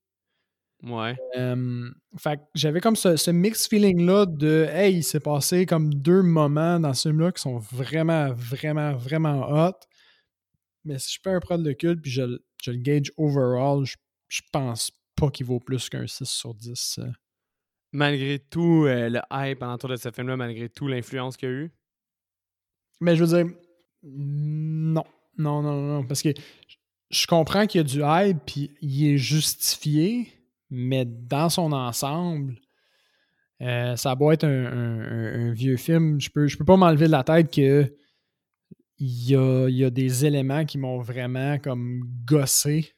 Ouais. 0.83 1.17
fait 2.19 2.41
j'avais 2.55 2.81
comme 2.81 2.95
ce, 2.95 3.17
ce 3.17 3.33
mixed 3.33 3.69
feeling-là 3.69 4.27
de 4.27 4.69
Hey, 4.71 4.99
il 4.99 5.03
s'est 5.03 5.19
passé 5.19 5.67
comme 5.67 5.93
deux 5.93 6.23
moments 6.23 6.79
dans 6.79 6.95
ce 6.95 7.09
film-là 7.09 7.33
qui 7.33 7.43
sont 7.43 7.59
vraiment, 7.59 8.33
vraiment, 8.33 8.95
vraiment 8.95 9.49
hot. 9.51 9.75
Mais 10.85 10.99
si 10.99 11.15
je 11.15 11.21
fais 11.23 11.31
un 11.31 11.41
prod 11.41 11.63
de 11.63 11.73
cul 11.73 12.01
puis 12.01 12.11
je, 12.11 12.39
je, 12.63 12.71
le 12.71 12.79
gauge 12.79 13.13
overall, 13.17 13.85
je, 13.85 13.97
je 14.29 14.43
pense 14.53 14.93
pas 15.17 15.31
qu'il 15.31 15.47
vaut 15.47 15.61
plus 15.61 15.89
qu'un 15.89 16.07
6 16.07 16.25
sur 16.25 16.55
10 16.55 17.01
malgré 17.93 18.39
tout 18.39 18.85
euh, 18.87 19.09
le 19.09 19.21
hype 19.31 19.63
autour 19.63 19.91
de 19.91 19.97
ce 19.97 20.11
film-là, 20.11 20.37
malgré 20.37 20.69
tout 20.69 20.89
l'influence 20.89 21.37
qu'il 21.37 21.49
y 21.49 21.53
a 21.53 21.55
eu? 21.55 21.71
Mais 23.01 23.17
je 23.17 23.25
veux 23.25 23.45
dire, 23.45 23.55
non. 24.03 25.05
Non, 25.37 25.63
non, 25.63 25.81
non. 25.81 26.05
Parce 26.05 26.21
que 26.21 26.31
je 27.11 27.27
comprends 27.27 27.67
qu'il 27.67 27.79
y 27.79 27.85
a 27.85 27.85
du 27.85 28.01
hype, 28.03 28.39
puis 28.45 28.71
il 28.83 29.07
est 29.07 29.19
justifié, 29.19 30.29
mais 30.69 31.05
dans 31.05 31.49
son 31.49 31.73
ensemble, 31.73 32.57
euh, 33.63 33.97
ça 33.97 34.15
doit 34.15 34.35
être 34.35 34.45
un, 34.45 35.53
vieux 35.53 35.77
film. 35.77 36.21
Je 36.21 36.29
peux, 36.31 36.49
je 36.49 36.57
peux 36.57 36.65
pas 36.65 36.77
m'enlever 36.77 37.07
de 37.07 37.13
la 37.13 37.25
tête 37.25 37.53
que 37.53 37.95
il 39.01 39.31
y 39.31 39.37
a, 39.37 39.69
y 39.69 39.85
a 39.85 39.91
des 39.91 40.27
éléments 40.27 40.65
qui 40.65 40.77
m'ont 40.77 40.99
vraiment 40.99 41.57
comme 41.61 42.03
gossé 42.25 42.93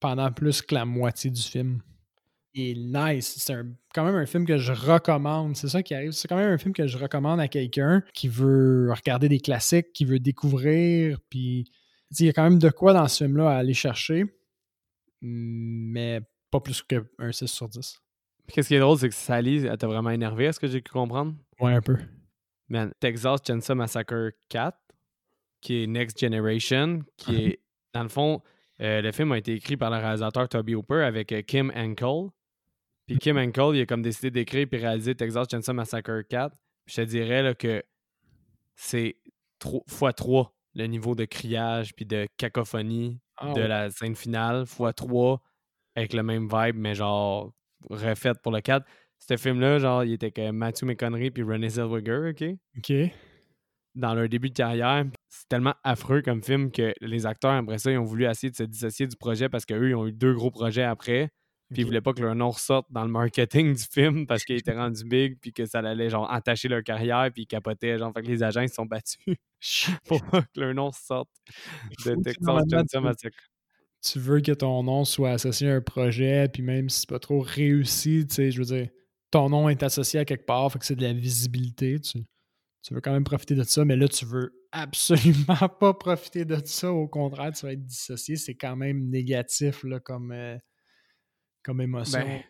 pendant 0.00 0.32
plus 0.32 0.62
que 0.62 0.74
la 0.74 0.86
moitié 0.86 1.30
du 1.30 1.42
film 1.42 1.82
est 2.56 2.74
nice. 2.74 3.36
C'est 3.38 3.54
quand 3.94 4.04
même 4.04 4.14
un 4.14 4.26
film 4.26 4.46
que 4.46 4.58
je 4.58 4.72
recommande. 4.72 5.56
C'est 5.56 5.68
ça 5.68 5.82
qui 5.82 5.94
arrive. 5.94 6.12
C'est 6.12 6.28
quand 6.28 6.36
même 6.36 6.52
un 6.52 6.58
film 6.58 6.72
que 6.72 6.86
je 6.86 6.98
recommande 6.98 7.40
à 7.40 7.48
quelqu'un 7.48 8.02
qui 8.14 8.28
veut 8.28 8.92
regarder 8.92 9.28
des 9.28 9.40
classiques, 9.40 9.92
qui 9.92 10.04
veut 10.04 10.18
découvrir. 10.18 11.18
Puis, 11.30 11.70
il 12.18 12.26
y 12.26 12.28
a 12.28 12.32
quand 12.32 12.44
même 12.44 12.58
de 12.58 12.70
quoi 12.70 12.92
dans 12.92 13.06
ce 13.08 13.24
film-là 13.24 13.50
à 13.50 13.56
aller 13.56 13.74
chercher. 13.74 14.24
Mais 15.20 16.20
pas 16.50 16.60
plus 16.60 16.82
qu'un 16.82 17.32
6 17.32 17.46
sur 17.46 17.68
10. 17.68 17.98
Qu'est-ce 18.52 18.68
qui 18.68 18.74
est 18.74 18.80
drôle, 18.80 18.98
c'est 18.98 19.08
que 19.08 19.14
Sally, 19.14 19.66
elle 19.66 19.76
t'a 19.76 19.86
vraiment 19.86 20.10
énervé, 20.10 20.44
est-ce 20.44 20.60
que 20.60 20.68
j'ai 20.68 20.80
pu 20.80 20.92
comprendre? 20.92 21.34
Ouais, 21.58 21.72
un 21.72 21.80
peu. 21.80 21.96
Man, 22.68 22.92
Texas 23.00 23.40
Chainsaw 23.44 23.74
Massacre 23.74 24.30
4, 24.48 24.78
qui 25.60 25.82
est 25.82 25.86
Next 25.86 26.18
Generation, 26.20 27.00
qui 27.16 27.32
uh-huh. 27.32 27.48
est, 27.48 27.60
dans 27.92 28.02
le 28.04 28.08
fond, 28.08 28.40
euh, 28.80 29.00
le 29.00 29.12
film 29.12 29.32
a 29.32 29.38
été 29.38 29.54
écrit 29.54 29.76
par 29.76 29.90
le 29.90 29.96
réalisateur 29.96 30.48
Toby 30.48 30.74
Hooper 30.74 31.02
avec 31.02 31.32
euh, 31.32 31.42
Kim 31.42 31.72
Ankle. 31.74 32.30
Puis 33.06 33.18
Kim 33.18 33.38
Ankle, 33.38 33.74
il 33.74 33.82
a 33.82 33.86
comme 33.86 34.02
décidé 34.02 34.30
d'écrire 34.30 34.66
et 34.70 34.76
réaliser 34.76 35.14
Texas 35.14 35.46
Chainsaw 35.50 35.72
Massacre 35.72 36.22
4. 36.22 36.56
je 36.86 36.96
te 36.96 37.00
dirais 37.02 37.42
là, 37.42 37.54
que 37.54 37.82
c'est 38.74 39.16
fois 39.88 40.12
3 40.12 40.52
le 40.74 40.86
niveau 40.86 41.14
de 41.14 41.24
criage 41.24 41.94
puis 41.94 42.04
de 42.04 42.26
cacophonie 42.36 43.18
ah 43.38 43.52
de 43.52 43.62
la 43.62 43.90
scène 43.90 44.14
finale, 44.14 44.66
fois 44.66 44.92
3 44.92 45.40
avec 45.94 46.12
le 46.12 46.22
même 46.22 46.48
vibe, 46.50 46.76
mais 46.76 46.94
genre 46.94 47.52
refait 47.88 48.32
pour 48.42 48.52
le 48.52 48.60
4. 48.60 48.84
Ce 49.18 49.36
film-là, 49.36 49.78
genre, 49.78 50.04
il 50.04 50.12
était 50.12 50.30
que 50.30 50.50
Matthew 50.50 50.84
McConaughey 50.84 51.30
puis 51.30 51.42
Renée 51.42 51.70
Zellweger, 51.70 52.30
OK? 52.30 52.44
OK. 52.76 53.10
Dans 53.94 54.14
leur 54.14 54.28
début 54.28 54.50
de 54.50 54.54
carrière. 54.54 55.06
C'est 55.28 55.48
tellement 55.48 55.74
affreux 55.84 56.20
comme 56.20 56.42
film 56.42 56.70
que 56.70 56.92
les 57.00 57.24
acteurs, 57.24 57.52
après 57.52 57.78
ça, 57.78 57.90
ils 57.90 57.98
ont 57.98 58.04
voulu 58.04 58.26
essayer 58.26 58.50
de 58.50 58.56
se 58.56 58.62
dissocier 58.64 59.06
du 59.06 59.16
projet 59.16 59.48
parce 59.48 59.64
qu'eux, 59.64 59.88
ils 59.88 59.94
ont 59.94 60.06
eu 60.06 60.12
deux 60.12 60.34
gros 60.34 60.50
projets 60.50 60.82
après. 60.82 61.30
Puis 61.72 61.82
ils 61.82 61.84
voulaient 61.84 62.00
pas 62.00 62.12
que 62.12 62.22
leur 62.22 62.34
nom 62.34 62.50
ressorte 62.50 62.86
dans 62.90 63.04
le 63.04 63.10
marketing 63.10 63.74
du 63.74 63.82
film 63.82 64.26
parce 64.26 64.44
qu'il 64.44 64.56
était 64.56 64.76
rendu 64.76 65.04
big 65.04 65.38
puis 65.40 65.52
que 65.52 65.66
ça 65.66 65.80
allait 65.80 66.08
genre 66.08 66.30
attacher 66.30 66.68
leur 66.68 66.84
carrière 66.84 67.28
puis 67.32 67.42
ils 67.42 67.46
capotaient. 67.46 67.98
Genre, 67.98 68.12
fait 68.14 68.22
que 68.22 68.28
les 68.28 68.42
agents 68.42 68.60
ils 68.60 68.68
se 68.68 68.76
sont 68.76 68.86
battus 68.86 69.36
pour 70.06 70.24
pas 70.26 70.42
que 70.42 70.60
leur 70.60 70.74
nom 70.74 70.92
sorte 70.92 71.30
de 72.04 72.14
Texas 72.22 72.62
Chainsaw 72.70 73.00
Massacre. 73.00 73.36
Tu 74.00 74.20
veux 74.20 74.40
que 74.40 74.52
ton 74.52 74.84
nom 74.84 75.04
soit 75.04 75.30
associé 75.30 75.68
à 75.68 75.74
un 75.74 75.80
projet, 75.80 76.48
puis 76.48 76.62
même 76.62 76.88
si 76.88 77.00
c'est 77.00 77.08
pas 77.08 77.18
trop 77.18 77.40
réussi, 77.40 78.24
tu 78.28 78.34
sais, 78.34 78.50
je 78.52 78.58
veux 78.58 78.64
dire, 78.64 78.88
ton 79.32 79.48
nom 79.48 79.68
est 79.68 79.82
associé 79.82 80.20
à 80.20 80.24
quelque 80.24 80.46
part, 80.46 80.70
fait 80.70 80.78
que 80.78 80.86
c'est 80.86 80.94
de 80.94 81.02
la 81.02 81.12
visibilité. 81.12 81.98
Tu, 81.98 82.20
tu 82.82 82.94
veux 82.94 83.00
quand 83.00 83.12
même 83.12 83.24
profiter 83.24 83.56
de 83.56 83.64
ça, 83.64 83.84
mais 83.84 83.96
là, 83.96 84.06
tu 84.06 84.24
veux 84.24 84.52
absolument 84.70 85.68
pas 85.80 85.94
profiter 85.94 86.44
de 86.44 86.60
ça. 86.64 86.92
Au 86.92 87.08
contraire, 87.08 87.50
tu 87.52 87.66
vas 87.66 87.72
être 87.72 87.84
dissocié. 87.84 88.36
C'est 88.36 88.54
quand 88.54 88.76
même 88.76 89.08
négatif 89.08 89.82
là, 89.82 89.98
comme. 89.98 90.30
Euh, 90.30 90.56
comme 91.66 91.80
émotion. 91.80 92.20
Ben, 92.20 92.42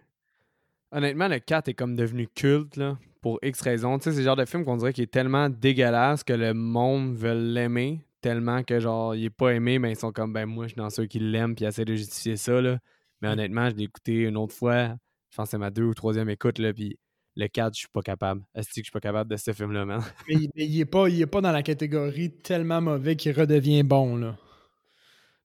honnêtement, 0.92 1.28
le 1.28 1.38
4 1.38 1.68
est 1.68 1.74
comme 1.74 1.96
devenu 1.96 2.28
culte 2.28 2.76
là, 2.76 2.98
pour 3.22 3.38
X 3.42 3.62
raisons. 3.62 3.98
Tu 3.98 4.04
sais, 4.04 4.12
c'est 4.12 4.18
le 4.18 4.24
genre 4.24 4.36
de 4.36 4.44
film 4.44 4.64
qu'on 4.64 4.76
dirait 4.76 4.92
qu'il 4.92 5.04
est 5.04 5.12
tellement 5.12 5.48
dégueulasse 5.48 6.22
que 6.22 6.34
le 6.34 6.52
monde 6.52 7.16
veut 7.16 7.34
l'aimer, 7.34 8.04
tellement 8.20 8.62
que 8.62 8.78
genre 8.78 9.14
il 9.14 9.24
est 9.24 9.30
pas 9.30 9.54
aimé, 9.54 9.78
mais 9.78 9.92
ils 9.92 9.96
sont 9.96 10.12
comme 10.12 10.32
ben 10.32 10.46
moi 10.46 10.66
je 10.66 10.74
suis 10.74 10.76
dans 10.76 10.90
ceux 10.90 11.06
qui 11.06 11.18
l'aiment 11.18 11.54
puis 11.54 11.64
essaient 11.64 11.86
de 11.86 11.94
justifier 11.94 12.36
ça. 12.36 12.60
Là. 12.60 12.78
Mais 13.22 13.28
honnêtement, 13.28 13.70
je 13.70 13.76
l'ai 13.76 13.84
écouté 13.84 14.22
une 14.22 14.36
autre 14.36 14.54
fois. 14.54 14.88
Je 15.30 15.36
pense 15.36 15.46
que 15.46 15.50
c'est 15.52 15.58
ma 15.58 15.70
deux 15.70 15.84
ou 15.84 15.94
troisième 15.94 16.28
écoute, 16.28 16.58
là, 16.58 16.72
puis 16.72 16.98
le 17.36 17.48
4, 17.48 17.74
je 17.74 17.80
suis 17.80 17.88
pas 17.88 18.02
capable. 18.02 18.42
Est-ce 18.54 18.68
que 18.68 18.74
je 18.76 18.82
suis 18.82 18.92
pas 18.92 19.00
capable 19.00 19.30
de 19.30 19.36
ce 19.36 19.52
film-là, 19.52 19.84
man? 19.84 20.02
mais, 20.28 20.34
il, 20.54 20.80
est 20.80 20.84
pas, 20.86 21.08
il 21.08 21.20
est 21.20 21.26
pas 21.26 21.40
dans 21.40 21.52
la 21.52 21.62
catégorie 21.62 22.30
tellement 22.30 22.80
mauvais 22.80 23.16
qu'il 23.16 23.32
redevient 23.32 23.82
bon, 23.82 24.16
là. 24.16 24.36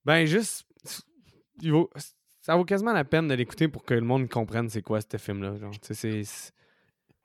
Ben, 0.05 0.25
juste. 0.25 0.65
il 1.61 1.71
vaut- 1.71 1.89
ça 2.41 2.55
vaut 2.55 2.65
quasiment 2.65 2.93
la 2.93 3.05
peine 3.05 3.27
de 3.27 3.33
l'écouter 3.33 3.67
pour 3.67 3.83
que 3.85 3.93
le 3.93 4.01
monde 4.01 4.27
comprenne 4.29 4.67
c'est 4.69 4.81
quoi 4.81 4.99
ce 5.01 5.17
film-là. 5.17 5.53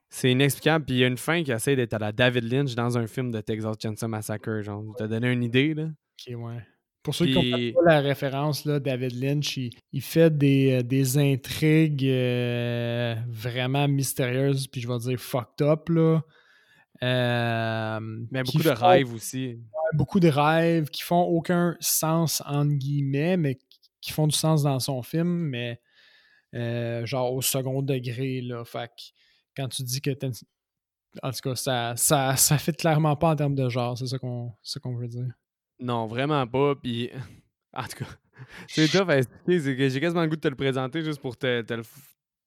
C'est 0.09 0.31
inexplicable. 0.31 0.85
Puis 0.85 0.95
il 0.95 0.99
y 0.99 1.05
a 1.05 1.09
une 1.09 1.17
fin 1.19 1.43
qui 1.43 1.51
essaie 1.53 1.75
d'être 1.75 1.95
à 1.95 1.99
la 1.99 2.13
David 2.13 2.45
Lynch 2.45 2.75
dans 2.75 2.97
un 2.97 3.07
film 3.07 3.33
de 3.33 3.41
Texas 3.41 3.77
Chainsaw 3.83 4.09
Massacre. 4.09 4.61
Genre, 4.63 4.85
t'as 4.97 5.09
donné 5.09 5.33
une 5.33 5.43
idée, 5.43 5.75
là? 5.75 5.85
Ok, 5.85 6.35
ouais. 6.39 6.63
Pour 7.03 7.15
ceux 7.15 7.27
qui 7.27 7.35
comprennent 7.35 7.73
pas 7.73 7.83
la 7.85 8.01
référence, 8.01 8.65
là, 8.65 8.81
David 8.81 9.13
Lynch, 9.23 9.57
il, 9.57 9.71
il 9.93 10.03
fait 10.03 10.37
des, 10.37 10.73
euh, 10.73 10.83
des 10.83 11.19
intrigues 11.19 12.05
euh, 12.05 13.15
vraiment 13.29 13.87
mystérieuses, 13.87 14.67
puis 14.67 14.81
je 14.81 14.89
vais 14.89 14.99
dire 14.99 15.19
fucked 15.19 15.67
up, 15.67 15.89
là. 15.89 16.23
Euh, 17.03 18.01
mais 18.31 18.43
beaucoup 18.43 18.59
de 18.59 18.75
font- 18.75 18.87
rêves 18.87 19.13
aussi. 19.13 19.61
beaucoup 19.93 20.19
de 20.19 20.29
rêves 20.29 20.89
qui 20.89 21.03
font 21.03 21.23
aucun 21.23 21.77
sens, 21.79 22.43
entre 22.47 22.73
guillemets, 22.73 23.37
mais 23.37 23.59
qui 24.01 24.13
font 24.13 24.27
du 24.27 24.37
sens 24.37 24.63
dans 24.63 24.79
son 24.81 25.03
film, 25.03 25.29
mais 25.29 25.81
euh, 26.55 27.05
genre 27.07 27.33
au 27.33 27.43
second 27.43 27.83
degré, 27.83 28.41
là. 28.41 28.65
Fait 28.65 28.89
que 28.89 29.03
quand 29.57 29.69
tu 29.69 29.83
dis 29.83 30.01
que 30.01 30.11
t'as- 30.11 30.29
En 31.23 31.31
tout 31.33 31.41
cas, 31.43 31.55
ça, 31.57 31.95
ça, 31.97 32.37
ça 32.37 32.59
fait 32.59 32.77
clairement 32.77 33.17
pas 33.17 33.31
en 33.31 33.37
termes 33.37 33.55
de 33.55 33.69
genre, 33.69 33.97
c'est 33.99 34.07
ça 34.07 34.19
qu'on 34.19 34.53
c'est 34.63 34.75
ça 34.75 34.81
qu'on 34.81 34.95
veut 34.97 35.09
dire. 35.09 35.27
Non, 35.81 36.07
vraiment 36.07 36.47
pas. 36.47 36.75
Puis, 36.77 37.11
en 37.75 37.83
tout 37.85 38.05
cas, 38.05 38.11
c'est 38.69 38.89
tough 38.89 39.09
à 39.11 39.19
expliquer. 39.19 39.61
C'est 39.61 39.77
que 39.77 39.89
j'ai 39.89 40.01
quasiment 40.01 40.23
le 40.23 40.29
goût 40.29 40.37
de 40.37 40.41
te 40.41 40.49
le 40.49 40.55
présenter 40.57 41.03
juste 41.03 41.21
pour 41.21 41.37
te, 41.37 41.63
te 41.63 41.75
le. 41.75 41.83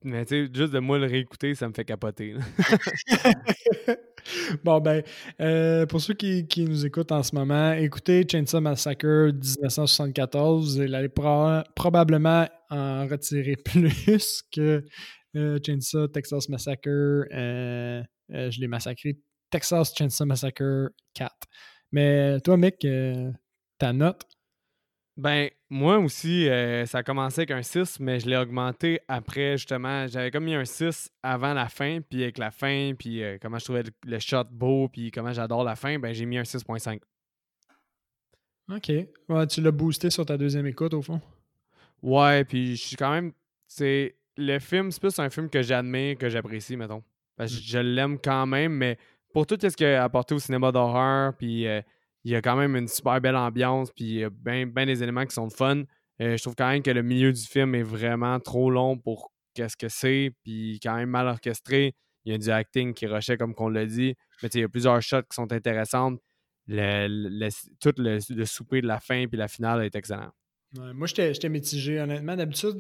Mais 0.04 0.26
tu 0.26 0.46
sais, 0.46 0.52
juste 0.54 0.72
de 0.72 0.80
moi 0.80 0.98
le 0.98 1.08
réécouter, 1.08 1.54
ça 1.56 1.68
me 1.68 1.74
fait 1.74 1.84
capoter. 1.84 2.36
bon, 4.64 4.80
ben, 4.80 5.04
euh, 5.42 5.86
pour 5.86 6.02
ceux 6.02 6.14
qui, 6.14 6.48
qui 6.48 6.66
nous 6.66 6.86
écoutent 6.86 7.12
en 7.12 7.24
ce 7.24 7.36
moment, 7.36 7.74
écoutez 7.74 8.26
Chainsaw 8.30 8.62
Massacre 8.62 9.32
1974. 9.32 10.78
Vous 10.78 10.82
allez 10.94 11.10
pro- 11.10 11.62
probablement 11.76 12.48
en 12.70 13.08
retirer 13.08 13.56
plus 13.66 14.44
que 14.54 14.84
euh, 15.36 15.60
Chainsaw 15.66 16.08
Texas 16.08 16.50
Massacre. 16.50 16.90
euh, 16.90 18.04
je 18.30 18.60
l'ai 18.60 18.68
massacré. 18.68 19.18
Texas 19.50 19.94
Chainsaw 19.98 20.26
Massacre 20.26 20.90
4. 21.14 21.34
Mais 21.92 22.40
toi, 22.42 22.58
euh, 22.86 23.32
ta 23.78 23.94
note, 23.94 24.24
Ben, 25.20 25.50
moi 25.70 25.98
aussi, 25.98 26.48
euh, 26.48 26.86
ça 26.86 27.00
a 27.00 27.04
commencé 27.04 27.42
avec 27.42 27.52
un 27.52 27.62
6, 27.62 28.00
mais 28.00 28.22
je 28.22 28.30
l'ai 28.30 28.38
augmenté 28.38 29.02
après, 29.10 29.58
justement. 29.58 30.08
J'avais 30.08 30.32
comme 30.32 30.46
mis 30.46 30.56
un 30.56 30.64
6 30.64 31.12
avant 31.24 31.54
la 31.54 31.68
fin, 31.68 32.00
puis 32.00 32.24
avec 32.24 32.38
la 32.38 32.52
fin, 32.52 32.94
puis 32.98 33.22
euh, 33.22 33.38
comment 33.42 33.60
je 33.60 33.66
trouvais 33.66 33.84
le, 33.84 33.90
le 34.06 34.20
shot 34.20 34.46
beau, 34.50 34.88
puis 34.88 35.12
comment 35.12 35.34
j'adore 35.34 35.66
la 35.66 35.76
fin, 35.76 36.00
ben 36.00 36.14
j'ai 36.14 36.26
mis 36.26 36.38
un 36.38 36.44
6.5. 36.44 37.02
ok. 38.72 38.92
Ouais, 39.28 39.48
tu 39.48 39.60
l'as 39.60 39.72
boosté 39.72 40.10
sur 40.10 40.26
ta 40.26 40.38
deuxième 40.38 40.68
écoute, 40.68 40.94
au 40.94 41.02
fond? 41.02 41.20
Ouais, 42.02 42.46
puis 42.46 42.78
je 42.78 42.88
suis 42.88 42.96
quand 42.96 43.12
même. 43.12 43.34
C'est. 43.68 44.16
Le 44.38 44.58
film, 44.60 44.90
c'est 44.90 45.02
plus 45.02 45.20
un 45.20 45.30
film 45.30 45.50
que 45.50 45.62
j'admire, 45.62 46.18
que 46.18 46.30
j'apprécie, 46.30 46.78
mettons. 46.78 47.04
Parce 47.36 47.54
que 47.54 47.62
je 47.62 47.80
l'aime 47.80 48.18
quand 48.18 48.46
même, 48.46 48.72
mais 48.72 48.98
pour 49.34 49.46
tout 49.46 49.58
ce 49.62 49.76
qu'il 49.76 49.86
a 49.86 50.02
apporté 50.02 50.34
au 50.34 50.40
cinéma 50.40 50.72
d'horreur, 50.72 51.34
puis 51.36 51.68
euh, 51.68 51.82
il 52.24 52.32
y 52.32 52.36
a 52.36 52.42
quand 52.42 52.56
même 52.56 52.76
une 52.76 52.88
super 52.88 53.22
belle 53.22 53.36
ambiance, 53.36 53.92
puis 53.92 54.06
il 54.06 54.20
y 54.20 54.24
a 54.24 54.30
bien 54.30 54.86
des 54.86 55.04
éléments 55.04 55.26
qui 55.26 55.34
sont 55.34 55.46
le 55.46 55.52
fun. 55.52 55.84
Euh, 56.22 56.36
je 56.36 56.42
trouve 56.42 56.56
quand 56.56 56.70
même 56.70 56.84
que 56.84 56.92
le 56.92 57.02
milieu 57.02 57.32
du 57.32 57.42
film 57.42 57.76
est 57.76 57.84
vraiment 57.84 58.40
trop 58.40 58.70
long 58.70 58.98
pour 58.98 59.32
qu'est-ce 59.54 59.78
que 59.78 59.88
c'est, 59.90 60.32
puis 60.44 60.80
quand 60.84 60.96
même 60.96 61.10
mal 61.10 61.28
orchestré. 61.28 61.96
Il 62.26 62.34
y 62.34 62.36
a 62.36 62.38
du 62.38 62.50
acting 62.50 62.94
qui 62.94 63.08
rushait, 63.08 63.38
comme 63.38 63.56
qu'on 63.56 63.70
l'a 63.70 63.86
dit, 63.86 64.16
mais 64.44 64.50
il 64.54 64.62
y 64.62 64.64
a 64.64 64.70
plusieurs 64.70 65.02
shots 65.02 65.22
qui 65.24 65.36
sont 65.36 65.52
intéressantes. 65.52 66.20
Le, 66.68 67.08
le- 67.08 67.50
tout 67.80 67.94
le, 67.98 68.46
souper 68.46 68.82
de 68.82 68.88
la 68.88 69.00
fin 69.00 69.26
puis 69.28 69.38
la 69.38 69.48
finale 69.48 69.84
est 69.86 69.96
excellent. 69.96 70.30
Ouais, 70.78 70.94
moi, 70.94 71.08
j'étais 71.08 71.50
mitigé, 71.50 72.00
honnêtement. 72.00 72.36
D'habitude, 72.36 72.76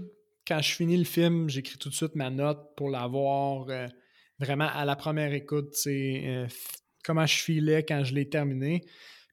quand 0.47 0.61
je 0.61 0.73
finis 0.73 0.97
le 0.97 1.05
film, 1.05 1.49
j'écris 1.49 1.77
tout 1.77 1.89
de 1.89 1.95
suite 1.95 2.15
ma 2.15 2.29
note 2.29 2.75
pour 2.75 2.89
l'avoir 2.89 3.67
euh, 3.69 3.87
vraiment 4.37 4.67
à 4.67 4.85
la 4.85 4.95
première 4.95 5.33
écoute, 5.33 5.73
euh, 5.87 6.47
comment 7.03 7.25
je 7.25 7.37
filais 7.37 7.83
quand 7.83 8.03
je 8.03 8.13
l'ai 8.13 8.29
terminé. 8.29 8.83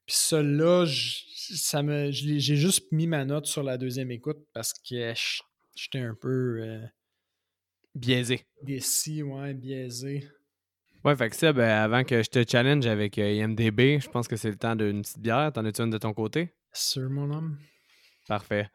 Puis 0.07 0.15
celui-là, 0.15 0.85
j- 0.85 1.25
ça 1.57 1.83
me, 1.83 2.09
j'ai 2.11 2.39
juste 2.55 2.91
mis 2.91 3.05
ma 3.07 3.25
note 3.25 3.45
sur 3.45 3.61
la 3.61 3.77
deuxième 3.77 4.09
écoute 4.09 4.39
parce 4.53 4.73
que 4.73 5.13
j'étais 5.75 5.99
un 5.99 6.15
peu 6.15 6.61
euh, 6.63 6.85
Biaisé. 7.93 8.45
décis, 8.63 9.21
ouais, 9.23 9.53
biaisé. 9.53 10.27
Ouais, 11.03 11.15
fait 11.15 11.29
que 11.29 11.35
ça, 11.35 11.53
ben, 11.53 11.69
avant 11.69 12.03
que 12.03 12.23
je 12.23 12.29
te 12.29 12.43
challenge 12.49 12.85
avec 12.87 13.17
euh, 13.17 13.31
IMDB, 13.33 13.99
je 13.99 14.09
pense 14.09 14.27
que 14.27 14.35
c'est 14.35 14.49
le 14.49 14.57
temps 14.57 14.75
d'une 14.75 15.01
petite 15.01 15.19
bière. 15.19 15.51
T'en 15.53 15.63
as-tu 15.65 15.81
une 15.81 15.89
de 15.89 15.97
ton 15.97 16.13
côté? 16.13 16.53
Sur 16.73 17.09
mon 17.09 17.31
homme. 17.33 17.57
Parfait. 18.27 18.69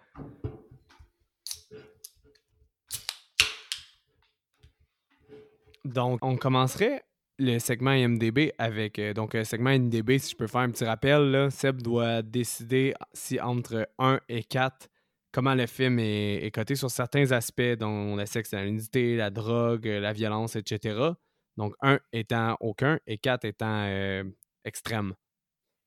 Donc, 5.85 6.19
on 6.23 6.37
commencerait 6.37 7.03
le 7.43 7.59
segment 7.59 7.93
IMDB 7.93 8.53
avec. 8.59 8.99
euh, 8.99 9.13
donc, 9.13 9.35
un 9.35 9.45
segment 9.45 9.71
IMDB, 9.71 10.19
si 10.19 10.31
je 10.31 10.37
peux 10.37 10.47
faire 10.47 10.63
un 10.63 10.71
petit 10.71 10.85
rappel, 10.85 11.31
là, 11.31 11.51
Seb 11.51 11.83
doit 11.83 12.23
décider 12.23 12.95
si 13.13 13.41
entre 13.41 13.89
1 13.99 14.21
et 14.29 14.45
4, 14.45 14.89
comment 15.33 15.55
le 15.55 15.67
film 15.67 15.99
est, 15.99 16.55
coté 16.55 16.77
sur 16.77 16.91
certains 16.91 17.33
aspects, 17.33 17.77
dont 17.79 18.17
le 18.17 18.27
sexe, 18.27 18.53
la 18.53 18.65
nudité, 18.65 19.17
la 19.17 19.31
drogue, 19.31 19.89
euh, 19.89 20.01
la 20.01 20.13
violence, 20.13 20.57
etc. 20.57 21.13
Donc, 21.57 21.75
1 21.83 21.99
étant 22.13 22.57
aucun 22.61 22.99
et 23.07 23.19
4 23.19 23.45
étant 23.45 23.85
euh, 23.87 24.25
extrême. 24.65 25.15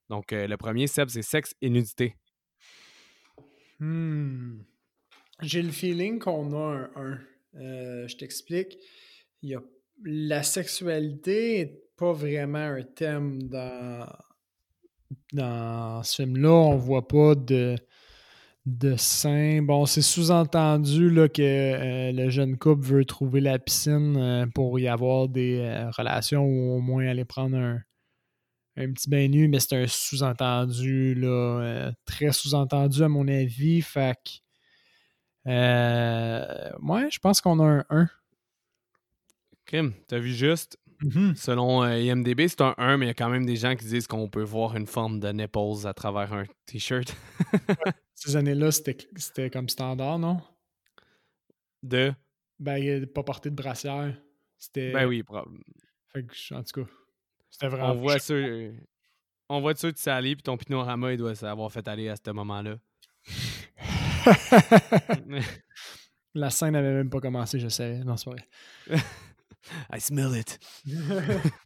Donc, 0.10 0.34
euh, 0.34 0.48
le 0.48 0.58
premier, 0.58 0.88
Seb, 0.88 1.10
c'est 1.10 1.22
sexe 1.22 1.56
et 1.62 1.70
nudité. 1.70 2.16
Hmm. 3.80 4.60
J'ai 5.42 5.62
le 5.62 5.72
feeling 5.72 6.20
qu'on 6.20 6.54
a 6.54 6.90
un 6.96 7.14
1. 7.14 7.20
Euh, 7.56 8.08
je 8.08 8.18
t'explique. 8.18 8.78
Il 9.42 9.50
y 9.50 9.56
a... 9.56 9.64
La 10.04 10.44
sexualité 10.44 11.58
n'est 11.58 11.80
pas 11.98 12.14
vraiment 12.14 12.60
un 12.60 12.84
thème 12.84 13.44
dans, 13.44 14.08
dans 15.34 16.04
ce 16.04 16.24
film-là. 16.24 16.52
On 16.52 16.76
voit 16.76 17.08
pas 17.08 17.36
de, 17.36 17.76
de 18.66 18.96
sein. 18.98 19.62
Bon, 19.62 19.86
c'est 19.86 20.02
sous-entendu 20.02 21.14
que 21.34 21.42
euh, 21.42 22.12
le 22.12 22.30
jeune 22.30 22.58
couple 22.58 22.84
veut 22.84 23.06
trouver 23.06 23.40
la 23.42 23.60
piscine 23.60 24.18
euh, 24.18 24.46
pour 24.48 24.80
y 24.80 24.88
avoir 24.88 25.30
des 25.30 25.60
euh, 25.60 25.90
relations 25.92 26.44
ou 26.44 26.78
au 26.78 26.82
moins 26.82 27.08
aller 27.08 27.26
prendre 27.26 27.58
un, 27.58 27.80
un 28.78 28.92
petit 28.92 29.10
bain 29.10 29.28
nu, 29.28 29.48
mais 29.48 29.60
c'est 29.60 29.76
un 29.76 29.88
sous-entendu, 29.88 31.14
là, 31.16 31.92
très 32.06 32.32
sous-entendu 32.32 33.04
à 33.04 33.08
mon 33.08 33.28
avis. 33.28 33.82
Fait 33.82 34.18
que, 35.46 35.52
ouais, 36.82 37.08
je 37.12 37.20
pense 37.20 37.40
qu'on 37.42 37.60
a 37.60 37.64
un 37.64 37.86
1. 37.90 38.10
Crime, 39.66 39.94
t'as 40.08 40.20
vu 40.20 40.34
juste, 40.34 40.78
selon 41.36 41.84
euh, 41.84 41.98
IMDB, 42.00 42.48
c'est 42.48 42.62
un 42.62 42.76
1, 42.78 42.98
mais 42.98 43.06
il 43.06 43.10
y 43.10 43.12
a 43.12 43.16
quand 43.16 43.30
même 43.30 43.46
des 43.46 43.56
gens 43.56 43.76
qui 43.76 43.86
disent 43.86 44.08
qu'on 44.08 44.30
peut 44.30 44.44
voir 44.44 44.76
une 44.76 44.86
forme 44.86 45.20
de 45.20 45.30
nipples 45.30 45.88
à 45.88 45.94
travers 45.94 46.34
un 46.34 46.44
t-shirt. 46.68 47.16
Ces 48.16 48.36
années-là, 48.36 48.72
c'était 48.72 49.50
comme 49.50 49.70
standard, 49.70 50.20
non? 50.20 50.42
de? 51.84 52.14
Ben, 52.60 52.78
il 52.78 53.08
pas 53.08 53.24
porté 53.24 53.50
de 53.50 53.56
brassière. 53.56 54.16
C'était. 54.58 54.92
Ben 54.92 55.06
oui, 55.08 55.24
prob- 55.24 55.50
Fait 56.14 56.24
que, 56.26 56.54
en 56.54 56.64
tout 56.64 56.84
cas, 56.84 56.90
c'était 57.50 57.68
vraiment. 57.68 57.92
on 57.92 57.96
voit 57.96 58.20
ça. 58.20 58.34
euh, 58.34 58.72
On 59.50 59.60
voit 59.62 59.76
ça 59.76 59.92
de 59.92 59.98
Sally, 59.98 60.36
puis 60.36 60.44
ton 60.44 60.58
pinorama, 60.58 61.12
il 61.12 61.18
doit 61.18 61.36
s'avoir 61.36 61.72
fait 61.72 61.88
aller 61.88 62.08
à 62.10 62.16
ce 62.16 62.32
moment-là. 62.32 62.78
La 66.34 66.50
scène 66.50 66.72
n'avait 66.74 66.94
même 66.94 67.10
pas 67.10 67.22
commencé, 67.22 67.60
je 67.60 67.70
sais. 67.70 68.00
Non, 68.04 68.18
c'est 68.18 68.30
vrai. 68.30 68.48
I 69.92 70.00
smell 70.00 70.36
it. 70.36 70.60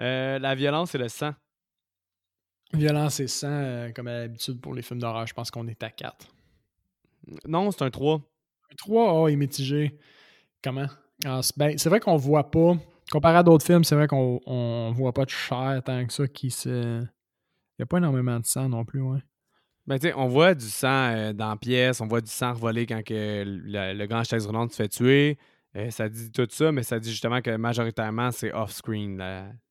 Euh, 0.00 0.38
la 0.38 0.54
violence 0.54 0.94
et 0.94 0.98
le 0.98 1.08
sang. 1.08 1.32
Violence 2.72 3.20
et 3.20 3.28
sang, 3.28 3.50
euh, 3.50 3.92
comme 3.92 4.08
à 4.08 4.20
l'habitude 4.20 4.60
pour 4.60 4.74
les 4.74 4.82
films 4.82 5.00
d'horreur, 5.00 5.26
je 5.26 5.34
pense 5.34 5.50
qu'on 5.50 5.68
est 5.68 5.82
à 5.82 5.90
4. 5.90 6.26
Non, 7.46 7.70
c'est 7.70 7.82
un 7.82 7.90
3. 7.90 8.20
3, 8.78 9.12
oh, 9.12 9.28
il 9.28 9.34
est 9.34 9.36
mitigé. 9.36 9.98
Comment? 10.64 10.86
Ah, 11.24 11.40
c'est 11.42 11.56
ben, 11.56 11.76
c'est 11.76 11.88
vrai 11.88 12.00
qu'on 12.00 12.16
voit 12.16 12.50
pas. 12.50 12.74
Comparé 13.10 13.36
à 13.36 13.42
d'autres 13.42 13.66
films, 13.66 13.84
c'est 13.84 13.94
vrai 13.94 14.08
qu'on 14.08 14.40
on 14.46 14.92
voit 14.92 15.12
pas 15.12 15.24
de 15.24 15.30
chair 15.30 15.82
tant 15.84 16.04
que 16.06 16.12
ça 16.12 16.26
qui 16.26 16.50
se. 16.50 17.02
Il 17.02 17.78
n'y 17.78 17.82
a 17.82 17.86
pas 17.86 17.98
énormément 17.98 18.40
de 18.40 18.46
sang 18.46 18.68
non 18.68 18.84
plus, 18.84 19.02
ouais. 19.02 19.20
Ben, 19.86 19.98
tu 19.98 20.08
sais, 20.08 20.14
on 20.14 20.28
voit 20.28 20.54
du 20.54 20.66
sang 20.66 21.10
euh, 21.14 21.32
dans 21.32 21.50
la 21.50 21.56
pièce, 21.56 22.00
on 22.00 22.06
voit 22.06 22.20
du 22.20 22.30
sang 22.30 22.54
revolé 22.54 22.86
quand 22.86 23.02
que 23.04 23.44
le, 23.44 23.92
le 23.92 24.06
grand 24.06 24.24
chaise 24.24 24.46
roulante 24.46 24.70
se 24.70 24.76
fait 24.76 24.88
tuer. 24.88 25.38
Euh, 25.74 25.90
ça 25.90 26.08
dit 26.08 26.30
tout 26.30 26.46
ça, 26.50 26.70
mais 26.70 26.82
ça 26.82 27.00
dit 27.00 27.10
justement 27.10 27.40
que 27.40 27.56
majoritairement, 27.56 28.30
c'est 28.30 28.52
off-screen. 28.52 29.22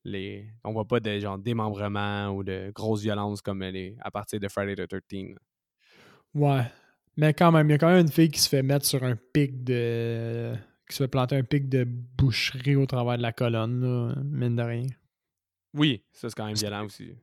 Les... 0.04 0.48
On 0.64 0.74
voit 0.74 0.86
pas 0.88 1.00
de 1.00 1.20
genre 1.20 1.38
démembrement 1.38 2.30
ou 2.30 2.44
de 2.44 2.72
grosses 2.74 3.02
violences 3.02 3.42
comme 3.42 3.64
les... 3.64 3.96
à 4.02 4.10
partir 4.10 4.40
de 4.40 4.48
Friday 4.48 4.76
the 4.76 4.88
13. 4.88 5.02
là. 5.30 5.36
Ouais. 6.34 6.64
Mais 7.18 7.34
quand 7.34 7.52
même, 7.52 7.68
il 7.70 7.72
y 7.72 7.76
a 7.76 7.78
quand 7.78 7.90
même 7.90 8.02
une 8.02 8.12
fille 8.12 8.30
qui 8.30 8.40
se 8.40 8.50
fait 8.50 8.64
mettre 8.64 8.86
sur 8.86 9.04
un 9.04 9.16
pic 9.16 9.64
de. 9.64 10.54
qui 10.88 10.96
se 10.96 11.04
fait 11.04 11.08
planter 11.08 11.36
un 11.36 11.44
pic 11.44 11.68
de 11.70 11.84
boucherie 11.84 12.76
au 12.76 12.86
travers 12.86 13.18
de 13.18 13.22
la 13.22 13.34
colonne, 13.34 13.82
là, 13.82 14.16
mine 14.24 14.56
de 14.56 14.64
rien. 14.64 14.88
Oui, 15.74 16.04
ça 16.12 16.30
c'est 16.30 16.36
quand 16.36 16.46
même 16.46 16.56
violent 16.56 16.86
aussi. 16.86 17.14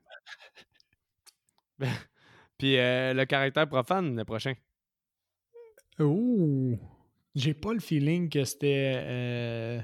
Puis 2.57 2.77
euh, 2.77 3.13
le 3.13 3.25
caractère 3.25 3.67
profane, 3.67 4.15
le 4.15 4.25
prochain. 4.25 4.53
Oh! 5.99 6.77
J'ai 7.39 7.53
pas 7.53 7.73
le 7.73 7.79
feeling 7.79 8.29
que 8.29 8.43
c'était. 8.43 8.93
Euh, 8.97 9.79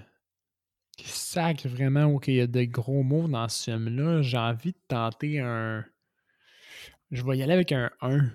sac 1.04 1.66
vraiment 1.66 2.06
ou 2.06 2.20
qu'il 2.20 2.36
y 2.36 2.42
a 2.42 2.48
de 2.48 2.64
gros 2.66 3.02
mots 3.02 3.30
dans 3.30 3.48
ce 3.48 3.72
film-là. 3.72 4.22
J'ai 4.22 4.38
envie 4.38 4.74
de 4.74 4.78
tenter 4.90 5.40
un. 5.40 5.86
Je 7.12 7.24
vais 7.24 7.38
y 7.38 7.44
aller 7.44 7.54
avec 7.54 7.72
un 7.72 7.90
1. 8.02 8.30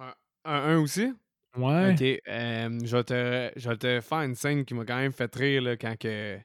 Un 0.00 0.14
1 0.44 0.78
aussi? 0.80 1.12
Ouais. 1.56 1.92
Ok. 1.92 2.02
euh, 2.28 2.78
je, 2.84 2.96
vais 2.96 3.04
te, 3.04 3.52
je 3.56 3.68
vais 3.68 3.76
te 3.76 4.00
faire 4.00 4.18
une 4.22 4.34
scène 4.34 4.64
qui 4.64 4.74
m'a 4.74 4.84
quand 4.84 4.96
même 4.96 5.12
fait 5.12 5.32
rire 5.34 5.62
là, 5.62 5.76
quand 5.76 5.96
que, 5.96 6.36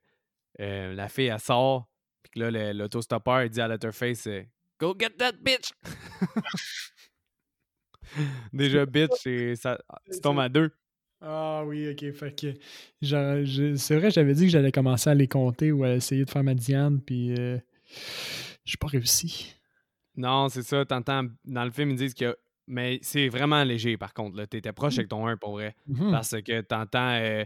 euh, 0.61 0.93
la 0.93 1.09
fille 1.09 1.25
elle 1.25 1.39
sort. 1.39 1.89
Puis 2.21 2.31
que 2.33 2.39
là, 2.47 2.73
l'autostoppeur 2.73 3.41
il 3.43 3.49
dit 3.49 3.61
à 3.61 3.67
Letterface 3.67 4.27
euh, 4.27 4.43
Go 4.79 4.95
get 4.99 5.09
that 5.17 5.31
bitch! 5.41 5.71
Déjà, 8.53 8.85
bitch, 8.85 9.11
c'est- 9.21 9.55
ça, 9.55 9.79
tu 10.11 10.19
tombes 10.21 10.39
à 10.39 10.49
deux. 10.49 10.71
Ah 11.21 11.63
oui, 11.65 11.89
ok. 11.89 12.11
Fait 12.13 12.35
que. 12.35 13.75
c'est 13.75 13.95
vrai, 13.97 14.11
j'avais 14.11 14.33
dit 14.33 14.45
que 14.45 14.51
j'allais 14.51 14.71
commencer 14.71 15.09
à 15.09 15.15
les 15.15 15.27
compter 15.27 15.71
ou 15.71 15.83
à 15.83 15.91
essayer 15.95 16.25
de 16.25 16.29
faire 16.29 16.43
ma 16.43 16.53
Diane, 16.53 17.01
puis. 17.01 17.33
Euh, 17.37 17.57
j'ai 18.65 18.77
pas 18.77 18.87
réussi. 18.87 19.53
Non, 20.15 20.49
c'est 20.49 20.63
ça. 20.63 20.85
T'entends 20.85 21.27
dans 21.45 21.65
le 21.65 21.71
film, 21.71 21.91
ils 21.91 21.97
disent 21.97 22.13
que. 22.13 22.37
Mais 22.67 22.99
c'est 23.01 23.29
vraiment 23.29 23.63
léger, 23.63 23.97
par 23.97 24.13
contre. 24.13 24.37
là. 24.37 24.45
T'étais 24.45 24.71
proche 24.73 24.97
avec 24.99 25.09
ton 25.09 25.25
1 25.27 25.37
pour 25.37 25.53
vrai. 25.53 25.75
Mhm. 25.87 26.11
Parce 26.11 26.35
que 26.41 26.61
t'entends 26.61 27.15
euh, 27.19 27.43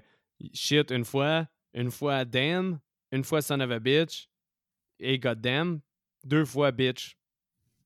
shit 0.53 0.91
une 0.91 1.05
fois, 1.05 1.47
une 1.73 1.91
fois 1.91 2.25
damn, 2.25 2.79
une 3.11 3.23
fois 3.23 3.41
son 3.41 3.59
of 3.61 3.71
a 3.71 3.79
bitch, 3.79 4.27
et 4.99 5.17
goddamn, 5.19 5.79
deux 6.25 6.43
fois 6.45 6.71
bitch. 6.71 7.15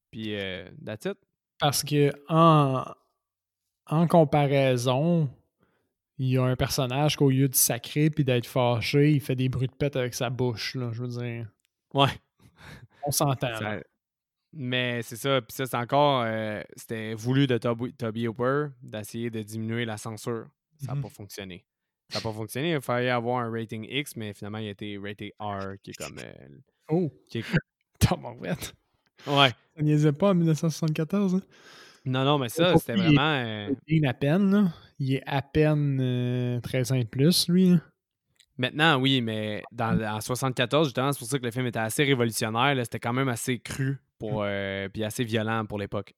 Puis 0.10 0.36
euh, 0.36 0.68
that's 0.84 1.06
it. 1.06 1.18
Parce 1.60 1.84
que 1.84 2.12
en, 2.28 2.84
en 3.86 4.08
comparaison, 4.08 5.30
il 6.18 6.30
y 6.30 6.38
a 6.38 6.44
un 6.44 6.56
personnage 6.56 7.16
qu'au 7.16 7.30
lieu 7.30 7.48
de 7.48 7.56
sacrer 7.56 8.10
puis 8.10 8.24
d'être 8.24 8.46
fâché, 8.48 9.12
il 9.12 9.22
fait 9.22 9.36
des 9.36 9.50
bruits 9.50 9.68
de 9.68 9.74
pète 9.76 9.96
avec 9.96 10.14
sa 10.14 10.30
bouche, 10.30 10.76
là, 10.76 10.90
je 10.94 11.04
veux 11.04 11.08
dire. 11.10 11.48
Ouais. 11.94 12.10
On 13.06 13.12
s'entend. 13.12 13.56
Ça-. 13.58 13.80
Mais 14.54 15.02
c'est 15.04 15.16
ça. 15.18 15.42
Puis 15.42 15.56
ça, 15.56 15.66
c'est 15.66 15.78
encore. 15.78 16.24
euh, 16.26 16.62
C'était 16.76 17.14
voulu 17.14 17.46
de 17.48 17.58
Toby, 17.58 17.94
Toby 17.94 18.28
Hooper 18.28 18.68
d'essayer 18.82 19.30
de 19.30 19.42
diminuer 19.44 19.86
la 19.86 19.98
censure. 19.98 20.48
Ça 20.80 20.88
n'a 20.88 20.96
Mhm. 20.96 21.02
pas 21.04 21.10
fonctionné. 21.10 21.66
Ça 22.10 22.20
n'a 22.20 22.24
pas 22.24 22.32
fonctionné. 22.34 22.72
Il 22.74 22.82
fallait 22.82 23.10
avoir 23.10 23.40
un 23.44 23.52
rating 23.52 23.86
X, 23.90 24.16
mais 24.16 24.34
finalement, 24.34 24.60
il 24.60 24.68
a 24.68 24.72
été 24.72 24.98
rated 24.98 25.32
R, 25.40 25.76
qui 25.84 25.92
est 25.92 25.94
comme. 25.96 26.18
euh, 26.20 26.48
Oh! 26.90 27.12
qui 27.30 27.40
est- 27.40 27.46
Tabarouette. 28.00 28.74
Ouais. 29.28 29.50
Ça 29.76 29.82
niaisait 29.84 30.14
pas 30.14 30.30
en 30.32 30.36
1974. 30.36 31.36
Hein? 31.36 31.42
Non, 32.08 32.24
non, 32.24 32.38
mais 32.40 32.50
ça, 32.50 32.76
c'était 32.78 32.96
vraiment. 32.96 33.22
euh, 33.22 33.70
Il 33.88 34.04
est 34.04 34.08
à 34.08 34.14
peine, 34.14 34.52
là. 34.52 34.74
Il 35.00 35.14
est 35.14 35.24
à 35.28 35.42
peine 35.42 36.00
euh, 36.02 36.60
13 36.62 36.92
ans 36.92 36.96
et 36.96 37.06
plus, 37.06 37.48
lui. 37.50 37.72
là. 37.72 37.78
Maintenant, 38.58 39.00
oui, 39.00 39.22
mais 39.22 39.62
dans, 39.72 40.00
en 40.02 40.20
74, 40.20 40.88
justement, 40.88 41.12
c'est 41.12 41.20
pour 41.20 41.28
ça 41.28 41.38
que 41.38 41.44
le 41.46 41.52
film 41.52 41.68
était 41.68 41.78
assez 41.80 42.04
révolutionnaire. 42.04 42.76
C'était 42.84 43.00
quand 43.00 43.14
même 43.14 43.30
assez 43.30 43.60
cru 43.60 43.98
pour, 44.18 44.42
euh, 44.44 44.90
puis 44.90 45.04
assez 45.04 45.24
violent 45.24 45.66
pour 45.68 45.78
l'époque. 45.78 46.14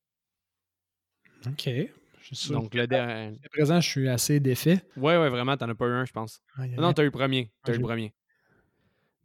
OK. 1.48 1.64
Je 1.66 2.26
suis 2.26 2.36
sûr. 2.36 2.62
Donc, 2.62 2.74
le 2.76 2.86
dernier. 2.88 3.38
À 3.46 3.50
présent, 3.50 3.82
je 3.82 3.90
suis 3.90 4.08
assez 4.08 4.40
défait. 4.40 4.82
Ouais, 4.96 5.18
ouais, 5.18 5.30
vraiment, 5.30 5.58
t'en 5.58 5.68
as 5.70 5.76
pas 5.76 5.88
eu 5.88 5.92
un, 5.92 6.06
je 6.06 6.12
pense. 6.14 6.42
Non, 6.78 6.94
t'as 6.94 7.02
eu 7.04 7.06
le 7.06 7.12
premier. 7.12 7.52
T'as 7.64 7.74
Ah, 7.74 7.76
eu 7.76 7.80
le 7.80 7.84
premier. 7.84 8.14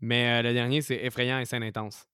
Mais 0.00 0.40
euh, 0.40 0.42
le 0.42 0.52
dernier, 0.52 0.80
c'est 0.80 0.96
effrayant 1.04 1.38
et 1.38 1.44
scène 1.44 1.62
intense. 1.62 2.06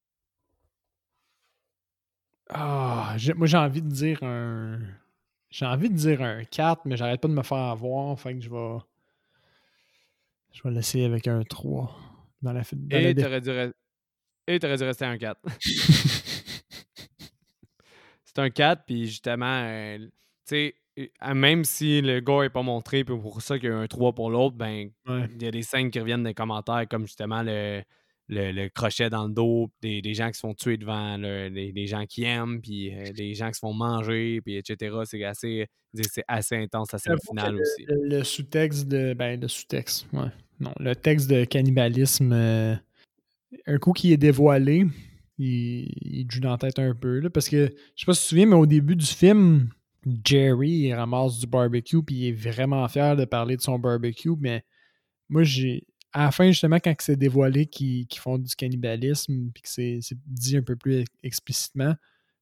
Ah, 2.52 3.16
moi 3.36 3.46
j'ai 3.46 3.56
envie 3.56 3.82
de 3.82 3.88
dire 3.88 4.22
un. 4.22 4.78
J'ai 5.50 5.66
envie 5.66 5.88
de 5.90 5.94
dire 5.96 6.22
un 6.22 6.44
4, 6.44 6.82
mais 6.84 6.96
j'arrête 6.96 7.20
pas 7.20 7.28
de 7.28 7.32
me 7.32 7.42
faire 7.42 7.58
avoir. 7.58 8.18
Fait 8.18 8.34
que 8.34 8.40
je 8.40 8.50
vais. 8.50 8.78
Je 10.52 10.62
vais 10.64 10.70
laisser 10.70 11.04
avec 11.04 11.26
un 11.28 11.42
3. 11.42 11.96
Dans 12.42 12.52
la, 12.52 12.62
dans 12.72 12.96
Et 12.98 13.14
dé- 13.14 13.22
t'aurais 13.22 13.40
dû, 13.40 13.50
re- 13.50 13.72
et 14.46 14.58
t'aurais 14.58 14.76
dû 14.76 14.84
rester 14.84 15.04
un 15.04 15.18
4. 15.18 15.40
c'est 18.24 18.38
un 18.38 18.50
4, 18.50 18.84
puis 18.86 19.06
justement, 19.06 19.62
euh, 19.64 19.98
tu 19.98 20.72
sais, 20.96 21.10
même 21.34 21.64
si 21.64 22.00
le 22.00 22.20
gars 22.20 22.40
n'est 22.42 22.50
pas 22.50 22.62
montré, 22.62 23.04
puis 23.04 23.16
pour 23.18 23.42
ça 23.42 23.58
qu'il 23.58 23.68
y 23.70 23.72
a 23.72 23.76
un 23.78 23.86
3 23.86 24.12
pour 24.14 24.30
l'autre, 24.30 24.56
ben, 24.56 24.90
Ouais. 25.06 25.28
il 25.34 25.42
y 25.42 25.46
a 25.46 25.50
des 25.50 25.62
scènes 25.62 25.90
qui 25.90 26.00
reviennent 26.00 26.24
des 26.24 26.34
commentaires, 26.34 26.86
comme 26.88 27.06
justement 27.06 27.42
le, 27.42 27.82
le, 28.32 28.52
le 28.52 28.68
crochet 28.68 29.10
dans 29.10 29.26
le 29.26 29.34
dos, 29.34 29.70
des, 29.82 30.00
des 30.00 30.14
gens 30.14 30.28
qui 30.28 30.34
se 30.34 30.40
font 30.40 30.54
tuer 30.54 30.76
devant, 30.76 31.16
le- 31.16 31.50
des, 31.50 31.72
des 31.72 31.86
gens 31.88 32.06
qui 32.06 32.22
aiment, 32.22 32.60
puis 32.62 32.94
euh, 32.94 33.12
des 33.12 33.34
gens 33.34 33.48
qui 33.48 33.54
se 33.54 33.58
font 33.58 33.74
manger, 33.74 34.40
puis 34.40 34.54
etc. 34.56 34.96
C'est 35.04 35.24
assez, 35.24 35.66
c'est 35.94 36.24
assez 36.28 36.56
intense 36.56 36.88
finale 37.28 37.56
le, 37.56 37.60
aussi. 37.60 37.84
le- 37.88 38.08
le 38.18 38.24
sous-texte 38.24 38.86
de. 38.88 39.14
Ben, 39.14 39.40
le 39.40 39.48
sous-texte, 39.48 40.06
ouais. 40.12 40.28
Non, 40.60 40.72
le 40.78 40.94
texte 40.94 41.28
de 41.28 41.44
cannibalisme, 41.44 42.32
euh, 42.32 42.76
un 43.66 43.78
coup 43.78 43.92
qui 43.92 44.12
est 44.12 44.16
dévoilé, 44.16 44.86
il, 45.38 45.88
il 46.02 46.26
joue 46.30 46.40
dans 46.40 46.52
la 46.52 46.58
tête 46.58 46.78
un 46.78 46.94
peu. 46.94 47.18
Là, 47.18 47.30
parce 47.30 47.48
que, 47.48 47.66
je 47.96 48.00
sais 48.00 48.06
pas 48.06 48.14
si 48.14 48.20
tu 48.20 48.24
te 48.24 48.28
souviens, 48.28 48.46
mais 48.46 48.56
au 48.56 48.66
début 48.66 48.94
du 48.94 49.06
film, 49.06 49.70
Jerry, 50.24 50.70
il 50.70 50.94
ramasse 50.94 51.40
du 51.40 51.46
barbecue, 51.46 52.02
puis 52.02 52.14
il 52.16 52.28
est 52.28 52.32
vraiment 52.32 52.86
fier 52.88 53.16
de 53.16 53.24
parler 53.24 53.56
de 53.56 53.60
son 53.62 53.78
barbecue, 53.78 54.36
mais 54.38 54.62
moi, 55.28 55.42
j'ai. 55.42 55.84
À 56.12 56.24
la 56.24 56.30
fin, 56.32 56.46
justement, 56.48 56.76
quand 56.80 56.94
c'est 57.00 57.16
dévoilé 57.16 57.66
qu'ils 57.66 58.06
font 58.16 58.36
du 58.38 58.54
cannibalisme, 58.56 59.50
puis 59.54 59.62
que 59.62 59.68
c'est 59.68 60.00
dit 60.26 60.56
un 60.56 60.62
peu 60.62 60.74
plus 60.76 61.04
explicitement, 61.22 61.94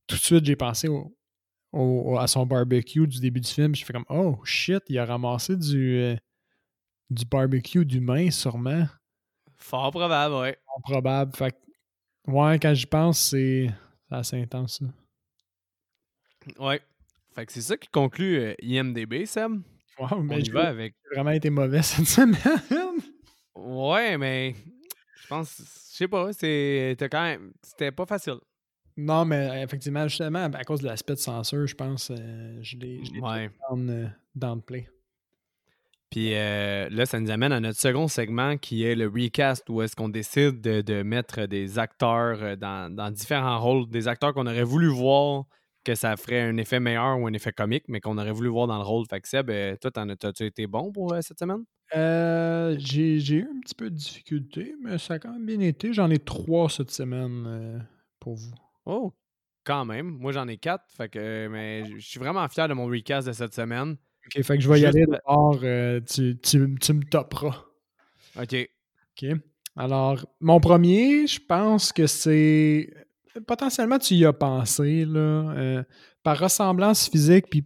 tout 0.07 0.17
de 0.17 0.21
suite, 0.23 0.45
j'ai 0.47 0.57
pensé 0.57 0.89
au, 0.89 1.15
au- 1.73 2.17
à 2.19 2.27
son 2.27 2.47
barbecue 2.47 3.07
du 3.07 3.21
début 3.21 3.41
du 3.41 3.49
film. 3.51 3.75
Je 3.75 3.85
fais 3.85 3.93
comme 3.93 4.07
Oh 4.09 4.41
shit, 4.45 4.83
il 4.89 4.99
a 4.99 5.05
ramassé 5.05 5.55
du, 5.57 5.97
euh, 5.99 6.17
du 7.11 7.27
barbecue 7.27 7.85
d'humain, 7.85 8.31
sûrement. 8.31 8.87
Fort 9.57 9.91
probable, 9.91 10.35
ouais. 10.37 10.57
Probable. 10.85 11.37
Fait 11.37 11.51
que, 11.53 12.31
ouais, 12.31 12.59
quand 12.59 12.73
j'y 12.73 12.87
pense, 12.87 13.21
c'est 13.21 13.69
assez 14.11 14.41
intense, 14.41 14.79
ça. 14.79 14.87
Ouais. 16.59 16.81
Fait 17.35 17.45
que 17.45 17.53
c'est 17.53 17.61
ça 17.61 17.77
qui 17.77 17.89
conclut 17.89 18.39
euh, 18.39 18.55
IMDB, 18.63 19.27
Seb. 19.27 19.61
Wow, 19.99 20.09
On 20.13 20.29
y 20.31 20.49
va 20.51 20.69
avec. 20.69 20.95
vraiment 21.13 21.31
été 21.33 21.51
mauvais 21.51 21.83
cette 21.83 22.07
semaine. 22.07 22.39
Ouais, 23.67 24.17
mais 24.19 24.55
je 25.23 25.27
pense, 25.29 25.57
je 25.59 25.97
sais 25.97 26.09
pas, 26.09 26.31
t'as 26.33 27.09
quand 27.09 27.23
même, 27.23 27.53
c'était 27.63 27.93
pas 27.93 28.07
facile. 28.07 28.39
non, 28.97 29.25
mais 29.25 29.63
effectivement, 29.63 30.07
justement, 30.09 30.45
à 30.45 30.65
cause 30.65 30.81
de 30.81 30.87
l'aspect 30.87 31.15
de 31.15 31.19
censure, 31.19 31.67
je 31.67 31.75
pense, 31.75 32.11
euh, 32.11 32.59
je 32.63 32.77
l'ai 32.77 33.01
Ouais. 33.21 33.51
down, 33.71 34.13
downplay. 34.35 34.89
Puis 36.11 36.35
euh, 36.35 36.89
là, 36.91 37.05
ça 37.05 37.21
nous 37.21 37.31
amène 37.31 37.53
à 37.53 37.61
notre 37.61 37.79
second 37.79 38.09
segment 38.09 38.57
qui 38.57 38.83
est 38.83 38.95
le 38.95 39.07
recast 39.09 39.69
où 39.69 39.83
est-ce 39.83 39.95
qu'on 39.95 40.09
décide 40.09 40.61
de, 40.63 40.81
de 40.81 41.03
mettre 41.03 41.45
des 41.47 41.79
acteurs 41.79 42.43
euh, 42.43 42.57
dans, 42.57 42.93
dans 42.95 43.11
différents 43.11 43.61
rôles, 43.61 43.87
des 43.91 44.09
acteurs 44.09 44.33
qu'on 44.33 44.47
aurait 44.47 44.63
voulu 44.65 44.89
voir 44.89 45.45
que 45.85 45.95
ça 45.95 46.17
ferait 46.17 46.41
un 46.41 46.57
effet 46.57 46.81
meilleur 46.81 47.19
ou 47.19 47.27
un 47.27 47.33
effet 47.35 47.53
comique, 47.53 47.85
mais 47.89 48.01
qu'on 48.01 48.17
aurait 48.17 48.33
voulu 48.33 48.49
voir 48.49 48.67
dans 48.67 48.79
le 48.79 48.85
rôle. 48.85 49.05
Fait 49.09 49.21
que 49.21 49.29
Seb, 49.29 49.51
euh, 49.51 49.77
toi, 49.77 49.91
t'en 49.91 50.09
as- 50.09 50.17
t'as-tu 50.17 50.45
été 50.47 50.67
bon 50.67 50.91
pour 50.93 51.13
euh, 51.13 51.21
cette 51.21 51.39
semaine? 51.39 51.65
Euh, 51.97 52.77
j'ai 52.79 53.17
eu 53.19 53.43
un 53.45 53.61
petit 53.61 53.75
peu 53.75 53.91
de 53.91 53.95
difficulté, 53.97 54.75
mais 54.83 54.99
ça 54.99 55.15
a 55.15 55.19
quand 55.19 55.33
même 55.33 55.47
bien 55.47 55.61
été. 55.61 55.93
J'en 55.93 56.11
ai 56.11 56.19
trois 56.19 56.69
cette 56.69 56.91
semaine 56.91 57.45
euh, 57.47 57.79
pour 58.21 58.35
vous. 58.35 58.55
Oh, 58.85 59.13
quand 59.65 59.85
même. 59.85 60.07
Moi, 60.07 60.33
j'en 60.33 60.49
ai 60.49 60.59
quatre. 60.59 60.85
Fait 60.97 61.09
que, 61.09 61.19
euh, 61.19 61.49
mais 61.49 61.85
je 61.99 62.07
suis 62.07 62.19
vraiment 62.21 62.47
fier 62.49 62.69
de 62.69 62.75
mon 62.75 62.87
recast 62.87 63.27
de 63.27 63.33
cette 63.33 63.55
semaine. 63.55 63.97
Ok, 64.27 64.43
fait 64.43 64.57
que 64.57 64.63
je 64.63 64.69
vais 64.71 64.81
y 64.81 64.87
aller 64.87 65.07
d'abord. 65.07 65.59
euh, 65.63 66.01
tu, 66.01 66.39
tu, 66.41 66.75
tu 66.81 66.93
me 66.93 67.05
toperas. 67.05 67.65
OK. 68.39 68.55
OK. 69.23 69.29
Alors, 69.77 70.27
mon 70.41 70.61
premier, 70.61 71.27
je 71.27 71.41
pense 71.41 71.93
que 71.93 72.07
c'est. 72.07 72.93
Potentiellement, 73.47 73.99
tu 73.99 74.15
y 74.15 74.27
as 74.27 74.33
pensé, 74.33 75.05
là. 75.05 75.21
euh, 75.57 75.83
par 76.23 76.39
ressemblance 76.39 77.09
physique, 77.09 77.47
puis 77.49 77.65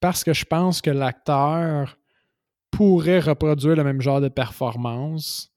parce 0.00 0.22
que 0.24 0.32
je 0.32 0.44
pense 0.44 0.80
que 0.80 0.90
l'acteur 0.90 1.98
pourrait 2.78 3.18
reproduire 3.18 3.74
le 3.74 3.82
même 3.82 4.00
genre 4.00 4.20
de 4.20 4.28
performance, 4.28 5.50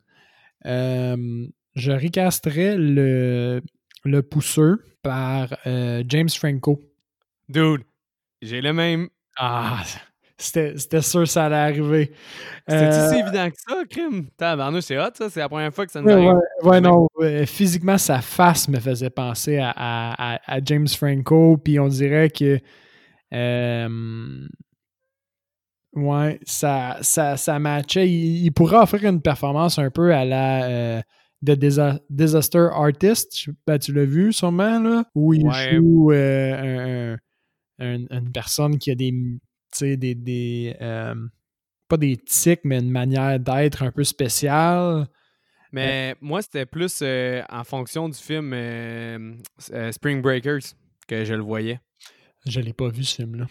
euh, 0.66 1.46
je 1.76 1.92
recasterais 1.92 2.76
le, 2.78 3.62
le 4.04 4.22
pousseux 4.24 4.84
par 5.04 5.56
euh, 5.68 6.04
James 6.08 6.30
Franco. 6.30 6.82
Dude, 7.48 7.84
j'ai 8.42 8.60
le 8.60 8.74
même. 8.74 9.08
Ah, 9.38 9.84
c'était 10.38 11.02
sûr 11.02 11.20
que 11.22 11.26
ça 11.28 11.46
allait 11.46 11.56
arriver. 11.58 12.12
C'était 12.68 12.86
Euh, 12.86 13.10
si 13.12 13.20
évident 13.20 13.50
que 13.52 13.56
ça, 13.68 13.76
crime? 13.88 14.26
Tabarnouche, 14.36 14.86
c'est 14.86 14.98
hot, 14.98 15.12
ça. 15.14 15.30
C'est 15.30 15.42
la 15.42 15.50
première 15.50 15.72
fois 15.74 15.86
que 15.86 15.92
ça 15.92 16.02
nous 16.02 16.10
arrive. 16.10 16.28
ouais, 16.64 16.70
ouais, 16.70 16.82
non. 16.82 17.08
euh, 17.20 17.46
physiquement, 17.46 18.00
sa 18.00 18.20
face 18.22 18.68
me 18.68 18.80
faisait 18.80 19.12
penser 19.12 19.58
à, 19.60 19.70
à- 19.70 20.34
à- 20.36 20.40
à 20.56 20.60
James 20.66 20.88
Franco, 20.88 21.58
puis 21.58 21.80
on 21.80 21.88
dirait 21.88 22.32
que. 22.32 22.60
euh, 23.34 24.48
ouais, 25.94 26.40
ça, 26.44 26.98
ça, 27.02 27.38
ça 27.38 27.60
matchait. 27.60 28.08
Il, 28.10 28.46
il 28.46 28.52
pourrait 28.52 28.78
offrir 28.78 29.06
une 29.06 29.22
performance 29.22 29.78
un 29.80 29.90
peu 29.90 30.14
à 30.14 30.26
la. 30.26 30.64
euh, 30.66 31.02
The 31.46 31.52
Disa- 31.58 32.00
Disaster 32.10 32.68
Artist. 32.72 33.50
Ben, 33.66 33.80
tu 33.80 33.94
l'as 33.94 34.06
vu 34.06 34.32
sûrement, 34.32 34.80
là? 34.80 35.06
Où 35.16 35.34
il 35.34 35.46
Ouais. 35.48 35.76
joue 35.76 36.12
euh, 36.12 37.16
un, 37.80 37.96
un- 37.96 38.06
une 38.10 38.32
personne 38.32 38.78
qui 38.78 38.92
a 38.92 38.96
des, 38.96 39.12
des, 39.82 40.16
des 40.16 40.76
pas 41.88 41.98
des 41.98 42.16
tics, 42.16 42.62
mais 42.64 42.80
une 42.80 42.92
manière 42.92 43.40
d'être 43.40 43.82
un 43.84 43.92
peu 43.92 44.04
spéciale. 44.04 45.08
Mais 45.74 46.16
moi, 46.22 46.42
c'était 46.42 46.66
plus 46.66 47.02
en 47.02 47.64
fonction 47.64 48.08
du 48.08 48.18
film 48.18 48.54
Spring 49.92 50.22
Breakers 50.22 50.76
que 51.08 51.26
je 51.26 51.34
le 51.34 51.42
voyais. 51.42 51.80
Je 52.46 52.60
l'ai 52.60 52.74
pas 52.74 52.90
vu, 52.90 53.04
ce 53.04 53.16
film-là. 53.18 53.48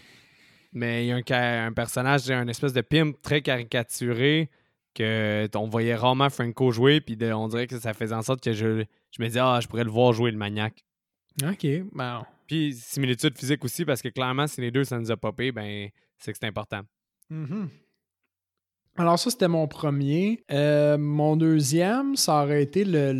Mais 0.73 1.05
il 1.05 1.09
y 1.09 1.11
a 1.11 1.15
un, 1.15 1.67
un 1.67 1.73
personnage, 1.73 2.29
un 2.31 2.47
espèce 2.47 2.73
de 2.73 2.81
pimp 2.81 3.21
très 3.21 3.41
caricaturé 3.41 4.49
que 4.93 5.47
on 5.55 5.67
voyait 5.67 5.95
rarement 5.95 6.29
Franco 6.29 6.71
jouer, 6.71 7.01
puis 7.01 7.17
on 7.33 7.47
dirait 7.47 7.67
que 7.67 7.79
ça 7.79 7.93
faisait 7.93 8.15
en 8.15 8.21
sorte 8.21 8.41
que 8.43 8.53
je, 8.53 8.83
je 9.11 9.21
me 9.21 9.27
disais, 9.27 9.39
ah, 9.41 9.59
je 9.61 9.67
pourrais 9.67 9.83
le 9.83 9.91
voir 9.91 10.13
jouer 10.13 10.31
le 10.31 10.37
maniaque. 10.37 10.83
OK, 11.43 11.65
bon. 11.91 12.21
Puis 12.47 12.73
similitude 12.73 13.37
physique 13.37 13.63
aussi, 13.63 13.85
parce 13.85 14.01
que 14.01 14.09
clairement, 14.09 14.47
si 14.47 14.61
les 14.61 14.71
deux, 14.71 14.83
ça 14.83 14.99
nous 14.99 15.11
a 15.11 15.17
popé, 15.17 15.51
ben, 15.51 15.89
c'est 16.17 16.33
que 16.33 16.37
c'est 16.39 16.47
important. 16.47 16.81
Mm-hmm. 17.31 17.67
Alors, 18.97 19.17
ça, 19.17 19.29
c'était 19.29 19.47
mon 19.47 19.67
premier. 19.67 20.43
Euh, 20.51 20.97
mon 20.97 21.37
deuxième, 21.37 22.17
ça 22.17 22.43
aurait 22.43 22.61
été 22.61 22.83
le, 22.83 23.13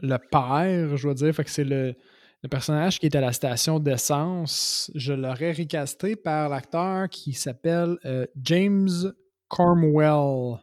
le, 0.00 0.18
père, 0.30 0.96
je 0.96 1.02
dois 1.02 1.14
dire. 1.14 1.34
Fait 1.34 1.44
que 1.44 1.50
c'est 1.50 1.64
le, 1.64 1.94
le 2.42 2.48
personnage 2.48 2.98
qui 2.98 3.06
est 3.06 3.14
à 3.14 3.20
la 3.20 3.32
station 3.32 3.78
d'essence. 3.78 4.90
Je 4.94 5.12
l'aurais 5.12 5.52
recasté 5.52 6.16
par 6.16 6.48
l'acteur 6.48 7.08
qui 7.08 7.32
s'appelle 7.32 7.96
euh, 8.04 8.26
James 8.42 9.12
Carmwell. 9.50 10.58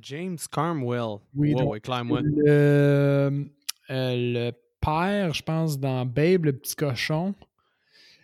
James 0.00 0.38
Carmwell. 0.50 1.18
Oui, 1.34 1.54
wow, 1.54 1.74
le, 1.74 2.42
euh, 2.48 3.44
le 3.88 4.50
père, 4.80 5.34
je 5.34 5.42
pense, 5.42 5.78
dans 5.78 6.06
Babe, 6.06 6.46
le 6.46 6.52
petit 6.52 6.74
cochon. 6.74 7.34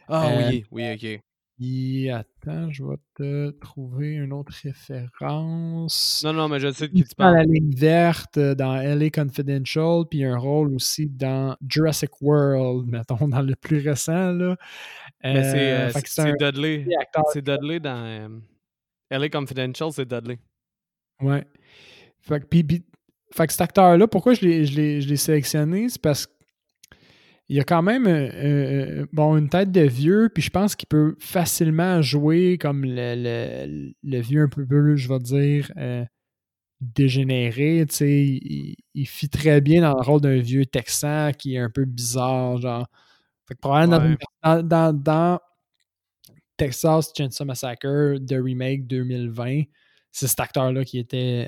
Ah 0.09 0.31
oui, 0.49 0.65
oui, 0.71 0.93
ok. 0.95 1.21
Et 1.61 2.11
attends, 2.49 2.70
je 2.70 2.85
vais 2.85 2.97
te 3.15 3.51
trouver 3.51 4.15
une 4.15 4.33
autre 4.33 4.53
référence. 4.62 6.23
Non, 6.25 6.33
non, 6.33 6.49
mais 6.49 6.61
je 6.61 6.73
sais 6.73 6.89
de 6.89 6.93
qui 6.93 7.05
tu 7.05 7.15
parles. 7.15 7.37
la 7.37 7.45
ligne 7.45 7.75
verte 7.75 8.39
euh, 8.39 8.55
dans 8.55 8.77
LA 8.77 9.11
Confidential, 9.11 10.05
puis 10.11 10.25
un 10.25 10.37
rôle 10.37 10.75
aussi 10.75 11.07
dans 11.07 11.57
Jurassic 11.69 12.20
World, 12.20 12.87
mettons, 12.91 13.29
dans 13.29 13.43
le 13.43 13.55
plus 13.57 13.87
récent. 13.87 14.33
Là. 14.33 14.57
Mais 15.23 15.43
c'est 15.43 16.23
euh, 16.23 16.33
Dudley. 16.39 16.87
C'est 17.33 17.45
Dudley 17.45 17.81
dans 17.81 18.41
LA 19.11 19.29
Confidential, 19.29 19.91
c'est 19.93 20.09
Dudley. 20.09 20.39
Ouais. 21.20 21.45
Fait 22.20 22.41
que, 22.41 22.47
fait 23.33 23.47
que 23.47 23.53
cet 23.53 23.61
acteur-là, 23.61 24.07
pourquoi 24.07 24.35
je 24.35 24.47
l'ai 24.47 25.16
sélectionné? 25.16 25.89
C'est 25.89 26.01
parce 26.01 26.27
que 26.27 26.33
il 27.49 27.57
y 27.57 27.61
a 27.61 27.65
quand 27.65 27.83
même 27.83 28.07
euh, 28.07 28.31
euh, 28.35 29.07
bon, 29.12 29.37
une 29.37 29.49
tête 29.49 29.73
de 29.73 29.81
vieux, 29.81 30.31
puis 30.33 30.43
je 30.43 30.51
pense 30.51 30.77
qu'il 30.77 30.87
peut 30.87 31.16
facilement 31.19 32.03
jouer 32.03 32.59
comme 32.59 32.85
le, 32.85 33.93
le, 34.03 34.20
vieux 34.20 34.43
un 34.43 34.49
peu 34.49 34.66
je 34.97 35.09
vais 35.09 35.19
dire, 35.19 35.73
euh, 35.79 36.05
dégénéré. 36.81 37.87
Il, 38.01 38.77
il 38.95 39.07
fit 39.07 39.31
très 39.31 39.62
bien 39.62 39.81
dans 39.81 39.97
le 39.97 40.03
rôle 40.03 40.20
d'un 40.20 40.39
vieux 40.39 40.66
Texan 40.66 41.33
qui 41.39 41.55
est 41.55 41.59
un 41.59 41.70
peu 41.70 41.87
bizarre. 41.87 42.59
Genre. 42.59 42.87
Fait 43.47 43.55
que 43.55 43.61
probablement 43.61 44.15
dans, 44.43 44.93
dans, 44.93 45.41
Texas 46.59 47.12
Chainsaw 47.16 47.47
Massacre 47.47 48.19
de 48.19 48.37
remake 48.37 48.87
2020, 48.87 49.62
c'est 50.12 50.27
cet 50.27 50.41
acteur-là 50.41 50.85
qui 50.85 50.99
était 50.99 51.47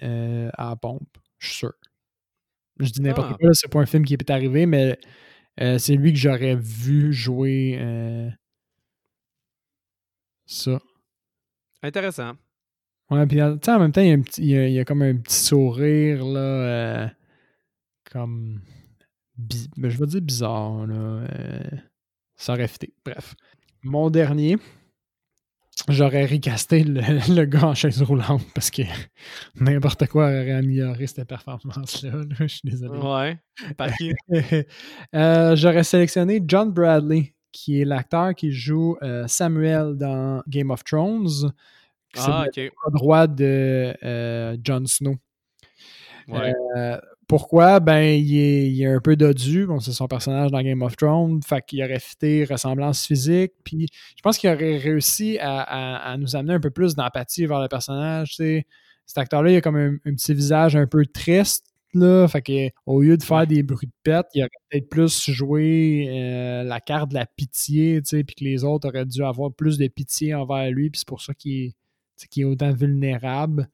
à 0.57 0.71
la 0.71 0.77
pompe. 0.77 1.19
Je 1.39 1.49
suis 1.49 1.57
sûr. 1.59 1.73
Je 2.79 2.91
dis 2.91 3.03
n'importe 3.03 3.33
ah. 3.33 3.37
quoi, 3.39 3.51
c'est 3.53 3.71
pas 3.71 3.81
un 3.81 3.87
film 3.87 4.07
qui 4.07 4.15
est 4.15 4.31
arrivé, 4.31 4.65
mais 4.65 4.97
euh, 5.61 5.79
c'est 5.79 5.95
lui 5.95 6.13
que 6.13 6.19
j'aurais 6.19 6.57
vu 6.57 7.13
jouer 7.13 7.79
euh, 7.81 8.31
ça. 10.47 10.81
Intéressant. 11.83 12.33
Ouais, 13.11 13.27
puis 13.27 13.43
en 13.43 13.59
même 13.79 13.93
temps, 13.93 14.23
il 14.39 14.45
y, 14.45 14.79
a 14.79 14.85
comme 14.85 15.03
un 15.03 15.17
petit 15.17 15.37
sourire, 15.37 16.25
là, 16.25 16.41
euh, 16.41 17.09
comme. 18.11 18.61
Ben, 19.77 19.89
je 19.89 19.99
vais 19.99 20.07
dire 20.07 20.21
bizarre, 20.21 20.87
là. 20.87 21.27
ça 22.37 22.53
aurait 22.53 22.69
fité. 22.69 22.93
Bref. 23.05 23.35
Mon 23.83 24.11
dernier, 24.11 24.59
j'aurais 25.89 26.27
recasté 26.27 26.85
le, 26.85 27.01
le, 27.35 27.45
gars 27.45 27.65
en 27.65 27.75
chaise 27.75 28.03
roulante 28.03 28.43
parce 28.55 28.71
que 28.71 28.83
n'importe 29.61 30.07
quoi 30.07 30.27
aurait 30.27 30.53
amélioré 30.53 31.07
cette 31.07 31.29
performance-là. 31.29 32.13
Je 32.41 32.47
suis 32.47 32.61
désolé. 32.65 32.99
Ouais. 32.99 33.39
Euh, 35.15 35.57
j'aurais 35.57 35.85
sélectionné 35.85 36.43
John 36.47 36.71
Bradley, 36.71 37.35
qui 37.53 37.81
est 37.81 37.85
l'acteur 37.85 38.35
qui 38.35 38.53
joue 38.53 38.97
euh, 39.03 39.27
Samuel 39.27 39.97
dans 39.97 40.43
Game 40.47 40.71
of 40.71 40.85
Thrones. 40.85 41.53
Ah, 42.17 42.45
ok. 42.47 42.57
Le 42.57 42.93
droit 42.93 43.27
de 43.27 43.95
euh, 44.03 44.57
Jon 44.63 44.87
Snow. 44.87 45.17
Ouais. 46.29 46.53
Pourquoi? 47.31 47.79
Ben, 47.79 48.19
il 48.21 48.83
est, 48.83 48.87
un 48.87 48.99
peu 48.99 49.15
dodu. 49.15 49.65
Bon, 49.65 49.79
c'est 49.79 49.93
son 49.93 50.09
personnage 50.09 50.51
dans 50.51 50.61
Game 50.63 50.83
of 50.83 50.97
Thrones. 50.97 51.41
Fait 51.45 51.65
qu'il 51.65 51.81
aurait 51.81 52.01
fité 52.01 52.45
ressemblance 52.45 53.07
physique. 53.07 53.53
Puis 53.63 53.87
je 54.17 54.21
pense 54.21 54.37
qu'il 54.37 54.51
aurait 54.51 54.79
réussi 54.79 55.39
à, 55.41 56.17
nous 56.19 56.35
amener 56.35 56.55
un 56.55 56.59
peu 56.61 56.71
plus 56.71 56.97
d'empathie 56.97 57.47
vers 57.47 57.61
le 57.61 57.69
personnage. 57.69 58.35
Cet 58.35 58.65
acteur-là, 59.15 59.53
il 59.53 59.57
a 59.59 59.61
comme 59.61 59.77
un, 59.77 59.97
petit 60.13 60.35
visage 60.35 60.75
un 60.75 60.89
peu 60.89 61.07
triste. 61.07 61.67
Là, 61.95 62.27
fait 62.27 62.43
que, 62.43 62.71
au 62.85 63.01
lieu 63.01 63.17
de 63.17 63.23
faire 63.23 63.47
des 63.47 63.63
bruits 63.63 63.87
de 63.87 63.93
pète, 64.03 64.27
il 64.35 64.41
aurait 64.41 64.51
peut-être 64.69 64.89
plus 64.89 65.31
joué 65.31 66.09
euh, 66.11 66.65
la 66.65 66.81
carte 66.81 67.11
de 67.11 67.15
la 67.15 67.27
pitié, 67.27 68.03
puis 68.03 68.25
que 68.25 68.43
les 68.43 68.65
autres 68.65 68.89
auraient 68.89 69.07
dû 69.07 69.23
avoir 69.23 69.53
plus 69.53 69.79
de 69.79 69.87
pitié 69.87 70.35
envers 70.35 70.69
lui, 70.73 70.91
puis 70.91 70.99
c'est 70.99 71.09
pour 71.09 71.21
ça 71.21 71.33
qu'il 71.33 71.75
est 72.37 72.45
autant 72.45 72.73
vulnérable 72.73 73.69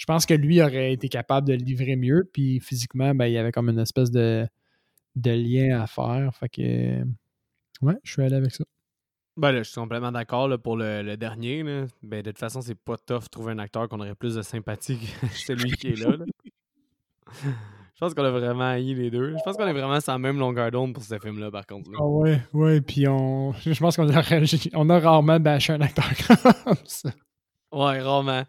je 0.00 0.06
pense 0.06 0.24
que 0.24 0.32
lui 0.32 0.62
aurait 0.62 0.94
été 0.94 1.10
capable 1.10 1.46
de 1.46 1.52
le 1.52 1.58
livrer 1.58 1.94
mieux. 1.94 2.26
Puis 2.32 2.58
physiquement, 2.60 3.14
ben, 3.14 3.26
il 3.26 3.34
y 3.34 3.36
avait 3.36 3.52
comme 3.52 3.68
une 3.68 3.78
espèce 3.78 4.10
de, 4.10 4.48
de 5.14 5.30
lien 5.30 5.78
à 5.78 5.86
faire. 5.86 6.34
Fait 6.34 6.48
que, 6.48 7.02
ouais, 7.82 7.96
je 8.02 8.12
suis 8.12 8.22
allé 8.22 8.36
avec 8.36 8.50
ça. 8.50 8.64
Ben 9.36 9.52
là, 9.52 9.58
je 9.62 9.68
suis 9.68 9.78
complètement 9.78 10.10
d'accord 10.10 10.48
pour 10.62 10.78
le, 10.78 11.16
dernier. 11.16 11.62
Ben, 12.02 12.22
de 12.22 12.30
toute 12.30 12.38
façon, 12.38 12.62
c'est 12.62 12.74
pas 12.74 12.96
tough 12.96 13.24
de 13.24 13.28
trouver 13.28 13.52
un 13.52 13.58
acteur 13.58 13.90
qu'on 13.90 14.00
aurait 14.00 14.14
plus 14.14 14.36
de 14.36 14.42
sympathie 14.42 14.98
que 14.98 15.26
celui 15.34 15.70
qui 15.72 15.88
est 15.88 16.02
là. 16.02 16.16
Je 17.44 18.00
pense 18.00 18.14
qu'on 18.14 18.24
a 18.24 18.30
vraiment 18.30 18.70
haï 18.70 18.94
les 18.94 19.10
deux. 19.10 19.36
Je 19.36 19.42
pense 19.44 19.58
qu'on 19.58 19.66
est 19.66 19.72
vraiment 19.74 20.00
sur 20.00 20.12
la 20.12 20.18
même 20.18 20.38
longueur 20.38 20.70
d'onde 20.70 20.94
pour 20.94 21.02
ce 21.02 21.18
film-là, 21.18 21.50
par 21.50 21.66
contre. 21.66 21.90
Ah 21.98 22.06
ouais, 22.06 22.40
ouais, 22.54 22.80
puis 22.80 23.06
on... 23.06 23.52
je 23.52 23.78
pense 23.78 23.96
qu'on 23.96 24.08
a, 24.08 24.22
on 24.72 24.88
a 24.88 24.98
rarement 24.98 25.38
bâché 25.38 25.74
un 25.74 25.82
acteur 25.82 26.08
comme 26.64 26.76
ça. 26.86 27.10
Ouais, 27.70 28.00
rarement. 28.00 28.44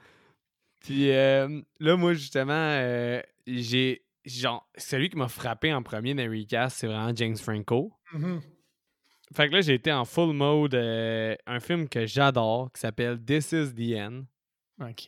Puis 0.82 1.12
euh, 1.12 1.62
là, 1.80 1.96
moi, 1.96 2.14
justement, 2.14 2.54
euh, 2.54 3.22
j'ai. 3.48 4.04
Genre, 4.24 4.70
celui 4.78 5.10
qui 5.10 5.18
m'a 5.18 5.28
frappé 5.28 5.74
en 5.74 5.82
premier 5.82 6.14
dans 6.14 6.30
recast, 6.30 6.78
c'est 6.78 6.88
vraiment 6.88 7.16
James 7.16 7.38
Franco. 7.38 7.92
Mm-hmm. 8.14 8.40
Fait 9.34 9.48
que 9.48 9.54
là, 9.54 9.62
j'ai 9.62 9.74
été 9.74 9.92
en 9.92 10.06
full 10.06 10.34
mode. 10.34 10.76
Euh, 10.76 11.36
un 11.48 11.60
film 11.60 11.90
que 11.90 12.06
j'adore 12.06 12.72
qui 12.72 12.82
s'appelle 12.82 13.20
This 13.24 13.52
is 13.52 13.74
the 13.74 13.96
End. 13.98 14.24
OK. 14.80 15.06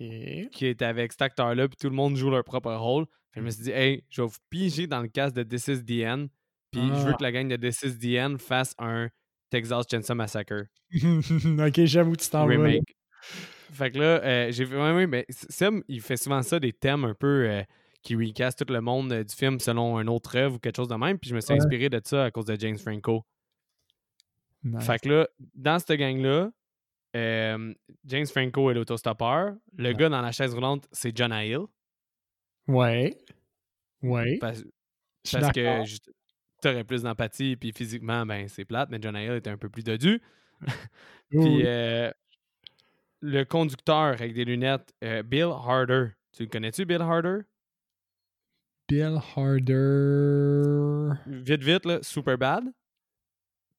Qui 0.52 0.66
est 0.66 0.82
avec 0.82 1.12
cet 1.12 1.22
acteur-là, 1.22 1.68
puis 1.68 1.78
tout 1.80 1.90
le 1.90 1.96
monde 1.96 2.16
joue 2.16 2.30
leur 2.30 2.44
propre 2.44 2.74
rôle. 2.74 3.06
Fait 3.32 3.40
que 3.40 3.42
je 3.42 3.46
me 3.46 3.52
suis 3.52 3.64
dit, 3.64 3.72
hey, 3.72 4.04
je 4.10 4.22
vais 4.22 4.28
vous 4.28 4.38
piger 4.50 4.88
dans 4.88 5.02
le 5.02 5.08
cast 5.08 5.36
de 5.36 5.44
This 5.44 5.68
is 5.68 5.84
the 5.84 6.06
End. 6.06 6.28
Puis 6.72 6.82
je 6.82 7.06
veux 7.06 7.14
ah. 7.14 7.18
que 7.18 7.24
la 7.24 7.32
gang 7.32 7.48
de 7.48 7.56
This 7.56 7.84
is 7.84 8.00
the 8.00 8.18
End 8.20 8.38
fasse 8.40 8.74
un 8.80 9.10
Texas 9.50 9.86
Chainsaw 9.90 10.16
Massacre. 10.16 10.66
ok, 10.94 11.86
j'avoue, 11.86 12.16
tu 12.16 12.30
t'en 12.30 12.46
Remake. 12.46 12.96
Fait 13.74 13.92
que 13.92 13.98
là, 13.98 14.24
euh, 14.24 14.52
j'ai 14.52 14.66
vu. 14.66 14.80
Oui, 14.80 15.08
mais 15.08 15.26
Sam, 15.30 15.84
il 15.88 16.02
fait 16.02 16.18
souvent 16.18 16.42
ça, 16.44 16.60
des 16.60 16.74
thèmes 16.74 17.06
un 17.06 17.16
peu 17.16 17.50
euh, 17.50 17.64
qui 18.02 18.16
recast 18.16 18.64
tout 18.64 18.72
le 18.72 18.82
monde 18.82 19.12
euh, 19.12 19.24
du 19.24 19.34
film 19.34 19.60
selon 19.60 19.98
un 19.98 20.08
autre 20.08 20.38
œuvre 20.38 20.56
ou 20.56 20.60
quelque 20.60 20.76
chose 20.78 20.88
de 20.88 20.96
même. 20.96 21.18
Puis 21.18 21.30
je 21.30 21.36
me 21.36 21.42
suis 21.42 21.54
inspiré 21.54 21.90
de 21.90 22.00
ça 22.04 22.26
à 22.26 22.32
cause 22.32 22.46
de 22.46 22.56
James 22.60 22.78
Franco. 22.78 23.26
Fait 24.80 24.98
que 25.00 25.10
là, 25.10 25.28
dans 25.56 25.78
cette 25.78 26.00
gang-là, 26.00 26.52
James 27.14 28.26
Franco 28.28 28.72
est 28.72 28.74
l'autostoppeur. 28.74 29.56
Le 29.78 29.92
gars 29.92 30.08
dans 30.08 30.22
la 30.22 30.32
chaise 30.32 30.54
roulante, 30.54 30.88
c'est 30.92 31.16
John 31.16 31.34
Hill. 31.34 31.66
Ouais. 32.68 33.18
Ouais. 34.02 34.38
Parce, 34.40 34.64
parce 35.32 35.52
que 35.52 35.84
t'aurais 36.62 36.86
plus 36.86 37.04
d'empathie, 37.04 37.58
puis 37.58 37.74
physiquement, 37.74 38.26
ben 38.26 38.48
c'est 38.48 38.64
plate, 38.64 38.90
mais 38.90 39.00
John 39.02 39.18
Hill 39.18 39.34
était 39.34 39.50
un 39.50 39.58
peu 39.58 39.70
plus 39.70 39.84
dodu. 39.84 40.22
puis 41.30 41.66
le 43.24 43.46
conducteur 43.46 44.14
avec 44.14 44.34
des 44.34 44.44
lunettes, 44.44 44.94
euh, 45.04 45.24
Bill 45.24 45.44
Harder. 45.44 46.08
Tu 46.36 46.44
le 46.44 46.50
connais-tu, 46.50 46.86
Bill 46.86 47.02
Harder? 47.02 47.40
Bill 48.90 49.18
Harder. 49.36 51.14
Vite, 51.26 51.64
vite, 51.64 51.86
là, 51.86 52.00
Super 52.04 52.38
Bad. 52.38 52.66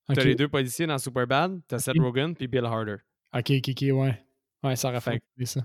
T'as 0.08 0.24
les 0.24 0.34
deux 0.34 0.48
policiers 0.48 0.86
dans 0.86 0.98
Super 0.98 1.26
Bad. 1.26 1.60
T'as 1.68 1.78
Seth 1.78 1.98
Rogen 1.98 2.34
puis 2.34 2.48
Bill 2.48 2.64
Harder. 2.64 2.96
Ok, 3.34 3.50
ok, 3.50 3.68
ok, 3.68 3.82
ouais. 3.82 4.24
Ouais, 4.62 4.76
ça 4.76 4.88
aurait 4.88 5.00
fait 5.00 5.22
ça. 5.44 5.60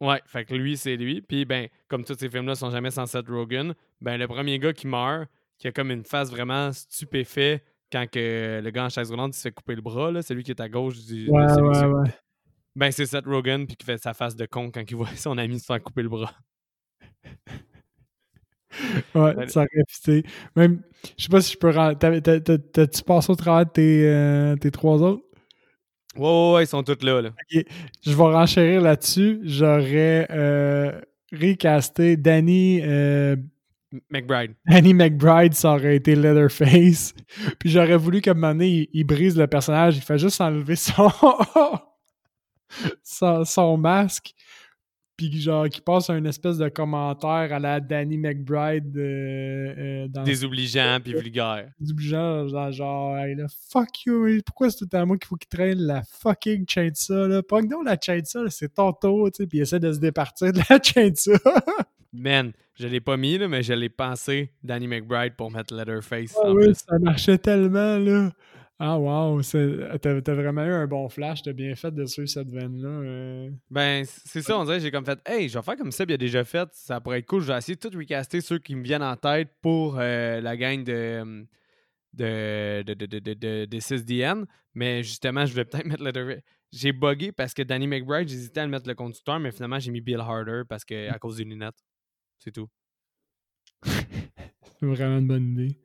Ouais, 0.00 0.20
fait 0.26 0.44
que 0.44 0.54
lui, 0.54 0.76
c'est 0.76 0.96
lui. 0.96 1.22
Puis, 1.22 1.44
ben, 1.44 1.68
comme 1.88 2.04
tous 2.04 2.14
ces 2.14 2.28
films-là 2.28 2.54
sont 2.54 2.70
jamais 2.70 2.90
sans 2.90 3.06
Seth 3.06 3.28
Rogen, 3.28 3.74
ben, 4.02 4.18
le 4.18 4.28
premier 4.28 4.58
gars 4.58 4.74
qui 4.74 4.86
meurt, 4.86 5.28
qui 5.56 5.66
a 5.66 5.72
comme 5.72 5.90
une 5.90 6.04
face 6.04 6.30
vraiment 6.30 6.72
stupéfait, 6.72 7.64
quand 7.90 8.06
que 8.08 8.60
le 8.62 8.70
gars 8.70 8.84
en 8.84 8.88
chaise 8.90 9.10
roulante 9.10 9.34
il 9.34 9.38
se 9.38 9.42
fait 9.42 9.50
couper 9.50 9.74
le 9.74 9.80
bras, 9.80 10.12
là, 10.12 10.20
celui 10.20 10.44
qui 10.44 10.50
est 10.50 10.60
à 10.60 10.68
gauche 10.68 10.98
du. 11.06 11.28
Ouais, 11.30 11.52
ouais, 11.52 11.84
ouais. 11.86 12.10
Ben, 12.78 12.92
c'est 12.92 13.06
Seth 13.06 13.26
Rogen, 13.26 13.66
puis 13.66 13.74
qui 13.74 13.84
fait 13.84 13.98
sa 13.98 14.14
face 14.14 14.36
de 14.36 14.46
con 14.46 14.70
quand 14.70 14.84
il 14.88 14.96
voit 14.96 15.08
son 15.16 15.36
ami 15.36 15.58
se 15.58 15.64
faire 15.66 15.82
couper 15.82 16.02
le 16.02 16.08
bras. 16.08 16.32
Ouais, 19.16 19.48
ça 19.48 19.60
aurait 19.60 19.84
fité. 19.88 20.22
Même, 20.54 20.82
je 21.16 21.24
sais 21.24 21.28
pas 21.28 21.40
si 21.40 21.54
je 21.54 21.58
peux. 21.58 21.72
T'as-tu 21.72 23.02
passé 23.02 23.32
au 23.32 23.34
travers 23.34 23.66
de 23.66 23.70
tes, 23.70 24.06
euh, 24.06 24.54
tes 24.54 24.70
trois 24.70 25.02
autres? 25.02 25.24
Ouais, 26.16 26.22
ouais, 26.22 26.52
ouais, 26.54 26.64
ils 26.64 26.66
sont 26.68 26.84
tous 26.84 27.04
là. 27.04 27.20
là. 27.20 27.30
Je 27.50 28.10
vais 28.12 28.22
renchérir 28.22 28.80
là-dessus. 28.82 29.40
J'aurais 29.42 30.28
euh, 30.30 31.00
recasté 31.32 32.16
Danny, 32.16 32.80
euh, 32.84 33.34
McBride. 34.08 34.54
Danny 34.66 34.94
McBride, 34.94 35.54
ça 35.54 35.72
aurait 35.72 35.96
été 35.96 36.14
Leatherface. 36.14 37.12
Puis 37.58 37.70
j'aurais 37.70 37.96
voulu 37.96 38.20
qu'à 38.20 38.30
un 38.30 38.34
moment 38.34 38.52
donné, 38.52 38.68
il, 38.68 38.88
il 38.92 39.04
brise 39.04 39.36
le 39.36 39.48
personnage. 39.48 39.96
Il 39.96 40.02
fait 40.02 40.18
juste 40.18 40.40
enlever 40.40 40.76
son, 40.76 41.10
son, 43.02 43.44
son 43.44 43.76
masque. 43.76 44.32
Puis 45.16 45.40
genre, 45.40 45.68
qu'il 45.68 45.82
passe 45.82 46.10
un 46.10 46.24
espèce 46.26 46.58
de 46.58 46.68
commentaire 46.68 47.52
à 47.52 47.58
la 47.58 47.80
Danny 47.80 48.16
McBride 48.16 48.96
euh, 48.96 49.74
euh, 49.76 50.08
dans 50.08 50.22
Désobligeant, 50.22 51.00
puis 51.02 51.12
vulgaire. 51.12 51.72
obligeant, 51.90 52.46
genre, 52.46 52.70
genre 52.70 53.18
hey, 53.18 53.34
là, 53.34 53.46
fuck 53.72 54.04
you, 54.06 54.38
pourquoi 54.46 54.70
c'est 54.70 54.86
tout 54.86 54.96
à 54.96 55.04
moi 55.04 55.18
qu'il 55.18 55.26
faut 55.26 55.34
qu'il 55.34 55.48
traîne 55.48 55.80
la 55.80 56.02
fucking 56.04 56.64
chainsaw, 56.68 57.26
là? 57.26 57.42
Pas 57.42 57.62
non, 57.62 57.82
la 57.82 57.96
chainsaw, 58.00 58.48
c'est 58.48 58.74
ton 58.74 58.92
tour, 58.92 59.28
tu 59.32 59.38
sais, 59.42 59.46
puis 59.48 59.58
il 59.58 59.62
essaie 59.62 59.80
de 59.80 59.92
se 59.92 59.98
départir 59.98 60.52
de 60.52 60.60
la 60.70 60.78
chainsaw. 60.82 61.32
Man, 62.12 62.52
je 62.78 62.86
l'ai 62.86 63.00
pas 63.00 63.16
mis, 63.16 63.38
là, 63.38 63.48
mais 63.48 63.64
je 63.64 63.72
l'ai 63.72 63.88
pensé, 63.88 64.52
Danny 64.62 64.86
McBride, 64.86 65.34
pour 65.34 65.50
mettre 65.50 65.74
Leatherface 65.74 66.36
Ah 66.40 66.48
en 66.48 66.54
oui, 66.54 66.66
plus. 66.66 66.74
ça 66.76 66.96
marchait 67.00 67.38
tellement, 67.38 67.98
là. 67.98 68.30
Ah, 68.80 68.96
wow, 68.96 69.42
t'as 69.42 70.34
vraiment 70.34 70.64
eu 70.64 70.70
un 70.70 70.86
bon 70.86 71.08
flash, 71.08 71.42
t'as 71.42 71.52
bien 71.52 71.74
fait 71.74 71.90
de 71.92 72.06
suivre 72.06 72.28
cette 72.28 72.48
veine-là. 72.48 72.88
euh. 72.88 73.50
Ben, 73.70 74.04
c'est 74.06 74.40
ça, 74.40 74.56
on 74.56 74.64
dirait, 74.64 74.78
j'ai 74.78 74.92
comme 74.92 75.04
fait, 75.04 75.18
hey, 75.26 75.48
je 75.48 75.58
vais 75.58 75.64
faire 75.64 75.76
comme 75.76 75.90
Seb 75.90 76.10
il 76.10 76.14
a 76.14 76.16
déjà 76.16 76.44
fait, 76.44 76.68
ça 76.74 77.00
pourrait 77.00 77.18
être 77.18 77.26
cool, 77.26 77.42
je 77.42 77.48
vais 77.48 77.58
essayer 77.58 77.74
de 77.74 77.80
tout 77.80 77.96
recaster 77.98 78.40
ceux 78.40 78.58
qui 78.60 78.76
me 78.76 78.84
viennent 78.84 79.02
en 79.02 79.16
tête 79.16 79.50
pour 79.62 79.96
euh, 79.98 80.40
la 80.40 80.56
gang 80.56 80.84
de, 80.84 81.44
de, 82.12 82.82
de, 82.86 82.94
de, 82.94 83.06
de, 83.06 83.18
de, 83.18 83.34
de, 83.34 83.64
de 83.64 83.80
6DN, 83.80 84.44
mais 84.74 85.02
justement, 85.02 85.44
je 85.44 85.54
vais 85.54 85.64
peut-être 85.64 85.86
mettre 85.86 86.04
Leatherface. 86.04 86.42
J'ai 86.70 86.92
buggé 86.92 87.32
parce 87.32 87.54
que 87.54 87.62
Danny 87.62 87.88
McBride, 87.88 88.28
j'hésitais 88.28 88.60
à 88.60 88.64
le 88.64 88.70
mettre 88.70 88.86
le 88.86 88.94
conducteur, 88.94 89.40
mais 89.40 89.50
finalement, 89.50 89.80
j'ai 89.80 89.90
mis 89.90 90.00
Bill 90.02 90.20
Harder 90.20 90.62
parce 90.68 90.84
que, 90.84 91.10
à 91.10 91.18
cause 91.18 91.38
des 91.38 91.44
lunettes. 91.44 91.82
C'est 92.38 92.52
tout. 92.52 92.68
C'est 93.82 94.86
vraiment 94.86 95.18
une 95.18 95.26
bonne 95.26 95.52
idée. 95.52 95.80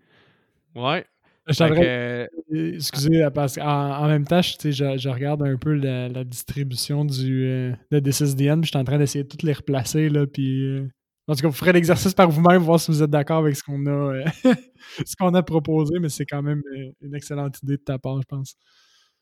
Ouais. 0.75 1.05
Que, 1.47 1.81
euh, 1.81 2.27
Euh, 2.53 2.75
Excusez, 2.75 3.27
parce 3.33 3.55
qu'en 3.55 3.63
en 3.65 4.07
même 4.07 4.25
temps, 4.25 4.41
je, 4.41 4.55
je, 4.71 4.97
je 4.97 5.09
regarde 5.09 5.43
un 5.43 5.57
peu 5.57 5.73
la, 5.73 6.07
la 6.09 6.23
distribution 6.23 7.03
du, 7.05 7.45
euh, 7.45 7.73
de 7.91 7.99
D6DN, 7.99 8.61
puis 8.61 8.67
je 8.67 8.69
suis 8.69 8.77
en 8.77 8.83
train 8.83 8.97
d'essayer 8.97 9.23
de 9.23 9.29
toutes 9.29 9.43
les 9.43 9.53
replacer. 9.53 10.09
Là, 10.09 10.25
puis, 10.25 10.63
euh, 10.65 10.87
en 11.27 11.35
tout 11.35 11.41
cas, 11.41 11.47
vous 11.47 11.53
ferez 11.53 11.73
l'exercice 11.73 12.13
par 12.13 12.29
vous-même, 12.29 12.61
voir 12.61 12.79
si 12.79 12.91
vous 12.91 13.03
êtes 13.03 13.09
d'accord 13.09 13.39
avec 13.39 13.55
ce 13.55 13.63
qu'on 13.63 13.85
a, 13.87 13.89
euh, 13.89 14.25
ce 15.05 15.15
qu'on 15.17 15.33
a 15.33 15.43
proposé, 15.43 15.99
mais 15.99 16.09
c'est 16.09 16.25
quand 16.25 16.41
même 16.41 16.61
euh, 16.77 16.91
une 17.01 17.15
excellente 17.15 17.61
idée 17.63 17.77
de 17.77 17.83
ta 17.83 17.97
part, 17.99 18.21
je 18.21 18.27
pense. 18.27 18.55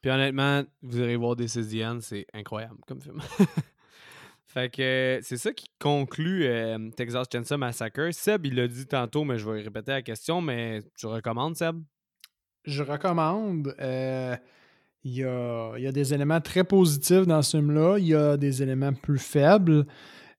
Puis 0.02 0.12
honnêtement, 0.12 0.64
vous 0.82 1.00
irez 1.00 1.16
voir 1.16 1.36
des 1.36 1.46
Diane, 1.46 2.02
c'est 2.02 2.26
incroyable 2.34 2.78
comme 2.88 3.02
film. 3.02 3.20
fait 4.48 4.70
que 4.74 4.82
euh, 4.82 5.20
c'est 5.22 5.38
ça 5.38 5.54
qui 5.54 5.70
conclut 5.80 6.46
euh, 6.46 6.90
Texas 6.98 7.28
Chainsaw 7.32 7.58
Massacre. 7.58 8.12
Seb, 8.14 8.46
il 8.48 8.56
l'a 8.56 8.68
dit 8.68 8.86
tantôt, 8.88 9.24
mais 9.24 9.38
je 9.38 9.50
vais 9.50 9.62
répéter 9.62 9.92
la 9.92 10.02
question, 10.02 10.42
mais 10.42 10.82
tu 10.98 11.06
recommandes, 11.06 11.56
Seb? 11.56 11.82
Je 12.66 12.84
recommande. 12.84 13.76
euh, 13.80 14.36
Il 15.04 15.14
y, 15.14 15.24
a, 15.26 15.92
des 15.92 16.14
éléments 16.14 16.42
très 16.42 16.64
positifs 16.64 17.26
dans 17.26 17.42
ce 17.42 17.58
film-là. 17.58 17.98
Il 17.98 18.08
y 18.08 18.16
a 18.16 18.38
des 18.38 18.62
éléments 18.62 18.94
plus 18.94 19.18
faibles. 19.20 19.86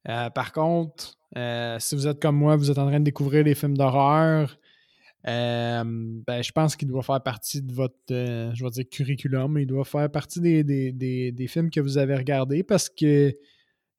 Euh, 0.08 0.30
par 0.30 0.52
contre, 0.52 1.16
euh, 1.36 1.76
si 1.80 1.94
vous 1.96 2.06
êtes 2.06 2.20
comme 2.20 2.36
moi, 2.36 2.56
vous 2.56 2.70
êtes 2.70 2.78
en 2.78 2.86
train 2.86 3.00
de 3.00 3.04
découvrir 3.04 3.44
les 3.44 3.54
films 3.54 3.76
d'horreur, 3.76 4.56
ben, 5.24 6.42
je 6.42 6.52
pense 6.52 6.74
qu'il 6.76 6.88
doit 6.88 7.02
faire 7.02 7.22
partie 7.22 7.62
de 7.62 7.72
votre, 7.72 7.94
je 8.08 8.64
vais 8.64 8.70
dire 8.70 8.84
curriculum, 8.90 9.56
il 9.58 9.66
doit 9.66 9.84
faire 9.84 10.10
partie 10.10 10.40
des, 10.40 10.64
des- 10.64 10.92
des- 10.92 11.30
des 11.32 11.46
films 11.46 11.70
que 11.70 11.80
vous 11.80 11.96
avez 11.98 12.16
regardés 12.16 12.62
parce 12.64 12.88
que 12.88 13.32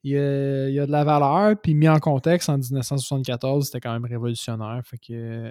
il 0.06 0.12
y 0.12 0.18
a, 0.18 0.86
de 0.86 0.92
la 0.92 1.06
valeur, 1.06 1.56
puis 1.62 1.74
mis 1.74 1.88
en 1.88 1.98
contexte, 2.00 2.50
en 2.50 2.58
1974, 2.58 3.66
c'était 3.68 3.80
quand 3.80 3.94
même 3.94 4.04
révolutionnaire. 4.04 4.82
Fait 4.84 4.98
que, 4.98 5.50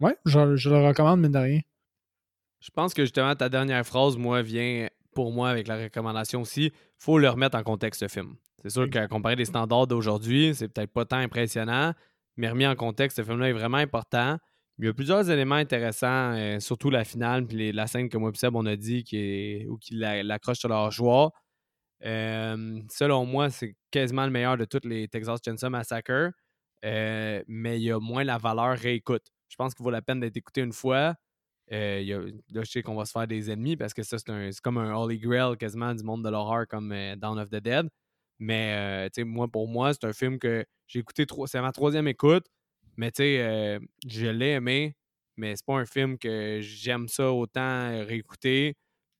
ouais, 0.00 0.16
je, 0.26 0.56
je 0.56 0.70
le 0.70 0.86
recommande, 0.86 1.20
mine 1.20 1.32
de 1.32 1.38
rien. 1.38 1.60
Je 2.60 2.70
pense 2.70 2.92
que 2.94 3.02
justement, 3.02 3.34
ta 3.34 3.48
dernière 3.48 3.84
phrase, 3.86 4.16
moi, 4.16 4.42
vient 4.42 4.88
pour 5.14 5.32
moi 5.32 5.48
avec 5.50 5.66
la 5.66 5.76
recommandation 5.84 6.42
aussi. 6.42 6.72
faut 6.98 7.18
le 7.18 7.28
remettre 7.28 7.56
en 7.56 7.62
contexte, 7.62 8.00
ce 8.00 8.08
film. 8.08 8.36
C'est 8.62 8.70
sûr 8.70 8.88
qu'à 8.90 9.08
comparer 9.08 9.36
des 9.36 9.46
standards 9.46 9.86
d'aujourd'hui, 9.86 10.54
c'est 10.54 10.68
peut-être 10.68 10.92
pas 10.92 11.06
tant 11.06 11.16
impressionnant, 11.16 11.94
mais 12.36 12.50
remis 12.50 12.66
en 12.66 12.76
contexte, 12.76 13.16
ce 13.16 13.22
film-là 13.24 13.48
est 13.48 13.52
vraiment 13.54 13.78
important. 13.78 14.36
Il 14.78 14.84
y 14.84 14.88
a 14.88 14.92
plusieurs 14.94 15.30
éléments 15.30 15.54
intéressants, 15.56 16.34
euh, 16.34 16.60
surtout 16.60 16.90
la 16.90 17.04
finale, 17.04 17.46
puis 17.46 17.56
les- 17.56 17.72
la 17.72 17.86
scène 17.86 18.08
que 18.10 18.18
moi 18.18 18.30
et 18.34 18.38
Seb, 18.38 18.54
on 18.56 18.66
a 18.66 18.76
dit, 18.76 19.02
qui 19.04 19.16
est, 19.16 19.66
ou 19.68 19.78
qui 19.78 19.94
la- 19.94 20.22
l'accroche 20.22 20.58
sur 20.58 20.68
leur 20.68 20.90
joie. 20.90 21.32
Euh, 22.04 22.80
selon 22.90 23.26
moi, 23.26 23.50
c'est 23.50 23.76
quasiment 23.90 24.24
le 24.24 24.30
meilleur 24.30 24.56
de 24.56 24.64
tous 24.64 24.80
les 24.84 25.08
Texas 25.08 25.40
Chainsaw 25.44 25.70
Massacre, 25.70 26.32
euh, 26.84 27.42
mais 27.48 27.78
il 27.78 27.84
y 27.84 27.92
a 27.92 27.98
moins 27.98 28.24
la 28.24 28.38
valeur 28.38 28.76
réécoute. 28.78 29.26
Je 29.50 29.56
pense 29.56 29.74
qu'il 29.74 29.84
vaut 29.84 29.90
la 29.90 30.00
peine 30.00 30.20
d'être 30.20 30.36
écouté 30.36 30.62
une 30.62 30.72
fois. 30.72 31.16
Euh, 31.72 32.32
là, 32.50 32.62
je 32.62 32.70
sais 32.70 32.82
qu'on 32.82 32.94
va 32.94 33.04
se 33.04 33.12
faire 33.12 33.26
des 33.26 33.50
ennemis 33.50 33.76
parce 33.76 33.92
que 33.92 34.02
ça, 34.02 34.16
c'est 34.18 34.60
comme 34.62 34.78
un 34.78 34.94
Holy 34.94 35.18
Grail 35.18 35.56
quasiment 35.56 35.94
du 35.94 36.02
monde 36.02 36.24
de 36.24 36.30
l'horreur 36.30 36.66
comme 36.68 36.92
euh, 36.92 37.16
Dawn 37.16 37.38
of 37.38 37.50
the 37.50 37.56
Dead. 37.56 37.88
Mais 38.38 39.08
euh, 39.18 39.24
moi, 39.24 39.48
pour 39.48 39.68
moi, 39.68 39.92
c'est 39.92 40.04
un 40.04 40.12
film 40.12 40.38
que 40.38 40.64
j'ai 40.86 41.00
écouté, 41.00 41.26
c'est 41.46 41.60
ma 41.60 41.72
troisième 41.72 42.08
écoute, 42.08 42.46
mais 42.96 43.12
euh, 43.20 43.78
je 44.06 44.26
l'ai 44.28 44.52
aimé, 44.52 44.96
mais 45.36 45.54
c'est 45.56 45.66
pas 45.66 45.74
un 45.74 45.84
film 45.84 46.18
que 46.18 46.60
j'aime 46.62 47.06
ça 47.06 47.30
autant 47.32 47.90
réécouter 48.06 48.76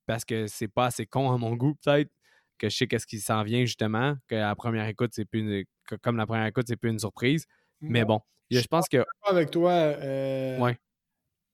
parce 0.06 0.24
que 0.24 0.46
c'est 0.46 0.68
pas 0.68 0.86
assez 0.86 1.06
con 1.06 1.30
à 1.30 1.38
mon 1.38 1.54
goût, 1.54 1.74
peut-être, 1.84 2.10
que 2.58 2.68
je 2.68 2.76
sais 2.76 2.86
qu'est-ce 2.86 3.06
qui 3.06 3.20
s'en 3.20 3.42
vient 3.42 3.64
justement, 3.64 4.16
que 4.26 4.36
la 4.36 4.54
première 4.56 4.86
écoute, 4.86 5.10
c'est 5.12 5.24
plus 5.24 5.66
comme 6.02 6.16
la 6.16 6.26
première 6.26 6.46
écoute, 6.46 6.66
c'est 6.68 6.76
plus 6.76 6.90
une 6.90 6.98
surprise. 6.98 7.46
Mais 7.80 8.04
bon, 8.04 8.16
a- 8.16 8.22
je 8.50 8.66
pense 8.66 8.88
que. 8.88 9.04
avec 9.26 9.50
toi, 9.50 9.70
euh, 9.72 10.58
Ouais. 10.58 10.78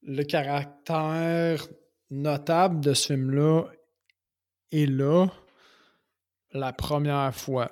le 0.02 0.22
caractère 0.24 1.66
notable 2.10 2.80
de 2.80 2.94
ce 2.94 3.08
film-là 3.14 3.64
est 4.72 4.86
là 4.86 5.28
la 6.52 6.72
première 6.72 7.34
fois. 7.34 7.70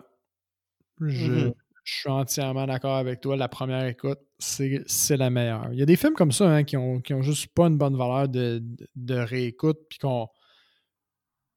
Je, 1.00 1.30
Mhm. 1.46 1.54
je 1.84 1.92
suis 1.94 2.08
entièrement 2.10 2.66
d'accord 2.66 2.96
avec 2.96 3.20
toi. 3.20 3.36
La 3.36 3.48
première 3.48 3.84
écoute, 3.86 4.20
c'est 4.38 5.16
la 5.16 5.30
meilleure. 5.30 5.72
Il 5.72 5.78
y 5.78 5.82
a 5.82 5.86
des 5.86 5.96
films 5.96 6.14
comme 6.14 6.32
ça 6.32 6.48
hein, 6.48 6.64
qui, 6.64 6.76
ont, 6.76 7.00
qui 7.00 7.14
ont 7.14 7.22
juste 7.22 7.48
pas 7.54 7.66
une 7.66 7.78
bonne 7.78 7.96
valeur 7.96 8.28
de, 8.28 8.58
de, 8.62 8.86
de 8.96 9.14
réécoute, 9.14 9.78
puis 9.88 9.98
qu'on. 9.98 10.28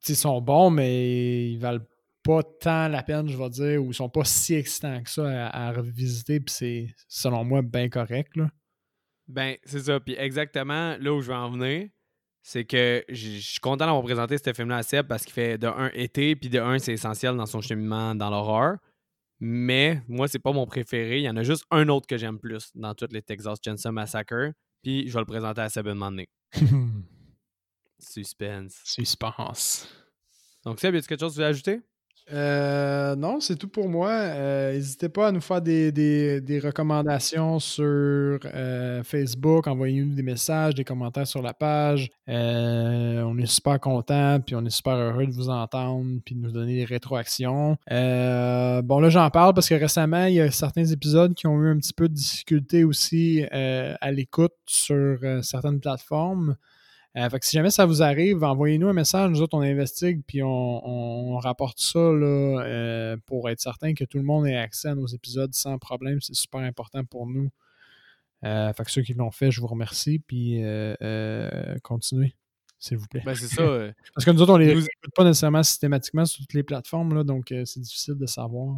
Ils 0.07 0.15
sont 0.15 0.39
bons, 0.41 0.69
mais 0.69 1.49
ils 1.51 1.57
valent 1.59 1.83
pas 2.27 2.43
tant 2.43 2.89
la 2.89 3.03
peine, 3.03 3.29
je 3.29 3.37
vais 3.37 3.49
dire, 3.49 3.81
ou 3.81 3.91
ils 3.91 3.95
sont 3.95 4.09
pas 4.09 4.25
si 4.25 4.53
excitants 4.53 5.01
que 5.01 5.09
ça 5.09 5.47
à, 5.47 5.67
à 5.67 5.71
revisiter, 5.71 6.41
puis 6.41 6.53
c'est, 6.53 6.95
selon 7.07 7.45
moi, 7.45 7.61
bien 7.61 7.87
correct. 7.87 8.35
Là. 8.35 8.49
Ben, 9.29 9.55
c'est 9.63 9.79
ça. 9.79 9.99
Puis 10.01 10.15
exactement 10.17 10.97
là 10.99 11.13
où 11.13 11.21
je 11.21 11.27
veux 11.27 11.37
en 11.37 11.51
venir, 11.51 11.87
c'est 12.41 12.65
que 12.65 13.03
je 13.07 13.39
suis 13.39 13.59
content 13.59 13.85
d'avoir 13.85 14.03
présenté 14.03 14.37
ce 14.37 14.53
film-là 14.53 14.77
à 14.77 14.83
Seb 14.83 15.07
parce 15.07 15.23
qu'il 15.23 15.33
fait 15.33 15.57
de 15.57 15.67
un 15.67 15.89
été, 15.93 16.35
puis 16.35 16.49
de 16.49 16.59
un, 16.59 16.79
c'est 16.79 16.93
essentiel 16.93 17.37
dans 17.37 17.45
son 17.45 17.61
cheminement 17.61 18.13
dans 18.13 18.29
l'horreur. 18.29 18.77
Mais 19.39 20.01
moi, 20.09 20.27
c'est 20.27 20.39
pas 20.39 20.51
mon 20.51 20.65
préféré. 20.65 21.19
Il 21.19 21.23
y 21.23 21.29
en 21.29 21.37
a 21.37 21.43
juste 21.43 21.63
un 21.71 21.87
autre 21.87 22.07
que 22.07 22.17
j'aime 22.17 22.39
plus 22.39 22.71
dans 22.75 22.93
toutes 22.93 23.13
les 23.13 23.21
Texas 23.21 23.59
Chainsaw 23.63 23.91
Massacre. 23.91 24.51
Puis 24.83 25.07
je 25.07 25.13
vais 25.13 25.19
le 25.19 25.25
présenter 25.25 25.61
à 25.61 25.69
Seb 25.69 25.87
un 25.87 25.93
moment 25.93 26.11
donné. 26.11 26.29
Suspense. 27.99 28.81
Suspense. 28.83 29.87
Donc, 30.65 30.79
Seb, 30.81 30.95
y 30.95 30.97
a 30.97 31.01
quelque 31.01 31.19
chose 31.19 31.33
que 31.33 31.37
tu 31.37 31.41
veux 31.41 31.47
ajouter? 31.47 31.81
Euh, 32.33 33.15
non, 33.15 33.39
c'est 33.39 33.55
tout 33.55 33.67
pour 33.67 33.87
moi. 33.89 34.09
Euh, 34.09 34.73
N'hésitez 34.73 35.09
pas 35.09 35.27
à 35.27 35.31
nous 35.31 35.41
faire 35.41 35.61
des, 35.61 36.61
recommandations 36.63 37.59
sur 37.59 38.39
euh, 38.45 39.03
Facebook. 39.03 39.67
Envoyez-nous 39.67 40.13
des 40.13 40.23
messages, 40.23 40.75
des 40.75 40.83
commentaires 40.83 41.27
sur 41.27 41.41
la 41.41 41.53
page. 41.53 42.09
On 42.27 43.37
est 43.37 43.45
super 43.45 43.79
contents, 43.79 44.39
puis 44.45 44.55
on 44.55 44.65
est 44.65 44.69
super 44.69 44.95
heureux 44.95 45.25
de 45.25 45.31
vous 45.31 45.49
entendre, 45.49 46.19
puis 46.25 46.35
de 46.35 46.41
nous 46.41 46.51
donner 46.51 46.75
des 46.75 46.85
rétroactions. 46.85 47.77
Bon, 47.89 48.99
là, 48.99 49.09
j'en 49.09 49.29
parle 49.29 49.53
parce 49.53 49.69
que 49.69 49.75
récemment, 49.75 50.25
il 50.25 50.35
y 50.35 50.41
a 50.41 50.51
certains 50.51 50.85
épisodes 50.85 51.33
qui 51.33 51.47
ont 51.47 51.61
eu 51.61 51.69
un 51.69 51.77
petit 51.77 51.93
peu 51.93 52.09
de 52.09 52.13
difficulté 52.13 52.83
aussi 52.83 53.45
à 53.51 54.11
l'écoute 54.11 54.53
sur 54.65 55.19
certaines 55.41 55.79
plateformes. 55.79 56.55
Euh, 57.17 57.29
fait 57.29 57.39
que 57.39 57.45
si 57.45 57.55
jamais 57.55 57.71
ça 57.71 57.85
vous 57.85 58.03
arrive, 58.03 58.43
envoyez-nous 58.43 58.87
un 58.87 58.93
message. 58.93 59.31
Nous 59.31 59.41
autres, 59.41 59.57
on 59.57 59.61
investigue 59.61 60.21
puis 60.27 60.43
on, 60.43 60.47
on 60.87 61.37
rapporte 61.39 61.79
ça 61.79 61.99
là, 61.99 62.61
euh, 62.63 63.17
pour 63.25 63.49
être 63.49 63.59
certain 63.59 63.95
que 63.95 64.03
tout 64.03 64.17
le 64.17 64.23
monde 64.23 64.45
ait 64.45 64.55
accès 64.55 64.89
à 64.89 64.95
nos 64.95 65.07
épisodes 65.07 65.53
sans 65.53 65.79
problème. 65.79 66.21
C'est 66.21 66.35
super 66.35 66.61
important 66.61 67.03
pour 67.03 67.25
nous. 67.25 67.49
fait 68.43 68.83
que 68.83 68.91
ceux 68.91 69.01
qui 69.01 69.15
l'ont 69.15 69.31
fait, 69.31 69.49
je 69.49 69.61
vous 69.61 69.67
remercie. 69.67 70.19
Puis 70.19 70.61
continuez, 71.81 72.35
s'il 72.77 72.97
vous 72.97 73.07
plaît. 73.07 73.23
Ben, 73.25 73.33
c'est 73.33 73.47
ça. 73.47 73.63
Parce 74.13 74.23
que 74.23 74.31
nous 74.31 74.41
autres, 74.43 74.53
on 74.53 74.57
les 74.57 74.69
écoute 74.69 75.13
pas 75.15 75.23
nécessairement 75.23 75.63
systématiquement 75.63 76.25
sur 76.25 76.41
toutes 76.41 76.53
les 76.53 76.63
plateformes, 76.63 77.15
là, 77.15 77.23
donc 77.23 77.47
c'est 77.65 77.79
difficile 77.79 78.15
de 78.15 78.27
savoir. 78.27 78.77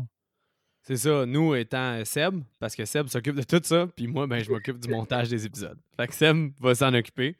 C'est 0.83 0.95
ça, 0.95 1.25
nous 1.25 1.53
étant 1.55 2.03
Seb, 2.05 2.41
parce 2.57 2.75
que 2.75 2.85
Seb 2.85 3.09
s'occupe 3.09 3.35
de 3.35 3.43
tout 3.43 3.61
ça, 3.63 3.85
puis 3.95 4.07
moi, 4.07 4.25
ben, 4.25 4.43
je 4.43 4.49
m'occupe 4.49 4.79
du 4.79 4.89
montage 4.89 5.29
des 5.29 5.45
épisodes. 5.45 5.77
Fait 5.97 6.07
que 6.07 6.15
Seb 6.15 6.51
va 6.59 6.73
s'en 6.73 6.93
occuper, 6.93 7.35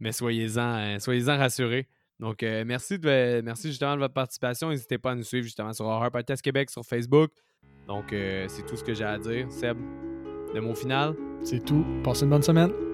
mais 0.00 0.12
soyez-en 0.12 0.98
soyez 0.98 1.24
rassurés. 1.24 1.88
Donc, 2.18 2.42
euh, 2.42 2.64
merci, 2.66 2.98
de, 2.98 3.42
merci 3.42 3.68
justement 3.68 3.94
de 3.94 4.00
votre 4.00 4.14
participation. 4.14 4.70
N'hésitez 4.70 4.98
pas 4.98 5.10
à 5.10 5.14
nous 5.14 5.22
suivre 5.22 5.44
justement 5.44 5.72
sur 5.72 5.84
Horror 5.84 6.10
Podcast 6.10 6.42
Québec 6.42 6.70
sur 6.70 6.84
Facebook. 6.84 7.30
Donc, 7.86 8.12
euh, 8.12 8.46
c'est 8.48 8.64
tout 8.64 8.76
ce 8.76 8.84
que 8.84 8.94
j'ai 8.94 9.04
à 9.04 9.18
dire. 9.18 9.50
Seb, 9.50 9.76
le 10.54 10.60
mot 10.60 10.74
final. 10.74 11.14
C'est 11.44 11.64
tout. 11.64 11.84
Passez 12.02 12.24
une 12.24 12.30
bonne 12.30 12.42
semaine. 12.42 12.85